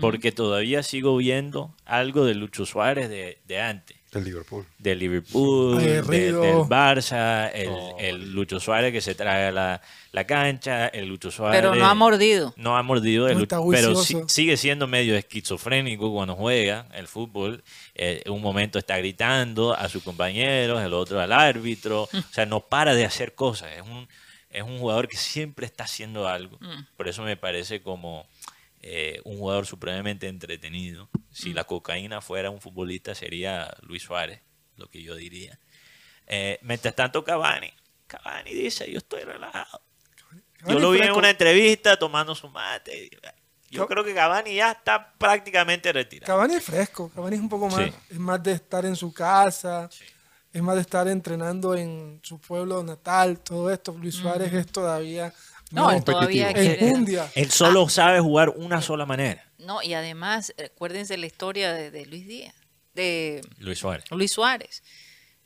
porque 0.00 0.32
todavía 0.32 0.82
sigo 0.82 1.16
viendo 1.16 1.72
algo 1.84 2.24
de 2.24 2.34
Lucho 2.34 2.66
Suárez 2.66 3.08
de, 3.08 3.38
de 3.46 3.60
antes. 3.60 3.96
Del 4.10 4.24
Liverpool. 4.24 4.66
Del 4.78 4.98
Liverpool, 4.98 5.78
de- 5.80 6.32
del 6.32 6.56
Barça, 6.66 7.48
el, 7.54 7.70
el 8.00 8.32
Lucho 8.32 8.58
Suárez 8.58 8.90
que 8.92 9.00
se 9.00 9.14
trae 9.14 9.46
a 9.48 9.52
la, 9.52 9.80
la 10.10 10.24
cancha, 10.26 10.88
el 10.88 11.06
Lucho 11.06 11.30
Suárez. 11.30 11.60
Pero 11.60 11.76
no 11.76 11.86
ha 11.86 11.94
mordido. 11.94 12.52
No 12.56 12.76
ha 12.76 12.82
mordido, 12.82 13.28
el 13.28 13.34
No 13.34 13.40
Lucho- 13.44 13.56
está 13.72 13.80
pero 14.10 14.28
sigue 14.28 14.56
siendo 14.56 14.88
medio 14.88 15.14
esquizofrénico 15.16 16.10
cuando 16.12 16.34
juega 16.34 16.86
el 16.94 17.06
fútbol. 17.06 17.62
Eh, 17.94 18.24
un 18.28 18.42
momento 18.42 18.80
está 18.80 18.98
gritando 18.98 19.74
a 19.76 19.88
sus 19.88 20.02
compañeros, 20.02 20.82
el 20.82 20.92
otro 20.92 21.20
al 21.20 21.32
árbitro. 21.32 22.08
O 22.30 22.32
sea, 22.32 22.46
no 22.46 22.60
para 22.66 22.94
de 22.94 23.04
hacer 23.04 23.34
cosas. 23.36 23.70
Es 23.76 23.82
un, 23.82 24.08
es 24.58 24.64
un 24.64 24.78
jugador 24.78 25.08
que 25.08 25.16
siempre 25.16 25.66
está 25.66 25.84
haciendo 25.84 26.28
algo. 26.28 26.58
Por 26.96 27.08
eso 27.08 27.22
me 27.22 27.36
parece 27.36 27.82
como 27.82 28.26
eh, 28.80 29.20
un 29.24 29.38
jugador 29.38 29.66
supremamente 29.66 30.28
entretenido. 30.28 31.08
Si 31.30 31.52
la 31.52 31.64
cocaína 31.64 32.20
fuera 32.20 32.50
un 32.50 32.60
futbolista 32.60 33.14
sería 33.14 33.74
Luis 33.82 34.02
Suárez, 34.02 34.40
lo 34.76 34.88
que 34.88 35.02
yo 35.02 35.14
diría. 35.14 35.58
Eh, 36.26 36.58
mientras 36.62 36.94
tanto, 36.94 37.24
Cavani. 37.24 37.72
Cavani 38.06 38.52
dice, 38.52 38.90
yo 38.90 38.98
estoy 38.98 39.22
relajado. 39.22 39.82
Yo 40.66 40.78
lo 40.78 40.90
vi 40.90 41.00
en 41.00 41.12
una 41.12 41.30
entrevista 41.30 41.96
tomando 41.96 42.34
su 42.34 42.48
mate. 42.48 43.10
Yo 43.70 43.86
creo 43.86 44.02
que 44.02 44.14
Cavani 44.14 44.54
ya 44.54 44.72
está 44.72 45.12
prácticamente 45.18 45.92
retirado. 45.92 46.26
Cavani 46.32 46.54
es 46.54 46.64
fresco, 46.64 47.10
Cavani 47.14 47.36
es 47.36 47.42
un 47.42 47.48
poco 47.48 47.68
más, 47.68 47.84
Sí. 47.86 47.92
es 48.10 48.18
más 48.18 48.42
de 48.42 48.52
estar 48.52 48.84
en 48.86 48.96
su 48.96 49.12
casa, 49.12 49.88
es 50.52 50.62
más 50.62 50.74
de 50.76 50.80
estar 50.82 51.06
entrenando 51.08 51.74
en 51.74 52.20
su 52.22 52.38
pueblo 52.40 52.82
natal, 52.82 53.38
todo 53.40 53.70
esto. 53.70 53.92
Luis 53.92 54.14
Suárez 54.14 54.52
es 54.52 54.66
todavía 54.66 55.32
No, 55.70 55.90
él 55.90 56.02
todavía 56.02 56.52
quiere-. 56.52 57.30
Él 57.34 57.50
solo 57.50 57.88
sabe 57.88 58.20
jugar 58.20 58.50
una 58.50 58.80
sola 58.80 59.04
manera. 59.06 59.44
No, 59.58 59.82
y 59.82 59.94
además, 59.94 60.54
recuérdense 60.56 61.16
la 61.18 61.26
historia 61.26 61.72
de, 61.72 61.90
de 61.90 62.06
Luis 62.06 62.26
Díaz, 62.26 62.54
de 62.94 63.42
Luis 63.58 63.78
Suárez. 63.78 64.04
Luis 64.10 64.32
Suárez. 64.32 64.82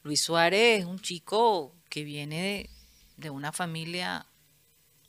Luis 0.04 0.20
Suárez 0.22 0.80
es 0.80 0.84
un 0.84 1.00
chico 1.00 1.74
que 1.88 2.04
viene 2.04 2.42
de, 2.42 2.70
de 3.16 3.30
una 3.30 3.52
familia 3.52 4.26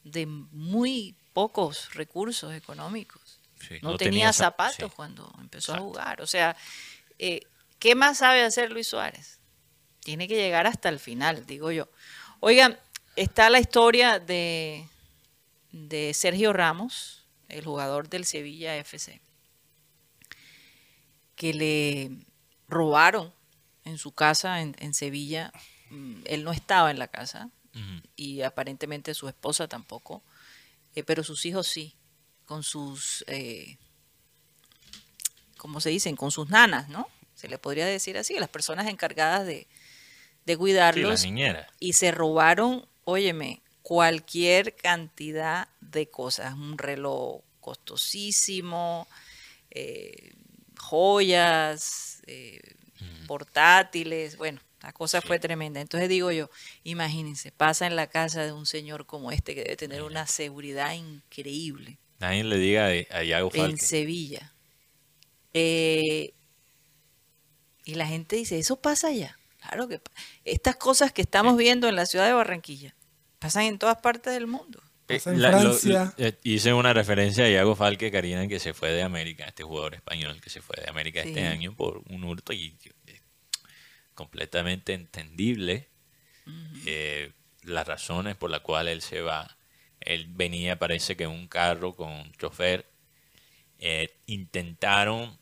de 0.03 0.25
muy 0.25 1.15
pocos 1.33 1.93
recursos 1.93 2.53
económicos. 2.53 3.39
Sí, 3.59 3.75
no, 3.81 3.91
no 3.91 3.97
tenía, 3.97 4.11
tenía 4.11 4.29
zap- 4.29 4.33
zapatos 4.33 4.89
sí. 4.89 4.93
cuando 4.95 5.33
empezó 5.39 5.71
Exacto. 5.73 5.83
a 5.83 5.87
jugar. 5.87 6.21
O 6.21 6.27
sea, 6.27 6.55
eh, 7.19 7.41
¿qué 7.79 7.95
más 7.95 8.17
sabe 8.17 8.43
hacer 8.43 8.71
Luis 8.71 8.87
Suárez? 8.87 9.39
Tiene 10.03 10.27
que 10.27 10.35
llegar 10.35 10.67
hasta 10.67 10.89
el 10.89 10.99
final, 10.99 11.45
digo 11.45 11.71
yo. 11.71 11.87
Oigan, 12.39 12.77
está 13.15 13.49
la 13.49 13.59
historia 13.59 14.19
de, 14.19 14.87
de 15.71 16.13
Sergio 16.13 16.51
Ramos, 16.51 17.25
el 17.47 17.63
jugador 17.63 18.09
del 18.09 18.25
Sevilla 18.25 18.75
FC, 18.77 19.21
que 21.35 21.53
le 21.53 22.11
robaron 22.67 23.33
en 23.85 23.97
su 23.97 24.11
casa 24.11 24.61
en, 24.61 24.75
en 24.79 24.93
Sevilla. 24.93 25.53
Mm, 25.89 26.21
Él 26.25 26.43
no 26.43 26.51
estaba 26.51 26.91
en 26.91 26.99
la 26.99 27.07
casa 27.07 27.49
y 28.15 28.41
aparentemente 28.41 29.15
su 29.15 29.27
esposa 29.27 29.67
tampoco, 29.67 30.21
eh, 30.95 31.03
pero 31.03 31.23
sus 31.23 31.45
hijos 31.45 31.67
sí, 31.67 31.95
con 32.45 32.61
sus, 32.61 33.23
eh, 33.27 33.77
¿cómo 35.57 35.81
se 35.81 35.89
dicen? 35.89 36.15
Con 36.15 36.29
sus 36.29 36.49
nanas, 36.49 36.89
¿no? 36.89 37.07
Se 37.33 37.47
le 37.47 37.57
podría 37.57 37.87
decir 37.87 38.17
así, 38.17 38.35
las 38.35 38.49
personas 38.49 38.87
encargadas 38.87 39.47
de, 39.47 39.67
de 40.45 40.57
Sí, 40.89 41.03
la 41.05 41.17
cuidarlos 41.17 41.21
niñera. 41.21 41.67
y 41.79 41.93
se 41.93 42.11
robaron, 42.11 42.87
óyeme, 43.03 43.61
cualquier 43.81 44.75
cantidad 44.75 45.67
de 45.81 46.09
cosas, 46.09 46.53
un 46.53 46.77
reloj 46.77 47.41
costosísimo, 47.59 49.07
eh, 49.71 50.33
joyas, 50.77 52.21
eh, 52.27 52.61
portátiles, 53.27 54.37
bueno, 54.37 54.61
la 54.81 54.93
cosa 54.93 55.21
fue 55.21 55.39
tremenda. 55.39 55.81
Entonces 55.81 56.09
digo 56.09 56.31
yo, 56.31 56.49
imagínense, 56.83 57.51
pasa 57.51 57.87
en 57.87 57.95
la 57.95 58.07
casa 58.07 58.43
de 58.43 58.51
un 58.51 58.65
señor 58.65 59.05
como 59.05 59.31
este 59.31 59.55
que 59.55 59.63
debe 59.63 59.77
tener 59.77 60.03
una 60.03 60.27
seguridad 60.27 60.93
increíble 60.93 61.99
Nadie 62.19 62.43
le 62.43 62.57
diga 62.57 62.87
a, 62.87 63.17
a 63.19 63.49
en. 63.53 63.77
Sevilla. 63.77 64.53
Eh, 65.53 66.33
y 67.85 67.95
la 67.95 68.07
gente 68.07 68.35
dice, 68.37 68.57
eso 68.59 68.81
pasa 68.81 69.07
allá. 69.09 69.37
Claro 69.67 69.87
que 69.87 70.01
estas 70.45 70.75
cosas 70.75 71.11
que 71.11 71.21
estamos 71.21 71.57
viendo 71.57 71.87
en 71.87 71.95
la 71.95 72.05
ciudad 72.05 72.25
de 72.27 72.33
Barranquilla 72.33 72.95
pasan 73.39 73.63
en 73.63 73.79
todas 73.79 73.97
partes 73.97 74.33
del 74.33 74.47
mundo. 74.47 74.81
Eh, 75.09 75.19
en 75.25 75.41
la- 75.41 75.51
lo- 75.51 75.73
Francia. 75.73 76.13
eh, 76.17 76.37
hice 76.43 76.73
una 76.73 76.93
referencia 76.93 77.43
a 77.45 77.49
Iago 77.49 77.75
Falque, 77.75 78.09
Karina, 78.11 78.47
que 78.47 78.59
se 78.59 78.73
fue 78.73 78.91
de 78.91 79.03
América, 79.03 79.45
este 79.45 79.63
jugador 79.63 79.95
español 79.95 80.39
que 80.41 80.49
se 80.49 80.61
fue 80.61 80.75
de 80.81 80.89
América 80.89 81.21
Sí. 81.23 81.29
este 81.29 81.45
año 81.47 81.75
por 81.75 82.01
un 82.09 82.23
hurto 82.23 82.53
y 82.53 82.77
eh, 83.07 83.21
completamente 84.13 84.93
entendible 84.93 85.89
eh, 86.85 87.31
las 87.63 87.87
razones 87.87 88.35
por 88.35 88.49
las 88.49 88.61
cuales 88.61 88.93
él 88.93 89.01
se 89.01 89.21
va. 89.21 89.57
Él 90.01 90.27
venía, 90.29 90.77
parece 90.77 91.15
que 91.15 91.23
en 91.23 91.31
un 91.31 91.47
carro 91.47 91.95
con 91.95 92.31
chofer. 92.33 92.85
Eh, 93.79 94.19
intentaron 94.25 95.37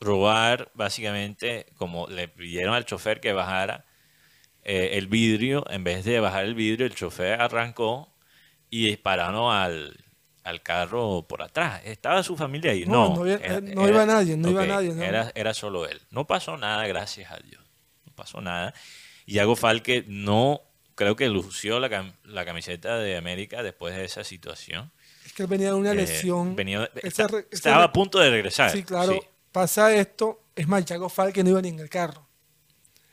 robar, 0.00 0.70
básicamente, 0.74 1.66
como 1.76 2.06
le 2.08 2.28
pidieron 2.28 2.74
al 2.74 2.84
chofer 2.84 3.20
que 3.20 3.32
bajara 3.32 3.84
eh, 4.62 4.90
el 4.98 5.06
vidrio, 5.08 5.64
en 5.70 5.84
vez 5.84 6.04
de 6.04 6.20
bajar 6.20 6.44
el 6.44 6.54
vidrio, 6.54 6.86
el 6.86 6.94
chofer 6.94 7.40
arrancó 7.40 8.12
y 8.70 8.86
dispararon 8.86 9.54
al, 9.54 9.96
al 10.42 10.62
carro 10.62 11.26
por 11.28 11.42
atrás. 11.42 11.82
¿Estaba 11.84 12.22
su 12.22 12.36
familia 12.36 12.72
ahí? 12.72 12.84
No, 12.86 13.10
No, 13.10 13.14
no 13.16 13.20
había- 13.22 13.36
eh, 13.36 13.60
no 13.60 13.88
iba 13.88 14.04
nadie, 14.06 14.36
no 14.36 14.50
iba 14.50 14.66
nadie, 14.66 14.90
no. 14.94 15.02
Era, 15.02 15.30
era 15.34 15.54
solo 15.54 15.86
él. 15.88 16.00
No 16.10 16.26
pasó 16.26 16.56
nada, 16.56 16.86
gracias 16.86 17.30
a 17.30 17.36
Dios. 17.38 17.62
No 18.06 18.12
pasó 18.14 18.40
nada. 18.40 18.74
Iago 19.26 19.54
Falque 19.56 20.04
no, 20.06 20.60
creo 20.94 21.16
que 21.16 21.28
lució 21.28 21.78
la, 21.80 21.88
cam- 21.88 22.14
la 22.24 22.44
camiseta 22.44 22.98
de 22.98 23.16
América 23.16 23.62
después 23.62 23.94
de 23.96 24.04
esa 24.04 24.24
situación. 24.24 24.90
Es 25.24 25.32
que 25.32 25.42
él 25.44 25.48
venía 25.48 25.68
de 25.68 25.74
una 25.74 25.92
Eh, 25.92 25.96
lesión. 25.96 26.54
venía- 26.56 26.90
estaba 27.50 27.84
a 27.84 27.92
punto 27.92 28.18
de 28.18 28.30
regresar. 28.30 28.70
Sí, 28.70 28.82
claro. 28.82 29.12
sí. 29.12 29.20
Pasa 29.54 29.94
esto. 29.94 30.42
Es 30.56 30.66
más, 30.66 30.84
Yago 30.84 31.08
Falque 31.08 31.44
no 31.44 31.50
iba 31.50 31.62
ni 31.62 31.68
en 31.68 31.78
el 31.78 31.88
carro. 31.88 32.26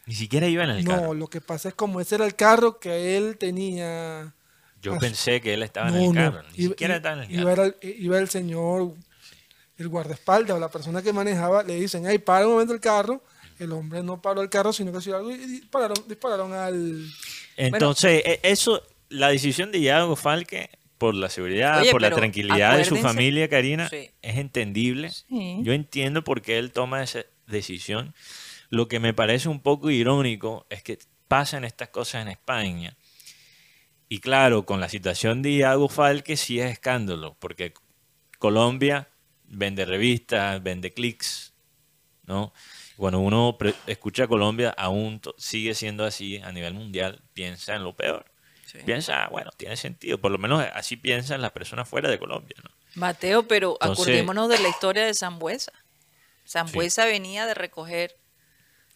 Ni 0.08 0.16
siquiera 0.16 0.48
iba 0.48 0.64
en 0.64 0.72
el 0.72 0.84
no, 0.84 0.90
carro. 0.90 1.14
lo 1.14 1.28
que 1.28 1.40
pasa 1.40 1.70
es 1.70 1.76
como 1.76 2.02
ese 2.02 2.16
era 2.16 2.26
el 2.26 2.36
carro 2.36 2.80
que 2.80 3.16
él 3.16 3.38
tenía. 3.38 4.34
Yo 4.82 4.96
Ah, 4.96 4.98
pensé 5.00 5.40
que 5.40 5.54
él 5.54 5.62
estaba 5.62 5.90
en 5.90 5.94
No, 5.94 6.02
el 6.02 6.08
no. 6.08 6.14
carro. 6.32 6.44
Ni 6.58 6.64
Iba- 6.64 6.70
siquiera 6.72 6.96
estaba 6.96 7.24
en 7.24 7.32
el 7.32 7.46
carro. 7.46 7.64
el, 7.64 7.76
iba 7.84 8.18
el 8.18 8.28
señor, 8.28 8.92
el 9.78 9.88
guardaespaldas 9.88 10.58
o 10.58 10.60
la 10.60 10.70
persona 10.72 11.04
que 11.04 11.14
manejaba, 11.14 11.62
le 11.62 11.76
dicen, 11.76 12.08
ay, 12.08 12.18
para 12.18 12.48
un 12.48 12.54
momento 12.54 12.74
el 12.74 12.80
carro. 12.80 13.22
El 13.60 13.72
hombre 13.74 14.02
no 14.02 14.20
paró 14.20 14.42
el 14.42 14.50
carro, 14.50 14.74
sino 14.74 14.92
que 14.92 14.98
hizo 14.98 15.16
algo 15.16 15.30
y 15.30 15.38
dispararon, 15.38 16.04
dispararon 16.08 16.54
al... 16.54 17.08
Entonces, 17.56 18.24
e- 18.26 18.40
eso, 18.42 18.82
la 19.10 19.28
decisión 19.30 19.72
de 19.72 19.78
Iago 19.78 20.16
Falque 20.16 20.72
por 21.02 21.16
la 21.16 21.30
seguridad, 21.30 21.82
Oye, 21.82 21.90
por 21.90 22.00
la 22.04 22.12
tranquilidad 22.12 22.78
de 22.78 22.86
su 22.86 22.96
familia, 22.96 23.50
Karina, 23.50 23.90
Sí. 23.90 24.12
es 24.22 24.38
entendible. 24.38 25.10
Sí. 25.10 25.58
Yo 25.64 25.74
entiendo 25.74 26.24
por 26.24 26.44
qué 26.44 26.60
él 26.60 26.72
toma 26.72 27.02
esa 27.02 27.26
decisión. 27.48 28.14
Lo 28.70 28.88
que 28.88 29.00
me 29.00 29.12
parece 29.12 29.50
un 29.50 29.62
poco 29.62 29.90
irónico 29.90 30.68
es 30.70 30.84
que 30.84 31.00
pasan 31.28 31.64
estas 31.66 31.90
cosas 31.90 32.22
en 32.22 32.28
España. 32.28 32.96
Y 34.10 34.20
claro, 34.20 34.64
con 34.68 34.80
la 34.80 34.90
situación 34.90 35.42
de 35.42 35.50
Iago 35.54 35.90
Falque 35.90 36.38
sí 36.38 36.60
es 36.60 36.70
escándalo, 36.72 37.36
porque 37.40 37.74
Colombia 38.38 39.10
vende 39.46 39.86
revistas, 39.86 40.62
vende 40.62 40.94
clics, 40.94 41.56
¿no? 42.28 42.54
Cuando 42.96 43.18
uno 43.22 43.58
escucha 43.88 44.28
Colombia, 44.28 44.70
aún 44.78 45.20
sigue 45.38 45.74
siendo 45.74 46.06
así 46.06 46.38
a 46.38 46.52
nivel 46.52 46.76
mundial, 46.76 47.24
piensa 47.34 47.76
en 47.76 47.84
lo 47.86 47.96
peor. 47.96 48.31
Sí. 48.72 48.78
Piensa, 48.86 49.28
bueno, 49.30 49.52
tiene 49.58 49.76
sentido, 49.76 50.18
por 50.20 50.32
lo 50.32 50.38
menos 50.38 50.64
así 50.74 50.96
piensan 50.96 51.42
las 51.42 51.52
personas 51.52 51.90
fuera 51.90 52.10
de 52.10 52.18
Colombia, 52.18 52.56
¿no? 52.64 52.70
Mateo, 52.96 53.48
pero 53.48 53.78
Entonces- 53.82 54.06
acordémonos 54.06 54.48
de 54.50 54.60
la 54.60 54.70
historia 54.70 55.06
de 55.06 55.14
Zambuesa. 55.14 55.74
Zambuesa 56.48 57.06
venía 57.06 57.46
de 57.46 57.54
recoger 57.54 58.16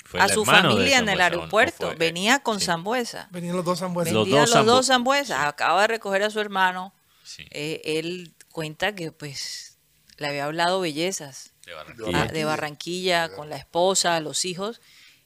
Fue 0.06 0.22
a 0.22 0.28
su 0.30 0.46
familia 0.46 1.00
en 1.00 1.10
el 1.10 1.10
Zambuesa, 1.10 1.12
¿o 1.12 1.16
no 1.18 1.24
aeropuerto. 1.24 1.88
fue? 1.88 1.96
venía 1.96 2.40
con 2.40 2.60
Sí. 2.60 2.68
Zambuesa. 2.68 3.28
Venían 3.32 3.56
los 3.56 3.66
dos 3.66 3.80
zambuesos. 3.80 4.14
Los 4.14 4.30
dos 4.30 4.50
los 4.52 4.66
dos 4.66 4.86
Zambuesas. 4.88 5.40
Acaba 5.46 5.82
de 5.82 5.88
recoger 5.88 6.24
a 6.24 6.30
su 6.30 6.40
hermano. 6.40 6.94
Sí, 7.24 7.46
Eh, 7.52 7.82
él 7.84 8.34
cuenta 8.52 8.94
que 8.96 9.12
pues 9.12 9.78
le 10.18 10.28
había 10.28 10.46
hablado 10.46 10.80
bellezas 10.80 11.54
de 11.66 11.74
ah, 11.74 11.76
Barranquilla. 11.78 12.26
de 12.28 12.46
Barranquilla 12.46 13.30
con 13.36 13.50
la 13.50 13.58
esposa, 13.58 14.20
los 14.22 14.46
hijos, 14.46 14.80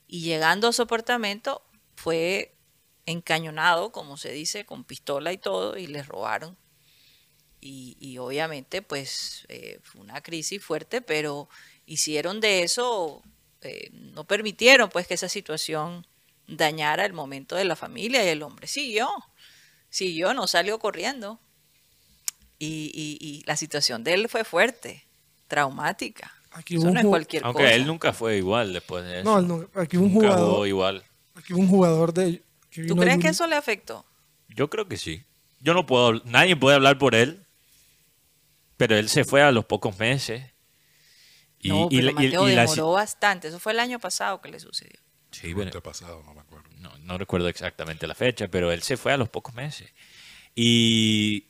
y 0.08 0.22
llegando 0.22 0.68
a 0.70 0.74
su 0.74 0.82
apartamento 0.84 1.62
fue 1.96 2.56
encañonado, 3.12 3.92
como 3.92 4.18
se 4.18 4.32
dice, 4.32 4.66
con 4.66 4.84
pistola 4.84 5.32
y 5.34 5.38
todo, 5.38 5.78
y 5.78 5.88
les 5.88 6.08
robaron. 6.08 6.58
Y, 7.62 7.98
y 8.00 8.18
obviamente 8.20 8.82
pues 8.82 9.46
eh, 9.50 9.80
fue 9.84 10.02
una 10.02 10.22
crisis 10.22 10.64
fuerte, 10.64 11.02
pero 11.02 11.50
hicieron 11.86 12.40
de 12.40 12.64
eso, 12.64 13.22
eh, 13.62 13.90
no 13.92 14.24
permitieron 14.26 14.90
pues 14.90 15.08
que 15.08 15.16
esa 15.16 15.28
situación 15.28 16.08
dañara 16.48 17.06
el 17.06 17.12
momento 17.14 17.56
de 17.58 17.66
la 17.66 17.76
familia 17.76 18.24
y 18.24 18.30
el 18.30 18.44
hombre 18.44 18.68
siguió, 18.68 19.10
siguió, 19.90 20.34
no 20.34 20.48
salió 20.48 20.80
corriendo. 20.80 21.40
Y, 22.62 22.92
y- 22.94 23.18
y 23.26 23.44
la 23.46 23.56
situación 23.56 24.04
de 24.04 24.14
él 24.14 24.30
fue 24.30 24.44
fuerte, 24.44 25.06
traumática. 25.48 26.34
Aquí 26.52 26.76
Eso 26.76 26.86
hubo 26.86 26.94
no 26.94 27.00
es 27.00 27.06
cualquier 27.06 27.44
Aunque 27.46 27.64
cosa. 27.64 27.76
él 27.76 27.86
nunca 27.88 28.12
fue 28.14 28.38
igual 28.38 28.74
después 28.74 29.04
de 29.06 29.22
eso. 29.22 29.42
No, 29.42 29.62
él 29.62 29.68
aquí 29.76 29.98
hubo 29.98 30.06
un 30.06 30.14
Nunca 30.14 30.28
jugador, 30.30 30.50
jugó 30.52 30.66
igual. 30.66 31.04
aquí 31.36 31.54
hubo 31.54 31.62
un 31.62 31.68
jugador 31.70 32.14
de... 32.14 32.44
¿Tú 32.88 32.96
crees 32.96 33.20
que 33.20 33.30
eso 33.30 33.48
le 33.48 33.56
afectó? 33.56 34.06
Yo 34.50 34.70
creo 34.70 34.88
que 34.88 34.98
sí. 34.98 35.24
Yo 35.60 35.74
no 35.74 35.86
puedo, 35.86 36.22
nadie 36.26 36.56
puede 36.56 36.76
hablar 36.76 36.98
por 36.98 37.16
él, 37.16 37.46
pero 38.78 38.96
él 38.96 39.10
se 39.10 39.24
fue 39.26 39.42
a 39.42 39.52
los 39.52 39.66
pocos 39.66 39.98
meses. 40.00 40.44
Y, 41.60 41.70
no, 41.70 41.90
pero 41.90 42.10
y- 42.10 42.14
Mateo 42.14 42.48
y 42.50 42.56
la- 42.56 42.62
demoró 42.62 42.92
bastante. 42.94 43.50
Eso 43.50 43.60
fue 43.60 43.74
el 43.74 43.80
año 43.80 44.00
pasado 44.00 44.40
que 44.42 44.50
le 44.50 44.60
sucedió. 44.60 45.00
Sí, 45.32 45.50
pero- 45.54 45.64
Antepasado, 45.64 46.24
no 46.24 46.34
me 46.34 46.42
acuerdo. 46.42 46.70
no, 46.78 46.98
no 47.00 47.18
recuerdo 47.18 47.50
exactamente 47.50 48.08
la 48.08 48.16
fecha, 48.16 48.48
pero 48.48 48.72
él 48.72 48.82
se 48.82 48.96
fue 48.98 49.12
a 49.14 49.18
los 49.18 49.30
pocos 49.30 49.54
meses. 49.54 49.92
Y 50.56 51.48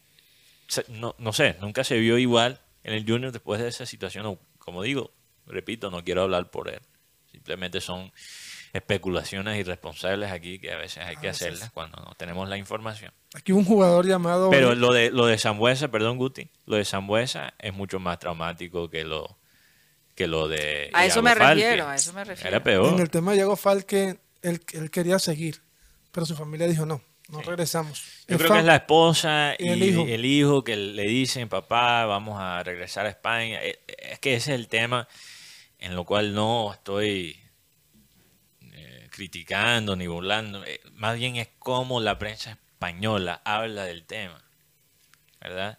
no, 0.89 1.15
no 1.19 1.33
sé, 1.33 1.55
nunca 1.61 1.83
se 1.83 1.97
vio 1.99 2.17
igual 2.17 2.61
en 2.83 2.93
el 2.93 3.05
Junior 3.05 3.31
después 3.31 3.61
de 3.61 3.67
esa 3.67 3.85
situación. 3.85 4.39
Como 4.57 4.81
digo, 4.83 5.13
repito, 5.45 5.91
no 5.91 6.03
quiero 6.03 6.23
hablar 6.23 6.49
por 6.51 6.69
él. 6.69 6.81
Simplemente 7.31 7.79
son 7.79 8.11
especulaciones 8.73 9.57
irresponsables 9.59 10.31
aquí 10.31 10.59
que 10.59 10.71
a 10.71 10.77
veces 10.77 11.03
hay 11.05 11.15
que 11.17 11.29
hacerlas 11.29 11.71
cuando 11.71 11.97
no 12.03 12.13
tenemos 12.17 12.47
la 12.49 12.57
información. 12.57 13.11
Aquí 13.33 13.51
hubo 13.51 13.59
un 13.59 13.65
jugador 13.65 14.05
llamado... 14.07 14.49
Pero 14.49 14.75
lo 14.75 14.93
de 14.93 15.11
lo 15.11 15.25
de 15.25 15.37
Zambuesa, 15.37 15.87
perdón 15.89 16.17
Guti, 16.17 16.49
lo 16.65 16.75
de 16.77 16.85
Zambuesa 16.85 17.53
es 17.59 17.73
mucho 17.73 17.99
más 17.99 18.19
traumático 18.19 18.89
que 18.89 19.03
lo 19.03 19.37
que 20.15 20.27
lo 20.27 20.47
de 20.47 20.89
A 20.93 21.05
eso 21.05 21.21
me 21.21 21.33
Falque. 21.35 21.63
refiero, 21.63 21.87
a 21.87 21.95
eso 21.95 22.13
me 22.13 22.23
refiero. 22.25 22.49
Era 22.49 22.63
peor. 22.63 22.93
En 22.93 22.99
el 22.99 23.09
tema 23.09 23.31
de 23.31 23.37
Iago 23.37 23.55
Falque, 23.55 24.19
él, 24.41 24.61
él 24.73 24.91
quería 24.91 25.17
seguir, 25.17 25.61
pero 26.11 26.25
su 26.25 26.35
familia 26.35 26.67
dijo 26.67 26.85
no, 26.85 27.01
no 27.29 27.41
regresamos. 27.41 28.03
Yo 28.27 28.37
creo 28.37 28.51
que 28.51 28.59
es 28.59 28.65
la 28.65 28.75
esposa 28.75 29.55
y, 29.57 29.65
y 29.65 29.69
el 29.69 29.81
el, 29.83 29.89
hijo. 29.89 30.05
hijo. 30.51 30.63
que 30.63 30.75
le 30.75 31.03
dicen, 31.03 31.47
papá, 31.47 32.05
vamos 32.05 32.37
a 32.39 32.61
regresar 32.63 33.05
a 33.05 33.09
España. 33.09 33.59
Eh, 33.63 33.79
Es 33.87 34.19
que 34.19 34.35
ese 34.35 34.53
es 34.53 34.59
el 34.59 34.67
tema 34.67 35.07
en 35.77 35.95
lo 35.95 36.03
cual 36.03 36.33
no 36.33 36.73
estoy 36.73 37.39
eh, 37.39 37.48
criticando 39.19 39.97
ni 39.97 40.07
burlando. 40.07 40.63
Eh, 40.63 40.79
Más 40.93 41.17
bien 41.17 41.35
es 41.35 41.49
cómo 41.59 41.99
la 41.99 42.17
prensa 42.17 42.51
española 42.51 43.41
habla 43.43 43.83
del 43.83 44.05
tema. 44.05 44.41
¿Verdad? 45.41 45.77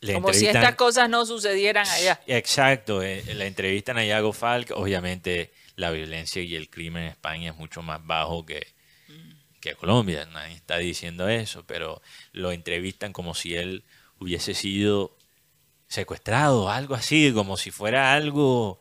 Le 0.00 0.12
Como 0.12 0.30
si 0.34 0.46
estas 0.46 0.74
cosas 0.74 1.08
no 1.08 1.24
sucedieran 1.24 1.86
allá. 1.88 2.20
Exacto, 2.26 3.02
eh, 3.02 3.24
la 3.34 3.46
entrevistan 3.46 3.96
a 3.96 4.04
Iago 4.04 4.34
Falk, 4.34 4.72
obviamente 4.74 5.54
la 5.76 5.90
violencia 5.90 6.42
y 6.42 6.54
el 6.54 6.68
crimen 6.68 7.04
en 7.04 7.08
España 7.08 7.52
es 7.52 7.56
mucho 7.56 7.80
más 7.80 8.04
bajo 8.04 8.44
que, 8.44 8.74
que 9.60 9.74
Colombia, 9.74 10.26
nadie 10.26 10.54
está 10.54 10.76
diciendo 10.76 11.28
eso, 11.28 11.64
pero 11.66 12.02
lo 12.32 12.52
entrevistan 12.52 13.14
como 13.14 13.34
si 13.34 13.54
él 13.54 13.84
hubiese 14.18 14.52
sido 14.52 15.16
secuestrado, 15.88 16.68
algo 16.70 16.94
así, 16.94 17.32
como 17.32 17.56
si 17.56 17.70
fuera 17.70 18.12
algo... 18.12 18.80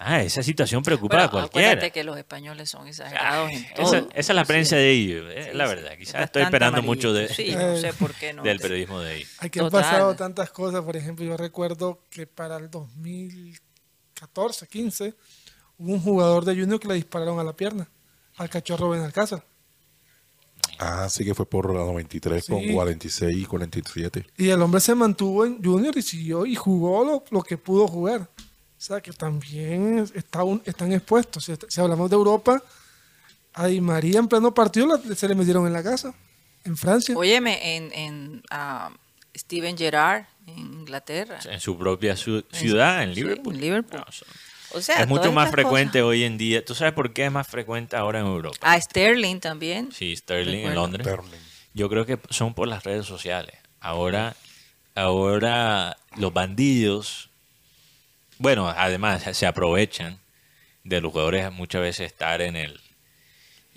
Ah, 0.00 0.22
esa 0.22 0.44
situación 0.44 0.82
preocupa 0.84 1.16
Bueno, 1.16 1.26
a 1.26 1.30
cualquiera. 1.30 1.68
acuérdate 1.70 1.90
que 1.90 2.04
los 2.04 2.16
españoles 2.16 2.70
son 2.70 2.86
exagerados 2.86 3.50
en 3.50 3.64
Esa, 3.64 3.74
todo. 3.74 3.94
esa 3.96 4.08
es 4.14 4.28
la 4.36 4.44
prensa 4.44 4.76
Sí. 4.76 4.82
de 4.82 4.90
ellos, 4.92 5.32
eh, 5.34 5.48
Sí, 5.50 5.56
la 5.56 5.66
verdad. 5.66 5.90
Quizás 5.98 5.98
Bastante 6.12 6.24
estoy 6.24 6.42
esperando 6.42 6.78
amarillito. 6.78 7.08
mucho 7.08 7.12
de, 7.12 7.28
Sí, 7.34 7.52
no 7.56 7.76
sé 7.76 7.92
por 7.94 8.14
qué 8.14 8.32
no. 8.32 8.42
del 8.44 8.60
periodismo 8.60 9.00
de 9.00 9.16
ellos. 9.16 9.30
Aquí 9.40 9.58
han 9.58 9.70
pasado 9.70 10.14
tantas 10.14 10.50
cosas, 10.50 10.84
por 10.84 10.96
ejemplo, 10.96 11.24
yo 11.24 11.36
recuerdo 11.36 12.04
que 12.10 12.28
para 12.28 12.58
el 12.58 12.70
2014, 12.70 14.68
15, 14.68 15.14
hubo 15.78 15.92
un 15.94 16.00
jugador 16.00 16.44
de 16.44 16.54
Junior 16.54 16.78
que 16.78 16.88
le 16.88 16.94
dispararon 16.94 17.38
a 17.40 17.44
la 17.44 17.54
pierna, 17.56 17.88
al 18.36 18.48
cachorro 18.48 18.90
Benalcázar. 18.90 19.44
Ah, 20.78 21.08
sí 21.10 21.24
que 21.24 21.34
fue 21.34 21.44
por 21.48 21.74
la 21.74 21.80
93 21.80 22.46
con 22.46 22.60
Sí. 22.60 22.72
46 22.72 23.36
y 23.36 23.44
47. 23.46 24.26
Y 24.36 24.50
el 24.50 24.62
hombre 24.62 24.80
se 24.80 24.94
mantuvo 24.94 25.44
en 25.44 25.60
Junior 25.62 25.96
y 25.98 26.02
siguió 26.02 26.46
y 26.46 26.54
jugó 26.54 27.04
lo, 27.04 27.24
lo 27.32 27.42
que 27.42 27.56
pudo 27.58 27.88
jugar. 27.88 28.30
O 28.78 28.80
sea, 28.80 29.00
que 29.00 29.12
también 29.12 29.98
es- 29.98 30.12
está 30.14 30.44
un- 30.44 30.62
están 30.64 30.92
expuestos. 30.92 31.44
Si, 31.44 31.52
si 31.68 31.80
hablamos 31.80 32.08
de 32.10 32.14
Europa, 32.16 32.62
a 33.54 33.66
Di 33.66 33.80
María 33.80 34.20
en 34.20 34.28
pleno 34.28 34.54
partido 34.54 34.86
la- 34.86 35.14
se 35.16 35.26
le 35.28 35.34
metieron 35.34 35.66
en 35.66 35.72
la 35.72 35.82
casa, 35.82 36.14
en 36.64 36.76
Francia. 36.76 37.16
Óyeme, 37.16 37.76
en, 37.76 37.92
en 37.92 38.42
ah, 38.50 38.90
Steven 39.36 39.76
Gerrard, 39.76 40.24
en 40.46 40.58
Inglaterra. 40.58 41.40
En 41.50 41.60
su 41.60 41.76
propia 41.76 42.16
su- 42.16 42.44
ciudad, 42.52 43.02
en 43.02 43.14
Liverpool. 43.14 43.54
en 43.56 43.60
Liverpool. 43.60 44.00
No, 44.06 44.12
son- 44.12 44.28
O 44.72 44.80
sea, 44.80 45.02
es 45.02 45.08
mucho 45.08 45.32
más 45.32 45.50
frecuente 45.50 45.98
cosas. 46.00 46.10
hoy 46.10 46.24
en 46.24 46.38
día. 46.38 46.64
¿Tú 46.64 46.74
sabes 46.74 46.92
por 46.94 47.12
qué 47.12 47.24
es 47.26 47.32
más 47.32 47.48
frecuente 47.48 47.96
ahora 47.96 48.20
en 48.20 48.26
Europa? 48.26 48.58
A 48.60 48.80
Sterling 48.80 49.40
también. 49.40 49.90
Sí, 49.92 50.14
Sterling 50.14 50.66
en. 50.66 50.74
Londres. 50.74 51.06
Sterling. 51.06 51.40
Yo 51.74 51.88
creo 51.88 52.04
que 52.06 52.18
son 52.30 52.54
por 52.54 52.68
las 52.68 52.84
redes 52.84 53.06
sociales. 53.06 53.54
Ahora, 53.80 54.36
ahora 54.94 55.96
los 56.16 56.32
bandidos, 56.32 57.27
bueno, 58.38 58.68
además 58.68 59.24
se 59.36 59.46
aprovechan 59.46 60.18
de 60.84 61.00
los 61.00 61.12
jugadores 61.12 61.50
muchas 61.52 61.82
veces 61.82 62.06
estar 62.06 62.40
en 62.40 62.56
el 62.56 62.80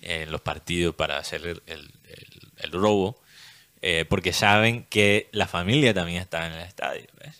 en 0.03 0.31
los 0.31 0.41
partidos 0.41 0.95
para 0.95 1.17
hacer 1.19 1.45
el, 1.45 1.61
el- 1.67 2.71
robo, 2.71 3.21
eh, 3.81 4.05
porque 4.09 4.33
saben 4.33 4.85
que 4.85 5.29
la 5.31 5.45
familia 5.47 5.93
también 5.93 6.21
está 6.21 6.47
en 6.47 6.53
el 6.53 6.61
estadio. 6.61 7.05
¿ves? 7.23 7.39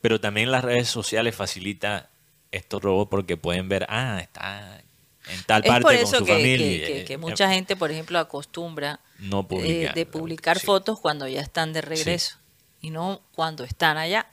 Pero 0.00 0.20
también 0.20 0.52
las 0.52 0.62
redes 0.64 0.88
sociales 0.88 1.34
facilitan 1.34 2.06
estos 2.52 2.82
robos 2.82 3.08
porque 3.08 3.36
pueden 3.36 3.68
ver, 3.68 3.86
ah, 3.88 4.18
está 4.20 4.80
en 5.28 5.42
tal 5.44 5.62
Es 5.64 5.70
parte 5.70 6.02
con 6.02 6.12
su 6.18 6.24
que, 6.24 6.32
familia. 6.32 6.86
que- 6.86 6.92
que- 6.98 7.04
que 7.04 7.12
Eh, 7.14 7.18
mucha 7.18 7.48
gente, 7.50 7.74
por 7.76 7.90
ejemplo, 7.90 8.18
acostumbra 8.20 9.00
no 9.18 9.40
eh, 9.40 9.44
publicar, 9.48 9.94
de 9.94 10.06
publicar 10.06 10.58
sí. 10.60 10.66
fotos 10.66 11.00
cuando 11.00 11.26
ya 11.26 11.40
están 11.40 11.72
de 11.72 11.80
regreso 11.80 12.36
y 12.80 12.90
no 12.90 13.22
cuando 13.32 13.64
están 13.64 13.96
allá. 13.96 14.26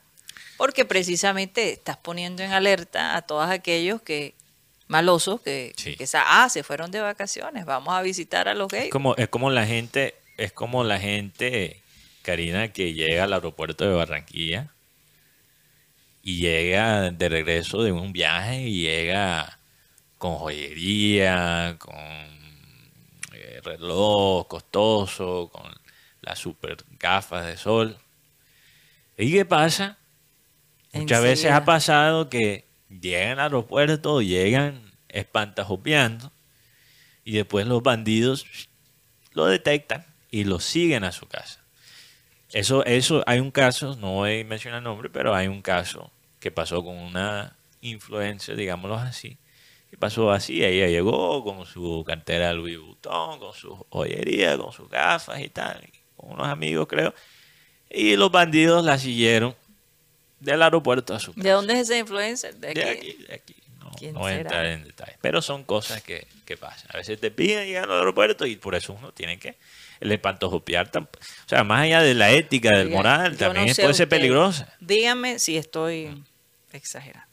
Porque 0.57 0.85
precisamente 0.85 1.71
estás 1.73 1.97
poniendo 1.97 2.43
en 2.43 2.51
alerta 2.51 3.15
a 3.15 3.21
todos 3.23 3.49
aquellos 3.49 4.01
que 4.01 4.34
malosos 4.88 5.41
que, 5.41 5.73
Sí. 5.77 5.95
que 5.95 6.05
sa- 6.07 6.43
ah, 6.43 6.49
se 6.49 6.63
fueron 6.63 6.91
de 6.91 6.99
vacaciones, 6.99 7.65
vamos 7.65 7.93
a 7.93 8.01
visitar 8.01 8.47
a 8.47 8.53
los 8.53 8.67
gays. 8.67 8.85
Es 8.85 8.91
como, 8.91 9.15
es 9.15 9.27
como 9.30 9.49
la 9.49 9.65
gente, 9.65 10.13
es 10.38 10.51
como 10.53 10.84
la 10.84 10.99
gente, 10.99 11.81
Karina, 12.21 12.71
que 12.71 12.93
llega 12.93 13.23
al 13.23 13.34
aeropuerto 13.34 13.85
de 13.88 13.93
Barranquilla 13.95 14.69
y 16.21 16.38
llega 16.39 17.09
de 17.11 17.30
regreso 17.30 17.81
de 17.84 17.91
un 17.91 18.13
viaje 18.13 18.61
y 18.61 18.81
llega 18.81 19.57
con 20.17 20.35
joyería, 20.35 21.75
con 21.80 21.95
eh, 23.34 23.59
reloj 23.63 24.47
costoso, 24.47 25.49
con 25.51 25.73
las 26.21 26.39
super 26.39 26.77
gafas 26.99 27.45
de 27.45 27.57
sol. 27.57 27.97
¿Y 29.17 29.31
qué 29.34 29.43
pasa? 29.45 29.97
Muchas 30.93 31.23
veces 31.23 31.51
ha 31.51 31.65
pasado 31.65 32.29
que 32.29 32.67
llegan 32.89 33.39
al 33.39 33.45
aeropuerto, 33.45 34.21
llegan 34.21 34.93
espantajopeando 35.09 36.31
y 37.23 37.33
después 37.33 37.65
los 37.65 37.81
bandidos 37.81 38.45
lo 39.31 39.45
detectan 39.45 40.05
y 40.29 40.43
lo 40.43 40.59
siguen 40.59 41.03
a 41.03 41.11
su 41.11 41.27
casa. 41.27 41.63
Eso, 42.51 42.85
eso, 42.85 43.23
hay 43.25 43.39
un 43.39 43.49
caso, 43.49 43.95
no 43.95 44.13
voy 44.13 44.41
a 44.41 44.45
mencionar 44.45 44.77
el 44.79 44.83
nombre, 44.83 45.09
pero 45.09 45.33
hay 45.33 45.47
un 45.47 45.61
caso 45.61 46.11
que 46.39 46.51
pasó 46.51 46.83
con 46.83 46.95
una 46.95 47.55
influencer, 47.81 48.55
digámoslo 48.55 48.95
así, 48.95 49.37
que 49.89 49.97
pasó 49.97 50.31
así, 50.31 50.63
ella 50.63 50.87
llegó 50.87 51.43
con 51.43 51.65
su 51.65 52.03
cartera 52.05 52.53
Louis 52.53 52.77
Vuitton, 52.77 53.39
con 53.39 53.53
su 53.53 53.75
joyería, 53.89 54.57
con 54.57 54.71
sus 54.71 54.87
gafas 54.89 55.39
y 55.39 55.49
tal, 55.49 55.89
con 56.15 56.33
unos 56.33 56.47
amigos 56.47 56.87
creo, 56.87 57.13
y 57.89 58.15
los 58.15 58.31
bandidos 58.31 58.85
la 58.85 58.97
siguieron 58.99 59.55
del 60.43 60.61
aeropuerto 60.61 61.13
a 61.15 61.19
su 61.19 61.33
casa. 61.33 61.43
¿De 61.43 61.49
dónde 61.51 61.73
es 61.73 61.79
ese 61.81 61.99
influencer? 61.99 62.55
De 62.55 62.69
aquí. 62.69 62.79
De 62.81 62.89
aquí, 62.89 63.13
de 63.27 63.33
aquí. 63.33 63.55
No, 63.79 63.91
¿Quién 63.97 64.13
no 64.13 64.27
entrar 64.29 64.65
en 64.65 64.83
detalles. 64.85 65.15
Pero 65.21 65.41
son 65.41 65.63
cosas 65.63 66.01
que, 66.01 66.27
que 66.45 66.57
pasan. 66.57 66.87
A 66.93 66.97
veces 66.97 67.19
te 67.19 67.31
piden 67.31 67.65
llegar 67.67 67.85
al 67.89 67.99
aeropuerto 67.99 68.45
y 68.45 68.55
por 68.55 68.75
eso 68.75 68.93
uno 68.93 69.11
tiene 69.11 69.37
que 69.39 69.57
el 69.99 70.11
espantojopear. 70.11 70.91
tam- 70.91 71.07
O 71.07 71.49
sea, 71.49 71.63
más 71.63 71.81
allá 71.81 72.01
de 72.01 72.13
la 72.13 72.31
ética, 72.31 72.69
del 72.77 72.87
Oiga, 72.87 72.97
moral, 72.97 73.37
también 73.37 73.67
no 73.67 73.73
sé 73.73 73.81
puede 73.83 73.93
ser 73.93 74.09
peligrosa. 74.09 74.73
Dígame 74.79 75.39
si 75.39 75.57
estoy 75.57 76.23
exagerando. 76.71 77.27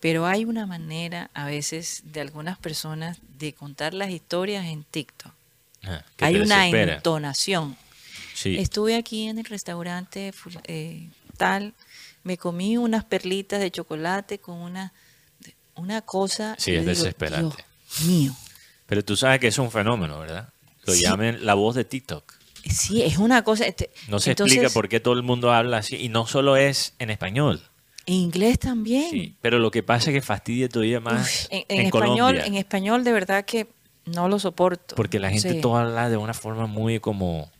Pero 0.00 0.26
hay 0.26 0.44
una 0.44 0.64
manera 0.66 1.28
a 1.34 1.44
veces 1.46 2.02
de 2.04 2.20
algunas 2.20 2.56
personas 2.58 3.18
de 3.38 3.52
contar 3.52 3.94
las 3.94 4.10
historias 4.10 4.64
en 4.66 4.84
TikTok. 4.84 5.32
Ah, 5.84 6.04
Hay 6.20 6.36
una 6.36 6.56
desespera. 6.64 6.94
entonación. 6.96 7.76
Sí. 8.34 8.56
Estuve 8.58 8.94
aquí 8.96 9.26
en 9.28 9.38
el 9.38 9.44
restaurante 9.44 10.32
eh, 10.68 11.08
tal, 11.36 11.74
me 12.28 12.36
comí 12.36 12.76
unas 12.76 13.04
perlitas 13.04 13.58
de 13.58 13.70
chocolate 13.70 14.38
con 14.38 14.56
una, 14.58 14.92
una 15.76 16.02
cosa. 16.02 16.54
Sí, 16.58 16.72
es 16.74 16.80
digo, 16.80 16.90
desesperante. 16.90 17.56
Dios 17.96 18.04
mío. 18.06 18.32
Pero 18.86 19.02
tú 19.02 19.16
sabes 19.16 19.40
que 19.40 19.46
es 19.48 19.56
un 19.58 19.70
fenómeno, 19.70 20.18
¿verdad? 20.18 20.50
Lo 20.84 20.92
Sí. 20.92 21.02
llaman 21.02 21.44
la 21.46 21.54
voz 21.54 21.74
de 21.74 21.84
TikTok. 21.84 22.34
Sí, 22.70 23.00
es 23.02 23.16
una 23.16 23.42
cosa. 23.44 23.64
este, 23.66 23.88
No 24.08 24.18
se 24.20 24.30
entonces, 24.32 24.56
explica 24.58 24.74
por 24.74 24.90
qué 24.90 25.00
todo 25.00 25.14
el 25.14 25.22
mundo 25.22 25.52
habla 25.52 25.78
así. 25.78 25.96
Y 25.96 26.10
no 26.10 26.26
solo 26.26 26.56
es 26.58 26.92
en 26.98 27.08
español. 27.08 27.62
En 28.04 28.14
inglés 28.14 28.58
también. 28.58 29.10
Sí. 29.10 29.34
Pero 29.40 29.58
lo 29.58 29.70
que 29.70 29.82
pasa 29.82 30.10
es 30.10 30.14
que 30.14 30.20
fastidia 30.22 30.68
todavía 30.68 31.00
más 31.00 31.48
En, 31.50 31.64
en, 31.70 31.80
en 31.80 31.86
español, 31.86 32.16
Colombia. 32.16 32.44
en 32.44 32.54
español 32.56 33.04
de 33.04 33.12
verdad 33.12 33.44
que 33.46 33.68
no 34.04 34.28
lo 34.28 34.38
soporto. 34.38 34.94
Porque 34.96 35.18
la 35.18 35.30
gente 35.30 35.52
Sí. 35.54 35.60
todo 35.62 35.76
habla 35.78 36.10
de 36.10 36.18
una 36.18 36.34
forma 36.34 36.66
muy 36.66 37.00
como... 37.00 37.50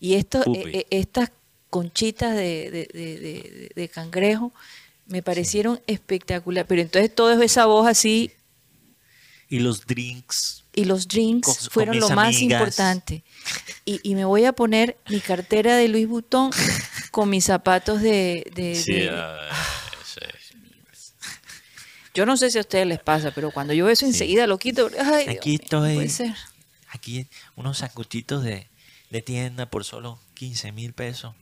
Y 0.00 0.14
esto, 0.14 0.42
eh, 0.54 0.62
eh, 0.72 0.86
estas 0.90 1.30
conchitas 1.76 2.34
de, 2.34 2.70
de, 2.70 3.70
de- 3.74 3.88
cangrejo 3.88 4.52
me 5.06 5.22
parecieron 5.22 5.80
espectaculares. 5.86 6.66
Pero 6.68 6.80
entonces 6.82 7.14
toda 7.14 7.42
esa 7.44 7.66
voz 7.66 7.86
así 7.86 8.30
Y 9.48 9.58
los 9.58 9.86
drinks. 9.86 10.64
y 10.74 10.84
los 10.86 11.06
drinks 11.06 11.46
Con- 11.46 11.70
fueron 11.70 12.00
lo 12.00 12.08
más 12.10 12.40
importante. 12.40 13.22
Y, 13.84 14.00
y 14.02 14.14
me 14.14 14.24
voy 14.24 14.44
a 14.46 14.52
poner 14.52 14.96
mi 15.10 15.20
cartera 15.20 15.76
de 15.76 15.88
Louis 15.88 16.08
Vuitton 16.08 16.50
con 17.10 17.28
mis 17.28 17.44
zapatos 17.44 18.00
de... 18.00 18.50
de- 18.54 18.74
Sí, 18.74 18.92
de- 18.92 19.10
sí. 20.04 20.20
Yo 22.14 22.24
no 22.24 22.36
sé 22.38 22.50
si 22.50 22.56
a 22.58 22.62
ustedes 22.62 22.86
les 22.86 22.98
pasa, 23.00 23.30
pero 23.32 23.50
cuando 23.50 23.74
yo 23.74 23.84
veo 23.84 23.92
eso 23.92 24.06
enseguida 24.06 24.46
lo 24.46 24.58
quito. 24.58 24.88
Ay, 25.04 25.38
estoy. 25.44 26.08
Aquí 26.88 27.26
unos 27.56 27.78
sanguchitos 27.78 28.42
de, 28.42 28.68
de 29.10 29.20
tienda 29.22 29.66
por 29.66 29.84
solo 29.84 30.18
15 30.34 30.72
mil 30.72 30.94
pesos. 30.94 31.34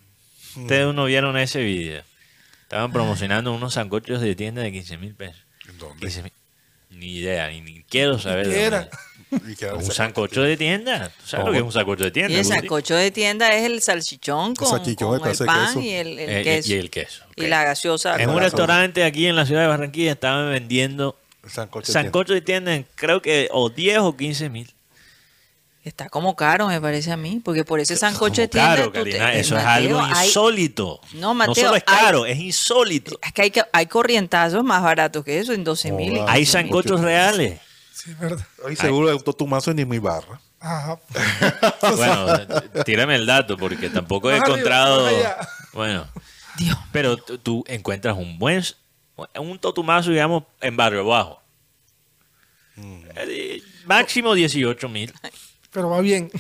Ustedes 0.57 0.95
no 0.95 1.05
vieron 1.07 1.37
ese 1.37 1.63
video. 1.63 2.03
Estaban 2.63 2.93
promocionando 2.93 3.53
unos 3.53 3.75
sancochos 3.75 4.21
de 4.21 4.35
tienda 4.35 4.63
de 4.63 4.73
15 4.73 4.97
mil 4.99 5.15
pesos. 5.15 5.43
¿En 5.69 5.79
dónde? 5.79 6.01
15 6.01 6.23
mil. 6.23 6.33
Ni 6.91 7.07
idea, 7.19 7.49
ni, 7.49 7.61
ni 7.61 7.83
quiero 7.85 8.19
saber. 8.19 8.47
¿Qué 8.47 8.53
de 8.55 8.63
era? 8.65 8.81
dónde. 8.81 8.99
Un 9.75 9.85
sancocho 9.91 10.43
de 10.43 10.57
tienda. 10.57 11.09
¿Tú 11.09 11.27
sabes 11.27 11.47
lo 11.47 11.53
que 11.53 11.59
es 11.59 11.65
un 11.65 11.73
sancocho 11.73 12.05
de 12.05 12.11
tienda? 12.13 12.33
Y 12.33 12.37
el 12.39 12.45
sancocho 12.45 12.95
de 12.95 13.11
tienda 13.11 13.53
es 13.53 13.65
el 13.65 13.83
salchichón 13.83 14.55
con, 14.55 14.69
el 14.87 14.95
pan 15.45 15.67
queso. 15.67 15.81
y 15.81 15.91
el, 15.91 16.19
el 16.21 16.31
Eh, 16.31 16.43
queso. 16.45 16.71
y 16.71 16.75
el 16.75 16.91
queso. 16.91 17.25
Y 17.35 17.47
la 17.49 17.65
gaseosa. 17.65 18.17
En 18.23 18.31
un 18.31 18.39
restaurante 18.39 19.03
aquí 19.03 19.27
en 19.27 19.35
la 19.35 19.45
ciudad 19.45 19.63
de 19.63 19.67
Barranquilla 19.67 20.13
estaban 20.13 20.53
vendiendo 20.53 21.19
sancocho. 21.49 21.91
Sancocho 21.91 22.33
de 22.33 22.43
tienda 22.43 22.77
en, 22.77 22.87
creo 22.95 23.21
que 23.23 23.49
o 23.51 23.71
10 23.71 23.99
o 24.01 24.17
15 24.17 24.49
mil. 24.51 24.73
Está 25.85 26.09
como 26.09 26.35
caro, 26.35 26.67
me 26.69 26.81
parece 26.81 27.13
a 27.13 27.17
mí, 27.19 27.43
porque 27.45 27.63
por 27.63 27.79
ese 27.79 27.95
sancocho 27.97 28.41
de 28.41 28.49
tienda... 28.49 28.91
Te- 28.91 29.19
eh, 29.19 29.41
eso 29.41 29.59
es 29.59 29.65
algo 29.65 30.01
hay- 30.01 30.27
insólito. 30.27 30.99
No, 31.13 31.35
Mateo, 31.35 31.55
solo 31.55 31.77
es 31.77 31.85
hay- 31.87 31.97
caro, 31.99 32.25
es 32.25 32.39
insólito. 32.39 33.19
Es 33.23 33.33
que 33.35 33.43
hay, 33.43 33.51
que- 33.51 33.65
hay 33.71 33.85
corrientazos 33.87 34.65
más 34.65 34.83
baratos 34.83 35.23
que 35.23 35.39
eso, 35.39 35.53
en 35.53 35.63
12 35.63 35.93
mil. 35.93 36.19
Hay 36.27 36.47
sancocho 36.47 36.89
sancochos 36.89 37.01
reales. 37.03 37.61
Sí, 37.93 38.11
es 38.13 38.19
verdad. 38.19 38.47
Hoy 38.65 38.77
seguro 38.77 39.11
el 39.11 39.23
totumazo 39.23 39.75
ni 39.75 39.85
mi 39.85 39.99
barra. 39.99 40.41
Ajá. 40.59 40.99
Bueno, 41.97 42.27
tírame 42.87 43.15
el 43.17 43.27
dato 43.27 43.59
porque 43.59 43.91
tampoco 43.91 44.31
he 44.31 44.37
encontrado. 44.39 45.07
Bueno, 45.75 46.09
Dios. 46.57 46.79
pero 46.93 47.19
tú, 47.19 47.63
encuentras 47.67 48.17
un 48.17 48.39
buen, 48.39 48.65
un 49.39 49.59
totumazo, 49.59 50.11
digamos, 50.11 50.45
en 50.63 50.77
barrio 50.79 51.05
bajo. 51.05 51.43
Eh, 52.77 53.61
Máximo 53.85 54.33
18 54.35 54.89
mil. 54.89 55.13
Pero 55.75 55.91
va 55.91 56.01
bien. 56.01 56.31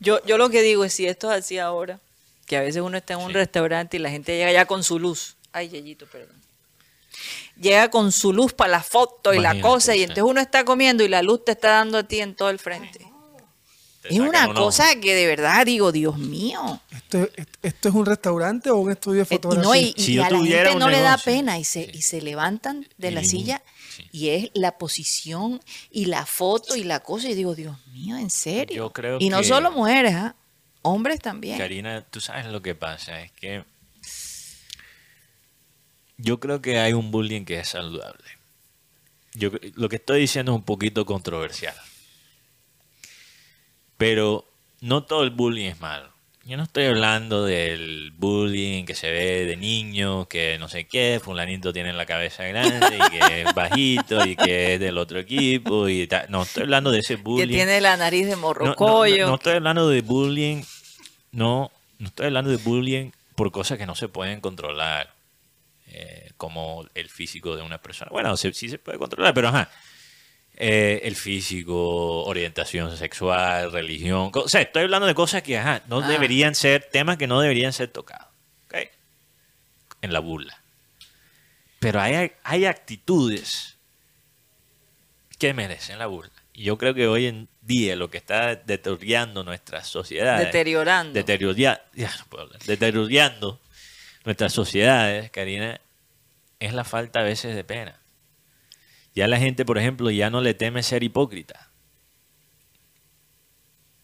Yo, 0.00 0.22
yo 0.26 0.36
lo 0.36 0.50
que 0.50 0.60
digo 0.62 0.84
es, 0.84 0.92
si 0.92 1.06
esto 1.06 1.32
es 1.32 1.38
así 1.44 1.58
ahora, 1.58 2.00
que 2.46 2.56
a 2.56 2.60
veces 2.60 2.82
uno 2.82 2.98
está 2.98 3.14
en 3.14 3.20
un 3.20 3.32
restaurante 3.32 3.96
y 3.96 4.00
la 4.00 4.10
gente 4.10 4.36
llega 4.36 4.52
ya 4.52 4.66
con 4.66 4.82
su 4.84 4.98
luz. 4.98 5.36
Ay, 5.52 5.68
Yeyito, 5.70 6.06
perdón. 6.06 6.36
Llega 7.60 7.90
con 7.90 8.10
su 8.12 8.32
luz 8.32 8.52
para 8.52 8.70
la 8.72 8.82
foto 8.82 9.34
y 9.34 9.38
la 9.38 9.60
cosa, 9.60 9.94
y 9.94 10.00
entonces 10.02 10.24
uno 10.24 10.40
está 10.40 10.64
comiendo 10.64 11.04
y 11.04 11.08
la 11.08 11.22
luz 11.22 11.44
te 11.44 11.52
está 11.52 11.70
dando 11.72 11.98
a 11.98 12.02
ti 12.02 12.20
en 12.20 12.34
todo 12.34 12.50
el 12.50 12.58
frente. 12.58 13.06
Te 14.02 14.14
Es 14.14 14.18
una 14.18 14.48
un 14.48 14.54
cosa 14.54 14.98
que 14.98 15.14
de 15.14 15.26
verdad 15.26 15.66
digo, 15.66 15.92
Dios 15.92 16.16
mío. 16.16 16.80
¿Esto, 16.90 17.28
¿Esto 17.62 17.88
es 17.90 17.94
un 17.94 18.06
restaurante 18.06 18.70
o 18.70 18.76
un 18.78 18.90
estudio 18.90 19.18
de 19.18 19.22
Eh, 19.24 19.26
y 19.30 19.34
fotografía? 19.36 19.62
no, 19.68 19.74
y, 19.76 19.94
Si 19.98 20.12
y 20.12 20.14
yo 20.14 20.24
a 20.24 20.30
la 20.30 20.38
gente 20.38 20.74
no 20.76 20.88
le 20.88 21.00
da 21.00 21.18
pena 21.18 21.58
y 21.58 21.64
se, 21.64 21.84
sí. 21.84 21.90
y 21.92 22.02
se 22.02 22.22
levantan 22.22 22.86
de 22.96 23.10
Y 23.10 23.14
la 23.14 23.22
silla 23.22 23.62
sí. 23.90 24.08
y 24.12 24.30
es 24.30 24.50
la 24.54 24.78
posición 24.78 25.60
y 25.90 26.06
la 26.06 26.24
foto 26.26 26.76
y 26.76 26.84
la 26.84 27.00
cosa. 27.00 27.28
Y 27.28 27.34
digo, 27.34 27.54
Dios 27.54 27.76
mío, 27.88 28.16
en 28.16 28.30
serio. 28.30 28.76
Yo 28.76 28.92
creo 28.92 29.18
y 29.20 29.28
no 29.28 29.42
solo 29.42 29.70
mujeres, 29.70 30.14
¿ah? 30.14 30.34
hombres 30.82 31.20
también. 31.20 31.58
Karina, 31.58 32.02
tú 32.02 32.20
sabes 32.20 32.46
lo 32.46 32.62
que 32.62 32.74
pasa, 32.74 33.20
es 33.20 33.32
que 33.32 33.64
yo 36.16 36.40
creo 36.40 36.60
que 36.60 36.78
hay 36.78 36.92
un 36.92 37.10
bullying 37.10 37.44
que 37.44 37.58
es 37.58 37.68
saludable. 37.68 38.24
Yo, 39.34 39.50
lo 39.74 39.88
que 39.88 39.96
estoy 39.96 40.20
diciendo 40.20 40.52
es 40.52 40.56
un 40.56 40.64
poquito 40.64 41.06
controversial. 41.06 41.74
Pero 43.96 44.50
no 44.80 45.04
todo 45.04 45.22
el 45.22 45.30
bullying 45.30 45.70
es 45.70 45.80
malo. 45.80 46.12
Yo 46.50 46.56
no 46.56 46.64
estoy 46.64 46.86
hablando 46.86 47.44
del 47.44 48.10
bullying 48.16 48.84
que 48.84 48.96
se 48.96 49.08
ve 49.08 49.46
de 49.46 49.56
niño, 49.56 50.26
que 50.26 50.58
no 50.58 50.68
sé 50.68 50.88
qué, 50.88 51.20
fulanito 51.22 51.72
tiene 51.72 51.92
la 51.92 52.06
cabeza 52.06 52.42
grande 52.42 52.98
y 52.98 53.10
que 53.18 53.42
es 53.42 53.54
bajito 53.54 54.26
y 54.26 54.34
que 54.34 54.74
es 54.74 54.80
del 54.80 54.98
otro 54.98 55.20
equipo 55.20 55.88
y 55.88 56.08
tal. 56.08 56.26
No, 56.28 56.42
estoy 56.42 56.64
hablando 56.64 56.90
de 56.90 56.98
ese 56.98 57.14
que 57.14 57.22
bullying. 57.22 57.46
tiene 57.54 57.80
la 57.80 57.96
nariz 57.96 58.26
de 58.26 58.32
No, 58.32 58.38
no, 58.38 58.42
morrocoyo. 58.48 59.26
no, 59.26 59.28
no 59.28 59.34
estoy 59.36 59.52
hablando 59.54 59.88
de 59.88 60.00
bullying, 60.02 60.62
no, 61.30 61.70
no 62.00 62.08
estoy 62.08 62.26
hablando 62.26 62.50
de 62.50 62.56
bullying 62.56 63.12
por 63.36 63.52
cosas 63.52 63.78
que 63.78 63.86
no 63.86 63.94
se 63.94 64.08
pueden 64.08 64.40
controlar, 64.40 65.14
eh, 65.86 66.32
como 66.36 66.84
el 66.96 67.08
físico 67.10 67.54
de 67.54 67.62
una 67.62 67.78
persona. 67.78 68.10
Bueno, 68.10 68.36
se- 68.36 68.52
sí 68.54 68.68
se 68.68 68.78
puede 68.78 68.98
controlar, 68.98 69.34
pero 69.34 69.48
ajá. 69.50 69.70
Eh, 70.62 71.00
el 71.08 71.16
físico, 71.16 72.22
orientación 72.24 72.94
sexual, 72.96 73.72
religión. 73.72 74.30
O 74.34 74.46
sea, 74.46 74.60
estoy 74.60 74.82
hablando 74.82 75.06
de 75.06 75.14
cosas 75.14 75.42
que 75.42 75.56
ajá, 75.56 75.82
no 75.88 76.00
Ah. 76.00 76.06
deberían 76.08 76.54
ser, 76.54 76.86
temas 76.92 77.16
que 77.16 77.26
no 77.26 77.40
deberían 77.40 77.72
ser 77.72 77.88
tocados. 77.88 78.26
¿ok? 78.66 78.74
En 80.02 80.12
la 80.12 80.18
burla. 80.20 80.60
Pero 81.78 81.98
hay, 82.02 82.32
hay 82.44 82.66
actitudes 82.66 83.78
que 85.38 85.54
merecen 85.54 85.98
la 85.98 86.06
burla. 86.06 86.30
Y 86.52 86.64
yo 86.64 86.76
creo 86.76 86.92
que 86.92 87.06
hoy 87.08 87.24
en 87.26 87.48
día 87.62 87.96
lo 87.96 88.10
que 88.10 88.18
está 88.18 88.54
deteriorando 88.54 89.42
nuestras 89.42 89.86
sociedades. 89.88 90.44
Deteriorando. 90.48 91.14
deterioria- 91.14 91.82
ya 91.94 92.14
no 92.18 92.26
puedo 92.28 92.44
hablar, 92.44 92.60
deteriorando 92.64 93.58
nuestras 94.26 94.52
sociedades, 94.52 95.30
Karina, 95.30 95.80
es 96.58 96.74
la 96.74 96.84
falta 96.84 97.20
a 97.20 97.22
veces 97.22 97.56
de 97.56 97.64
pena. 97.64 97.96
Ya 99.14 99.26
la 99.28 99.38
gente, 99.38 99.64
por 99.64 99.78
ejemplo, 99.78 100.10
ya 100.10 100.30
no 100.30 100.40
le 100.40 100.54
teme 100.54 100.82
ser 100.82 101.02
hipócrita. 101.02 101.70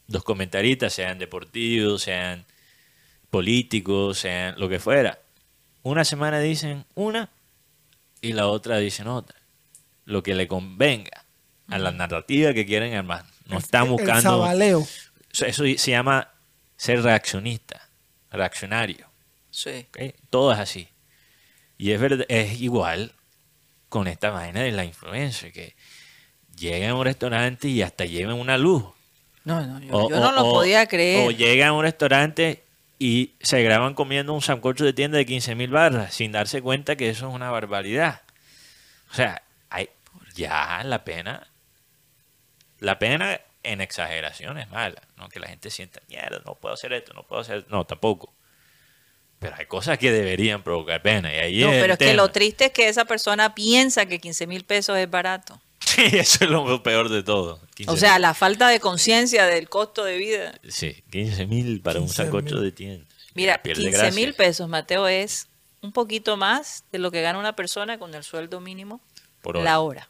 Los 0.09 0.25
comentaristas, 0.25 0.93
sean 0.93 1.19
deportivos, 1.19 2.03
sean 2.03 2.45
políticos, 3.31 4.19
sean 4.19 4.59
lo 4.59 4.69
que 4.69 4.79
fuera. 4.79 5.19
Una 5.83 6.05
semana 6.05 6.41
dicen 6.41 6.85
una 6.95 7.31
y 8.21 8.33
la 8.33 8.49
otra 8.49 8.79
dicen 8.79 9.09
otra. 9.09 9.39
Lo 10.05 10.23
que 10.23 10.35
le 10.35 10.47
convenga 10.47 11.25
a 11.69 11.79
la 11.79 11.91
narrativa 11.91 12.53
que 12.53 12.67
quieren 12.67 12.95
armar. 12.95 13.25
No 13.47 13.59
están 13.59 13.85
El 13.85 13.91
buscando... 13.91 14.23
sabaleo. 14.23 14.87
Eso, 15.33 15.47
eso 15.47 15.65
se 15.65 15.91
llama 15.91 16.31
ser 16.77 17.03
reaccionista, 17.03 17.89
reaccionario. 18.31 19.09
Sí. 19.51 19.87
Todo 20.31 20.53
es 20.53 20.59
así. 20.59 20.89
Y 21.79 21.91
es 21.91 22.01
verdad, 22.01 22.27
es 22.29 22.61
igual 22.61 23.13
con 23.89 24.07
esta 24.09 24.31
vaina 24.31 24.61
de 24.63 24.73
la 24.73 24.85
influencia, 24.85 25.51
que 25.53 25.75
llegan 26.57 26.91
a 26.91 26.95
un 26.95 27.05
restaurante 27.05 27.69
y 27.69 27.83
hasta 27.83 28.05
llevan 28.05 28.37
una 28.37 28.59
luz. 28.59 28.85
No, 29.45 29.65
no, 29.65 29.81
yo, 29.81 29.93
O- 29.97 30.11
yo 30.11 30.17
no 30.21 30.29
o- 30.31 30.33
lo 30.33 30.43
podía 30.43 30.87
creer. 30.87 31.27
O 31.27 31.31
llegan 31.31 31.69
a 31.69 31.73
un 31.73 31.83
restaurante 31.83 32.65
y 32.99 33.35
se 33.41 33.63
graban 33.63 33.95
comiendo 33.95 34.33
un 34.33 34.43
sancocho 34.43 34.85
de 34.85 34.93
tienda 34.93 35.19
de 35.19 35.27
15 35.27 35.55
mil 35.55 35.71
barras 35.71 36.15
sin 36.15 36.33
darse 36.33 36.63
cuenta 36.63 36.97
que 36.97 37.09
eso 37.11 37.29
es 37.29 37.35
una 37.35 37.51
barbaridad. 37.51 38.23
O 39.13 39.15
sea, 39.15 39.43
hay, 39.71 39.89
ya 40.35 40.83
la 40.85 41.05
pena, 41.05 41.47
la 42.81 42.99
pena 42.99 43.41
en 43.63 43.81
exageración 43.81 44.59
es 44.59 44.71
mala, 44.71 45.03
¿no? 45.17 45.29
Que 45.29 45.41
la 45.41 45.49
gente 45.49 45.71
sienta, 45.71 46.01
mierda, 46.09 46.41
no 46.45 46.55
puedo 46.55 46.75
hacer 46.75 46.93
esto, 46.93 47.13
no 47.15 47.23
puedo 47.25 47.41
hacer 47.43 47.67
No, 47.69 47.85
tampoco. 47.85 48.33
Pero 49.47 49.57
hay 49.61 49.67
cosas 49.67 49.99
que 49.99 50.11
deberían 50.11 50.63
provocar 50.63 51.03
pena. 51.03 51.33
Y 51.35 51.39
ahí 51.39 51.61
no, 51.61 51.73
es 51.73 51.81
pero 51.81 51.93
es 51.95 51.99
que 51.99 52.15
lo 52.15 52.31
triste 52.31 52.67
es 52.67 52.73
que 52.73 52.89
esa 52.89 53.05
persona 53.05 53.55
piensa 53.55 54.07
que 54.07 54.19
15 54.19 54.47
mil 54.47 54.65
pesos 54.65 54.97
es 54.99 55.11
barato. 55.11 55.61
Sí, 55.79 56.03
eso 56.13 56.45
es 56.45 56.51
lo 56.51 56.83
peor 56.83 57.09
de 57.09 57.23
todo. 57.23 57.61
15 57.75 57.91
O 57.93 57.97
sea, 57.97 58.19
la 58.19 58.35
falta 58.35 58.69
de 58.69 58.81
conciencia 58.81 59.47
del 59.47 59.69
costo 59.69 60.05
de 60.05 60.19
vida. 60.19 60.59
Sí, 60.69 61.03
15 61.11 61.47
mil 61.47 61.81
para 61.81 62.01
un 62.01 62.07
15 62.07 62.23
sancocho 62.25 62.57
mil. 62.57 62.65
de 62.65 62.73
tienda. 62.73 63.07
Mira, 63.35 63.63
Pierde 63.63 63.83
15 63.83 64.11
mil 64.13 64.35
pesos, 64.35 64.69
Mateo, 64.69 65.07
es 65.09 65.47
un 65.81 65.93
poquito 65.93 66.37
más 66.37 66.85
de 66.93 66.99
lo 66.99 67.11
que 67.11 67.23
gana 67.23 67.39
una 67.39 67.55
persona 67.55 67.99
con 67.99 68.15
el 68.15 68.25
sueldo 68.25 68.61
mínimo 68.61 69.01
Por 69.43 69.57
hora. 69.57 69.65
la 69.65 69.81
hora. 69.81 70.09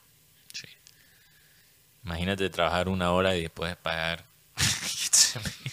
Sí. 0.52 0.66
Imagínate 2.04 2.48
trabajar 2.50 2.88
una 2.88 3.12
hora 3.12 3.36
y 3.36 3.42
después 3.42 3.76
pagar 3.76 4.24
15 4.56 5.38
mil 5.40 5.72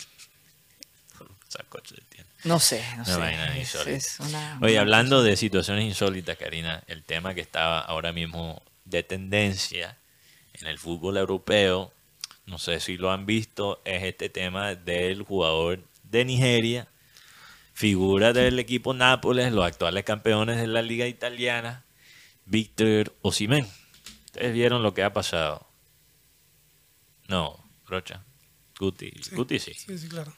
por 1.17 1.27
un 1.31 1.37
sancocho 1.47 1.95
de 1.95 2.01
tienda. 2.01 2.29
No 2.43 2.59
sé, 2.59 2.83
no 2.97 3.03
Una 3.03 3.05
sé. 3.05 3.17
vaina 3.19 3.47
Es- 3.57 3.59
insólita. 3.73 3.91
es 3.97 4.19
una- 4.19 4.59
Oye, 4.61 4.77
hablando 4.77 5.23
de 5.23 5.37
situaciones 5.37 5.85
insólitas, 5.85 6.37
Karina, 6.37 6.83
el 6.87 7.03
tema 7.03 7.33
que 7.33 7.41
estaba 7.41 7.79
ahora 7.79 8.11
mismo 8.11 8.61
de 8.85 9.03
tendencia 9.03 9.97
en 10.53 10.67
el 10.67 10.77
fútbol 10.77 11.17
europeo, 11.17 11.93
no 12.45 12.57
sé 12.59 12.79
si 12.81 12.97
lo 12.97 13.11
han 13.11 13.25
visto, 13.25 13.81
es 13.85 14.03
este 14.03 14.27
tema 14.29 14.75
del 14.75 15.23
jugador 15.23 15.81
de 16.03 16.25
Nigeria, 16.25 16.87
figura 17.73 18.33
del 18.33 18.59
equipo 18.59 18.93
Nápoles, 18.93 19.51
los 19.53 19.65
actuales 19.65 20.03
campeones 20.03 20.57
de 20.59 20.67
la 20.67 20.81
liga 20.81 21.07
italiana, 21.07 21.83
Víctor 22.45 23.15
Osimhen. 23.21 23.65
Ustedes 24.25 24.53
vieron 24.53 24.83
lo 24.83 24.93
que 24.93 25.03
ha 25.03 25.13
pasado. 25.13 25.65
No, 27.27 27.63
Rocha. 27.87 28.21
Guti. 28.77 29.11
Guti 29.31 29.59
sí. 29.59 29.73
Sí, 29.73 29.97
sí, 29.97 30.09
claro. 30.09 30.35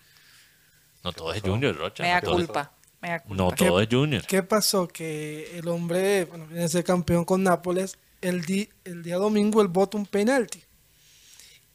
No 1.06 1.14
todo 1.14 1.34
es 1.34 1.42
Junior, 1.42 1.76
Rocha. 1.78 2.04
Mea 2.04 2.20
no 2.20 2.28
todo 2.28 2.40
es- 2.40 2.46
culpa. 2.48 2.72
mea 3.02 3.20
culpa. 3.22 3.44
No 3.44 3.52
todo 3.52 3.80
es 3.80 3.88
Junior. 3.90 4.26
¿Qué 4.28 4.44
pasó? 4.44 4.88
Que 4.88 5.58
el 5.58 5.68
hombre, 5.68 6.26
bueno, 6.26 6.48
viene 6.48 6.64
a 6.64 6.68
ser 6.68 6.84
campeón 6.84 7.24
con 7.26 7.44
Nápoles, 7.44 7.98
el, 8.22 8.42
di- 8.44 8.68
el 8.84 9.04
día 9.04 9.18
domingo 9.18 9.62
él 9.62 9.68
vota 9.68 9.98
un 9.98 10.06
penalti. 10.08 10.62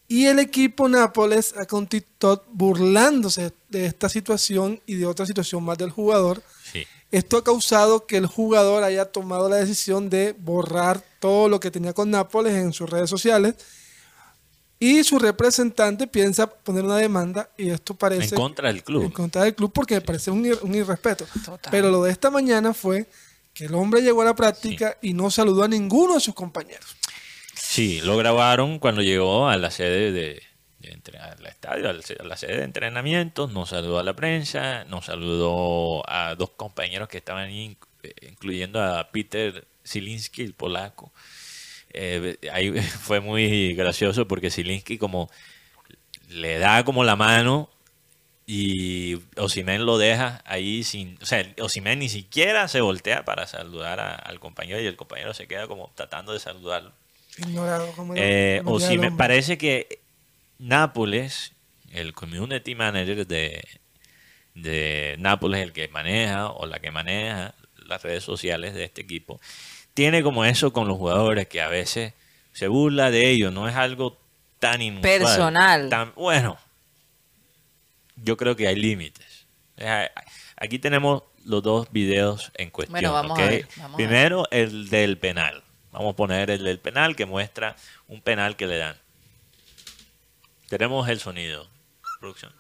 Y 0.09 0.27
el 0.27 0.41
equipo 0.41 0.89
Nápoles 0.89 1.55
saca 1.57 1.77
un 1.77 1.87
TikTok 1.87 2.45
burlándose 2.51 3.53
de 3.69 3.87
esta 3.87 4.09
situación 4.09 4.81
y 4.85 4.97
de 4.97 5.07
otra 5.07 5.25
situación 5.25 5.63
más 5.63 5.79
del 5.79 5.91
jugador. 5.91 6.43
Sí. 6.73 6.85
Esto 7.13 7.37
ha 7.39 7.45
causado 7.45 8.07
que 8.07 8.17
el 8.17 8.27
jugador 8.27 8.83
haya 8.83 9.05
tomado 9.05 9.49
la 9.49 9.57
decisión 9.57 10.11
de 10.11 10.33
borrar 10.37 11.03
todo 11.21 11.49
lo 11.49 11.61
que 11.61 11.71
tenía 11.71 11.93
con 11.93 12.11
Nápoles 12.11 12.55
en 12.55 12.73
sus 12.73 12.91
redes 12.91 13.09
sociales. 13.09 13.55
Y 14.83 15.05
su 15.05 15.19
representante 15.19 16.07
piensa 16.07 16.49
poner 16.49 16.85
una 16.85 16.97
demanda 16.97 17.51
y 17.59 17.69
esto 17.69 17.95
parece... 17.95 18.35
En 18.35 18.41
contra 18.41 18.73
del 18.73 18.83
club. 18.83 19.05
En 19.05 19.11
contra 19.11 19.45
del 19.45 19.55
club 19.55 19.71
porque 19.75 19.95
me 19.97 20.01
parece 20.01 20.31
un, 20.31 20.43
ir- 20.43 20.59
un 20.63 20.75
irrespeto. 20.75 21.27
Total. 21.45 21.71
Pero 21.71 21.91
lo 21.91 22.03
de 22.03 22.11
esta 22.11 22.31
mañana 22.31 22.73
fue 22.73 23.07
que 23.53 23.67
el 23.67 23.75
hombre 23.75 24.01
llegó 24.01 24.23
a 24.23 24.25
la 24.25 24.35
práctica 24.35 24.97
y 25.03 25.13
no 25.13 25.31
saludó 25.31 25.65
a 25.65 25.69
ninguno 25.69 26.15
de 26.15 26.21
sus 26.21 26.35
compañeros. 26.35 26.97
Sí, 27.55 28.01
lo 28.01 28.17
grabaron 28.17 28.79
cuando 28.79 29.03
llegó 29.03 29.49
a 29.49 29.59
la 29.59 29.71
sede 29.71 30.13
de, 30.13 30.43
de 30.79 31.19
al 31.19 31.45
estadio, 31.45 31.91
a 31.91 32.25
la 32.25 32.37
sede 32.39 32.57
de 32.57 32.65
entrenamientos, 32.65 33.53
no 33.53 33.67
saludó 33.67 33.99
a 33.99 34.03
la 34.03 34.17
prensa, 34.17 34.85
no 34.85 35.03
saludó 35.03 36.03
a 36.11 36.35
dos 36.37 36.53
compañeros 36.57 37.09
que 37.09 37.19
estaban 37.19 37.49
ahí, 37.49 37.77
eh, 38.03 38.15
incluyendo 38.31 38.83
a 38.83 39.11
Peter 39.13 39.69
Zielinski, 39.87 40.43
el 40.43 40.55
polaco. 40.55 41.13
Eh, 41.93 42.37
ahí 42.53 42.73
fue 42.81 43.21
muy 43.21 43.75
gracioso 43.75 44.27
porque 44.29 44.51
Zielinski 44.51 44.99
como 44.99 45.31
le 46.29 46.59
da 46.59 46.85
como 46.85 47.03
la 47.05 47.17
mano 47.17 47.69
y 48.47 49.19
Osimen 49.37 49.87
lo 49.87 49.97
deja 49.99 50.43
ahí 50.45 50.83
sin, 50.83 51.19
o 51.23 51.27
sea, 51.27 51.45
Osimen 51.61 52.01
ni 52.01 52.09
siquiera 52.09 52.67
se 52.69 52.81
voltea 52.81 53.25
para 53.25 53.47
saludar 53.47 54.01
a- 54.01 54.15
al 54.17 54.41
compañero 54.41 54.81
y 54.81 54.87
el 54.87 54.97
compañero 54.97 55.35
se 55.35 55.47
queda 55.47 55.67
como 55.69 55.93
tratando 55.95 56.33
de 56.33 56.41
saludarlo. 56.41 56.93
Ignorado 57.39 57.93
como 57.93 58.15
Eh, 58.17 58.61
hombre. 58.65 59.11
parece 59.17 59.57
que 59.57 60.01
Nápoles, 60.59 61.53
el 61.93 62.13
community 62.13 62.75
manager 62.75 63.27
de, 63.27 63.65
de 64.55 65.17
Nápoles, 65.19 65.63
el 65.63 65.73
que 65.73 65.89
maneja 65.89 66.51
o 66.51 66.67
la 66.67 66.81
que 66.81 66.91
maneja 66.91 67.55
las 67.87 68.03
redes 68.03 68.25
sociales 68.25 68.75
de 68.75 68.85
este 68.85 69.01
equipo, 69.01 69.41
tiene 69.95 70.23
como 70.23 70.45
eso 70.45 70.73
con 70.73 70.89
los 70.89 70.97
jugadores 70.99 71.49
que 71.49 71.61
a 71.61 71.69
veces 71.69 72.15
se 72.53 72.69
burla 72.69 73.11
de 73.11 73.31
ellos, 73.31 73.53
no 73.53 73.69
es 73.69 73.77
algo 73.77 74.19
tan 74.59 74.83
inusual. 74.83 75.19
Personal. 75.19 75.89
tan- 75.89 76.13
bueno, 76.15 76.59
yo 78.17 78.37
creo 78.37 78.57
que 78.57 78.69
hay 78.69 78.77
límites. 78.77 79.47
Aquí 80.57 80.79
tenemos 80.79 81.23
los 81.45 81.63
dos 81.63 81.91
videos 81.91 82.53
en 82.57 82.71
cuestión. 82.71 82.93
Bueno, 82.93 83.13
vamos 83.13 83.39
a 83.39 83.47
ver, 83.47 83.67
vamos 83.79 83.95
a 83.95 83.97
Primero, 83.97 84.47
el 84.51 84.91
del 84.91 85.17
penal. 85.19 85.63
Vamos 85.93 86.13
a 86.13 86.17
poner 86.17 86.51
el 86.51 86.63
del 86.65 86.79
penal 86.79 87.17
que 87.17 87.25
muestra 87.27 87.75
un 88.07 88.21
penal 88.21 88.57
que 88.57 88.67
le 88.67 88.77
dan. 88.77 88.97
Tenemos 90.69 91.09
el 91.09 91.19
sonido. 91.19 91.67
Producción. 92.21 92.55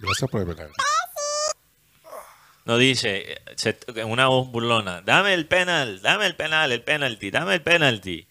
Gracias 0.00 0.30
por 0.30 0.40
el 0.42 0.46
penal. 0.54 0.70
No 2.64 2.78
dice, 2.78 3.40
se- 3.56 3.78
en 3.96 4.08
una 4.10 4.28
voz 4.28 4.48
burlona, 4.50 5.00
dame 5.02 5.34
el 5.34 5.46
penal, 5.46 6.00
dame 6.00 6.26
el 6.26 6.36
penal, 6.36 6.70
el 6.72 6.82
penalti, 6.82 7.30
dame 7.30 7.54
el 7.54 7.62
penalti. 7.62 8.26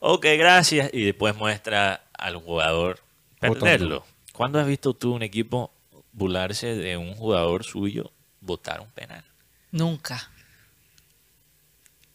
Ok, 0.00 0.26
gracias. 0.36 0.90
Y 0.92 1.04
después 1.04 1.36
muestra 1.36 2.04
al 2.12 2.36
jugador 2.36 3.00
perderlo. 3.40 4.04
¿Cuándo 4.32 4.58
has 4.60 4.66
visto 4.66 4.94
tú 4.94 5.14
un 5.14 5.22
equipo 5.22 5.72
burlarse 6.12 6.74
de 6.74 6.96
un 6.96 7.14
jugador 7.14 7.64
suyo 7.64 8.10
botar 8.40 8.80
un 8.80 8.90
penal? 8.90 9.24
Nunca. 9.70 10.30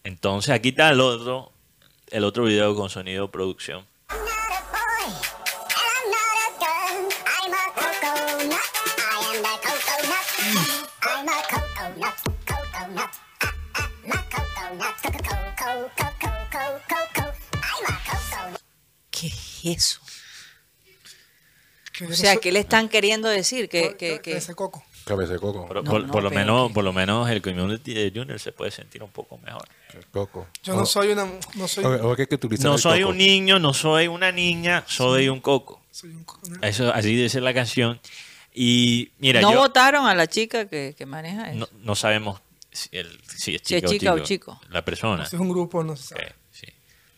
Entonces 0.04 0.54
aquí 0.54 0.70
está 0.70 0.90
el 0.90 1.00
otro, 1.00 1.52
el 2.12 2.24
otro 2.24 2.44
video 2.46 2.76
con 2.76 2.90
sonido 2.90 3.32
producción. 3.32 3.86
¿Qué 19.12 19.28
es 19.28 19.62
eso? 19.64 20.00
O 22.10 22.14
sea, 22.14 22.32
eso- 22.34 22.42
¿qué 22.42 22.52
le 22.52 22.60
están 22.60 22.90
queriendo 22.90 23.30
decir? 23.30 23.70
Que, 23.70 23.96
que, 23.96 24.20
que- 24.22 24.36
ese 24.38 24.56
coco. 24.56 24.84
Cabeza 25.06 25.34
de 25.34 25.40
coco. 25.40 25.68
Por, 25.68 25.84
No, 25.84 25.92
por- 25.92 26.06
no, 26.06 26.12
por 26.12 26.24
lo 26.24 26.30
pero 26.30 26.40
menos, 26.42 26.68
que- 26.70 26.74
por 26.74 26.84
lo 26.86 26.94
menos 26.94 27.30
el 27.30 27.42
community 27.42 27.94
de 27.94 28.12
Junior 28.16 28.40
se 28.40 28.52
puede 28.54 28.72
sentir 28.72 29.04
un 29.04 29.12
poco 29.12 29.38
mejor. 29.40 29.68
Coco. 30.12 30.48
Yo 30.64 30.76
no 30.76 30.86
soy 30.86 31.10
una. 31.10 31.28
No 31.56 31.68
soy, 31.68 31.84
o- 31.84 32.10
o 32.12 32.16
que 32.16 32.28
No 32.62 32.78
soy 32.78 33.02
coco. 33.02 33.12
un 33.12 33.18
niño, 33.18 33.60
no 33.60 33.74
soy 33.74 34.08
una 34.08 34.32
niña, 34.32 34.84
soy 34.88 35.28
un 35.30 35.40
coco. 35.42 35.82
soy 35.92 36.10
un 36.12 36.24
coco. 36.24 36.42
Eso 36.62 36.92
así 36.94 37.16
dice 37.16 37.40
la 37.42 37.54
canción. 37.54 38.00
Y 38.56 39.12
mira, 39.20 39.42
no 39.42 39.52
yo 39.52 39.60
votaron 39.60 40.08
a 40.08 40.16
la 40.16 40.26
chica 40.28 40.68
que, 40.68 40.96
que 40.98 41.06
maneja 41.06 41.52
eso. 41.52 41.60
no, 41.60 41.68
no 41.84 41.96
sabemos 41.96 42.40
el, 42.92 43.20
si 43.28 43.56
es 43.56 43.62
Si 43.64 43.76
es 43.76 43.82
chica, 43.84 43.88
chica 43.88 44.14
o, 44.14 44.18
o 44.18 44.20
chico. 44.20 44.62
La 44.70 44.84
persona. 44.84 45.26
Si 45.26 45.36
es 45.36 45.40
un 45.42 45.50
grupo, 45.50 45.84
no 45.84 45.96
se 45.96 46.04
sabe. 46.10 46.34
sí. 46.52 46.68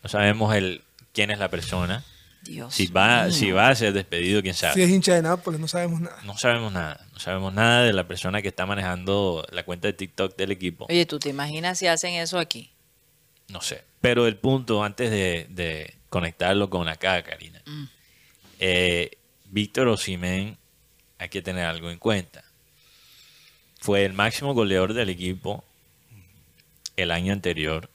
No 0.02 0.08
sabemos 0.08 0.54
el 0.54 0.82
quién 1.12 1.30
es 1.30 1.38
la 1.38 1.48
persona. 1.50 2.04
Dios 2.42 2.72
Si 2.74 2.86
va, 2.86 3.24
mío. 3.24 3.32
si 3.32 3.50
va 3.50 3.68
a 3.70 3.74
ser 3.74 3.92
despedido, 3.92 4.40
quién 4.40 4.54
sabe. 4.54 4.74
Si 4.74 4.82
es 4.82 4.88
hincha 4.90 5.14
de 5.14 5.22
Nápoles, 5.22 5.58
no 5.58 5.66
sabemos 5.66 6.00
nada. 6.00 6.16
No 6.22 6.38
sabemos 6.38 6.72
nada. 6.72 7.04
No 7.12 7.18
sabemos 7.18 7.52
nada 7.52 7.82
de 7.82 7.92
la 7.92 8.06
persona 8.06 8.40
que 8.40 8.48
está 8.48 8.66
manejando 8.66 9.44
la 9.50 9.64
cuenta 9.64 9.88
de 9.88 9.94
TikTok 9.94 10.36
del 10.36 10.52
equipo. 10.52 10.86
Oye, 10.88 11.06
¿tú 11.06 11.18
te 11.18 11.28
imaginas 11.28 11.78
si 11.80 11.88
hacen 11.88 12.14
eso 12.14 12.38
aquí? 12.38 12.70
No 13.48 13.60
sé. 13.62 13.82
Pero 14.00 14.28
el 14.28 14.36
punto, 14.36 14.84
antes 14.84 15.10
de, 15.10 15.46
de 15.50 15.94
conectarlo 16.08 16.70
con 16.70 16.86
acá, 16.88 17.20
Karina, 17.24 17.60
Mm. 17.66 17.84
eh, 18.60 19.10
Víctor 19.46 19.88
Osimén, 19.88 20.56
hay 21.18 21.28
que 21.28 21.42
tener 21.42 21.64
algo 21.64 21.90
en 21.90 21.98
cuenta. 21.98 22.44
Fue 23.86 24.04
el 24.04 24.14
máximo 24.14 24.52
goleador 24.52 24.94
del 24.94 25.10
equipo 25.10 25.62
el 26.96 27.12
año 27.12 27.32
anterior, 27.32 27.88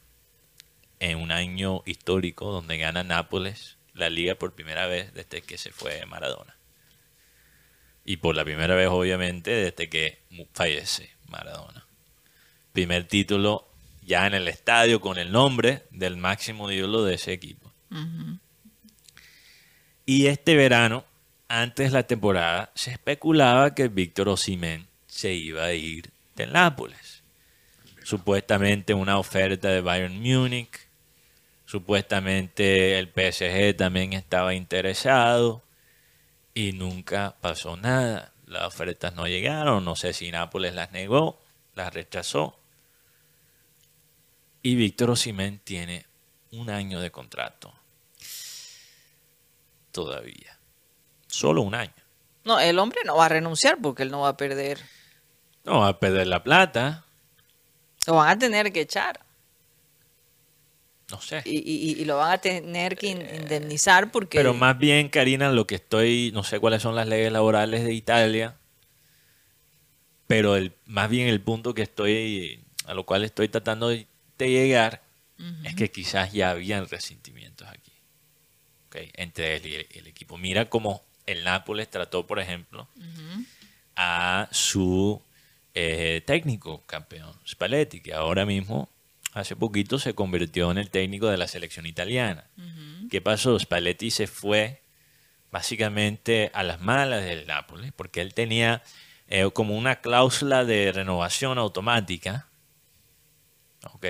en 1.01 1.17
un 1.17 1.33
año 1.33 1.83
histórico 1.85 2.49
donde 2.49 2.77
gana 2.77 3.03
Nápoles 3.03 3.75
la 3.93 4.09
liga 4.09 4.35
por 4.35 4.53
primera 4.53 4.87
vez 4.87 5.13
desde 5.13 5.41
que 5.41 5.57
se 5.57 5.73
fue 5.73 6.05
Maradona. 6.05 6.55
Y 8.05 8.15
por 8.15 8.37
la 8.37 8.45
primera 8.45 8.73
vez, 8.73 8.87
obviamente, 8.87 9.51
desde 9.51 9.89
que 9.89 10.19
fallece 10.53 11.11
Maradona. 11.27 11.85
Primer 12.71 13.05
título 13.05 13.67
ya 14.01 14.25
en 14.27 14.33
el 14.33 14.47
estadio 14.47 15.01
con 15.01 15.17
el 15.17 15.33
nombre 15.33 15.83
del 15.91 16.15
máximo 16.15 16.71
ídolo 16.71 17.03
de 17.03 17.15
ese 17.15 17.33
equipo. 17.33 17.69
Y 20.05 20.27
este 20.27 20.55
verano, 20.55 21.03
antes 21.49 21.91
de 21.91 21.97
la 21.97 22.07
temporada, 22.07 22.71
se 22.75 22.91
especulaba 22.91 23.75
que 23.75 23.89
Víctor 23.89 24.29
Osimhen 24.29 24.89
se 25.11 25.33
iba 25.33 25.65
a 25.65 25.73
ir 25.73 26.09
del 26.35 26.53
Nápoles. 26.53 27.21
Supuestamente 28.01 28.93
una 28.93 29.19
oferta 29.19 29.67
de 29.67 29.81
Bayern 29.81 30.21
Múnich. 30.21 30.87
Supuestamente 31.65 32.97
el 32.97 33.07
PSG 33.09 33.75
también 33.75 34.13
estaba 34.13 34.53
interesado. 34.53 35.63
Y 36.53 36.71
nunca 36.71 37.35
pasó 37.41 37.75
nada. 37.75 38.31
Las 38.45 38.63
ofertas 38.63 39.13
no 39.13 39.27
llegaron. 39.27 39.83
No 39.83 39.97
sé 39.97 40.13
si 40.13 40.31
Nápoles 40.31 40.73
las 40.73 40.93
negó, 40.93 41.41
las 41.75 41.93
rechazó. 41.93 42.57
Y 44.63 44.75
Víctor 44.75 45.09
Osimhen 45.09 45.59
tiene 45.59 46.05
un 46.51 46.69
año 46.69 47.01
de 47.01 47.11
contrato. 47.11 47.73
Todavía. 49.91 50.57
Solo 51.27 51.63
un 51.63 51.75
año. 51.75 51.93
No, 52.45 52.61
el 52.61 52.79
hombre 52.79 53.01
no 53.05 53.17
va 53.17 53.25
a 53.25 53.29
renunciar 53.29 53.77
porque 53.81 54.03
él 54.03 54.11
no 54.11 54.21
va 54.21 54.29
a 54.29 54.37
perder. 54.37 54.79
No 55.63 55.79
va 55.79 55.89
a 55.89 55.99
perder 55.99 56.27
la 56.27 56.43
plata. 56.43 57.05
Lo 58.07 58.15
van 58.15 58.29
a 58.29 58.39
tener 58.39 58.71
que 58.73 58.81
echar. 58.81 59.19
No 61.11 61.19
sé. 61.21 61.41
Y, 61.45 61.57
y- 61.57 62.01
y 62.01 62.05
lo 62.05 62.17
van 62.17 62.31
a 62.31 62.37
tener 62.39 62.97
que 62.97 63.07
in- 63.07 63.35
indemnizar 63.35 64.11
porque... 64.11 64.37
Pero 64.37 64.53
más 64.53 64.77
bien, 64.77 65.09
Karina, 65.09 65.51
lo 65.51 65.67
que 65.67 65.75
estoy, 65.75 66.31
no 66.33 66.43
sé 66.43 66.59
cuáles 66.59 66.81
son 66.81 66.95
las 66.95 67.07
leyes 67.07 67.31
laborales 67.31 67.83
de 67.83 67.93
Italia, 67.93 68.55
pero 70.27 70.55
el, 70.55 70.73
más 70.85 71.09
bien 71.09 71.27
el 71.27 71.41
punto 71.41 71.73
que 71.73 71.81
estoy, 71.81 72.63
a 72.85 72.93
lo 72.93 73.05
cual 73.05 73.25
estoy 73.25 73.49
tratando 73.49 73.89
de, 73.89 74.07
llegar, 74.37 75.01
es 75.63 75.75
que 75.75 75.91
quizás 75.91 76.31
ya 76.31 76.51
habían 76.51 76.87
resentimientos 76.87 77.67
aquí, 77.67 77.91
entre 79.13 79.57
él 79.57 79.65
y 79.67 79.75
el, 79.75 79.87
el 79.91 80.07
equipo. 80.07 80.37
Mira 80.37 80.69
cómo 80.69 81.03
el 81.25 81.43
Nápoles 81.43 81.89
trató, 81.89 82.25
por 82.25 82.39
ejemplo, 82.39 82.87
a 83.95 84.47
su 84.51 85.21
eh, 85.73 86.21
técnico 86.25 86.83
campeón, 86.85 87.33
Spalletti, 87.47 88.01
que 88.01 88.13
ahora 88.13 88.45
mismo, 88.45 88.89
hace 89.33 89.55
poquito, 89.55 89.99
se 89.99 90.13
convirtió 90.13 90.69
en 90.71 90.77
el 90.77 90.89
técnico 90.89 91.27
de 91.27 91.37
la 91.37 91.47
selección 91.47 91.85
italiana. 91.85 92.45
¿Qué 93.09 93.21
pasó? 93.21 93.57
Spalletti 93.57 94.11
se 94.11 94.27
fue 94.27 94.81
básicamente 95.51 96.51
a 96.53 96.63
las 96.63 96.81
malas 96.81 97.23
del 97.23 97.47
Nápoles, 97.47 97.91
porque 97.93 98.21
él 98.21 98.33
tenía 98.33 98.83
eh, 99.27 99.49
como 99.53 99.77
una 99.77 99.97
cláusula 99.97 100.65
de 100.65 100.91
renovación 100.91 101.57
automática. 101.57 102.47
¿Ok? 103.93 104.05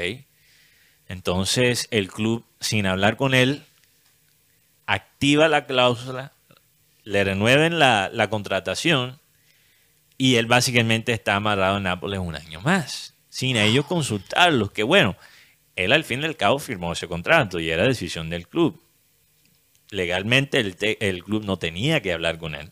Entonces 1.07 1.88
el 1.91 2.09
club, 2.09 2.45
sin 2.59 2.85
hablar 2.85 3.17
con 3.17 3.33
él, 3.33 3.63
activa 4.85 5.47
la 5.47 5.65
cláusula, 5.65 6.31
le 7.03 7.23
renueven 7.23 7.79
la, 7.79 8.09
la 8.11 8.29
contratación 8.29 9.20
y 10.22 10.35
él 10.35 10.45
básicamente 10.45 11.14
está 11.14 11.35
amarrado 11.35 11.77
en 11.77 11.84
Nápoles 11.84 12.19
un 12.19 12.35
año 12.35 12.61
más, 12.61 13.15
sin 13.30 13.57
ellos 13.57 13.88
consultarlos, 13.88 14.72
que 14.72 14.84
bueno, 14.84 15.18
él 15.76 15.91
al 15.91 16.03
fin 16.03 16.22
y 16.22 16.26
al 16.26 16.38
cabo 16.38 16.60
firmó 16.60 16.93
ese 16.93 17.07
contrato 17.07 17.60
y 17.60 17.72
era 17.72 17.88
decisión 17.88 18.30
del 18.30 18.48
club. 18.48 18.80
Legalmente 19.89 20.60
el, 20.60 20.77
el 20.99 21.23
club 21.23 21.43
no 21.43 21.57
tenía 21.57 22.03
que 22.03 22.14
hablar 22.14 22.38
con 22.38 22.53
él. 22.53 22.69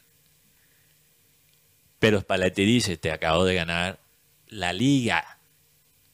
Pero 1.98 2.22
Spalletti 2.22 2.66
dice, 2.66 2.98
te 2.98 3.12
acabo 3.12 3.46
de 3.46 3.56
ganar 3.56 4.00
la 4.46 4.72
liga 4.72 5.40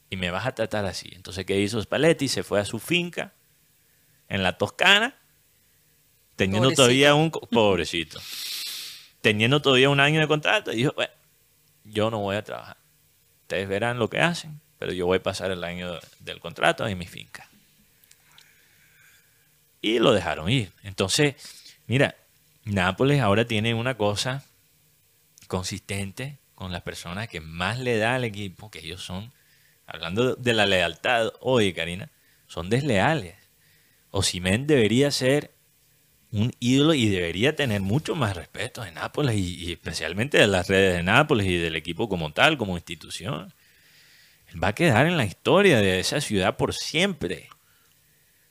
y 0.09 0.15
me 0.15 0.31
vas 0.31 0.45
a 0.45 0.55
tratar 0.55 0.85
así. 0.85 1.09
Entonces, 1.11 1.45
¿qué 1.45 1.59
hizo 1.59 1.81
Spalletti? 1.81 2.29
Se 2.29 2.43
fue 2.43 2.61
a 2.61 2.65
su 2.65 2.79
finca 2.79 3.33
en 4.29 4.41
la 4.41 4.57
Toscana, 4.57 5.19
teniendo 6.37 6.69
Pobrecito. 6.69 6.81
todavía 6.81 7.13
un... 7.13 7.29
Pobrecito. 7.29 8.21
Teniendo 9.19 9.61
todavía 9.61 9.89
un 9.89 9.99
año 9.99 10.21
de 10.21 10.29
contrato 10.29 10.71
y 10.71 10.77
dijo, 10.77 10.93
bueno, 10.95 11.11
yo 11.85 12.11
no 12.11 12.19
voy 12.19 12.35
a 12.35 12.43
trabajar. 12.43 12.77
ustedes 13.41 13.67
verán 13.69 13.99
lo 13.99 14.09
que 14.09 14.19
hacen, 14.19 14.59
pero 14.77 14.91
yo 14.91 15.05
voy 15.05 15.19
a 15.19 15.23
pasar 15.23 15.51
el 15.51 15.63
año 15.63 15.99
del 16.19 16.39
contrato 16.39 16.85
en 16.87 16.97
mi 16.97 17.07
finca. 17.07 17.47
Y 19.81 19.99
lo 19.99 20.13
dejaron 20.13 20.49
ir. 20.49 20.71
Entonces, 20.83 21.35
mira, 21.87 22.15
Nápoles 22.65 23.21
ahora 23.21 23.45
tiene 23.45 23.75
una 23.75 23.95
cosa 23.95 24.43
consistente 25.47 26.39
con 26.55 26.71
las 26.71 26.81
personas 26.81 27.27
que 27.27 27.39
más 27.39 27.77
le 27.77 27.97
da 27.99 28.15
al 28.15 28.23
equipo, 28.23 28.71
que 28.71 28.79
ellos 28.79 29.03
son, 29.03 29.31
hablando 29.85 30.35
de 30.35 30.53
la 30.53 30.65
lealtad, 30.65 31.31
oye 31.41 31.75
Karina, 31.75 32.09
son 32.47 32.71
desleales. 32.71 33.35
Osimén 34.09 34.65
debería 34.65 35.11
ser 35.11 35.54
un 36.35 36.51
ídolo 36.59 36.93
y 36.93 37.07
debería 37.09 37.55
tener 37.55 37.81
mucho 37.81 38.15
más 38.15 38.35
respeto 38.35 38.83
de 38.83 38.91
Nápoles 38.91 39.35
y, 39.37 39.55
y 39.65 39.71
especialmente 39.71 40.37
de 40.37 40.47
las 40.47 40.67
redes 40.67 40.97
de 40.97 41.03
Nápoles 41.03 41.47
y 41.47 41.57
del 41.57 41.75
equipo 41.75 42.09
como 42.09 42.33
tal, 42.33 42.57
como 42.57 42.75
institución. 42.75 43.53
Él 44.51 44.63
va 44.63 44.69
a 44.69 44.75
quedar 44.75 45.05
en 45.07 45.17
la 45.17 45.25
historia 45.25 45.77
de 45.79 45.99
esa 45.99 46.19
ciudad 46.21 46.57
por 46.57 46.73
siempre. 46.73 47.49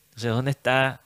Entonces, 0.08 0.30
¿dónde 0.30 0.50
está 0.52 1.02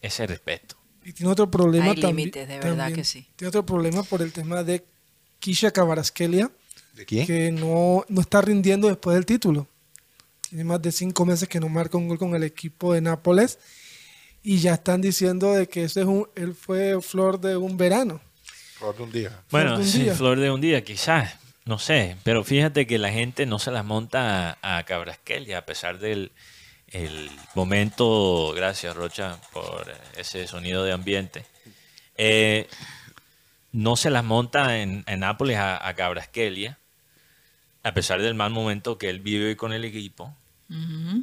ese 0.00 0.26
respeto? 0.26 0.76
Y 1.04 1.12
tiene 1.12 1.32
otro 1.32 1.50
problema 1.50 1.92
Hay 1.92 2.00
también. 2.00 2.16
límites, 2.30 2.46
de 2.48 2.54
verdad 2.58 2.76
también. 2.76 2.94
que 2.96 3.04
sí. 3.04 3.26
Tiene 3.36 3.48
otro 3.48 3.64
problema 3.64 4.02
por 4.02 4.20
el 4.22 4.32
tema 4.32 4.62
de 4.62 4.84
Kisha 5.38 5.70
Kavaraskelia, 5.70 6.50
¿De 6.94 7.06
quién? 7.06 7.26
que 7.26 7.50
no, 7.52 8.04
no 8.08 8.20
está 8.20 8.42
rindiendo 8.42 8.88
después 8.88 9.14
del 9.14 9.24
título. 9.24 9.66
Tiene 10.48 10.64
más 10.64 10.82
de 10.82 10.92
cinco 10.92 11.24
meses 11.24 11.48
que 11.48 11.60
no 11.60 11.68
marca 11.68 11.96
un 11.96 12.08
gol 12.08 12.18
con 12.18 12.34
el 12.34 12.42
equipo 12.42 12.92
de 12.92 13.00
Nápoles. 13.00 13.58
Y 14.42 14.58
ya 14.58 14.74
están 14.74 15.00
diciendo 15.00 15.52
de 15.54 15.68
que 15.68 15.84
ese 15.84 16.00
es 16.00 16.06
un, 16.06 16.28
él 16.34 16.54
fue 16.54 17.00
flor 17.02 17.40
de 17.40 17.56
un 17.56 17.76
verano. 17.76 18.20
Flor 18.78 18.96
de 18.96 19.02
un 19.02 19.12
día. 19.12 19.42
Bueno, 19.50 19.76
de 19.76 19.82
un 19.84 19.88
sí, 19.88 20.02
día. 20.04 20.14
flor 20.14 20.38
de 20.40 20.50
un 20.50 20.60
día, 20.60 20.82
quizás, 20.82 21.34
no 21.66 21.78
sé, 21.78 22.16
pero 22.24 22.42
fíjate 22.44 22.86
que 22.86 22.98
la 22.98 23.10
gente 23.10 23.44
no 23.44 23.58
se 23.58 23.70
las 23.70 23.84
monta 23.84 24.58
a, 24.62 24.78
a 24.78 24.84
Cabrasquelia 24.84 25.58
a 25.58 25.66
pesar 25.66 25.98
del 25.98 26.32
el 26.88 27.30
momento, 27.54 28.52
gracias 28.56 28.96
Rocha 28.96 29.38
por 29.52 29.86
ese 30.16 30.46
sonido 30.48 30.82
de 30.82 30.92
ambiente, 30.92 31.44
eh, 32.16 32.68
no 33.72 33.96
se 33.96 34.10
las 34.10 34.24
monta 34.24 34.78
en, 34.78 35.04
en 35.06 35.20
Nápoles 35.20 35.56
a, 35.58 35.86
a 35.86 35.94
Cabrasquelia, 35.94 36.78
a 37.82 37.94
pesar 37.94 38.20
del 38.20 38.34
mal 38.34 38.50
momento 38.50 38.98
que 38.98 39.08
él 39.08 39.20
vive 39.20 39.56
con 39.56 39.72
el 39.72 39.84
equipo, 39.84 40.34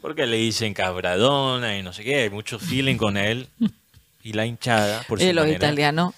porque 0.01 0.25
le 0.25 0.37
dicen 0.37 0.73
cabradona 0.73 1.77
y 1.77 1.83
no 1.83 1.93
sé 1.93 2.03
qué, 2.03 2.23
hay 2.23 2.29
mucho 2.29 2.59
feeling 2.59 2.97
con 2.97 3.15
él 3.17 3.47
y 4.23 4.33
la 4.33 4.45
hinchada 4.45 5.03
por 5.07 5.21
Y 5.21 5.31
los 5.33 5.45
manera- 5.45 5.57
italianos, 5.57 6.13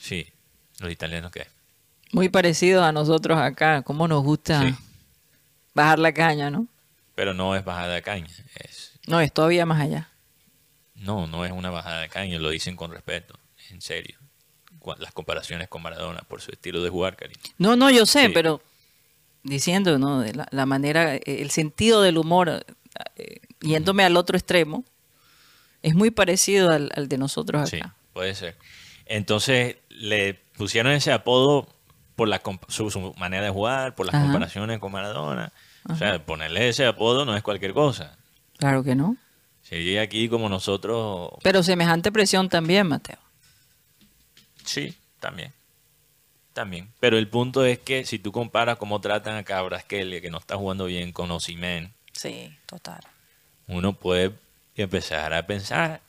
Sí, 0.00 0.26
los 0.80 0.90
italianos 0.92 1.32
qué. 1.32 1.46
muy 2.12 2.28
parecidos 2.28 2.84
a 2.84 2.92
nosotros 2.92 3.38
acá, 3.38 3.82
cómo 3.82 4.06
nos 4.06 4.22
gusta 4.22 4.60
Sí. 4.68 4.74
bajar 5.74 5.98
la 5.98 6.12
caña, 6.12 6.50
¿no? 6.50 6.66
Pero 7.14 7.32
no 7.32 7.54
es 7.56 7.64
bajada 7.64 7.94
de 7.94 8.02
caña. 8.02 8.26
Es, 8.56 8.92
No, 9.06 9.20
es 9.20 9.32
todavía 9.32 9.64
más 9.66 9.80
allá. 9.80 10.08
no, 10.96 11.26
no 11.26 11.44
es 11.44 11.52
una 11.52 11.70
bajada 11.70 12.00
de 12.00 12.08
caña. 12.08 12.38
Lo 12.38 12.50
dicen 12.50 12.76
con 12.76 12.90
respeto. 12.90 13.38
En 13.70 13.80
serio. 13.80 14.18
Las 14.98 15.12
comparaciones 15.12 15.68
con 15.68 15.80
Maradona 15.82 16.20
por 16.28 16.42
su 16.42 16.50
estilo 16.50 16.82
de 16.82 16.90
jugar, 16.90 17.16
cariño. 17.16 17.40
No, 17.56 17.76
no, 17.76 17.88
yo 17.90 18.04
sé, 18.04 18.26
Sí. 18.26 18.32
pero 18.34 18.60
diciendo, 19.44 19.98
¿no? 19.98 20.20
De 20.20 20.34
la, 20.34 20.48
la 20.50 20.66
manera, 20.66 21.14
eh, 21.14 21.22
el 21.26 21.50
sentido 21.50 22.02
del 22.02 22.18
humor, 22.18 22.64
eh, 23.16 23.40
yéndome 23.60 24.02
al 24.04 24.16
otro 24.16 24.36
extremo, 24.36 24.84
es 25.82 25.94
muy 25.94 26.10
parecido 26.10 26.70
al, 26.70 26.90
al 26.96 27.08
de 27.08 27.18
nosotros 27.18 27.68
Sí, 27.70 27.76
acá. 27.76 27.94
puede 28.12 28.34
ser. 28.34 28.56
Entonces 29.06 29.76
le 29.90 30.34
pusieron 30.56 30.92
ese 30.92 31.12
apodo 31.12 31.68
por 32.16 32.28
la 32.28 32.40
su, 32.68 32.90
su 32.90 33.12
manera 33.18 33.44
de 33.44 33.50
jugar, 33.50 33.94
por 33.94 34.06
las 34.06 34.14
Ajá. 34.14 34.24
comparaciones 34.24 34.78
con 34.78 34.92
Maradona. 34.92 35.52
O 35.88 35.94
sea, 35.96 36.24
ponerle 36.24 36.68
ese 36.70 36.86
apodo 36.86 37.24
no 37.26 37.36
es 37.36 37.42
cualquier 37.42 37.74
cosa. 37.74 38.16
Claro 38.56 38.82
que 38.82 38.94
no. 38.94 39.16
Sería 39.62 40.00
aquí 40.02 40.28
como 40.30 40.48
nosotros. 40.48 41.32
Pero 41.42 41.62
semejante 41.62 42.10
presión 42.12 42.48
también, 42.48 42.86
Mateo. 42.86 43.18
Sí, 44.64 44.94
también. 45.20 45.52
También. 46.54 46.88
Pero 47.00 47.18
el 47.18 47.28
punto 47.28 47.64
es 47.66 47.80
que 47.80 48.04
si 48.06 48.18
tú 48.18 48.30
comparas 48.32 48.78
cómo 48.78 49.00
tratan 49.00 49.36
a 49.36 49.42
Cabrasquelia, 49.42 50.20
que 50.20 50.30
no 50.30 50.38
está 50.38 50.56
jugando 50.56 50.86
bien, 50.86 51.12
con 51.12 51.30
Osimhen, 51.30 51.92
Sí, 52.12 52.56
total. 52.66 53.00
uno 53.66 53.92
puede 53.92 54.32
empezar 54.76 55.34
a 55.34 55.44
pensar 55.46 56.00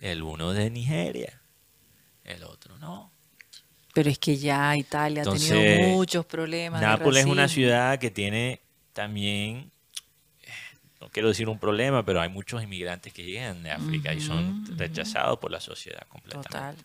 el 0.00 0.22
uno 0.22 0.52
de 0.52 0.68
Nigeria, 0.68 1.40
el 2.24 2.42
otro 2.42 2.76
no. 2.78 3.12
Pero 3.94 4.10
es 4.10 4.18
que 4.18 4.36
ya 4.36 4.76
Italia 4.76 5.22
ha 5.22 5.24
tenido 5.24 5.88
muchos 5.90 6.26
problemas. 6.26 6.82
Nápoles 6.82 7.24
es 7.24 7.30
una 7.30 7.46
ciudad 7.46 8.00
que 8.00 8.10
tiene 8.10 8.60
también, 8.92 9.70
eh, 10.42 10.50
no 11.00 11.08
quiero 11.10 11.28
decir 11.28 11.48
un 11.48 11.60
problema, 11.60 12.04
pero 12.04 12.20
hay 12.20 12.28
muchos 12.28 12.60
inmigrantes 12.64 13.12
que 13.12 13.22
llegan 13.22 13.62
de 13.62 13.70
África 13.70 14.12
y 14.12 14.20
son 14.20 14.76
rechazados 14.76 15.38
por 15.38 15.52
la 15.52 15.60
sociedad 15.60 16.04
completamente. 16.08 16.48
Total. 16.48 16.76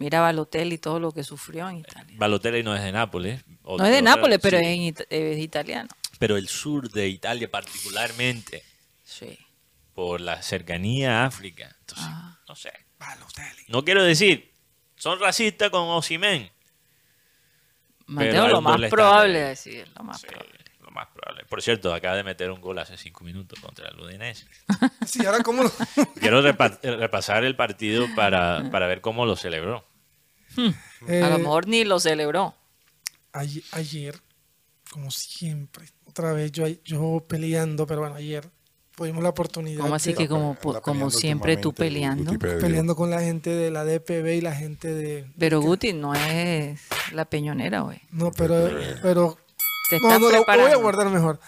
Mira 0.00 0.20
Balotelli 0.20 0.76
y 0.76 0.78
todo 0.78 0.98
lo 0.98 1.12
que 1.12 1.22
sufrió 1.22 1.68
en 1.68 1.76
Italia. 1.76 2.16
Balotelli 2.18 2.62
no 2.62 2.74
es 2.74 2.82
de 2.82 2.90
Nápoles. 2.90 3.44
No 3.64 3.84
es 3.84 3.92
de 3.92 4.00
Nápoles, 4.02 4.38
pero 4.42 4.58
sí, 4.58 4.94
es, 5.10 5.38
italiano. 5.38 5.88
pero 6.18 6.36
el 6.38 6.48
sur 6.48 6.90
de 6.90 7.06
Italia 7.08 7.50
particularmente, 7.50 8.64
Sí. 9.04 9.38
por 9.94 10.22
la 10.22 10.40
cercanía 10.42 11.22
a 11.22 11.26
África. 11.26 11.76
Entonces, 11.80 12.06
Ah. 12.08 12.38
no 12.48 12.56
sé. 12.56 12.72
No 13.68 13.84
quiero 13.84 14.02
decir, 14.02 14.52
son 14.96 15.20
racistas 15.20 15.68
con 15.70 15.82
Osimen. 15.88 16.50
Mateo, 18.06 18.48
lo 18.48 18.60
más 18.62 18.80
probable 18.90 19.38
decir, 19.40 19.86
lo 19.96 20.02
más 20.04 20.20
Sí, 20.20 20.26
probable. 20.26 20.58
lo 20.80 20.90
más 20.90 21.08
probable. 21.08 21.44
Por 21.44 21.62
cierto, 21.62 21.92
acaba 21.94 22.16
de 22.16 22.24
meter 22.24 22.50
un 22.50 22.60
gol 22.60 22.78
hace 22.78 22.96
cinco 22.96 23.22
minutos 23.22 23.60
contra 23.60 23.88
el 23.88 24.00
Udinese. 24.00 24.46
Sí, 25.06 25.24
ahora 25.26 25.42
cómo 25.44 25.62
lo- 25.64 25.72
Quiero 26.18 26.42
repa- 26.42 26.80
repasar 26.82 27.44
el 27.44 27.54
partido 27.54 28.06
para, 28.16 28.68
para 28.70 28.86
ver 28.86 29.00
cómo 29.00 29.26
lo 29.26 29.36
celebró. 29.36 29.86
Eh, 31.08 31.22
A 31.22 31.30
lo 31.30 31.38
mejor 31.38 31.66
ni 31.68 31.84
lo 31.84 31.98
celebró. 32.00 32.54
ayer, 33.32 33.62
ayer, 33.72 34.20
como 34.90 35.10
siempre, 35.10 35.86
otra 36.06 36.32
vez 36.32 36.52
yo, 36.52 36.66
yo 36.84 37.24
peleando, 37.28 37.86
pero 37.86 38.00
bueno, 38.00 38.16
ayer 38.16 38.48
tuvimos 38.96 39.22
la 39.22 39.30
oportunidad 39.30 39.80
¿Cómo 39.82 39.94
así 39.94 40.10
de- 40.10 40.16
que 40.18 40.28
como, 40.28 40.56
Anda 40.62 40.80
como 40.82 41.10
siempre 41.10 41.56
tú 41.56 41.72
peleando? 41.72 42.38
Peleando 42.38 42.94
con 42.96 43.08
la 43.10 43.20
gente 43.20 43.50
de 43.50 43.70
la 43.70 43.84
DPB 43.84 44.34
y 44.36 44.40
la 44.42 44.54
gente 44.54 44.92
de... 44.92 45.26
Pero 45.38 45.60
Guti 45.62 45.92
no 45.94 46.14
es 46.14 46.80
la 47.12 47.24
peñonera, 47.24 47.80
güey. 47.80 48.00
No, 48.10 48.30
pero... 48.32 48.68
pero 49.00 49.38
Te 49.88 49.98
no, 50.00 50.08
no, 50.10 50.14
lo 50.18 50.20
voy 50.20 50.28
a 50.28 50.36
preparando. 50.44 50.80
guardar 50.80 51.08
mejor. 51.08 51.40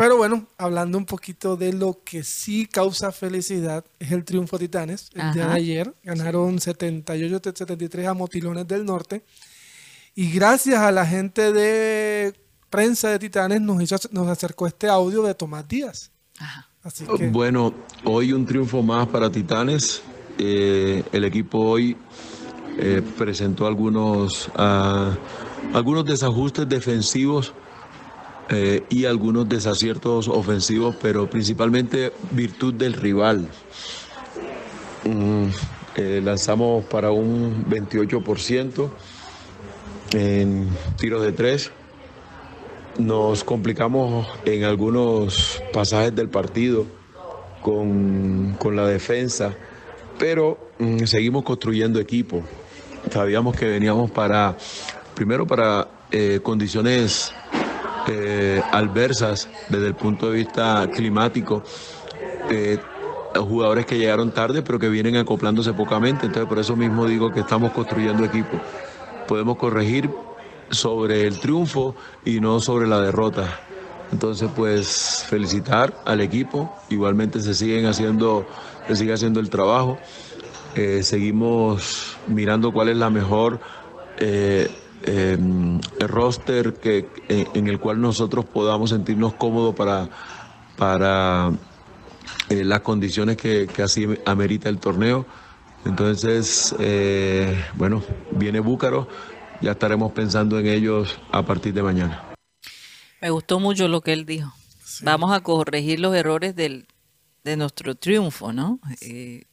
Pero 0.00 0.16
bueno, 0.16 0.46
hablando 0.56 0.96
un 0.96 1.04
poquito 1.04 1.58
de 1.58 1.74
lo 1.74 2.00
que 2.02 2.24
sí 2.24 2.64
causa 2.64 3.12
felicidad, 3.12 3.84
es 3.98 4.12
el 4.12 4.24
triunfo 4.24 4.56
de 4.56 4.66
Titanes. 4.66 5.10
El 5.12 5.34
día 5.34 5.48
de 5.48 5.52
ayer 5.52 5.94
ganaron 6.02 6.56
78-73 6.56 8.06
a 8.06 8.14
Motilones 8.14 8.66
del 8.66 8.86
Norte. 8.86 9.22
Y 10.14 10.32
gracias 10.32 10.78
a 10.78 10.90
la 10.90 11.04
gente 11.04 11.52
de 11.52 12.32
prensa 12.70 13.10
de 13.10 13.18
Titanes 13.18 13.60
nos, 13.60 13.82
hizo, 13.82 13.96
nos 14.12 14.28
acercó 14.28 14.66
este 14.66 14.88
audio 14.88 15.22
de 15.22 15.34
Tomás 15.34 15.68
Díaz. 15.68 16.10
Ajá. 16.38 16.66
Así 16.82 17.04
que 17.04 17.28
Bueno, 17.28 17.74
hoy 18.04 18.32
un 18.32 18.46
triunfo 18.46 18.82
más 18.82 19.06
para 19.08 19.30
Titanes. 19.30 20.00
Eh, 20.38 21.04
el 21.12 21.24
equipo 21.24 21.58
hoy 21.58 21.94
eh, 22.78 23.02
presentó 23.18 23.66
algunos, 23.66 24.50
ah, 24.56 25.14
algunos 25.74 26.06
desajustes 26.06 26.66
defensivos 26.66 27.52
eh, 28.50 28.82
y 28.88 29.04
algunos 29.04 29.48
desaciertos 29.48 30.28
ofensivos, 30.28 30.96
pero 31.00 31.30
principalmente 31.30 32.12
virtud 32.32 32.74
del 32.74 32.94
rival. 32.94 33.48
Mm, 35.04 35.46
eh, 35.96 36.20
lanzamos 36.22 36.84
para 36.84 37.10
un 37.10 37.64
28% 37.66 38.90
en 40.12 40.68
tiros 40.96 41.22
de 41.22 41.32
tres 41.32 41.70
nos 42.98 43.44
complicamos 43.44 44.26
en 44.44 44.64
algunos 44.64 45.62
pasajes 45.72 46.14
del 46.14 46.28
partido 46.28 46.86
con, 47.62 48.56
con 48.58 48.76
la 48.76 48.86
defensa, 48.86 49.54
pero 50.18 50.72
mm, 50.78 51.04
seguimos 51.04 51.44
construyendo 51.44 52.00
equipo. 52.00 52.42
Sabíamos 53.10 53.56
que 53.56 53.66
veníamos 53.66 54.10
para, 54.10 54.56
primero 55.14 55.46
para 55.46 55.88
eh, 56.10 56.40
condiciones 56.42 57.32
eh, 58.04 58.66
adversas 58.70 59.50
desde 59.66 59.86
el 59.88 59.96
punto 59.96 60.30
de 60.30 60.36
vista 60.38 60.88
climático. 60.92 61.64
eh, 62.48 62.86
jugadores 63.34 63.86
que 63.86 63.98
llegaron 63.98 64.32
tarde 64.32 64.62
pero 64.62 64.78
que 64.78 64.88
vienen 64.88 65.16
acoplándose 65.16 65.74
pocamente, 65.74 66.26
entonces 66.26 66.48
por 66.48 66.58
eso 66.58 66.76
mismo 66.76 67.06
digo 67.06 67.30
que 67.32 67.40
estamos 67.40 67.72
construyendo 67.72 68.24
equipo. 68.24 68.62
Podemos 69.26 69.56
corregir 69.56 70.16
sobre 70.70 71.26
el 71.26 71.40
triunfo 71.40 71.96
y 72.24 72.40
no 72.40 72.60
sobre 72.60 72.86
la 72.88 73.00
derrota. 73.00 73.62
Entonces, 74.10 74.50
pues 74.54 75.24
felicitar 75.28 76.00
al 76.04 76.20
equipo. 76.20 76.74
Igualmente 76.88 77.40
se 77.40 77.54
siguen 77.54 77.86
haciendo, 77.86 78.48
se 78.86 78.96
sigue 78.96 79.12
haciendo 79.14 79.40
el 79.40 79.50
trabajo. 79.50 80.02
Eh, 80.74 81.02
seguimos 81.02 82.20
mirando 82.26 82.72
cuál 82.72 82.88
es 82.88 82.96
la 82.96 83.10
mejor 83.10 83.60
eh, 84.16 84.76
eh, 85.04 85.38
roster 86.00 86.74
que, 86.74 87.08
en, 87.28 87.48
en 87.54 87.68
el 87.68 87.78
cual 87.78 88.00
nosotros 88.00 88.44
podamos 88.44 88.90
sentirnos 88.90 89.34
cómodos 89.34 89.74
para, 89.74 90.08
para 90.76 91.52
eh, 92.48 92.64
las 92.64 92.80
condiciones 92.80 93.36
que, 93.36 93.66
que 93.66 93.82
así 93.82 94.06
amerita 94.26 94.68
el 94.68 94.78
torneo. 94.78 95.26
Entonces, 95.84 96.74
eh, 96.78 97.64
bueno, 97.74 98.02
viene 98.32 98.60
Búcaro, 98.60 99.08
ya 99.60 99.72
estaremos 99.72 100.12
pensando 100.12 100.58
en 100.58 100.66
ellos 100.66 101.18
a 101.32 101.42
partir 101.42 101.72
de 101.72 101.82
mañana. 101.82 102.24
Me 103.20 103.30
gustó 103.30 103.60
mucho 103.60 103.88
lo 103.88 104.00
que 104.00 104.12
él 104.12 104.24
dijo. 104.26 104.52
Vamos 105.02 105.32
a 105.32 105.40
corregir 105.40 106.00
los 106.00 106.14
errores 106.14 106.54
del, 106.56 106.86
de 107.44 107.56
nuestro 107.56 107.94
triunfo, 107.94 108.52
¿no? 108.52 108.80
Eh, 109.00 109.44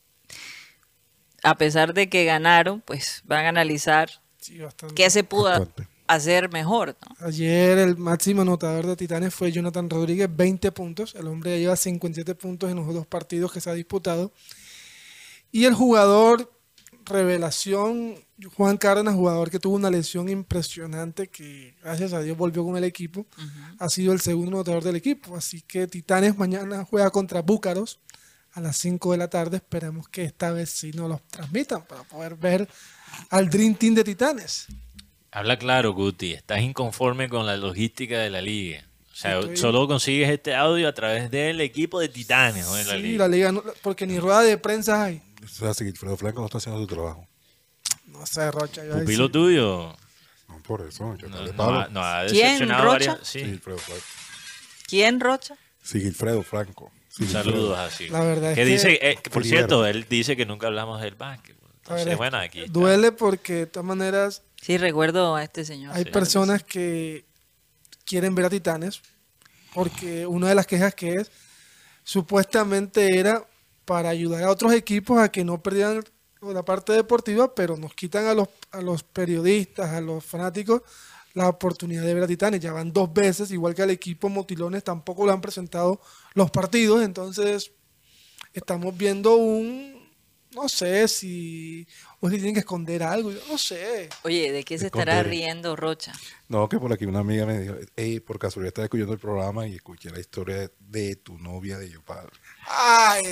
a 1.43 1.55
pesar 1.55 1.93
de 1.93 2.09
que 2.09 2.25
ganaron, 2.25 2.81
pues 2.81 3.21
van 3.25 3.45
a 3.45 3.49
analizar 3.49 4.09
Sí, 4.47 4.59
bastante. 4.59 4.95
qué 4.95 5.09
se 5.09 5.23
pudo 5.23 5.43
Bastante. 5.43 5.87
hacer 6.07 6.51
mejor, 6.51 6.95
¿no? 7.01 7.27
Ayer 7.27 7.77
el 7.77 7.97
máximo 7.97 8.41
anotador 8.43 8.85
de 8.87 8.95
Titanes 8.95 9.33
fue 9.33 9.51
Jonathan 9.51 9.89
Rodríguez, 9.89 10.29
20 10.33 10.71
puntos. 10.71 11.15
El 11.15 11.27
hombre 11.27 11.51
ya 11.51 11.57
lleva 11.57 11.75
57 11.75 12.35
puntos 12.35 12.69
en 12.71 12.77
los 12.77 12.93
dos 12.93 13.05
partidos 13.07 13.51
que 13.51 13.61
se 13.61 13.69
ha 13.69 13.73
disputado. 13.73 14.31
Y 15.51 15.65
el 15.65 15.73
jugador 15.73 16.51
revelación, 17.05 18.15
Juan 18.55 18.77
Cárdenas, 18.77 19.15
jugador 19.15 19.49
que 19.49 19.59
tuvo 19.59 19.75
una 19.75 19.89
lesión 19.89 20.29
impresionante 20.29 21.27
que 21.27 21.75
gracias 21.81 22.13
a 22.13 22.21
Dios 22.21 22.37
volvió 22.37 22.63
con 22.65 22.75
el 22.77 22.83
equipo, 22.83 23.25
ha 23.79 23.89
sido 23.89 24.13
el 24.13 24.19
segundo 24.21 24.51
anotador 24.57 24.83
del 24.83 24.95
equipo. 24.97 25.35
Así 25.35 25.61
que 25.61 25.87
Titanes 25.87 26.37
mañana 26.37 26.85
juega 26.85 27.09
contra 27.09 27.41
Búcaros 27.41 27.99
a 28.53 28.61
las 28.61 28.77
5 28.77 29.11
de 29.13 29.17
la 29.17 29.29
tarde. 29.29 29.57
Esperemos 29.57 30.07
que 30.09 30.23
esta 30.25 30.51
vez 30.51 30.69
sí 30.69 30.91
nos 30.91 31.09
los 31.09 31.21
transmitan 31.27 31.85
para 31.85 32.03
poder 32.03 32.35
ver 32.35 32.67
al 33.29 33.49
Dream 33.49 33.75
Team 33.75 33.95
de 33.95 34.03
Titanes. 34.03 34.67
Habla 35.31 35.57
claro, 35.57 35.93
Guti. 35.93 36.33
Estás 36.33 36.61
inconforme 36.61 37.29
con 37.29 37.45
la 37.45 37.57
logística 37.57 38.19
de 38.19 38.29
la 38.29 38.41
liga. 38.41 38.83
O 39.11 39.15
sea, 39.15 39.39
Estoy- 39.39 39.57
solo 39.57 39.87
consigues 39.87 40.29
este 40.29 40.55
audio 40.55 40.87
a 40.87 40.93
través 40.93 41.29
del 41.31 41.59
equipo 41.61 41.99
de 41.99 42.07
Titanes 42.09 42.65
¿no? 42.65 42.77
en 42.77 42.87
la 42.87 42.93
Sí, 42.95 43.01
liga. 43.01 43.17
la 43.19 43.27
liga, 43.27 43.51
no- 43.51 43.63
porque 43.81 44.05
ni 44.07 44.19
rueda 44.19 44.41
de 44.41 44.57
prensa 44.57 45.03
hay. 45.03 45.21
O 45.43 45.47
sea, 45.47 45.73
Sigifredo 45.73 46.15
Franco 46.17 46.39
no 46.39 46.45
está 46.45 46.57
haciendo 46.59 46.79
su 46.81 46.87
trabajo. 46.87 47.27
No 48.07 48.25
sé, 48.25 48.49
Rocha. 48.51 48.83
yo 48.85 48.93
Pupilo 48.99 49.25
sí. 49.27 49.31
tuyo. 49.31 49.95
No, 50.47 50.59
por 50.63 50.81
eso. 50.87 51.15
Yo 51.17 51.27
No, 51.29 51.37
no, 51.37 51.43
le 51.45 51.53
no 51.53 52.01
ha, 52.01 52.21
ha 52.21 52.25
¿Quién, 52.27 52.43
decepcionado 52.45 52.83
Rocha? 52.85 53.11
varias- 53.11 53.27
sí. 53.27 53.39
Sigifredo 53.39 53.77
Franco. 53.79 54.03
¿Quién, 54.87 55.19
Rocha? 55.19 55.55
Sigifredo 55.83 56.43
Franco. 56.43 56.91
Saludos 57.31 57.77
así. 57.79 58.09
La 58.09 58.21
verdad 58.21 58.51
es 58.51 58.55
que 58.57 58.63
que- 58.63 58.69
dice, 58.69 58.99
eh, 59.01 59.17
por 59.31 59.43
cierto, 59.43 59.85
él 59.87 60.05
dice 60.07 60.35
que 60.37 60.45
nunca 60.45 60.67
hablamos 60.67 61.01
del 61.01 61.15
básquetbol. 61.15 61.56
Entonces, 61.89 62.17
bueno, 62.17 62.41
está. 62.41 62.71
Duele 62.71 63.11
porque 63.11 63.53
de 63.53 63.65
todas 63.67 63.85
maneras 63.85 64.43
Sí, 64.61 64.77
recuerdo 64.77 65.35
a 65.35 65.43
este 65.43 65.63
señor. 65.65 65.95
hay 65.95 66.03
Sí. 66.03 66.09
personas 66.11 66.63
que 66.63 67.25
quieren 68.05 68.35
ver 68.35 68.45
a 68.45 68.49
Titanes 68.49 69.01
porque 69.73 70.25
una 70.25 70.49
de 70.49 70.55
las 70.55 70.65
quejas 70.67 70.95
que 70.95 71.13
es 71.13 71.31
supuestamente 72.03 73.19
era 73.19 73.45
para 73.85 74.09
ayudar 74.09 74.43
a 74.43 74.49
otros 74.51 74.73
equipos 74.73 75.19
a 75.19 75.29
que 75.31 75.43
no 75.43 75.61
perdieran 75.61 76.03
la 76.41 76.63
parte 76.63 76.93
deportiva, 76.93 77.53
pero 77.53 77.77
nos 77.77 77.93
quitan 77.93 78.25
a 78.27 78.33
los, 78.33 78.47
a 78.71 78.81
los 78.81 79.03
periodistas, 79.03 79.89
a 79.91 80.01
los 80.01 80.23
fanáticos 80.23 80.81
la 81.33 81.49
oportunidad 81.49 82.03
de 82.03 82.13
ver 82.13 82.23
a 82.23 82.27
Titanes. 82.27 82.59
Ya 82.61 82.73
van 82.73 82.91
dos 82.91 83.13
veces, 83.13 83.51
igual 83.51 83.75
que 83.75 83.83
al 83.83 83.91
equipo 83.91 84.27
Motilones 84.29 84.83
tampoco 84.83 85.25
le 85.25 85.31
han 85.33 85.41
presentado 85.41 86.01
los 86.33 86.49
partidos, 86.49 87.03
entonces 87.03 87.71
estamos 88.53 88.97
viendo 88.97 89.35
un, 89.35 89.96
no 90.61 90.67
sé 90.69 91.07
si, 91.07 91.87
o 92.19 92.29
si 92.29 92.35
tienen 92.35 92.53
que 92.53 92.59
esconder 92.61 93.03
algo, 93.03 93.31
yo 93.31 93.39
no 93.49 93.57
sé. 93.57 94.09
Oye, 94.23 94.51
¿de 94.51 94.63
qué 94.63 94.77
se 94.77 94.87
Esconder. 94.87 95.09
estará 95.09 95.29
riendo 95.29 95.75
Rocha? 95.75 96.11
No, 96.47 96.67
que 96.67 96.79
por 96.79 96.91
aquí 96.91 97.05
una 97.05 97.19
amiga 97.19 97.45
me 97.45 97.59
dijo, 97.59 97.75
hey, 97.95 98.19
por 98.19 98.39
casualidad 98.39 98.69
estaba 98.69 98.85
escuchando 98.85 99.13
el 99.13 99.19
programa 99.19 99.67
y 99.67 99.75
escuché 99.75 100.09
la 100.09 100.19
historia 100.19 100.69
de 100.79 101.15
tu 101.15 101.37
novia 101.37 101.77
de 101.77 101.89
Yopal. 101.89 102.29
Ay, 102.65 103.23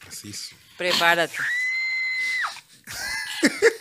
Preciso. 0.00 0.54
Prepárate. 0.76 1.34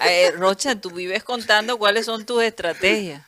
Eh, 0.08 0.32
Rocha, 0.32 0.80
tú 0.80 0.92
vives 0.92 1.24
contando 1.24 1.78
cuáles 1.80 2.06
son 2.06 2.26
tus 2.26 2.44
estrategias. 2.44 3.24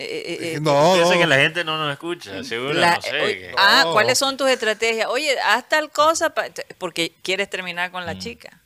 Eh, 0.00 0.22
eh, 0.26 0.54
eh, 0.56 0.60
No, 0.62 0.92
Piensa 0.94 1.14
no. 1.14 1.20
que 1.20 1.26
la 1.26 1.36
gente 1.36 1.64
no 1.64 1.76
nos 1.78 1.92
escucha, 1.92 2.42
seguro, 2.44 2.72
la- 2.74 2.96
no 2.96 3.02
sé. 3.02 3.10
eh, 3.10 3.22
oye, 3.24 3.38
que- 3.38 3.54
ah, 3.58 3.82
No. 3.84 3.92
¿cuáles 3.92 4.18
son 4.18 4.36
tus 4.36 4.48
estrategias? 4.48 5.08
Oye, 5.08 5.38
haz 5.40 5.68
tal 5.68 5.90
cosa 5.90 6.30
pa- 6.30 6.46
porque 6.78 7.14
quieres 7.22 7.50
terminar 7.50 7.90
Mm. 7.90 7.92
con 7.92 8.06
la 8.06 8.18
chica. 8.18 8.60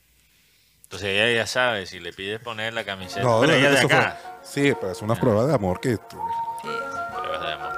Entonces 0.85 1.09
ella 1.09 1.35
ya 1.35 1.47
sabe, 1.47 1.87
si 1.87 1.99
le 1.99 2.13
pides 2.13 2.41
poner 2.41 2.73
la 2.73 2.85
camiseta, 2.85 3.23
No, 3.23 3.41
pero 3.41 3.55
ella 3.55 3.71
de 3.71 3.83
fue- 3.83 3.95
acá. 3.95 4.21
Sí, 4.45 4.73
pero 4.81 4.93
es 4.93 5.03
una 5.03 5.17
prueba 5.17 5.45
de 5.47 5.55
amor 5.55 5.81
que. 5.81 5.95
Sí. 5.95 5.99
Pruebas 6.63 7.41
de 7.41 7.53
amor. 7.53 7.77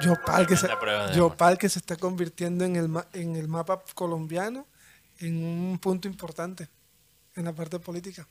Yopal 0.00 0.46
que, 0.46 0.56
se, 0.56 0.68
Yopal 1.14 1.58
que 1.58 1.68
se 1.68 1.78
está 1.78 1.96
convirtiendo 1.96 2.64
en 2.64 2.76
el, 2.76 2.88
ma- 2.88 3.06
en 3.12 3.36
el 3.36 3.46
mapa 3.48 3.82
colombiano 3.94 4.66
en 5.18 5.44
un 5.44 5.78
punto 5.78 6.08
importante 6.08 6.68
en 7.36 7.44
la 7.44 7.52
parte 7.52 7.78
política. 7.78 8.26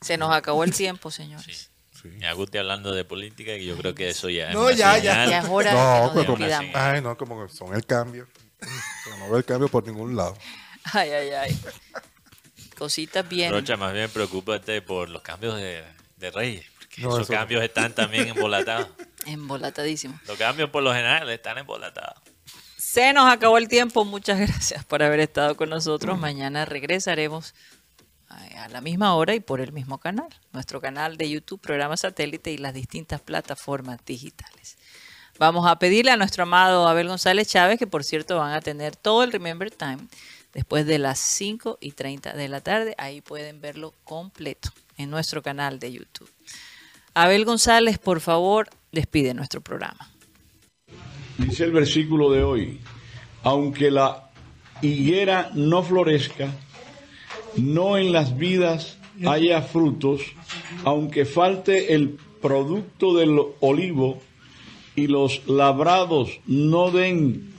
Se 0.00 0.16
nos 0.16 0.32
acabó 0.32 0.64
el 0.64 0.72
tiempo, 0.74 1.10
señores. 1.10 1.70
Y 2.04 2.24
Aguti 2.24 2.58
hablando 2.58 2.92
de 2.94 3.04
política, 3.04 3.54
y 3.56 3.66
yo 3.66 3.76
creo 3.76 3.94
que 3.94 4.08
eso 4.08 4.28
ya 4.30 4.48
es 4.48 4.54
No, 4.54 4.62
una 4.66 4.72
ya, 4.72 4.98
ya. 4.98 5.26
Ya 5.26 5.38
es 5.40 5.46
hora 5.48 5.70
de 5.72 5.76
No, 5.78 6.08
que 6.08 6.14
pues 6.24 6.26
como, 6.26 6.70
ay, 6.74 7.00
no, 7.02 7.16
como 7.16 7.46
que 7.46 7.52
son 7.52 7.74
el 7.74 7.84
cambio. 7.84 8.26
Pero 8.58 9.16
no 9.18 9.24
veo 9.26 9.36
el 9.38 9.44
cambio 9.44 9.68
por 9.68 9.86
ningún 9.86 10.16
lado. 10.16 10.36
Ay, 10.92 11.10
ay, 11.10 11.30
ay. 11.30 11.60
Cositas 12.78 13.28
bien. 13.28 13.52
Rocha, 13.52 13.76
más 13.76 13.92
bien 13.92 14.08
preocúpate 14.10 14.80
por 14.82 15.08
los 15.10 15.22
cambios 15.22 15.56
de, 15.56 15.84
de 16.16 16.30
Reyes, 16.30 16.64
porque 16.78 17.02
No, 17.02 17.08
esos 17.10 17.22
eso 17.22 17.32
no. 17.32 17.38
cambios 17.38 17.62
están 17.62 17.92
también 17.94 18.28
embolatados. 18.28 18.88
Embolatadísimo. 19.26 20.18
Los 20.26 20.38
cambios 20.38 20.70
por 20.70 20.82
lo 20.82 20.92
general 20.94 21.28
están 21.28 21.58
embolatados. 21.58 22.18
Se 22.78 23.12
nos 23.12 23.30
acabó 23.30 23.58
el 23.58 23.68
tiempo. 23.68 24.04
Muchas 24.06 24.38
gracias 24.40 24.84
por 24.86 25.02
haber 25.02 25.20
estado 25.20 25.56
con 25.56 25.68
nosotros. 25.68 26.18
Mañana 26.18 26.64
regresaremos 26.64 27.54
a 28.30 28.50
a 28.60 28.68
la 28.68 28.80
misma 28.80 29.14
hora 29.14 29.34
y 29.34 29.40
por 29.40 29.60
el 29.60 29.72
mismo 29.72 29.98
canal. 29.98 30.28
Nuestro 30.52 30.80
canal 30.80 31.16
de 31.16 31.30
YouTube, 31.30 31.60
programa 31.60 31.96
satélite 31.96 32.52
y 32.52 32.58
las 32.58 32.74
distintas 32.74 33.20
plataformas 33.20 34.00
digitales. 34.04 34.76
Vamos 35.38 35.66
a 35.66 35.78
pedirle 35.78 36.10
a 36.10 36.16
nuestro 36.16 36.42
amado 36.42 36.86
Abel 36.86 37.08
González 37.08 37.48
Chávez, 37.48 37.78
que 37.78 37.86
por 37.86 38.04
cierto 38.04 38.36
van 38.36 38.52
a 38.52 38.60
tener 38.60 38.94
todo 38.94 39.22
el 39.22 39.32
Remember 39.32 39.70
Time 39.70 39.98
después 40.52 40.86
de 40.86 40.98
las 40.98 41.18
5 41.18 41.78
y 41.80 41.92
30 41.92 42.34
de 42.34 42.48
la 42.48 42.60
tarde. 42.60 42.94
Ahí 42.98 43.22
pueden 43.22 43.60
verlo 43.60 43.94
completo 44.04 44.70
en 44.98 45.08
nuestro 45.08 45.42
canal 45.42 45.78
de 45.78 45.92
YouTube. 45.92 46.30
Abel 47.14 47.44
González, 47.44 47.98
por 47.98 48.20
favor, 48.20 48.68
despide 48.92 49.32
nuestro 49.32 49.62
programa. 49.62 50.10
Dice 51.38 51.64
el 51.64 51.72
versículo 51.72 52.30
de 52.30 52.42
hoy, 52.42 52.80
aunque 53.42 53.90
la 53.90 54.30
higuera 54.82 55.50
no 55.54 55.82
florezca, 55.82 56.52
no 57.56 57.98
en 57.98 58.12
las 58.12 58.36
vidas 58.36 58.98
haya 59.26 59.62
frutos, 59.62 60.22
aunque 60.84 61.24
falte 61.24 61.94
el 61.94 62.18
producto 62.40 63.14
del 63.14 63.38
olivo 63.60 64.20
y 64.96 65.06
los 65.06 65.46
labrados 65.46 66.40
no 66.46 66.90
den 66.90 67.52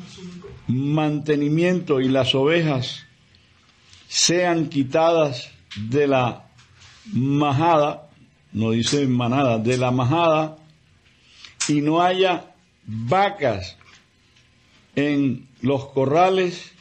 mantenimiento 0.67 1.99
y 1.99 2.07
las 2.07 2.33
ovejas 2.35 3.05
sean 4.07 4.69
quitadas 4.69 5.51
de 5.75 6.07
la 6.07 6.49
majada, 7.13 8.09
no 8.51 8.71
dice 8.71 9.07
manada, 9.07 9.57
de 9.57 9.77
la 9.77 9.91
majada, 9.91 10.57
y 11.67 11.81
no 11.81 12.01
haya 12.01 12.53
vacas 12.85 13.77
en 14.95 15.47
los 15.61 15.85
corrales, 15.87 16.73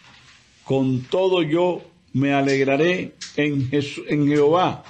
con 0.65 1.03
todo 1.03 1.43
yo 1.43 1.83
me 2.13 2.33
alegraré 2.33 3.15
en, 3.37 3.71
Jes- 3.71 4.03
en 4.09 4.27
Jehová 4.27 4.83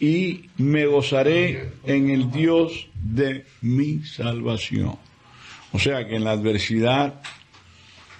y 0.00 0.48
me 0.56 0.86
gozaré 0.86 1.72
en 1.84 2.10
el 2.10 2.30
Dios 2.30 2.88
de 2.94 3.44
mi 3.60 4.02
salvación. 4.04 4.96
O 5.72 5.78
sea 5.78 6.06
que 6.06 6.16
en 6.16 6.24
la 6.24 6.30
adversidad, 6.32 7.20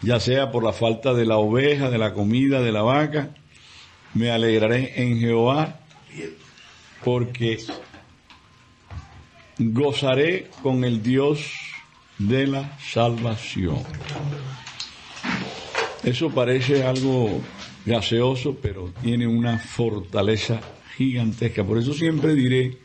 ya 0.02 0.20
sea 0.20 0.50
por 0.50 0.64
la 0.64 0.72
falta 0.72 1.14
de 1.14 1.24
la 1.24 1.36
oveja, 1.38 1.88
de 1.90 1.98
la 1.98 2.12
comida, 2.12 2.60
de 2.60 2.72
la 2.72 2.82
vaca, 2.82 3.30
me 4.14 4.30
alegraré 4.30 5.02
en 5.02 5.18
Jehová 5.20 5.80
porque 7.04 7.58
gozaré 9.58 10.50
con 10.62 10.84
el 10.84 11.02
Dios 11.02 11.40
de 12.18 12.46
la 12.46 12.76
salvación. 12.80 13.82
Eso 16.04 16.30
parece 16.30 16.84
algo 16.84 17.40
gaseoso, 17.88 18.56
pero 18.60 18.92
tiene 19.02 19.26
una 19.26 19.58
fortaleza 19.58 20.60
gigantesca. 20.96 21.64
Por 21.64 21.78
eso 21.78 21.92
siempre 21.92 22.34
diré, 22.34 22.78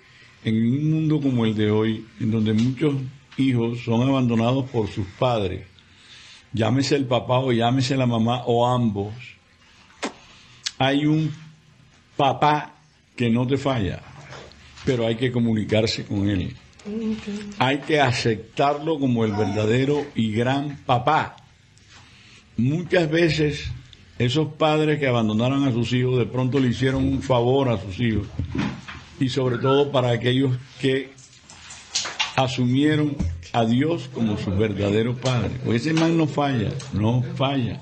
en 0.44 0.56
un 0.56 0.92
mundo 0.92 1.22
como 1.22 1.46
el 1.46 1.56
de 1.56 1.70
hoy, 1.70 2.06
en 2.20 2.32
donde 2.32 2.54
muchos 2.54 2.96
hijos 3.38 3.84
son 3.84 4.08
abandonados 4.08 4.70
por 4.70 4.88
sus 4.90 5.06
padres, 5.20 5.66
llámese 6.52 6.96
el 6.96 7.06
papá 7.06 7.40
o 7.40 7.52
llámese 7.52 7.96
la 7.96 8.06
mamá 8.06 8.44
o 8.46 8.68
ambos, 8.68 9.14
hay 10.78 11.06
un 11.06 11.32
papá 12.18 12.76
que 13.16 13.30
no 13.30 13.46
te 13.48 13.58
falla. 13.58 14.02
pero 14.86 15.08
hay 15.08 15.16
que 15.16 15.32
comunicarse 15.32 16.04
con 16.04 16.30
él. 16.30 16.54
Hay 17.58 17.78
que 17.80 18.02
aceptarlo 18.02 19.00
como 19.00 19.24
el 19.24 19.32
verdadero 19.32 20.06
y 20.14 20.34
gran 20.34 20.76
papá. 20.86 21.38
Muchas 22.58 23.10
veces 23.10 23.72
esos 24.26 24.54
padres 24.54 25.00
que 25.00 25.08
abandonaron 25.08 25.68
a 25.68 25.72
sus 25.72 25.92
hijos 25.94 26.18
de 26.18 26.26
pronto 26.26 26.60
le 26.60 26.70
hicieron 26.70 27.06
un 27.06 27.22
favor 27.22 27.70
a 27.70 27.82
sus 27.82 28.00
hijos. 28.00 28.28
Y 29.20 29.30
sobre 29.30 29.58
todo 29.58 29.92
para 29.92 30.10
aquellos 30.12 30.58
que 30.80 31.12
asumieron 32.36 33.16
a 33.52 33.66
Dios 33.66 34.10
como 34.14 34.38
su 34.38 34.52
verdadero 34.52 35.16
padre. 35.16 35.52
Pues 35.64 35.82
ese 35.82 35.94
man 35.94 36.18
no 36.18 36.28
falla, 36.28 36.72
no 36.94 37.24
falla. 37.36 37.80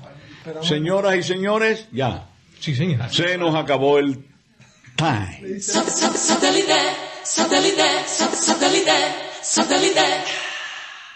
Señoras 0.62 1.16
y 1.16 1.22
señores, 1.22 1.86
ya. 1.92 2.28
Sí, 2.60 2.74
señor. 2.74 3.10
Se 3.10 3.38
nos 3.38 3.54
acabó 3.54 3.98
el 3.98 4.24
time. 4.96 5.60